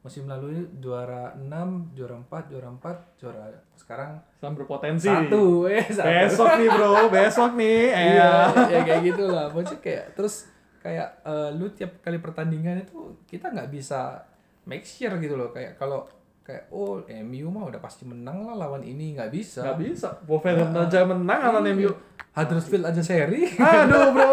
musim 0.00 0.26
lalu 0.26 0.48
juara 0.76 1.30
6, 1.32 1.46
juara 1.94 2.18
4, 2.18 2.50
juara 2.50 2.68
4, 2.68 3.16
juara 3.16 3.44
sekarang 3.74 4.10
sama 4.36 4.52
berpotensi 4.54 5.06
satu 5.06 5.64
eh 5.64 5.80
satu. 5.80 6.04
besok 6.04 6.48
nih 6.54 6.68
bro 6.68 6.92
besok 7.14 7.50
nih 7.54 7.80
eh 7.88 8.06
iya 8.12 8.32
ya 8.68 8.80
kayak 8.82 9.00
gitu 9.02 9.24
lah 9.26 9.48
maksudnya 9.48 9.80
kayak 9.80 10.04
terus 10.12 10.44
kayak 10.78 11.08
eh, 11.22 11.50
lu 11.52 11.70
tiap 11.70 11.96
kali 12.00 12.18
pertandingan 12.18 12.80
itu 12.80 12.94
kita 13.24 13.48
nggak 13.48 13.66
bisa 13.68 14.20
make 14.64 14.84
sure 14.84 15.16
gitu 15.16 15.34
loh 15.34 15.48
kayak 15.48 15.74
kalau 15.74 16.04
kayak 16.44 16.68
oh 16.68 17.00
MU 17.24 17.48
mah 17.48 17.64
udah 17.66 17.80
pasti 17.80 18.04
menang 18.04 18.44
lah 18.44 18.54
lawan 18.54 18.84
ini 18.84 19.16
nggak 19.16 19.32
bisa. 19.32 19.64
Nggak 19.64 19.80
bisa. 19.80 20.08
Wolverhampton 20.24 20.84
aja 20.84 21.00
menang 21.02 21.40
lawan 21.40 21.64
Iya. 21.64 21.74
MU 21.74 21.90
Huddersfield 22.30 22.84
aja 22.84 23.00
seri. 23.00 23.48
Aduh 23.50 24.12
bro. 24.12 24.32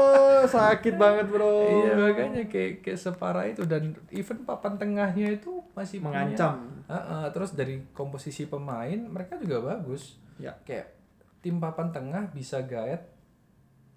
Sakit 0.56 0.96
banget 0.96 1.28
bro. 1.28 1.68
Iya 1.84 1.92
makanya 1.94 2.42
kayak 2.48 2.80
kayak 2.80 2.96
separah 2.96 3.44
itu. 3.44 3.68
Dan 3.68 3.92
even 4.08 4.42
papan 4.42 4.80
tengahnya 4.80 5.36
itu 5.36 5.60
masih 5.72 6.00
punya- 6.00 6.24
mengancam. 6.24 6.80
Ah, 6.88 6.96
ah, 6.96 7.24
terus 7.28 7.52
dari 7.52 7.84
komposisi 7.92 8.48
pemain 8.48 8.96
mereka 8.98 9.36
juga 9.36 9.60
bagus. 9.60 10.16
Ya. 10.40 10.56
Kayak 10.64 10.96
tim 11.44 11.60
papan 11.60 11.92
tengah 11.92 12.32
bisa 12.32 12.64
gaet 12.64 13.04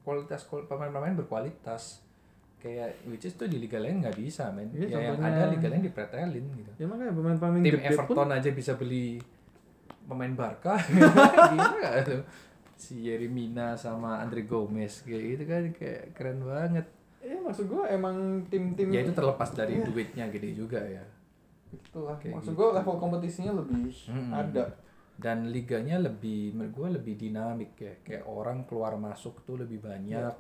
kualitas 0.04 0.44
pemain-pemain 0.44 1.16
berkualitas 1.16 2.03
kayak 2.64 3.04
which 3.06 3.28
is 3.28 3.36
tuh 3.36 3.46
di 3.46 3.60
liga 3.60 3.76
lain 3.76 4.00
nggak 4.00 4.16
bisa 4.16 4.48
men. 4.50 4.72
Iya, 4.72 4.88
ya 4.88 5.00
yang 5.10 5.20
ada 5.20 5.52
liga 5.52 5.68
lain 5.68 5.84
dipretelin 5.84 6.46
gitu. 6.56 6.72
Ya 6.80 6.86
makanya 6.88 7.12
pemain-pemain 7.12 7.60
tim 7.60 7.76
gede 7.76 7.84
pun 7.84 7.92
Everton 8.08 8.30
aja 8.32 8.50
bisa 8.50 8.72
beli 8.74 9.20
pemain 10.04 10.32
Barca. 10.32 10.80
Gila 11.52 11.76
gak 11.78 11.96
tuh. 12.06 12.22
Si 12.74 13.04
Yerimina 13.04 13.76
sama 13.76 14.18
Andre 14.18 14.44
Gomez 14.44 15.04
kayak 15.04 15.24
gitu 15.30 15.44
kan 15.44 15.64
kayak 15.74 16.04
keren 16.12 16.40
banget. 16.42 16.88
Iya 17.20 17.40
maksud 17.40 17.68
gue 17.68 17.84
emang 17.86 18.16
tim-tim 18.48 18.88
ya 18.90 19.00
itu 19.02 19.12
terlepas 19.12 19.52
dari 19.52 19.80
Iya. 19.80 19.86
duitnya 19.86 20.26
gede 20.28 20.50
juga 20.54 20.80
ya. 20.80 21.04
Itulah 21.70 22.16
Kayak 22.16 22.36
maksud 22.38 22.52
gitu. 22.52 22.60
gue 22.60 22.70
level 22.76 22.96
kompetisinya 22.98 23.52
lebih 23.56 23.92
Mm-mm. 24.08 24.32
ada. 24.32 24.66
Dan 25.14 25.48
liganya 25.48 26.02
lebih 26.02 26.52
menurut 26.52 26.74
gue 26.74 26.88
lebih 26.96 27.14
dinamik 27.18 27.76
ya. 27.76 27.94
Kayak 28.02 28.24
orang 28.26 28.64
keluar 28.64 28.96
masuk 28.96 29.44
tuh 29.44 29.56
lebih 29.58 29.80
banyak 29.80 30.32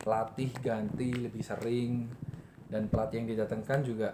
pelatih 0.00 0.50
ganti 0.58 1.12
lebih 1.12 1.40
sering 1.40 2.08
dan 2.66 2.88
pelatih 2.88 3.20
yang 3.20 3.28
didatangkan 3.28 3.78
juga 3.82 4.08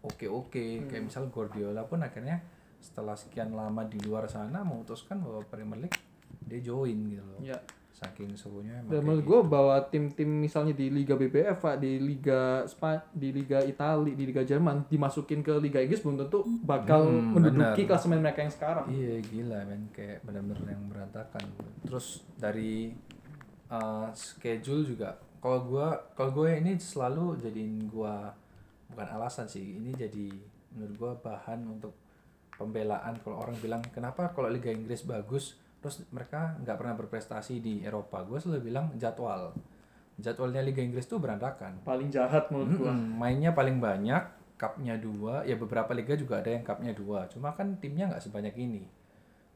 oke 0.00 0.26
oke 0.26 0.64
kayak 0.86 1.04
misal 1.04 1.26
Guardiola 1.28 1.84
pun 1.84 2.02
akhirnya 2.02 2.42
setelah 2.78 3.14
sekian 3.14 3.50
lama 3.50 3.82
di 3.82 3.98
luar 4.00 4.26
sana 4.26 4.62
memutuskan 4.62 5.18
bahwa 5.18 5.42
Premier 5.44 5.86
League 5.86 5.98
dia 6.42 6.60
join 6.60 6.94
gitu 7.08 7.24
loh 7.24 7.42
ya 7.42 7.58
saking 7.90 8.30
serunya 8.32 8.78
Dan 8.86 9.02
menurut 9.02 9.26
gitu. 9.26 9.30
gue 9.34 9.40
bahwa 9.50 9.74
tim-tim 9.84 10.30
misalnya 10.30 10.70
di 10.70 10.86
Liga 10.86 11.18
BBF, 11.18 11.58
Pak, 11.58 11.82
di 11.82 11.98
Liga 11.98 12.62
Spa, 12.70 13.02
di 13.10 13.34
Liga 13.34 13.58
Italia, 13.58 14.14
di 14.14 14.22
Liga 14.22 14.46
Jerman 14.46 14.86
dimasukin 14.86 15.42
ke 15.42 15.58
Liga 15.58 15.82
Inggris 15.82 16.06
belum 16.06 16.22
tentu 16.22 16.46
bakal 16.62 17.10
Hmm, 17.10 17.34
menduduki 17.34 17.90
klasemen 17.90 18.22
mereka 18.22 18.46
yang 18.46 18.54
sekarang. 18.54 18.86
Iya 18.86 19.18
gila 19.18 19.58
men 19.66 19.90
kayak 19.90 20.22
benar-benar 20.22 20.62
yang 20.70 20.84
berantakan. 20.86 21.42
Terus 21.82 22.06
dari 22.38 22.94
uh, 23.72 24.08
schedule 24.12 24.84
juga 24.84 25.16
kalau 25.38 25.64
gua 25.64 25.88
kalau 26.18 26.34
gue 26.34 26.58
ini 26.58 26.74
selalu 26.76 27.38
jadiin 27.38 27.86
gua 27.86 28.34
bukan 28.90 29.08
alasan 29.14 29.46
sih 29.46 29.78
ini 29.78 29.94
jadi 29.94 30.28
menurut 30.74 30.94
gua 30.98 31.12
bahan 31.20 31.62
untuk 31.68 31.94
pembelaan 32.58 33.14
kalau 33.22 33.38
orang 33.38 33.54
bilang 33.62 33.82
kenapa 33.94 34.34
kalau 34.34 34.50
Liga 34.50 34.74
Inggris 34.74 35.06
bagus 35.06 35.54
terus 35.78 36.02
mereka 36.10 36.58
nggak 36.58 36.74
pernah 36.74 36.94
berprestasi 36.98 37.62
di 37.62 37.86
Eropa 37.86 38.26
gue 38.26 38.42
selalu 38.42 38.66
bilang 38.66 38.90
jadwal 38.98 39.54
jadwalnya 40.18 40.60
Liga 40.66 40.82
Inggris 40.82 41.06
tuh 41.06 41.22
berantakan 41.22 41.78
Paling 41.86 42.10
jahat 42.10 42.50
menurut 42.50 42.74
gue. 42.74 42.90
Mm-mm, 42.90 43.16
mainnya 43.16 43.54
paling 43.54 43.78
banyak, 43.78 44.22
cupnya 44.58 44.98
dua, 44.98 45.46
ya 45.46 45.54
beberapa 45.54 45.94
liga 45.94 46.18
juga 46.18 46.42
ada 46.42 46.50
yang 46.50 46.66
cupnya 46.66 46.92
dua. 46.92 47.30
Cuma 47.30 47.54
kan 47.54 47.78
timnya 47.78 48.10
nggak 48.10 48.22
sebanyak 48.26 48.54
ini. 48.58 48.82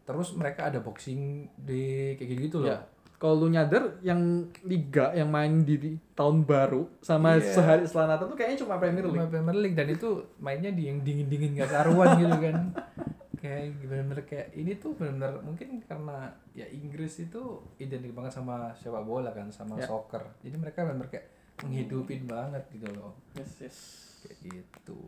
Terus 0.07 0.35
mereka 0.39 0.71
ada 0.71 0.79
boxing 0.79 1.51
di 1.59 2.15
kayak 2.15 2.39
gitu 2.47 2.63
loh. 2.63 2.79
Ya. 2.79 2.81
Kalau 3.23 3.39
lu 3.39 3.55
nyadar 3.55 4.03
yang 4.03 4.19
liga 4.67 5.15
yang 5.15 5.31
main 5.31 5.63
di, 5.63 5.95
tahun 6.19 6.43
baru 6.43 6.91
sama 6.99 7.39
Iya. 7.39 7.55
sehari 7.55 7.87
setelah 7.87 8.19
Natal 8.19 8.27
tuh 8.27 8.35
kayaknya 8.35 8.67
cuma 8.67 8.83
Premier 8.83 9.07
Cuma 9.07 9.15
League. 9.15 9.31
Premier 9.31 9.57
League 9.63 9.77
dan 9.79 9.89
itu 9.95 10.09
mainnya 10.43 10.75
di 10.75 10.91
yang 10.91 10.99
dingin-dingin 11.07 11.55
gak 11.55 11.71
karuan 11.71 12.19
gitu 12.19 12.35
kan. 12.35 12.57
Kayak 13.43 13.75
bener-bener 13.79 14.23
kayak 14.23 14.55
ini 14.55 14.79
tuh 14.79 14.95
bener-bener 14.95 15.35
mungkin 15.43 15.83
karena 15.83 16.31
ya 16.51 16.63
Inggris 16.67 17.23
itu 17.23 17.59
identik 17.75 18.11
banget 18.11 18.31
sama 18.35 18.71
sepak 18.75 19.03
bola 19.03 19.31
kan, 19.35 19.51
sama 19.51 19.79
Ya. 19.79 19.87
soccer. 19.87 20.23
Jadi 20.43 20.59
mereka 20.59 20.87
bener 20.87 21.07
kayak 21.07 21.27
menghidupin 21.63 22.27
banget 22.27 22.63
gitu 22.71 22.87
loh. 22.95 23.19
Yes, 23.35 23.53
yes. 23.63 23.79
Kayak 24.23 24.39
gitu. 24.63 24.99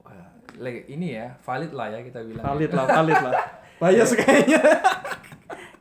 Wah, 0.00 0.32
ini 0.88 1.12
ya 1.12 1.36
valid 1.44 1.72
lah 1.72 1.92
ya 1.92 2.00
kita 2.04 2.24
bilang. 2.24 2.44
Valid 2.44 2.72
lah, 2.72 2.86
valid 2.88 3.20
lah. 3.20 3.32
Bias 3.76 4.12
kayaknya. 4.16 4.60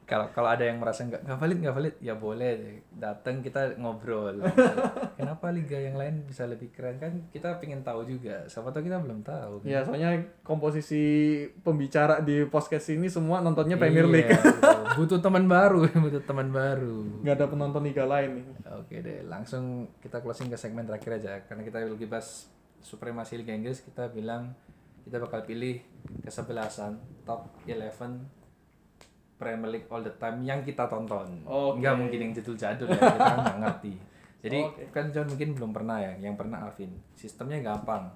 kalau 0.03 0.27
kalau 0.29 0.49
ada 0.49 0.61
yang 0.61 0.77
merasa 0.77 1.01
nggak 1.01 1.23
nggak 1.23 1.37
valid 1.37 1.57
nggak 1.59 1.75
valid. 1.75 1.95
Ya 1.97 2.13
boleh 2.13 2.49
deh 2.53 2.75
datang 2.93 3.39
kita 3.39 3.75
ngobrol. 3.75 4.43
Kenapa 5.13 5.47
liga 5.49 5.75
yang 5.75 5.95
lain 5.95 6.23
bisa 6.23 6.43
lebih 6.43 6.69
keren? 6.69 6.97
Kan 6.97 7.27
kita 7.29 7.55
pengen 7.57 7.81
tahu 7.81 8.03
juga. 8.03 8.43
Siapa 8.45 8.69
tahu 8.69 8.83
kita 8.83 8.99
belum 8.99 9.21
tahu. 9.21 9.63
Kan? 9.63 9.65
Ya, 9.65 9.79
soalnya 9.81 10.11
komposisi 10.43 11.03
pembicara 11.59 12.19
di 12.19 12.43
podcast 12.45 12.87
ini 12.89 13.07
semua 13.07 13.39
nontonnya 13.39 13.75
Premier 13.75 14.03
Iya, 14.03 14.13
League. 14.13 14.31
butuh 14.93 15.17
teman 15.17 15.45
baru 15.45 15.87
butuh 16.03 16.21
teman 16.21 16.47
baru. 16.49 17.23
Nggak 17.23 17.35
ada 17.35 17.45
penonton 17.47 17.81
liga 17.81 18.03
lain 18.03 18.29
nih. 18.39 18.45
oke 18.73 18.95
deh 18.95 19.19
langsung 19.23 19.63
kita 19.99 20.19
closing 20.19 20.47
ke 20.47 20.55
segmen 20.55 20.83
terakhir 20.83 21.17
aja. 21.17 21.39
Karena 21.43 21.63
kita 21.63 21.79
lagi 21.79 22.05
bahas 22.05 22.51
supremasi 22.83 23.39
Liga 23.39 23.55
Inggris 23.55 23.79
kita 23.79 24.11
bilang 24.11 24.51
kita 25.03 25.15
bakal 25.17 25.43
pilih 25.43 25.79
kesebelasan 26.21 26.95
top 27.23 27.47
11 27.63 28.42
Premier 29.35 29.69
League 29.69 29.87
all 29.87 29.99
the 29.99 30.13
time 30.15 30.39
yang 30.39 30.61
kita 30.61 30.85
tonton. 30.85 31.27
Oke. 31.43 31.79
Nggak 31.79 31.95
mungkin 31.97 32.19
yang 32.21 32.31
jadul-jadul 32.31 32.87
ya, 32.87 32.99
kita 33.01 33.33
nggak 33.43 33.59
ngerti. 33.59 33.93
Jadi 34.43 34.59
Oke. 34.59 34.83
kan 34.91 35.05
John 35.09 35.27
mungkin 35.27 35.49
belum 35.53 35.71
pernah 35.71 35.97
ya, 35.97 36.11
yang 36.19 36.35
pernah 36.35 36.63
Alvin. 36.63 36.91
Sistemnya 37.13 37.59
gampang. 37.59 38.07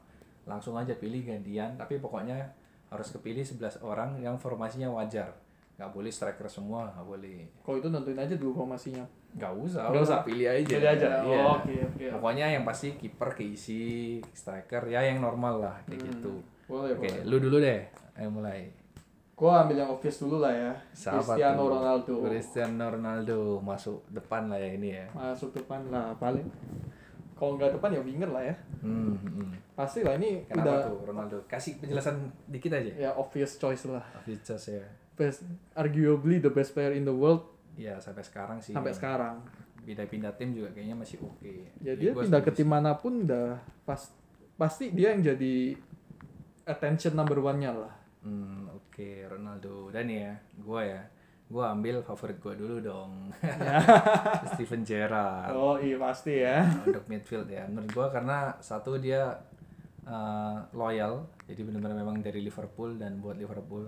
Langsung 0.43 0.76
aja 0.76 0.91
pilih 0.93 1.24
gantian, 1.24 1.76
tapi 1.76 1.97
pokoknya 1.97 2.39
harus 2.88 3.11
kepilih 3.11 3.43
11 3.43 3.84
orang 3.84 4.15
yang 4.18 4.36
formasinya 4.36 4.88
wajar. 4.88 5.36
Nggak 5.76 5.91
boleh 5.91 6.09
striker 6.09 6.47
semua, 6.47 6.88
nggak 6.89 7.03
boleh. 7.05 7.38
Kalau 7.61 7.78
itu 7.78 7.88
nentuin 7.88 8.18
aja 8.18 8.34
dulu 8.34 8.55
formasinya. 8.57 9.03
Nggak 9.36 9.53
usah, 9.53 9.84
Nggak 9.91 10.03
usah. 10.03 10.20
pilih 10.24 10.47
aja. 10.47 10.65
Pilih 10.74 10.89
aja. 10.89 11.07
Iya. 11.22 11.38
Oh, 11.38 11.55
Oke, 11.59 11.76
oke. 11.84 12.05
Pokoknya 12.09 12.45
yang 12.49 12.63
pasti 12.63 12.95
kiper 12.95 13.30
keisi, 13.36 14.18
striker 14.32 14.88
ya 14.88 15.03
yang 15.03 15.20
normal 15.20 15.61
lah 15.61 15.76
kayak 15.86 16.01
gitu. 16.01 16.41
Boleh, 16.65 16.95
Oke, 16.95 17.05
boleh. 17.07 17.22
lu 17.24 17.38
dulu 17.38 17.57
deh. 17.59 17.80
Ayo 18.15 18.30
mulai. 18.32 18.65
Gua 19.38 19.62
ambil 19.62 19.86
yang 19.86 19.94
obvious 19.94 20.18
dulu 20.18 20.42
lah 20.42 20.50
ya. 20.50 20.74
Siapa 20.98 21.22
Cristiano 21.22 21.62
tuh? 21.62 21.70
Ronaldo. 21.78 22.14
Cristiano 22.26 22.86
Ronaldo 22.90 23.38
masuk 23.62 24.02
depan 24.10 24.50
lah 24.50 24.58
ya 24.58 24.70
ini 24.74 24.98
ya. 24.98 25.06
Masuk 25.14 25.54
depan 25.54 25.86
lah 25.94 26.10
paling. 26.18 26.42
Kalau 27.38 27.54
nggak 27.54 27.78
depan 27.78 27.94
ya 27.94 28.02
winger 28.02 28.34
lah 28.34 28.42
ya. 28.42 28.56
Hmm, 28.82 29.14
hmm. 29.14 29.78
Pasti 29.78 30.02
lah 30.02 30.18
ini 30.18 30.42
Kenapa 30.50 30.66
udah 30.66 30.78
tuh 30.90 30.98
Ronaldo? 31.06 31.38
Kasih 31.46 31.78
penjelasan 31.78 32.34
dikit 32.50 32.74
aja. 32.74 32.90
ya 32.98 33.10
obvious 33.14 33.62
choice 33.62 33.86
lah. 33.86 34.02
Obvious 34.18 34.42
ya. 34.66 34.82
Best 35.14 35.46
arguably 35.78 36.42
the 36.42 36.50
best 36.50 36.74
player 36.74 36.98
in 36.98 37.06
the 37.06 37.14
world 37.14 37.46
Ya 37.78 37.94
sampai 38.02 38.26
sekarang 38.26 38.58
sih. 38.58 38.74
sampai 38.74 38.90
sekarang. 38.90 39.38
Pindah-pindah 39.86 40.34
tim 40.34 40.50
juga 40.58 40.74
kayaknya 40.74 40.98
masih 40.98 41.22
oke. 41.22 41.46
Ya 41.86 41.94
Jadi 41.94 42.10
dia 42.10 42.12
pindah 42.18 42.42
ke 42.42 42.52
tim 42.58 42.66
mana 42.66 42.98
pun 42.98 43.22
udah 43.22 43.62
pas 43.86 44.02
pasti 44.58 44.90
dia 44.90 45.14
yang 45.14 45.22
jadi 45.22 45.78
attention 46.66 47.14
number 47.14 47.38
one-nya 47.38 47.70
lah. 47.70 47.94
Hmm, 48.26 48.66
oke 48.98 49.30
Ronaldo. 49.30 49.93
Dan 49.93 50.10
ya, 50.10 50.34
gua 50.58 50.82
ya. 50.82 51.06
Gua 51.45 51.70
ambil 51.78 52.02
favorit 52.02 52.41
gua 52.41 52.58
dulu 52.58 52.82
dong. 52.82 53.30
Steven 54.58 54.82
Gerrard. 54.82 55.54
Oh 55.54 55.78
iya 55.78 56.02
pasti 56.02 56.41
ya. 56.41 56.66
untuk 56.82 57.06
midfield 57.06 57.45
ya 57.45 57.70
menurut 57.70 57.93
gua 57.93 58.10
karena 58.10 58.58
satu 58.58 58.98
dia 58.98 59.38
uh, 60.08 60.58
loyal 60.74 61.28
jadi 61.45 61.62
benar-benar 61.68 62.00
memang 62.00 62.18
dari 62.24 62.41
Liverpool 62.41 62.95
dan 62.95 63.20
buat 63.20 63.36
Liverpool 63.36 63.86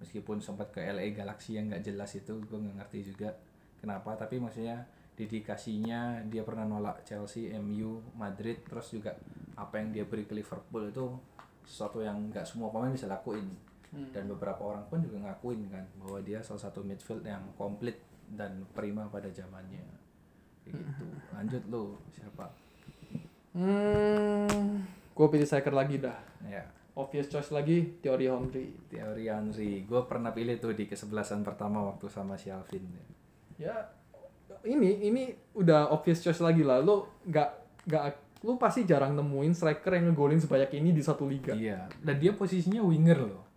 meskipun 0.00 0.40
sempat 0.40 0.72
ke 0.72 0.80
LA 0.80 1.12
Galaxy 1.12 1.60
yang 1.60 1.68
nggak 1.68 1.84
jelas 1.84 2.10
itu 2.16 2.40
gue 2.40 2.58
nggak 2.58 2.76
ngerti 2.80 3.12
juga 3.12 3.36
kenapa 3.78 4.16
tapi 4.16 4.40
maksudnya 4.40 4.88
dedikasinya 5.14 6.24
dia 6.32 6.40
pernah 6.40 6.64
nolak 6.64 7.04
Chelsea, 7.04 7.52
MU, 7.60 8.00
Madrid 8.16 8.64
terus 8.64 8.88
juga 8.88 9.12
apa 9.52 9.76
yang 9.76 9.92
dia 9.92 10.04
beri 10.08 10.24
ke 10.24 10.32
Liverpool 10.32 10.88
itu 10.88 11.04
sesuatu 11.68 12.00
yang 12.00 12.32
nggak 12.32 12.48
semua 12.48 12.72
pemain 12.72 12.88
bisa 12.88 13.04
lakuin 13.04 13.44
dan 13.90 14.30
beberapa 14.30 14.62
orang 14.62 14.86
pun 14.86 15.02
juga 15.02 15.18
ngakuin 15.26 15.66
kan 15.66 15.82
bahwa 15.98 16.22
dia 16.22 16.38
salah 16.46 16.62
satu 16.62 16.86
midfield 16.86 17.26
yang 17.26 17.42
komplit 17.58 17.98
dan 18.30 18.62
prima 18.70 19.10
pada 19.10 19.26
zamannya. 19.34 19.82
Kayak 20.62 20.78
gitu. 20.78 21.04
Lanjut 21.34 21.62
lu 21.66 21.84
siapa? 22.14 22.46
Hmm, 23.50 24.86
gue 25.10 25.26
pilih 25.26 25.42
striker 25.42 25.74
lagi 25.74 25.98
dah. 25.98 26.14
ya. 26.46 26.62
Obvious 26.94 27.26
choice 27.26 27.50
lagi 27.50 27.98
Thierry 27.98 28.30
Henry. 28.30 28.70
teori 28.86 29.26
Henry. 29.26 29.82
Gue 29.82 30.06
pernah 30.06 30.30
pilih 30.30 30.54
tuh 30.62 30.70
di 30.70 30.86
kesebelasan 30.86 31.42
pertama 31.42 31.82
waktu 31.82 32.06
sama 32.06 32.38
si 32.38 32.46
Alvin. 32.54 32.86
Ya 33.58 33.90
ini 34.62 35.02
ini 35.02 35.22
udah 35.58 35.90
obvious 35.90 36.22
choice 36.22 36.38
lagi 36.38 36.62
lah. 36.62 36.78
Lu 36.78 37.10
nggak 37.26 37.50
nggak 37.90 38.02
lu 38.46 38.54
pasti 38.54 38.86
jarang 38.86 39.18
nemuin 39.18 39.52
striker 39.52 39.98
yang 39.98 40.14
ngegolin 40.14 40.38
sebanyak 40.38 40.78
ini 40.78 40.94
di 40.94 41.02
satu 41.02 41.26
liga. 41.26 41.50
iya. 41.58 41.90
Dan 41.98 42.22
dia 42.22 42.30
posisinya 42.30 42.86
winger 42.86 43.18
loh 43.18 43.49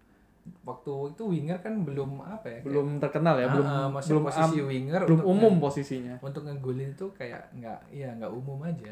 waktu 0.62 0.92
itu 1.10 1.24
winger 1.26 1.58
kan 1.58 1.82
belum 1.82 2.20
apa 2.20 2.46
ya 2.46 2.58
kayak- 2.58 2.66
Belum 2.66 2.88
terkenal 2.98 3.36
ya, 3.36 3.46
Ah, 3.46 3.54
belum 3.54 3.66
ah, 3.66 3.88
masih 3.90 4.10
belum 4.10 4.24
posisi 4.26 4.58
am- 4.58 4.68
winger 4.68 5.02
belum 5.02 5.18
untuk 5.18 5.30
umum 5.30 5.54
nge- 5.54 5.62
posisinya. 5.62 6.16
untuk 6.20 6.42
ngegolin 6.44 6.90
itu 6.92 7.06
kayak 7.12 7.42
nggak 7.54 7.80
iya 7.90 8.10
nggak 8.14 8.32
umum 8.32 8.60
aja 8.62 8.92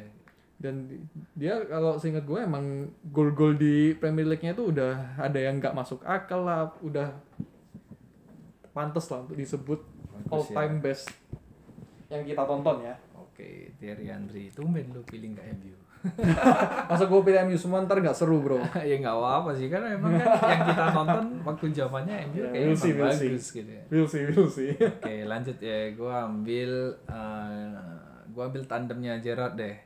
Dan 0.57 0.85
di- 0.85 1.01
dia 1.35 1.57
kalau 1.65 1.95
seingat 1.95 2.21
gue 2.21 2.37
emang 2.37 2.63
gol-gol 3.05 3.55
di 3.55 3.75
Premier 3.93 4.23
League-nya 4.25 4.53
itu 4.53 4.69
udah 4.69 4.93
ada 5.17 5.35
yang 5.35 5.57
nggak 5.57 5.73
masuk 5.73 5.99
akal 6.03 6.41
lah, 6.41 6.69
udah 6.79 7.09
pantas 8.71 9.05
lah 9.07 9.19
untuk 9.21 9.35
disebut 9.35 9.79
Bagus 9.81 10.29
all 10.29 10.43
ya. 10.45 10.55
time 10.55 10.75
best 10.79 11.09
yang 12.07 12.23
kita 12.23 12.43
tonton 12.43 12.77
ya. 12.81 12.95
oke 13.13 13.47
Thierry 13.75 14.05
Henry 14.05 14.47
tumben 14.49 14.85
lu 14.87 15.01
pilih 15.01 15.33
nggak 15.33 15.47
MU 15.57 15.75
Masa 16.89 17.05
gue 17.05 17.19
pilih 17.21 17.39
MU 17.45 17.57
semua 17.57 17.81
ntar 17.85 18.01
nggak 18.01 18.17
seru 18.17 18.41
bro. 18.41 18.57
ya 18.89 18.95
nggak 18.97 19.15
apa-apa 19.15 19.53
sih 19.53 19.69
karena 19.69 19.93
emang 19.93 20.17
kan 20.17 20.49
yang 20.49 20.61
kita 20.65 20.83
tonton 20.89 21.25
waktu 21.45 21.65
zamannya 21.71 22.15
MU 22.29 22.41
kayaknya 22.49 22.67
we'll 22.67 22.77
see, 22.77 22.93
we'll 22.97 23.13
see. 23.13 23.29
bagus 23.29 23.45
gitu 23.53 23.71
ya 23.71 23.83
Will 23.89 24.07
sih, 24.09 24.21
will 24.25 24.49
sih. 24.49 24.71
Oke 25.01 25.15
lanjut 25.29 25.57
ya, 25.61 25.93
gue 25.93 26.13
ambil 26.13 26.71
uh, 27.05 27.97
gue 28.25 28.43
ambil 28.43 28.63
tandemnya 28.65 29.21
Gerrard 29.21 29.55
deh. 29.57 29.77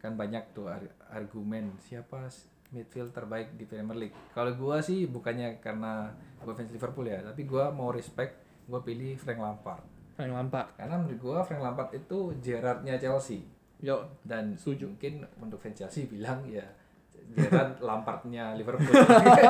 Kan 0.00 0.16
banyak 0.16 0.44
tuh 0.52 0.68
ar- 0.68 0.96
argumen 1.12 1.76
siapa 1.80 2.28
midfield 2.70 3.10
terbaik 3.10 3.56
di 3.58 3.64
Premier 3.66 3.96
League. 3.96 4.16
Kalau 4.30 4.52
gue 4.54 4.76
sih 4.80 5.10
bukannya 5.10 5.58
karena 5.58 6.08
gue 6.40 6.52
fans 6.54 6.70
Liverpool 6.70 7.08
ya, 7.08 7.20
tapi 7.20 7.44
gue 7.44 7.64
mau 7.72 7.90
respect 7.90 8.38
gue 8.70 8.80
pilih 8.80 9.18
Frank 9.18 9.40
Lampard. 9.42 9.82
Frank 10.14 10.32
Lampard. 10.36 10.68
Karena 10.78 11.00
menurut 11.00 11.18
gue 11.18 11.38
Frank 11.48 11.62
Lampard 11.64 11.90
itu 11.96 12.32
Gerrardnya 12.38 13.00
Chelsea 13.00 13.59
Yo, 13.80 14.04
dan 14.28 14.54
Setuju. 14.60 14.92
mungkin 14.92 15.24
untuk 15.40 15.56
fans 15.56 15.80
Chelsea 15.80 16.04
bilang 16.04 16.44
ya 16.44 16.64
Gerrard 17.32 17.80
Lampardnya 17.86 18.52
Liverpool. 18.52 18.92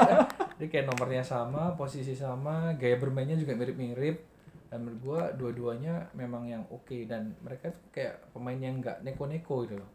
Jadi 0.60 0.66
kayak 0.70 0.86
nomornya 0.92 1.24
sama, 1.24 1.74
posisi 1.74 2.14
sama, 2.14 2.76
gaya 2.78 2.94
bermainnya 3.00 3.34
juga 3.34 3.58
mirip-mirip. 3.58 4.30
Dan 4.70 4.86
menurut 4.86 5.00
gua 5.02 5.20
dua-duanya 5.34 6.14
memang 6.14 6.46
yang 6.46 6.62
oke 6.70 6.94
dan 7.10 7.34
mereka 7.42 7.74
tuh 7.74 7.90
kayak 7.90 8.30
pemain 8.30 8.54
yang 8.54 8.78
nggak 8.78 9.02
neko-neko 9.02 9.66
gitu 9.66 9.82
loh. 9.82 9.90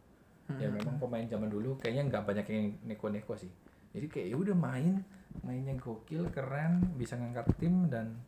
Ya 0.59 0.67
memang 0.67 0.99
pemain 0.99 1.23
zaman 1.25 1.47
dulu 1.47 1.79
kayaknya 1.79 2.11
nggak 2.11 2.23
banyak 2.27 2.45
yang 2.51 2.67
neko-neko 2.83 3.39
sih. 3.39 3.49
Jadi 3.95 4.11
kayak 4.11 4.27
ya 4.27 4.35
udah 4.35 4.51
main, 4.51 4.99
mainnya 5.47 5.79
gokil, 5.79 6.27
keren, 6.27 6.91
bisa 6.99 7.15
ngangkat 7.15 7.47
tim 7.55 7.87
dan 7.87 8.19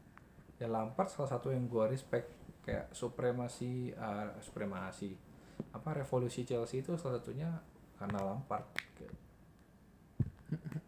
ya 0.56 0.72
Lampard 0.72 1.12
salah 1.12 1.36
satu 1.36 1.52
yang 1.52 1.68
gua 1.68 1.92
respect 1.92 2.32
kayak 2.64 2.96
supremasi 2.96 3.92
uh, 4.00 4.32
supremasi 4.40 5.27
apa 5.70 5.90
revolusi 5.94 6.42
Chelsea 6.42 6.80
itu 6.80 6.94
salah 6.94 7.18
satunya 7.18 7.48
karena 7.96 8.20
Lampard 8.22 8.66
Gitu. 8.94 9.06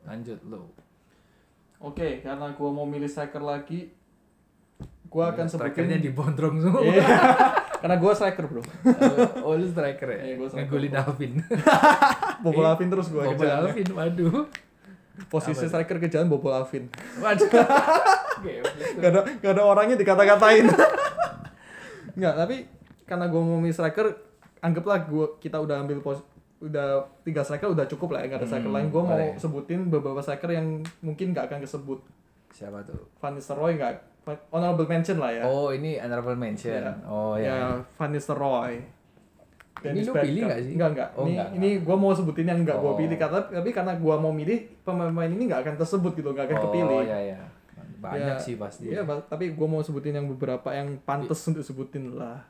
lanjut 0.03 0.39
lo 0.45 0.63
Oke, 1.79 2.19
karena 2.19 2.51
gua 2.51 2.69
mau 2.69 2.83
milih 2.83 3.07
striker 3.07 3.39
lagi, 3.39 3.87
gua 5.05 5.31
akan 5.31 5.47
strikernya 5.47 5.95
sebutin 5.95 6.03
di 6.03 6.11
bondrong 6.11 6.55
semua 6.59 6.83
Iya. 6.83 7.07
karena 7.81 7.95
gua 7.95 8.11
striker, 8.11 8.43
Bro. 8.45 8.59
oh 9.39 9.55
lu 9.55 9.63
striker 9.65 10.07
ya 10.09 10.19
Iya, 10.21 10.33
gua 10.35 10.47
striker. 10.49 10.67
ngegolin 10.67 10.93
Alvin 10.93 11.33
Bobol 12.43 12.65
Alvin 12.65 12.89
terus 12.89 13.07
gua 13.07 13.23
Bobol. 13.25 13.47
Alvin 13.47 13.87
waduh 13.89 14.43
Posisi 15.25 15.55
Apa? 15.61 15.71
striker 15.73 15.97
kejalan 15.99 16.27
Bobol 16.27 16.51
Alvin. 16.53 16.91
waduh 17.17 17.47
Gak 18.99 19.09
ada 19.09 19.21
gak 19.37 19.51
ada 19.53 19.63
orangnya 19.65 19.95
dikata-katain. 19.95 20.67
Enggak, 22.13 22.33
tapi 22.35 22.55
karena 23.03 23.25
gua 23.25 23.41
mau 23.41 23.57
milih 23.57 23.71
striker, 23.73 24.15
anggaplah 24.59 24.99
gua 25.03 25.25
kita 25.37 25.57
udah 25.57 25.79
ambil 25.79 25.99
pos 25.99 26.19
udah 26.59 26.87
tiga 27.21 27.39
striker 27.39 27.69
udah 27.69 27.85
cukup 27.85 28.11
lah 28.11 28.19
ya 28.19 28.25
nggak 28.27 28.39
ada 28.39 28.47
striker 28.47 28.67
Hmm, 28.67 28.75
lain. 28.75 28.87
Gua 28.89 29.03
mau 29.05 29.15
sebutin 29.35 29.79
beberapa 29.87 30.19
striker 30.19 30.49
yang 30.49 30.67
mungkin 30.99 31.31
nggak 31.31 31.47
akan 31.47 31.59
kesebut. 31.61 31.99
Siapa 32.49 32.81
tuh? 32.81 32.99
Van 33.17 33.31
Nistelrooy 33.31 33.75
nggak? 33.75 33.95
Honorable 34.49 34.85
mention 34.85 35.17
lah 35.17 35.31
ya. 35.31 35.43
Oh 35.43 35.69
ini 35.69 35.95
honorable 35.95 36.35
mention. 36.35 36.75
Iya. 36.75 36.93
oh 37.03 37.33
ya 37.33 37.49
ya 37.49 37.67
Van 37.95 38.09
Nistelrooy. 38.09 38.83
Ini 39.79 40.03
lu 40.03 40.11
pilih 40.11 40.41
nggak 40.43 40.59
sih? 40.59 40.73
Enggak, 40.75 40.89
enggak. 40.91 41.09
Oh, 41.13 41.23
ini, 41.23 41.31
enggak, 41.31 41.49
ini 41.55 41.69
gua 41.79 41.95
mau 41.95 42.11
sebutin 42.11 42.43
yang 42.45 42.59
enggak 42.59 42.77
gua 42.77 42.91
Oh. 42.91 42.97
pilih 42.99 43.15
kata 43.15 43.47
tapi 43.49 43.71
karena 43.71 43.95
gua 43.95 44.19
mau 44.19 44.29
milih 44.29 44.83
pemain-pemain 44.83 45.31
ini 45.31 45.47
enggak 45.47 45.63
akan 45.63 45.75
tersebut 45.79 46.11
gitu, 46.13 46.29
enggak 46.29 46.51
akan 46.51 46.57
oh 46.57 46.63
kepilih. 46.67 46.99
ya 47.05 47.19
ya 47.31 47.39
banyak 47.95 48.27
Ya, 48.29 48.35
sih 48.37 48.55
pasti. 48.55 48.91
Iya, 48.91 49.07
tapi 49.23 49.55
gua 49.55 49.67
mau 49.69 49.79
sebutin 49.79 50.11
yang 50.13 50.27
beberapa 50.27 50.67
yang 50.69 50.99
pantas 50.99 51.39
untuk 51.45 51.63
sebutin 51.63 52.11
lah. 52.13 52.43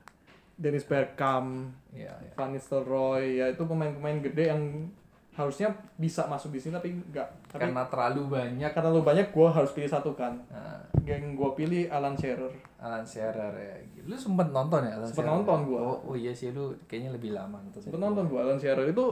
Dennis 0.59 0.83
Bergkamp, 0.83 1.71
Iya, 1.95 2.11
iya. 2.19 2.31
Van 2.35 2.51
Nistelrooy, 2.51 3.39
ya 3.39 3.47
itu 3.47 3.63
pemain-pemain 3.63 4.19
gede 4.19 4.51
yang 4.51 4.91
harusnya 5.31 5.71
bisa 5.95 6.27
masuk 6.27 6.51
di 6.51 6.59
sini 6.59 6.75
tapi 6.75 6.91
enggak. 6.91 7.31
Tapi 7.47 7.63
karena 7.63 7.87
terlalu 7.87 8.27
banyak 8.27 8.71
karena 8.75 8.89
lu 8.91 8.99
banyak 8.99 9.31
gua 9.31 9.55
harus 9.55 9.71
pilih 9.71 9.87
satu 9.87 10.11
kan. 10.11 10.35
nah, 10.51 10.83
Yang 11.07 11.39
gua 11.39 11.55
pilih 11.55 11.87
Alan 11.87 12.19
Shearer. 12.19 12.51
Alan 12.75 13.07
Shearer 13.07 13.55
ya 13.55 13.75
lu 14.03 14.19
sempet 14.19 14.51
nonton 14.51 14.83
ya 14.83 14.99
Alan 14.99 15.07
Sempet 15.07 15.23
Shearer? 15.23 15.31
nonton 15.39 15.59
gua. 15.63 15.79
oh, 15.79 15.97
oh 16.11 16.15
iya 16.19 16.35
sih 16.35 16.51
lu 16.51 16.75
kayaknya 16.85 17.15
lebih 17.15 17.31
lama 17.31 17.55
nonton 17.55 17.79
Sempet 17.79 17.95
nonton 17.97 18.27
gua 18.27 18.43
Alan 18.43 18.59
Shearer 18.59 18.83
itu 18.83 19.05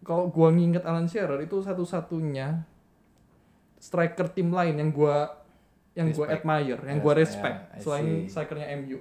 kalau 0.00 0.32
gua 0.32 0.48
nginget 0.48 0.88
Alan 0.88 1.04
Shearer 1.04 1.36
itu 1.38 1.60
satu-satunya 1.60 2.64
striker 3.76 4.28
tim 4.32 4.48
lain 4.48 4.76
yang 4.76 4.88
gua 4.88 5.36
yang 5.92 6.14
gua 6.14 6.32
Respect. 6.32 6.40
admire, 6.40 6.80
yang 6.86 6.98
gua 7.02 7.12
Yes, 7.12 7.20
respect 7.28 7.58
yeah, 7.60 7.80
selain 7.82 8.06
strikernya 8.24 8.66
MU. 8.80 8.98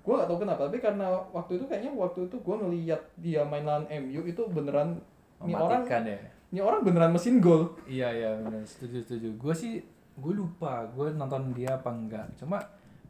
Gua 0.00 0.24
gak 0.24 0.28
tahu 0.32 0.38
kenapa, 0.42 0.60
tapi 0.64 0.80
karena 0.80 1.06
waktu 1.30 1.60
itu 1.60 1.64
kayaknya 1.68 1.92
waktu 1.92 2.24
itu 2.26 2.36
gua 2.40 2.56
ngeliat 2.56 3.00
dia 3.20 3.44
main 3.44 3.68
lawan 3.68 3.84
MU 3.88 4.24
itu 4.24 4.42
beneran 4.48 4.96
ini 5.44 5.56
orang 5.56 5.82
ya? 5.88 6.20
ini 6.50 6.60
orang 6.60 6.80
beneran 6.84 7.12
mesin 7.14 7.40
gol. 7.40 7.72
iya 7.88 8.12
iya 8.12 8.36
benar 8.36 8.60
setuju 8.66 9.00
setuju. 9.06 9.28
Gue 9.38 9.54
sih 9.54 9.80
gue 10.20 10.34
lupa 10.36 10.84
gue 10.92 11.14
nonton 11.16 11.54
dia 11.56 11.78
apa 11.80 11.88
enggak. 11.94 12.26
Cuma 12.36 12.60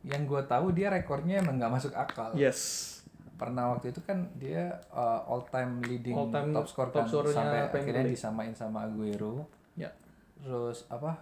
yang 0.06 0.28
gue 0.28 0.40
tahu 0.46 0.70
dia 0.76 0.92
rekornya 0.92 1.40
emang 1.42 1.58
nggak 1.58 1.72
masuk 1.72 1.92
akal. 1.96 2.32
Yes. 2.36 2.96
pernah 3.40 3.72
waktu 3.72 3.88
itu 3.88 4.04
kan 4.04 4.28
dia 4.36 4.68
uh, 4.92 5.24
all 5.24 5.40
time 5.48 5.80
leading 5.80 6.12
All 6.12 6.28
time 6.28 6.52
top 6.52 6.68
score 6.68 6.92
top 6.92 7.08
kan 7.08 7.24
sampai 7.32 7.72
akhirnya 7.72 8.04
disamain 8.04 8.52
sama 8.52 8.84
Aguero. 8.84 9.48
Ya. 9.80 9.88
terus 10.44 10.84
apa 10.92 11.16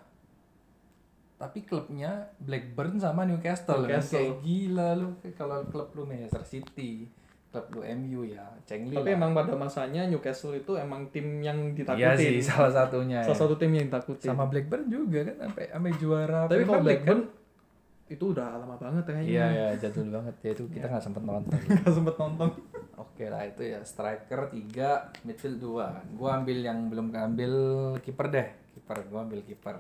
tapi 1.38 1.62
klubnya 1.62 2.10
Blackburn 2.36 2.98
sama 2.98 3.22
Newcastle, 3.22 3.80
kan 3.80 4.02
Newcastle. 4.02 4.18
kayak 4.18 4.34
gila 4.42 4.88
lu 4.92 5.08
kalau 5.32 5.62
klub 5.64 5.88
lu 5.92 6.02
Manchester 6.02 6.42
City 6.42 7.06
klub 7.48 7.64
lu 7.70 7.80
MU 7.96 8.22
ya 8.22 8.44
cengli 8.62 8.92
Tapi 8.92 9.06
lah. 9.06 9.16
emang 9.16 9.30
pada 9.32 9.54
masanya 9.54 10.04
Newcastle 10.04 10.52
itu 10.52 10.74
emang 10.74 11.08
tim 11.08 11.38
yang 11.38 11.70
iya 11.70 11.78
ditakutin. 12.12 12.18
sih 12.18 12.42
salah 12.44 12.68
satunya 12.68 13.22
Salah 13.22 13.32
ya. 13.32 13.40
satu 13.40 13.54
tim 13.54 13.70
yang 13.70 13.86
ditakutin. 13.86 14.28
sama 14.28 14.44
Blackburn 14.44 14.84
juga 14.86 15.24
kan 15.24 15.36
sampai 15.46 15.64
sampai 15.68 15.92
juara 15.96 16.40
Tapi 16.44 16.62
kalau 16.62 16.74
League 16.76 16.76
kan. 16.76 16.84
Blackburn 16.84 17.20
itu 18.08 18.24
udah 18.26 18.46
lama 18.56 18.74
banget 18.74 19.04
kayaknya. 19.04 19.28
iya 19.28 19.46
ya 19.48 19.66
jadul 19.78 20.08
banget 20.10 20.34
ya 20.40 20.50
itu 20.50 20.64
kita 20.66 20.86
nggak 20.86 21.04
sempet 21.04 21.22
nonton 21.22 21.58
Gak 21.78 21.92
sempet 21.92 22.14
nonton. 22.16 22.48
Oke 22.98 23.24
lah 23.26 23.42
itu 23.44 23.62
ya 23.62 23.78
striker 23.80 24.48
3, 24.48 25.22
midfield 25.22 25.60
2. 25.60 26.16
Gua 26.16 26.30
ambil 26.34 26.58
yang 26.58 26.88
belum 26.88 27.08
keambil 27.08 27.52
kiper 28.00 28.26
deh. 28.26 28.48
Kiper 28.72 29.06
gua 29.06 29.22
ambil 29.22 29.40
kiper. 29.40 29.76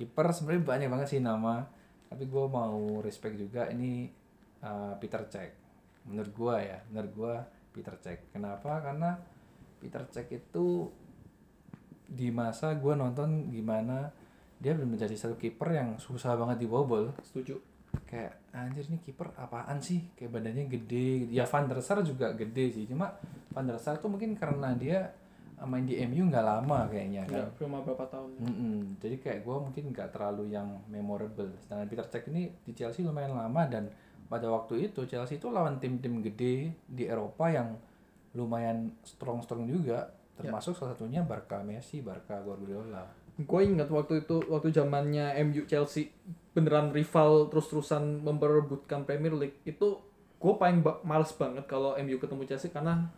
Kiper 0.00 0.32
sebenarnya 0.32 0.64
banyak 0.64 0.88
banget 0.88 1.08
sih 1.12 1.20
nama, 1.20 1.68
tapi 2.08 2.24
gua 2.24 2.48
mau 2.48 3.04
respect 3.04 3.36
juga 3.36 3.68
ini 3.68 4.08
uh, 4.64 4.96
Peter 4.96 5.28
Cech. 5.28 5.52
Menurut 6.08 6.32
gua 6.32 6.56
ya, 6.64 6.80
menurut 6.88 7.12
gua 7.12 7.34
Peter 7.76 7.92
Cech. 8.00 8.32
Kenapa? 8.32 8.80
Karena 8.80 9.20
Peter 9.76 10.08
Cech 10.08 10.32
itu 10.32 10.88
di 12.08 12.32
masa 12.32 12.72
gua 12.80 12.96
nonton 12.96 13.52
gimana 13.52 14.08
dia 14.60 14.76
belum 14.76 14.92
menjadi 14.92 15.16
satu 15.16 15.40
kiper 15.40 15.72
yang 15.72 15.88
susah 15.96 16.36
banget 16.36 16.68
dibobol 16.68 17.16
Setuju. 17.24 17.56
kayak 18.04 18.38
anjir 18.52 18.86
ini 18.86 19.00
kiper 19.02 19.32
apaan 19.34 19.80
sih 19.80 20.12
kayak 20.14 20.36
badannya 20.36 20.68
gede 20.68 21.32
ya 21.32 21.48
Van 21.48 21.66
der 21.66 21.80
Sar 21.80 22.04
juga 22.04 22.30
gede 22.36 22.70
sih 22.70 22.84
cuma 22.86 23.16
Van 23.50 23.66
der 23.66 23.80
Sar 23.80 23.98
tuh 23.98 24.12
mungkin 24.12 24.36
karena 24.36 24.76
dia 24.76 25.10
main 25.62 25.82
di 25.82 25.96
MU 26.02 26.26
nggak 26.26 26.40
lama 26.42 26.86
kayaknya 26.86 27.22
Ya, 27.22 27.44
kan 27.44 27.52
cuma 27.54 27.80
berapa 27.80 28.04
tahun. 28.06 28.30
Mm-mm. 28.38 28.76
jadi 28.96 29.16
kayak 29.16 29.40
gue 29.42 29.56
mungkin 29.58 29.84
nggak 29.90 30.08
terlalu 30.10 30.50
yang 30.50 30.68
memorable 30.86 31.52
sedangkan 31.58 31.86
Peter 31.86 32.06
Cech 32.06 32.24
ini 32.26 32.48
di 32.58 32.72
Chelsea 32.72 33.00
lumayan 33.00 33.32
lama 33.32 33.64
dan 33.64 33.92
pada 34.26 34.46
waktu 34.46 34.86
itu 34.86 35.04
Chelsea 35.04 35.36
itu 35.36 35.48
lawan 35.48 35.76
tim-tim 35.76 36.20
gede 36.20 36.54
di 36.86 37.04
Eropa 37.04 37.48
yang 37.48 37.76
lumayan 38.30 38.94
strong-strong 39.02 39.66
juga 39.66 40.06
termasuk 40.34 40.72
salah 40.72 40.92
satunya 40.92 41.20
Barca 41.20 41.60
Messi 41.60 42.00
Barca 42.00 42.38
Guardiola 42.38 43.04
Gue 43.36 43.64
ingat 43.64 43.88
waktu 43.88 44.20
itu 44.20 44.40
waktu 44.46 44.68
zamannya 44.70 45.32
MU 45.42 45.64
Chelsea 45.64 46.12
beneran 46.50 46.88
rival 46.90 47.48
terus-terusan 47.48 48.20
memperebutkan 48.20 49.02
Premier 49.02 49.32
League 49.32 49.58
itu 49.62 49.96
gue 50.36 50.54
paling 50.54 50.80
ba- 50.80 51.00
males 51.02 51.32
banget 51.32 51.64
kalau 51.64 51.96
MU 51.96 52.16
ketemu 52.16 52.42
Chelsea 52.46 52.68
karena 52.68 53.08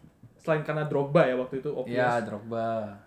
selain 0.42 0.62
karena 0.66 0.84
Drogba 0.90 1.22
ya 1.24 1.34
waktu 1.38 1.62
itu 1.62 1.70
obvious. 1.70 1.96
Ya 1.96 2.18
Drogba. 2.20 2.98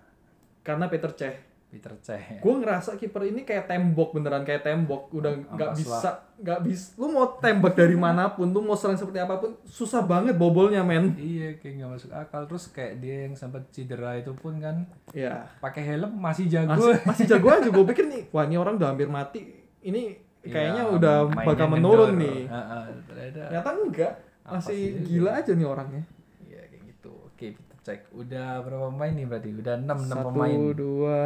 Karena 0.64 0.88
Peter 0.88 1.12
Cech. 1.14 1.36
Peter 1.70 1.92
Cech. 2.00 2.40
Gue 2.40 2.56
ngerasa 2.64 2.96
kiper 2.96 3.28
ini 3.28 3.44
kayak 3.44 3.68
tembok 3.68 4.16
beneran 4.16 4.48
kayak 4.48 4.64
tembok. 4.64 5.12
Udah 5.12 5.36
nggak 5.36 5.76
bisa 5.76 6.24
nggak 6.36 6.60
bisa 6.68 7.00
lu 7.00 7.16
mau 7.16 7.40
tembak 7.40 7.80
dari 7.80 7.96
mana 7.96 8.28
pun 8.32 8.52
lu 8.52 8.60
mau 8.60 8.76
serang 8.76 9.00
seperti 9.00 9.20
apa 9.24 9.40
pun 9.40 9.60
susah 9.68 10.04
banget 10.08 10.40
bobolnya 10.40 10.84
men. 10.88 11.12
Iya, 11.20 11.60
kayak 11.60 11.74
nggak 11.84 11.92
masuk 11.92 12.12
akal. 12.16 12.42
Terus 12.48 12.66
kayak 12.72 12.94
dia 13.04 13.28
yang 13.28 13.36
sempat 13.36 13.68
cedera 13.76 14.16
itu 14.16 14.32
pun 14.32 14.56
kan 14.64 14.88
ya 15.12 15.44
pakai 15.60 15.84
helm 15.84 16.16
masih 16.16 16.48
jago. 16.48 16.72
masih, 16.72 17.04
masih 17.04 17.26
jago 17.28 17.48
aja. 17.52 17.68
Gue 17.68 17.86
pikir 17.92 18.08
nih 18.08 18.24
wah 18.32 18.48
ini 18.48 18.56
orang 18.56 18.80
udah 18.80 18.96
hampir 18.96 19.12
mati. 19.12 19.44
Ini 19.84 20.16
kayaknya 20.46 20.84
Iya, 20.88 20.96
udah 20.96 21.16
bakal 21.44 21.68
menurun 21.68 22.16
nih. 22.16 22.48
Heeh, 22.48 22.84
ternyata. 23.12 23.40
ternyata 23.52 23.70
enggak. 23.76 24.14
Apa 24.46 24.62
masih 24.62 24.78
sih? 24.78 25.02
gila 25.10 25.32
aja 25.42 25.52
nih 25.58 25.66
orangnya 25.66 26.04
Iya, 26.46 26.62
kayak 26.70 26.84
gitu. 26.86 27.12
Oke, 27.26 27.48
kita 27.58 27.75
cek. 27.86 28.10
Udah 28.12 28.60
berapa 28.60 28.90
pemain 28.90 29.14
nih 29.14 29.24
berarti? 29.24 29.50
Udah 29.54 29.76
6 29.78 29.86
6 29.86 30.10
satu 30.10 30.28
pemain. 30.28 30.58
dua 30.74 31.20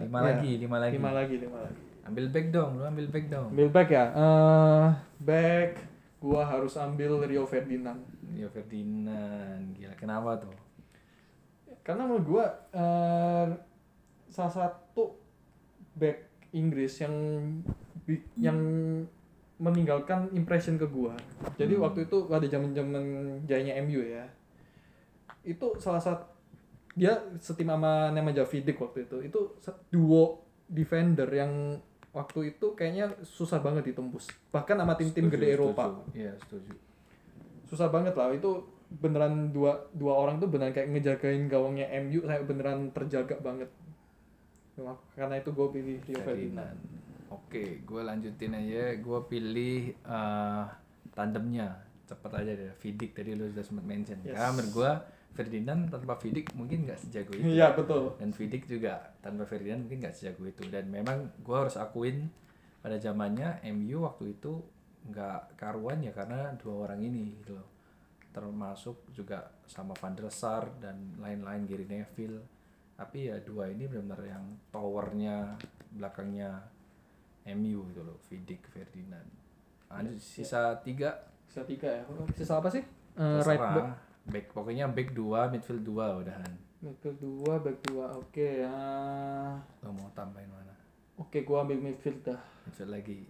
5 0.00 0.08
ya, 0.08 0.20
lagi, 0.22 0.50
5 0.56 0.72
lagi. 0.74 0.94
lima 0.96 1.10
lagi 1.12 1.34
lima 1.36 1.58
lagi 1.60 1.80
Ambil 2.02 2.24
back 2.30 2.46
dong, 2.48 2.70
lu 2.72 2.82
ambil 2.82 3.06
back 3.06 3.26
dong. 3.26 3.46
ambil 3.50 3.68
back 3.68 3.88
ya 3.90 4.04
eh 4.08 4.86
back 5.20 5.70
gua 6.16 6.42
harus 6.42 6.72
ambil 6.76 7.20
Rio 7.20 7.44
Ferdinand 7.44 8.00
Rio 8.28 8.48
Ferdinand. 8.48 9.62
Gila, 9.74 9.94
kenapa 9.94 10.40
tuh? 10.40 10.54
karena 11.82 12.02
menurut 12.02 12.26
gua 12.26 12.46
eh, 12.72 13.46
salah 14.26 14.50
satu 14.50 15.14
back 15.94 16.18
Inggris 16.50 16.98
yang 16.98 17.14
yang 18.36 18.58
meninggalkan 19.56 20.28
impression 20.32 20.76
ke 20.76 20.86
gua. 20.86 21.14
Jadi 21.54 21.74
Hmm. 21.74 21.82
waktu 21.82 22.04
itu 22.04 22.26
ada 22.28 22.44
zaman-zaman 22.44 23.02
jayanya 23.44 23.80
MU 23.80 24.00
ya. 24.00 24.26
Itu 25.46 25.78
salah 25.78 26.02
satu 26.02 26.26
dia 26.96 27.12
setim 27.38 27.68
sama 27.68 28.10
Nemanja 28.10 28.42
Vidic 28.42 28.76
waktu 28.80 29.06
itu. 29.06 29.16
Itu 29.22 29.40
duo 29.88 30.42
defender 30.66 31.28
yang 31.30 31.78
waktu 32.10 32.56
itu 32.56 32.74
kayaknya 32.74 33.14
susah 33.22 33.62
banget 33.62 33.94
ditembus. 33.94 34.26
Bahkan 34.50 34.76
sama 34.76 34.98
tim-tim 34.98 35.30
gede 35.30 35.54
Eropa 35.54 35.92
setuju. 35.92 36.02
Iya, 36.16 36.34
setuju. 36.42 36.74
susah 37.66 37.90
banget 37.90 38.14
lah 38.14 38.30
itu 38.30 38.62
beneran 39.02 39.50
dua 39.50 39.90
dua 39.90 40.14
orang 40.14 40.38
tuh 40.38 40.46
beneran 40.46 40.70
kayak 40.70 40.86
ngejagain 40.86 41.50
gawangnya 41.50 41.90
MU 41.98 42.22
saya 42.22 42.38
beneran 42.46 42.94
terjaga 42.94 43.34
banget 43.42 43.66
karena 45.16 45.40
itu 45.40 45.50
gue 45.56 45.68
pilih 45.72 45.96
Rio 46.04 46.20
Ferdinand. 46.20 46.76
Oke, 47.32 47.80
gue 47.82 48.02
lanjutin 48.04 48.52
aja. 48.52 48.92
Gue 49.00 49.20
pilih 49.24 49.96
eh, 49.96 50.64
tandemnya. 51.16 51.80
Cepet 52.06 52.30
aja 52.30 52.52
deh. 52.52 52.70
Vidic 52.84 53.16
tadi 53.16 53.34
lu 53.34 53.48
sudah 53.50 53.64
sempat 53.64 53.84
mention. 53.88 54.20
Yes. 54.22 54.36
Karena 54.36 54.52
menurut 54.52 54.72
gue 54.76 54.92
Ferdinand 55.36 55.92
tanpa 55.92 56.16
Vidic 56.16 56.56
mungkin 56.56 56.88
nggak 56.88 56.96
sejago 56.96 57.36
itu. 57.36 57.44
iya 57.44 57.76
betul 57.76 58.16
Dan 58.16 58.32
Vidic 58.32 58.64
juga 58.64 59.12
tanpa 59.20 59.44
Ferdinand 59.44 59.84
mungkin 59.84 60.00
nggak 60.00 60.16
sejago 60.16 60.48
itu. 60.48 60.64
Dan 60.72 60.88
memang 60.88 61.30
gue 61.44 61.56
harus 61.56 61.76
akuin 61.76 62.32
pada 62.80 62.96
zamannya 62.96 63.60
MU 63.76 64.08
waktu 64.08 64.32
itu 64.34 64.64
nggak 65.06 65.60
karuan 65.60 66.02
ya 66.02 66.10
karena 66.10 66.56
dua 66.58 66.88
orang 66.88 66.98
ini 67.04 67.38
gitu 67.38 67.54
loh 67.54 67.68
termasuk 68.34 69.06
juga 69.16 69.48
sama 69.64 69.96
Van 69.96 70.12
der 70.12 70.28
Sar 70.28 70.68
dan 70.82 71.14
lain-lain 71.22 71.64
Gary 71.64 71.86
Neville 71.88 72.42
tapi 72.98 73.30
ya 73.30 73.38
dua 73.40 73.70
ini 73.70 73.86
benar-benar 73.86 74.22
yang 74.26 74.44
towernya 74.74 75.56
belakangnya 75.94 76.58
MU 77.54 77.86
gitu 77.94 78.02
loh 78.02 78.18
Vidic 78.28 78.66
Ferdinand 78.66 79.30
Lanjut, 79.86 80.18
sisa 80.18 80.74
tiga 80.82 81.14
Sisa 81.46 81.62
tiga 81.62 81.88
ya. 81.88 82.02
Sisa 82.34 82.58
apa 82.58 82.68
sih? 82.68 82.82
Eh, 83.16 83.40
right 83.46 83.56
back. 83.56 84.05
Back 84.26 84.50
pokoknya 84.50 84.86
back 84.86 85.12
dua 85.12 85.46
midfield 85.46 85.82
dua 85.82 86.18
udahan 86.18 86.52
Midfield 86.76 87.18
dua, 87.18 87.56
back 87.58 87.78
dua. 87.82 88.06
Oke, 88.14 88.60
ya. 88.60 88.78
lo 89.80 89.90
mau 89.90 90.06
tambahin 90.12 90.46
mana 90.46 90.70
Oke, 91.16 91.40
gua 91.42 91.62
ambil 91.62 91.80
midfield 91.80 92.20
dah. 92.22 92.38
midfield 92.62 92.92
lagi 92.92 93.24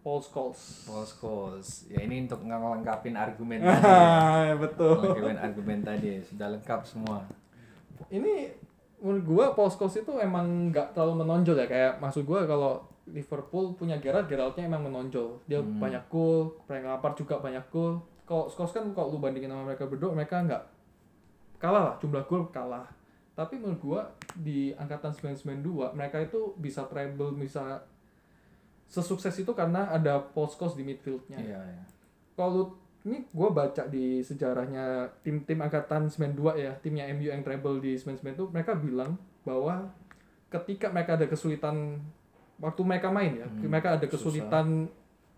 Paul 0.00 0.18
Scholes. 0.18 0.82
Paul 0.84 1.02
Scholes 1.02 1.86
ya 1.86 2.00
ini 2.00 2.22
untuk 2.22 2.42
ngelengkapin 2.42 3.14
argumen 3.14 3.58
tadi 3.62 3.82
Ah, 3.82 4.54
betul. 4.54 4.98
Ngelengkapin 4.98 5.38
argumen 5.40 5.78
tadi 5.80 6.10
sudah 6.22 6.48
lengkap 6.50 6.80
semua 6.82 7.26
Ini 8.08 8.54
menurut 8.98 9.24
gua 9.24 9.44
Paul 9.50 9.68
Scholes 9.68 9.96
itu 9.96 10.12
emang 10.16 10.70
nggak 10.70 10.92
terlalu 10.92 11.22
menonjol 11.22 11.56
ya 11.56 11.66
kayak 11.66 11.92
maksud 11.98 12.22
gua 12.22 12.44
kalau 12.44 12.78
Liverpool 13.04 13.74
punya 13.74 13.98
Gerrard, 13.98 14.26
Gerrardnya 14.26 14.62
emang 14.64 14.86
menonjol. 14.86 15.42
Dia 15.44 15.58
Hmm. 15.58 15.74
banyak 15.76 16.06
gol, 16.06 16.54
Frank 16.62 16.86
Lampard 16.86 17.18
juga 17.18 17.34
banyak 17.36 17.66
gol. 17.68 17.98
Kalau 18.22 18.46
Scholes 18.48 18.72
kan 18.72 18.86
kalau 18.94 19.14
lu 19.14 19.18
bandingin 19.18 19.50
sama 19.50 19.66
mereka 19.66 19.84
berdua, 19.86 20.14
mereka 20.14 20.40
nggak 20.42 20.62
kalah 21.58 21.82
lah 21.92 21.94
jumlah 21.98 22.24
gol 22.26 22.48
kalah. 22.54 22.86
Tapi 23.32 23.56
menurut 23.56 23.80
gua 23.80 24.02
di 24.36 24.76
angkatan 24.76 25.12
992 25.40 25.96
mereka 25.96 26.20
itu 26.20 26.52
bisa 26.60 26.84
treble 26.88 27.32
bisa 27.36 27.80
sesukses 28.88 29.32
itu 29.40 29.52
karena 29.56 29.88
ada 29.88 30.20
Paul 30.20 30.48
Scholes 30.52 30.76
di 30.76 30.84
midfieldnya 30.84 31.40
iya 31.40 31.60
iya 31.64 31.84
kalau 32.36 32.76
ini 33.02 33.24
gue 33.24 33.48
baca 33.50 33.88
di 33.88 34.20
sejarahnya 34.22 35.10
tim-tim 35.24 35.58
angkatan 35.58 36.06
92 36.06 36.60
ya 36.60 36.72
timnya 36.78 37.08
MU 37.16 37.32
yang 37.32 37.42
treble 37.42 37.80
di 37.82 37.96
99 37.98 38.36
itu 38.36 38.44
mereka 38.52 38.76
bilang 38.76 39.18
bahwa 39.42 39.90
ketika 40.52 40.92
mereka 40.92 41.18
ada 41.18 41.26
kesulitan 41.26 41.98
waktu 42.62 42.80
mereka 42.84 43.08
main 43.10 43.42
ya 43.42 43.48
Hmm, 43.48 43.66
mereka 43.66 43.96
ada 43.98 44.06
susah. 44.06 44.20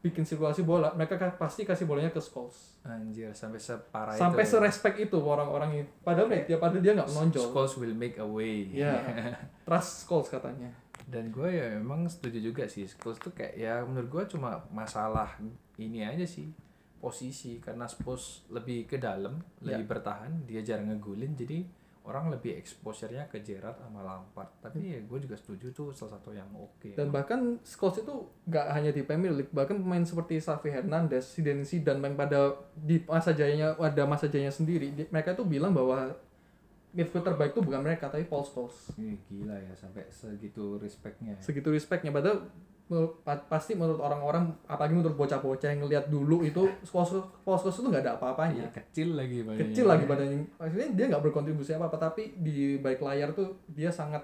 Bikin 0.04 0.20
sirkulasi 0.22 0.62
bola 0.62 0.92
mereka 0.92 1.16
ka- 1.16 1.32
pasti 1.34 1.64
kasih 1.64 1.84
bolanya 1.84 2.08
ke 2.08 2.20
Scholes. 2.20 2.76
Anjir 2.82 3.32
sampai 3.32 3.56
separah 3.56 4.12
sampai 4.12 4.38
itu 4.38 4.46
ya. 4.46 4.52
serespek 4.60 4.94
itu 5.02 5.16
orang-orang 5.18 5.80
itu 5.80 5.92
padahal 5.98 6.28
dia 6.28 6.56
padahal 6.56 6.78
dia 6.78 6.92
nggak 6.92 7.08
menonjol. 7.08 7.44
Scholes 7.46 7.74
will 7.78 7.94
make 7.94 8.16
a 8.16 8.26
way. 8.26 8.68
Ya 8.70 9.00
trust 9.64 10.04
Scholes 10.04 10.28
katanya. 10.28 10.68
Dan 11.04 11.28
gue 11.30 11.48
ya 11.48 11.74
emang 11.74 12.04
setuju 12.04 12.38
juga 12.42 12.64
sih 12.64 12.84
Scholes 12.84 13.16
tuh 13.16 13.32
kayak 13.32 13.54
ya 13.54 13.80
menurut 13.80 14.08
gue 14.10 14.24
cuma 14.30 14.60
masalah 14.68 15.40
ini 15.76 16.00
aja 16.00 16.22
sih 16.22 16.52
posisi. 16.98 17.56
Karena 17.58 17.84
Spurs 17.84 18.44
lebih 18.48 18.84
ke 18.86 18.96
dalam 18.96 19.40
Ya. 19.58 19.74
lebih 19.74 19.88
bertahan 19.90 20.44
dia 20.44 20.60
jarang 20.60 20.88
ngegulin 20.90 21.32
jadi 21.32 21.64
orang 22.04 22.28
lebih 22.28 22.52
exposure-nya 22.54 23.24
ke 23.26 23.40
Gerrard 23.40 23.80
sama 23.80 24.04
Lampard. 24.04 24.60
Tapi 24.60 24.92
ya 24.92 25.00
gue 25.00 25.18
juga 25.18 25.34
setuju 25.34 25.72
tuh 25.72 25.88
salah 25.90 26.20
satu 26.20 26.30
yang 26.30 26.46
oke. 26.52 26.92
Dan 26.92 27.08
bahkan 27.08 27.56
Scholes 27.60 27.98
itu 27.98 28.14
nggak 28.44 28.66
hanya 28.70 28.90
di 28.92 29.00
Premier 29.00 29.32
League 29.32 29.48
bahkan 29.50 29.80
pemain 29.80 30.04
seperti 30.04 30.36
Xavi 30.36 30.68
Hernandez, 30.68 31.24
Zidane 31.32 31.64
Zidane 31.64 32.04
yang 32.04 32.14
pada 32.14 32.40
di 32.76 33.00
masa 33.04 33.32
jayanya 33.32 33.72
ada 33.74 34.04
masa 34.04 34.28
jayanya 34.28 34.52
sendiri 34.52 34.92
di- 34.92 35.08
mereka 35.08 35.32
itu 35.32 35.42
bilang 35.42 35.72
bahwa 35.72 36.12
midfield 36.92 37.24
terbaik 37.24 37.50
itu 37.50 37.64
bukan 37.64 37.80
mereka 37.80 38.06
tapi 38.06 38.28
Paul 38.28 38.44
Scholes. 38.44 38.92
Ih, 38.94 39.16
gila 39.26 39.56
ya 39.56 39.72
sampai 39.72 40.04
segitu 40.12 40.76
respectnya 40.76 41.34
ya. 41.34 41.40
segitu 41.40 41.72
respectnya. 41.72 42.12
Padahal 42.12 42.46
menurut- 42.84 43.16
pa- 43.20 43.44
pasti 43.46 43.72
menurut 43.72 43.96
orang-orang 43.96 44.52
apalagi 44.64 44.92
menurut 44.92 45.16
bocah-bocah 45.16 45.68
yang 45.68 45.80
ngelihat 45.82 46.04
dulu 46.06 46.42
itu 46.42 46.68
Scholes 46.82 47.16
itu 47.70 47.86
nggak 47.86 48.02
ada 48.02 48.12
apa-apanya 48.14 48.60
Iya, 48.62 48.70
kecil 48.74 49.08
lagi 49.14 49.40
badannya. 49.40 49.64
kecil 49.66 49.84
lagi 49.86 50.04
badannya 50.04 50.38
maksudnya 50.54 50.88
dia 50.92 51.04
nggak 51.08 51.22
berkontribusi 51.22 51.70
apa 51.72 51.86
apa 51.86 51.96
tapi 51.98 52.36
di 52.36 52.76
balik 52.76 53.00
layar 53.00 53.32
tuh 53.32 53.56
dia 53.66 53.88
sangat 53.88 54.20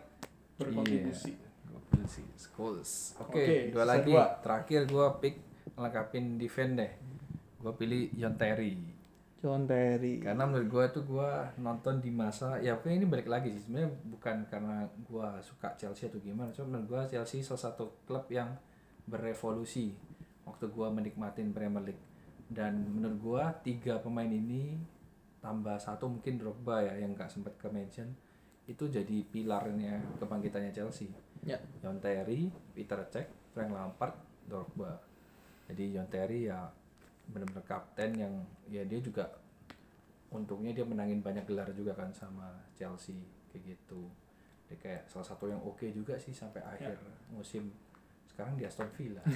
berkontribusi 0.56 1.32
sih, 2.02 2.24
Scholes. 2.34 3.14
Oke, 3.18 3.38
Oke, 3.38 3.54
dua 3.70 3.82
sisa 3.82 3.92
lagi. 3.92 4.08
dua. 4.08 4.24
Terakhir 4.40 4.80
gua 4.86 5.06
pick 5.16 5.36
ngelengkapin 5.74 6.36
defend 6.36 6.74
deh. 6.74 6.92
Gua 7.56 7.70
pilih 7.72 8.08
John 8.12 8.34
Terry. 8.34 8.72
John 9.40 9.64
Terry 9.64 10.20
Karena 10.20 10.44
menurut 10.44 10.68
gua 10.68 10.84
tuh 10.92 11.04
gua 11.08 11.48
nonton 11.56 11.98
di 11.98 12.12
masa 12.12 12.60
ya 12.60 12.76
ini 12.84 13.08
balik 13.08 13.26
lagi 13.26 13.48
sih. 13.56 13.64
Sebenarnya 13.64 13.90
bukan 14.04 14.36
karena 14.52 14.84
gua 15.08 15.40
suka 15.40 15.72
Chelsea 15.80 16.06
atau 16.12 16.20
gimana, 16.20 16.52
cuma 16.52 16.76
menurut 16.76 16.86
gua 16.92 17.00
Chelsea 17.08 17.40
salah 17.40 17.72
satu 17.72 18.04
klub 18.04 18.28
yang 18.28 18.52
berevolusi 19.08 19.96
waktu 20.44 20.68
gua 20.68 20.92
menikmatin 20.92 21.56
Premier 21.56 21.92
League. 21.92 22.04
Dan 22.50 22.84
menurut 22.92 23.18
gua 23.18 23.44
tiga 23.64 23.96
pemain 23.96 24.28
ini 24.28 24.76
tambah 25.40 25.80
satu 25.80 26.04
mungkin 26.04 26.36
Drogba 26.36 26.84
ya 26.84 27.00
yang 27.00 27.16
nggak 27.16 27.32
sempat 27.32 27.56
ke 27.56 27.72
mention 27.72 28.12
itu 28.68 28.86
jadi 28.86 29.24
pilarnya 29.26 29.98
kebangkitannya 30.20 30.70
Chelsea. 30.70 31.10
ya 31.40 31.56
John 31.80 31.96
Terry, 32.04 32.52
Peter 32.76 33.00
Cech, 33.08 33.56
Frank 33.56 33.72
Lampard, 33.72 34.12
Drogba. 34.44 35.00
Jadi 35.72 35.96
John 35.96 36.06
Terry 36.12 36.46
ya 36.46 36.68
benar-benar 37.30 37.62
kapten 37.62 38.10
yang 38.14 38.34
ya 38.66 38.82
dia 38.82 38.98
juga 38.98 39.30
untungnya 40.28 40.70
dia 40.72 40.82
menangin 40.82 41.18
banyak 41.18 41.42
gelar 41.44 41.70
juga 41.70 41.92
kan 41.92 42.10
sama 42.10 42.46
Chelsea 42.72 43.18
kayak 43.48 43.62
gitu. 43.68 44.06
Dia 44.66 44.76
kayak 44.76 45.02
salah 45.04 45.26
satu 45.26 45.46
yang 45.46 45.58
oke 45.60 45.82
juga 45.88 46.14
sih 46.14 46.30
sampai 46.30 46.60
akhir 46.60 46.94
musim. 47.28 47.70
Sekarang 48.26 48.54
di 48.54 48.62
Aston 48.62 48.90
Villa. 48.90 49.22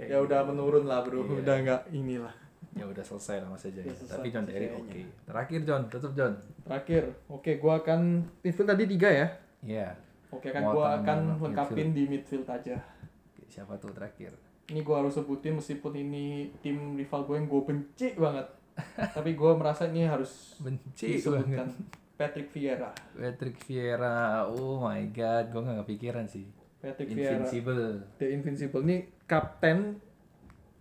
Ya 0.00 0.16
gitu. 0.16 0.24
udah 0.24 0.40
menurun 0.42 0.88
lah 0.88 1.04
bro 1.04 1.20
Iya. 1.20 1.32
udah 1.38 1.56
nggak 1.60 1.82
inilah 1.92 2.32
Ya 2.72 2.88
udah 2.88 3.04
selesai 3.04 3.44
lah 3.44 3.52
Mas. 3.52 3.60
Udah 3.62 3.84
selesai 3.84 4.16
Tapi 4.16 4.28
John 4.30 4.48
Terry 4.48 4.72
oke. 4.72 5.00
Terakhir 5.28 5.60
John, 5.62 5.82
tutup 5.86 6.12
John. 6.14 6.32
terakhir 6.64 7.02
oke 7.28 7.52
gua 7.58 7.74
akan 7.78 8.00
midfield 8.40 8.64
tadi 8.66 8.84
tiga 8.88 9.08
ya 9.10 9.26
Iya. 9.60 9.88
oke 10.32 10.48
kan 10.48 10.62
Mau 10.64 10.72
gua 10.72 10.96
akan 10.96 11.18
midfield. 11.20 11.44
lengkapin 11.44 11.88
di 11.92 12.02
midfield 12.08 12.48
aja 12.48 12.80
Siapa 13.44 13.76
tuh 13.76 13.92
terakhir? 13.92 14.32
Ini 14.70 14.80
gua 14.86 15.02
harus 15.02 15.18
sebutin 15.18 15.58
meskipun 15.58 15.92
ini 15.98 16.54
tim 16.62 16.94
rival 16.94 17.26
gue 17.26 17.36
yang 17.36 17.46
gue 17.50 17.62
benci 17.66 18.08
banget 18.14 18.46
tapi 19.16 19.34
gua 19.34 19.58
merasa 19.58 19.90
ini 19.90 20.06
harus 20.06 20.56
Benci 20.62 21.18
disebutkan 21.18 21.68
Patrick 22.14 22.52
Vieira 22.52 22.92
Patrick 23.16 23.56
Vieira, 23.64 24.44
oh 24.46 24.84
my 24.84 25.08
god, 25.08 25.48
gue 25.48 25.60
gak 25.64 25.80
kepikiran 25.88 26.28
sih. 26.28 26.44
Patrick 26.76 27.16
Vieira 27.16 27.40
Invincible. 27.40 28.04
The 28.20 28.28
Invincible 28.28 28.82
ini 28.84 28.96
kapten 29.24 29.96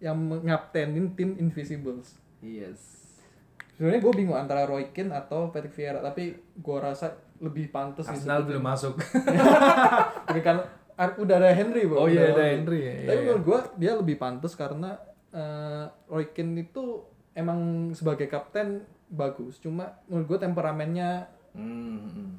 yang 0.03 0.15
ngaptenin 0.43 1.15
tim 1.15 1.35
Invisibles 1.39 2.19
Yes. 2.39 2.99
sebenarnya 3.75 3.99
gue 4.03 4.13
bingung 4.15 4.35
antara 4.35 4.67
Roy 4.67 4.91
Keane 4.91 5.11
atau 5.11 5.51
Patrick 5.51 5.75
Vieira 5.75 6.03
tapi 6.03 6.35
gue 6.35 6.77
rasa 6.79 7.15
lebih 7.39 7.71
pantas 7.71 8.07
Arsenal 8.07 8.43
belum 8.43 8.63
masuk. 8.63 8.99
Oke, 10.27 10.43
ada 10.99 11.49
Henry 11.55 11.87
bro. 11.87 12.03
Oh 12.03 12.07
iya 12.11 12.35
ada 12.35 12.43
Henry. 12.43 12.79
Ya. 12.83 12.93
tapi 13.07 13.15
iya, 13.15 13.23
menurut 13.23 13.43
gue 13.47 13.59
dia 13.79 13.91
lebih 13.95 14.15
pantas 14.19 14.53
karena 14.53 14.99
eh, 15.31 15.85
Roy 16.05 16.27
Keane 16.29 16.59
itu 16.59 17.07
emang 17.31 17.59
sebagai 17.95 18.27
kapten 18.27 18.83
bagus. 19.07 19.63
Cuma 19.63 20.03
menurut 20.05 20.35
gue 20.35 20.39
temperamennya. 20.43 21.31
Hmm, 21.55 22.35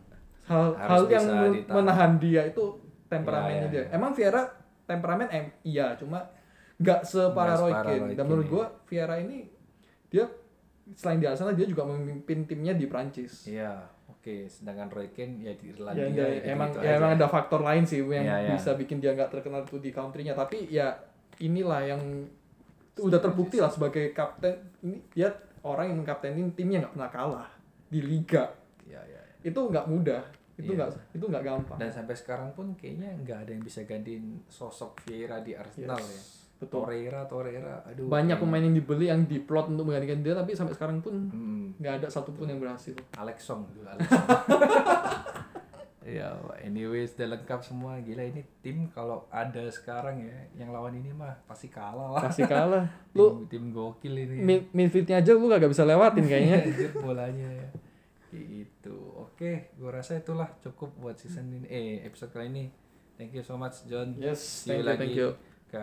hal 0.47 0.77
Harus 0.77 0.91
hal 0.93 1.03
yang 1.09 1.27
ditahan. 1.51 1.73
menahan 1.73 2.13
dia 2.21 2.43
itu 2.47 2.65
temperamennya 3.09 3.67
Iya, 3.67 3.67
iya, 3.67 3.73
dia. 3.73 3.83
iya. 3.89 3.97
emang 3.97 4.11
Vieira 4.13 4.43
temperamen 4.85 5.29
em 5.33 5.47
iya. 5.65 5.97
Cuma 5.97 6.29
nggak 6.77 7.01
separah 7.03 7.57
Roy 7.57 7.73
Keane. 7.75 8.13
Dan 8.13 8.25
menurut 8.29 8.47
gue 8.47 8.65
Vieira 8.87 9.17
ini 9.19 9.49
dia 10.07 10.29
selain 10.91 11.17
di 11.17 11.27
Arsenal 11.27 11.55
dia 11.55 11.65
juga 11.65 11.87
memimpin 11.87 12.45
timnya 12.45 12.75
di 12.75 12.85
Prancis. 12.85 13.47
Iya, 13.47 13.79
oke. 14.21 14.37
Sedangkan 14.47 14.89
Roy 14.89 15.09
Keane 15.09 15.41
ya 15.41 15.53
di 15.53 15.67
ya, 15.67 15.73
Irlandia. 15.73 16.05
dia- 16.05 16.13
gitu-gitu 16.31 16.53
emang 16.53 16.69
aja. 16.71 16.81
ya 16.81 16.93
emang 16.95 17.11
ada 17.15 17.27
faktor 17.27 17.61
lain 17.61 17.83
sih 17.83 17.99
yang 18.03 18.21
Iya, 18.21 18.37
iya. 18.39 18.51
bisa 18.53 18.71
bikin 18.75 18.99
dia 18.99 19.11
nggak 19.11 19.31
terkenal 19.31 19.65
tuh 19.65 19.79
di 19.79 19.89
countrynya 19.89 20.33
tapi 20.33 20.69
ya 20.69 20.93
inilah 21.39 21.81
yang 21.83 22.03
udah 22.97 23.17
terbukti 23.19 23.57
lah 23.57 23.69
sebagai 23.69 24.13
kapten 24.13 24.53
ini 24.83 25.01
dia 25.11 25.33
orang 25.63 25.89
yang 25.89 25.99
mengkaptenin 25.99 26.53
timnya 26.53 26.81
nggak 26.81 26.95
pernah 26.95 27.11
kalah 27.11 27.49
di 27.87 28.01
liga 28.01 28.45
Iya, 28.83 29.01
iya. 29.03 29.21
itu 29.43 29.57
nggak 29.59 29.87
mudah 29.87 30.21
itu 30.55 30.69
Iya. 30.69 30.85
nggak 30.85 31.17
itu 31.17 31.25
nggak 31.25 31.41
gampang 31.43 31.79
Dan 31.79 31.89
sampai 31.89 32.13
sekarang 32.13 32.53
pun 32.53 32.77
kayaknya 32.77 33.17
nggak 33.17 33.39
ada 33.41 33.51
yang 33.51 33.65
bisa 33.65 33.81
gantiin 33.83 34.45
sosok 34.47 35.01
Vieira 35.01 35.41
di 35.41 35.53
Arsenal 35.53 35.97
ya. 35.97 36.23
Betul 36.61 36.85
Torreira, 36.85 37.25
Torreira, 37.25 37.81
aduh. 37.83 38.05
banyak 38.05 38.37
kayaknya- 38.37 38.39
pemain 38.39 38.61
yang 38.63 38.77
dibeli 38.77 39.07
yang 39.07 39.25
diplot 39.25 39.67
untuk 39.67 39.83
menggantikan 39.83 40.21
dia 40.21 40.35
tapi 40.35 40.53
sampai 40.53 40.77
sekarang 40.77 41.01
pun 41.01 41.15
Hmm, 41.27 41.73
nggak 41.75 41.95
ada 41.97 42.07
satupun 42.07 42.47
yang 42.47 42.61
berhasil 42.61 42.93
Alex 43.15 43.43
Song 43.43 43.65
dulu 43.67 43.89
Alex 43.89 44.05
Song. 44.11 44.29
ya, 46.03 46.33
anyways 46.59 47.15
udah 47.15 47.29
lengkap 47.31 47.61
semua. 47.61 47.97
Gila 48.01 48.25
ini 48.25 48.43
tim 48.59 48.89
kalau 48.89 49.25
ada 49.29 49.63
sekarang 49.69 50.21
ya, 50.21 50.37
yang 50.55 50.69
lawan 50.69 50.93
ini 50.93 51.09
mah 51.11 51.33
pasti 51.45 51.69
kalah 51.69 52.13
lah. 52.13 52.21
pasti 52.21 52.43
kalah 52.45 52.85
Tim, 53.13 53.17
lu 53.17 53.27
tim 53.47 53.65
gokil 53.71 54.15
ini. 54.19 54.37
mid 54.39 54.61
midfieldnya 54.71 55.17
aja 55.17 55.31
lu 55.33 55.47
gak 55.47 55.65
bisa 55.65 55.85
lewatin 55.85 56.25
kayaknya 56.25 56.59
bolanya 57.01 57.49
ya. 57.49 57.69
Kayak 58.27 58.47
gitu. 58.49 58.97
Oke, 59.17 59.73
gua 59.75 59.91
rasa 59.93 60.15
itulah 60.15 60.47
cukup 60.59 60.93
buat 60.99 61.17
season 61.17 61.47
ini 61.49 61.67
eh 61.67 62.03
episode 62.03 62.31
kali 62.31 62.47
ini. 62.49 62.65
Thank 63.15 63.33
you 63.33 63.43
so 63.43 63.55
much 63.55 63.85
John. 63.85 64.13
yes 64.15 64.65
See 64.65 64.73
you 64.73 64.81
thank 64.81 64.83
you 64.83 64.89
lagi 64.89 65.01
thank 65.01 65.17
you 65.17 65.31
ke 65.71 65.83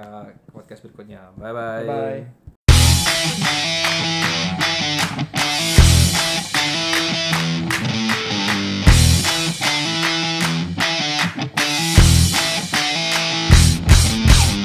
podcast 0.51 0.83
berikutnya 0.83 1.31
bye 1.39 1.55
bye, 1.55 2.27
Bye. 2.67 3.86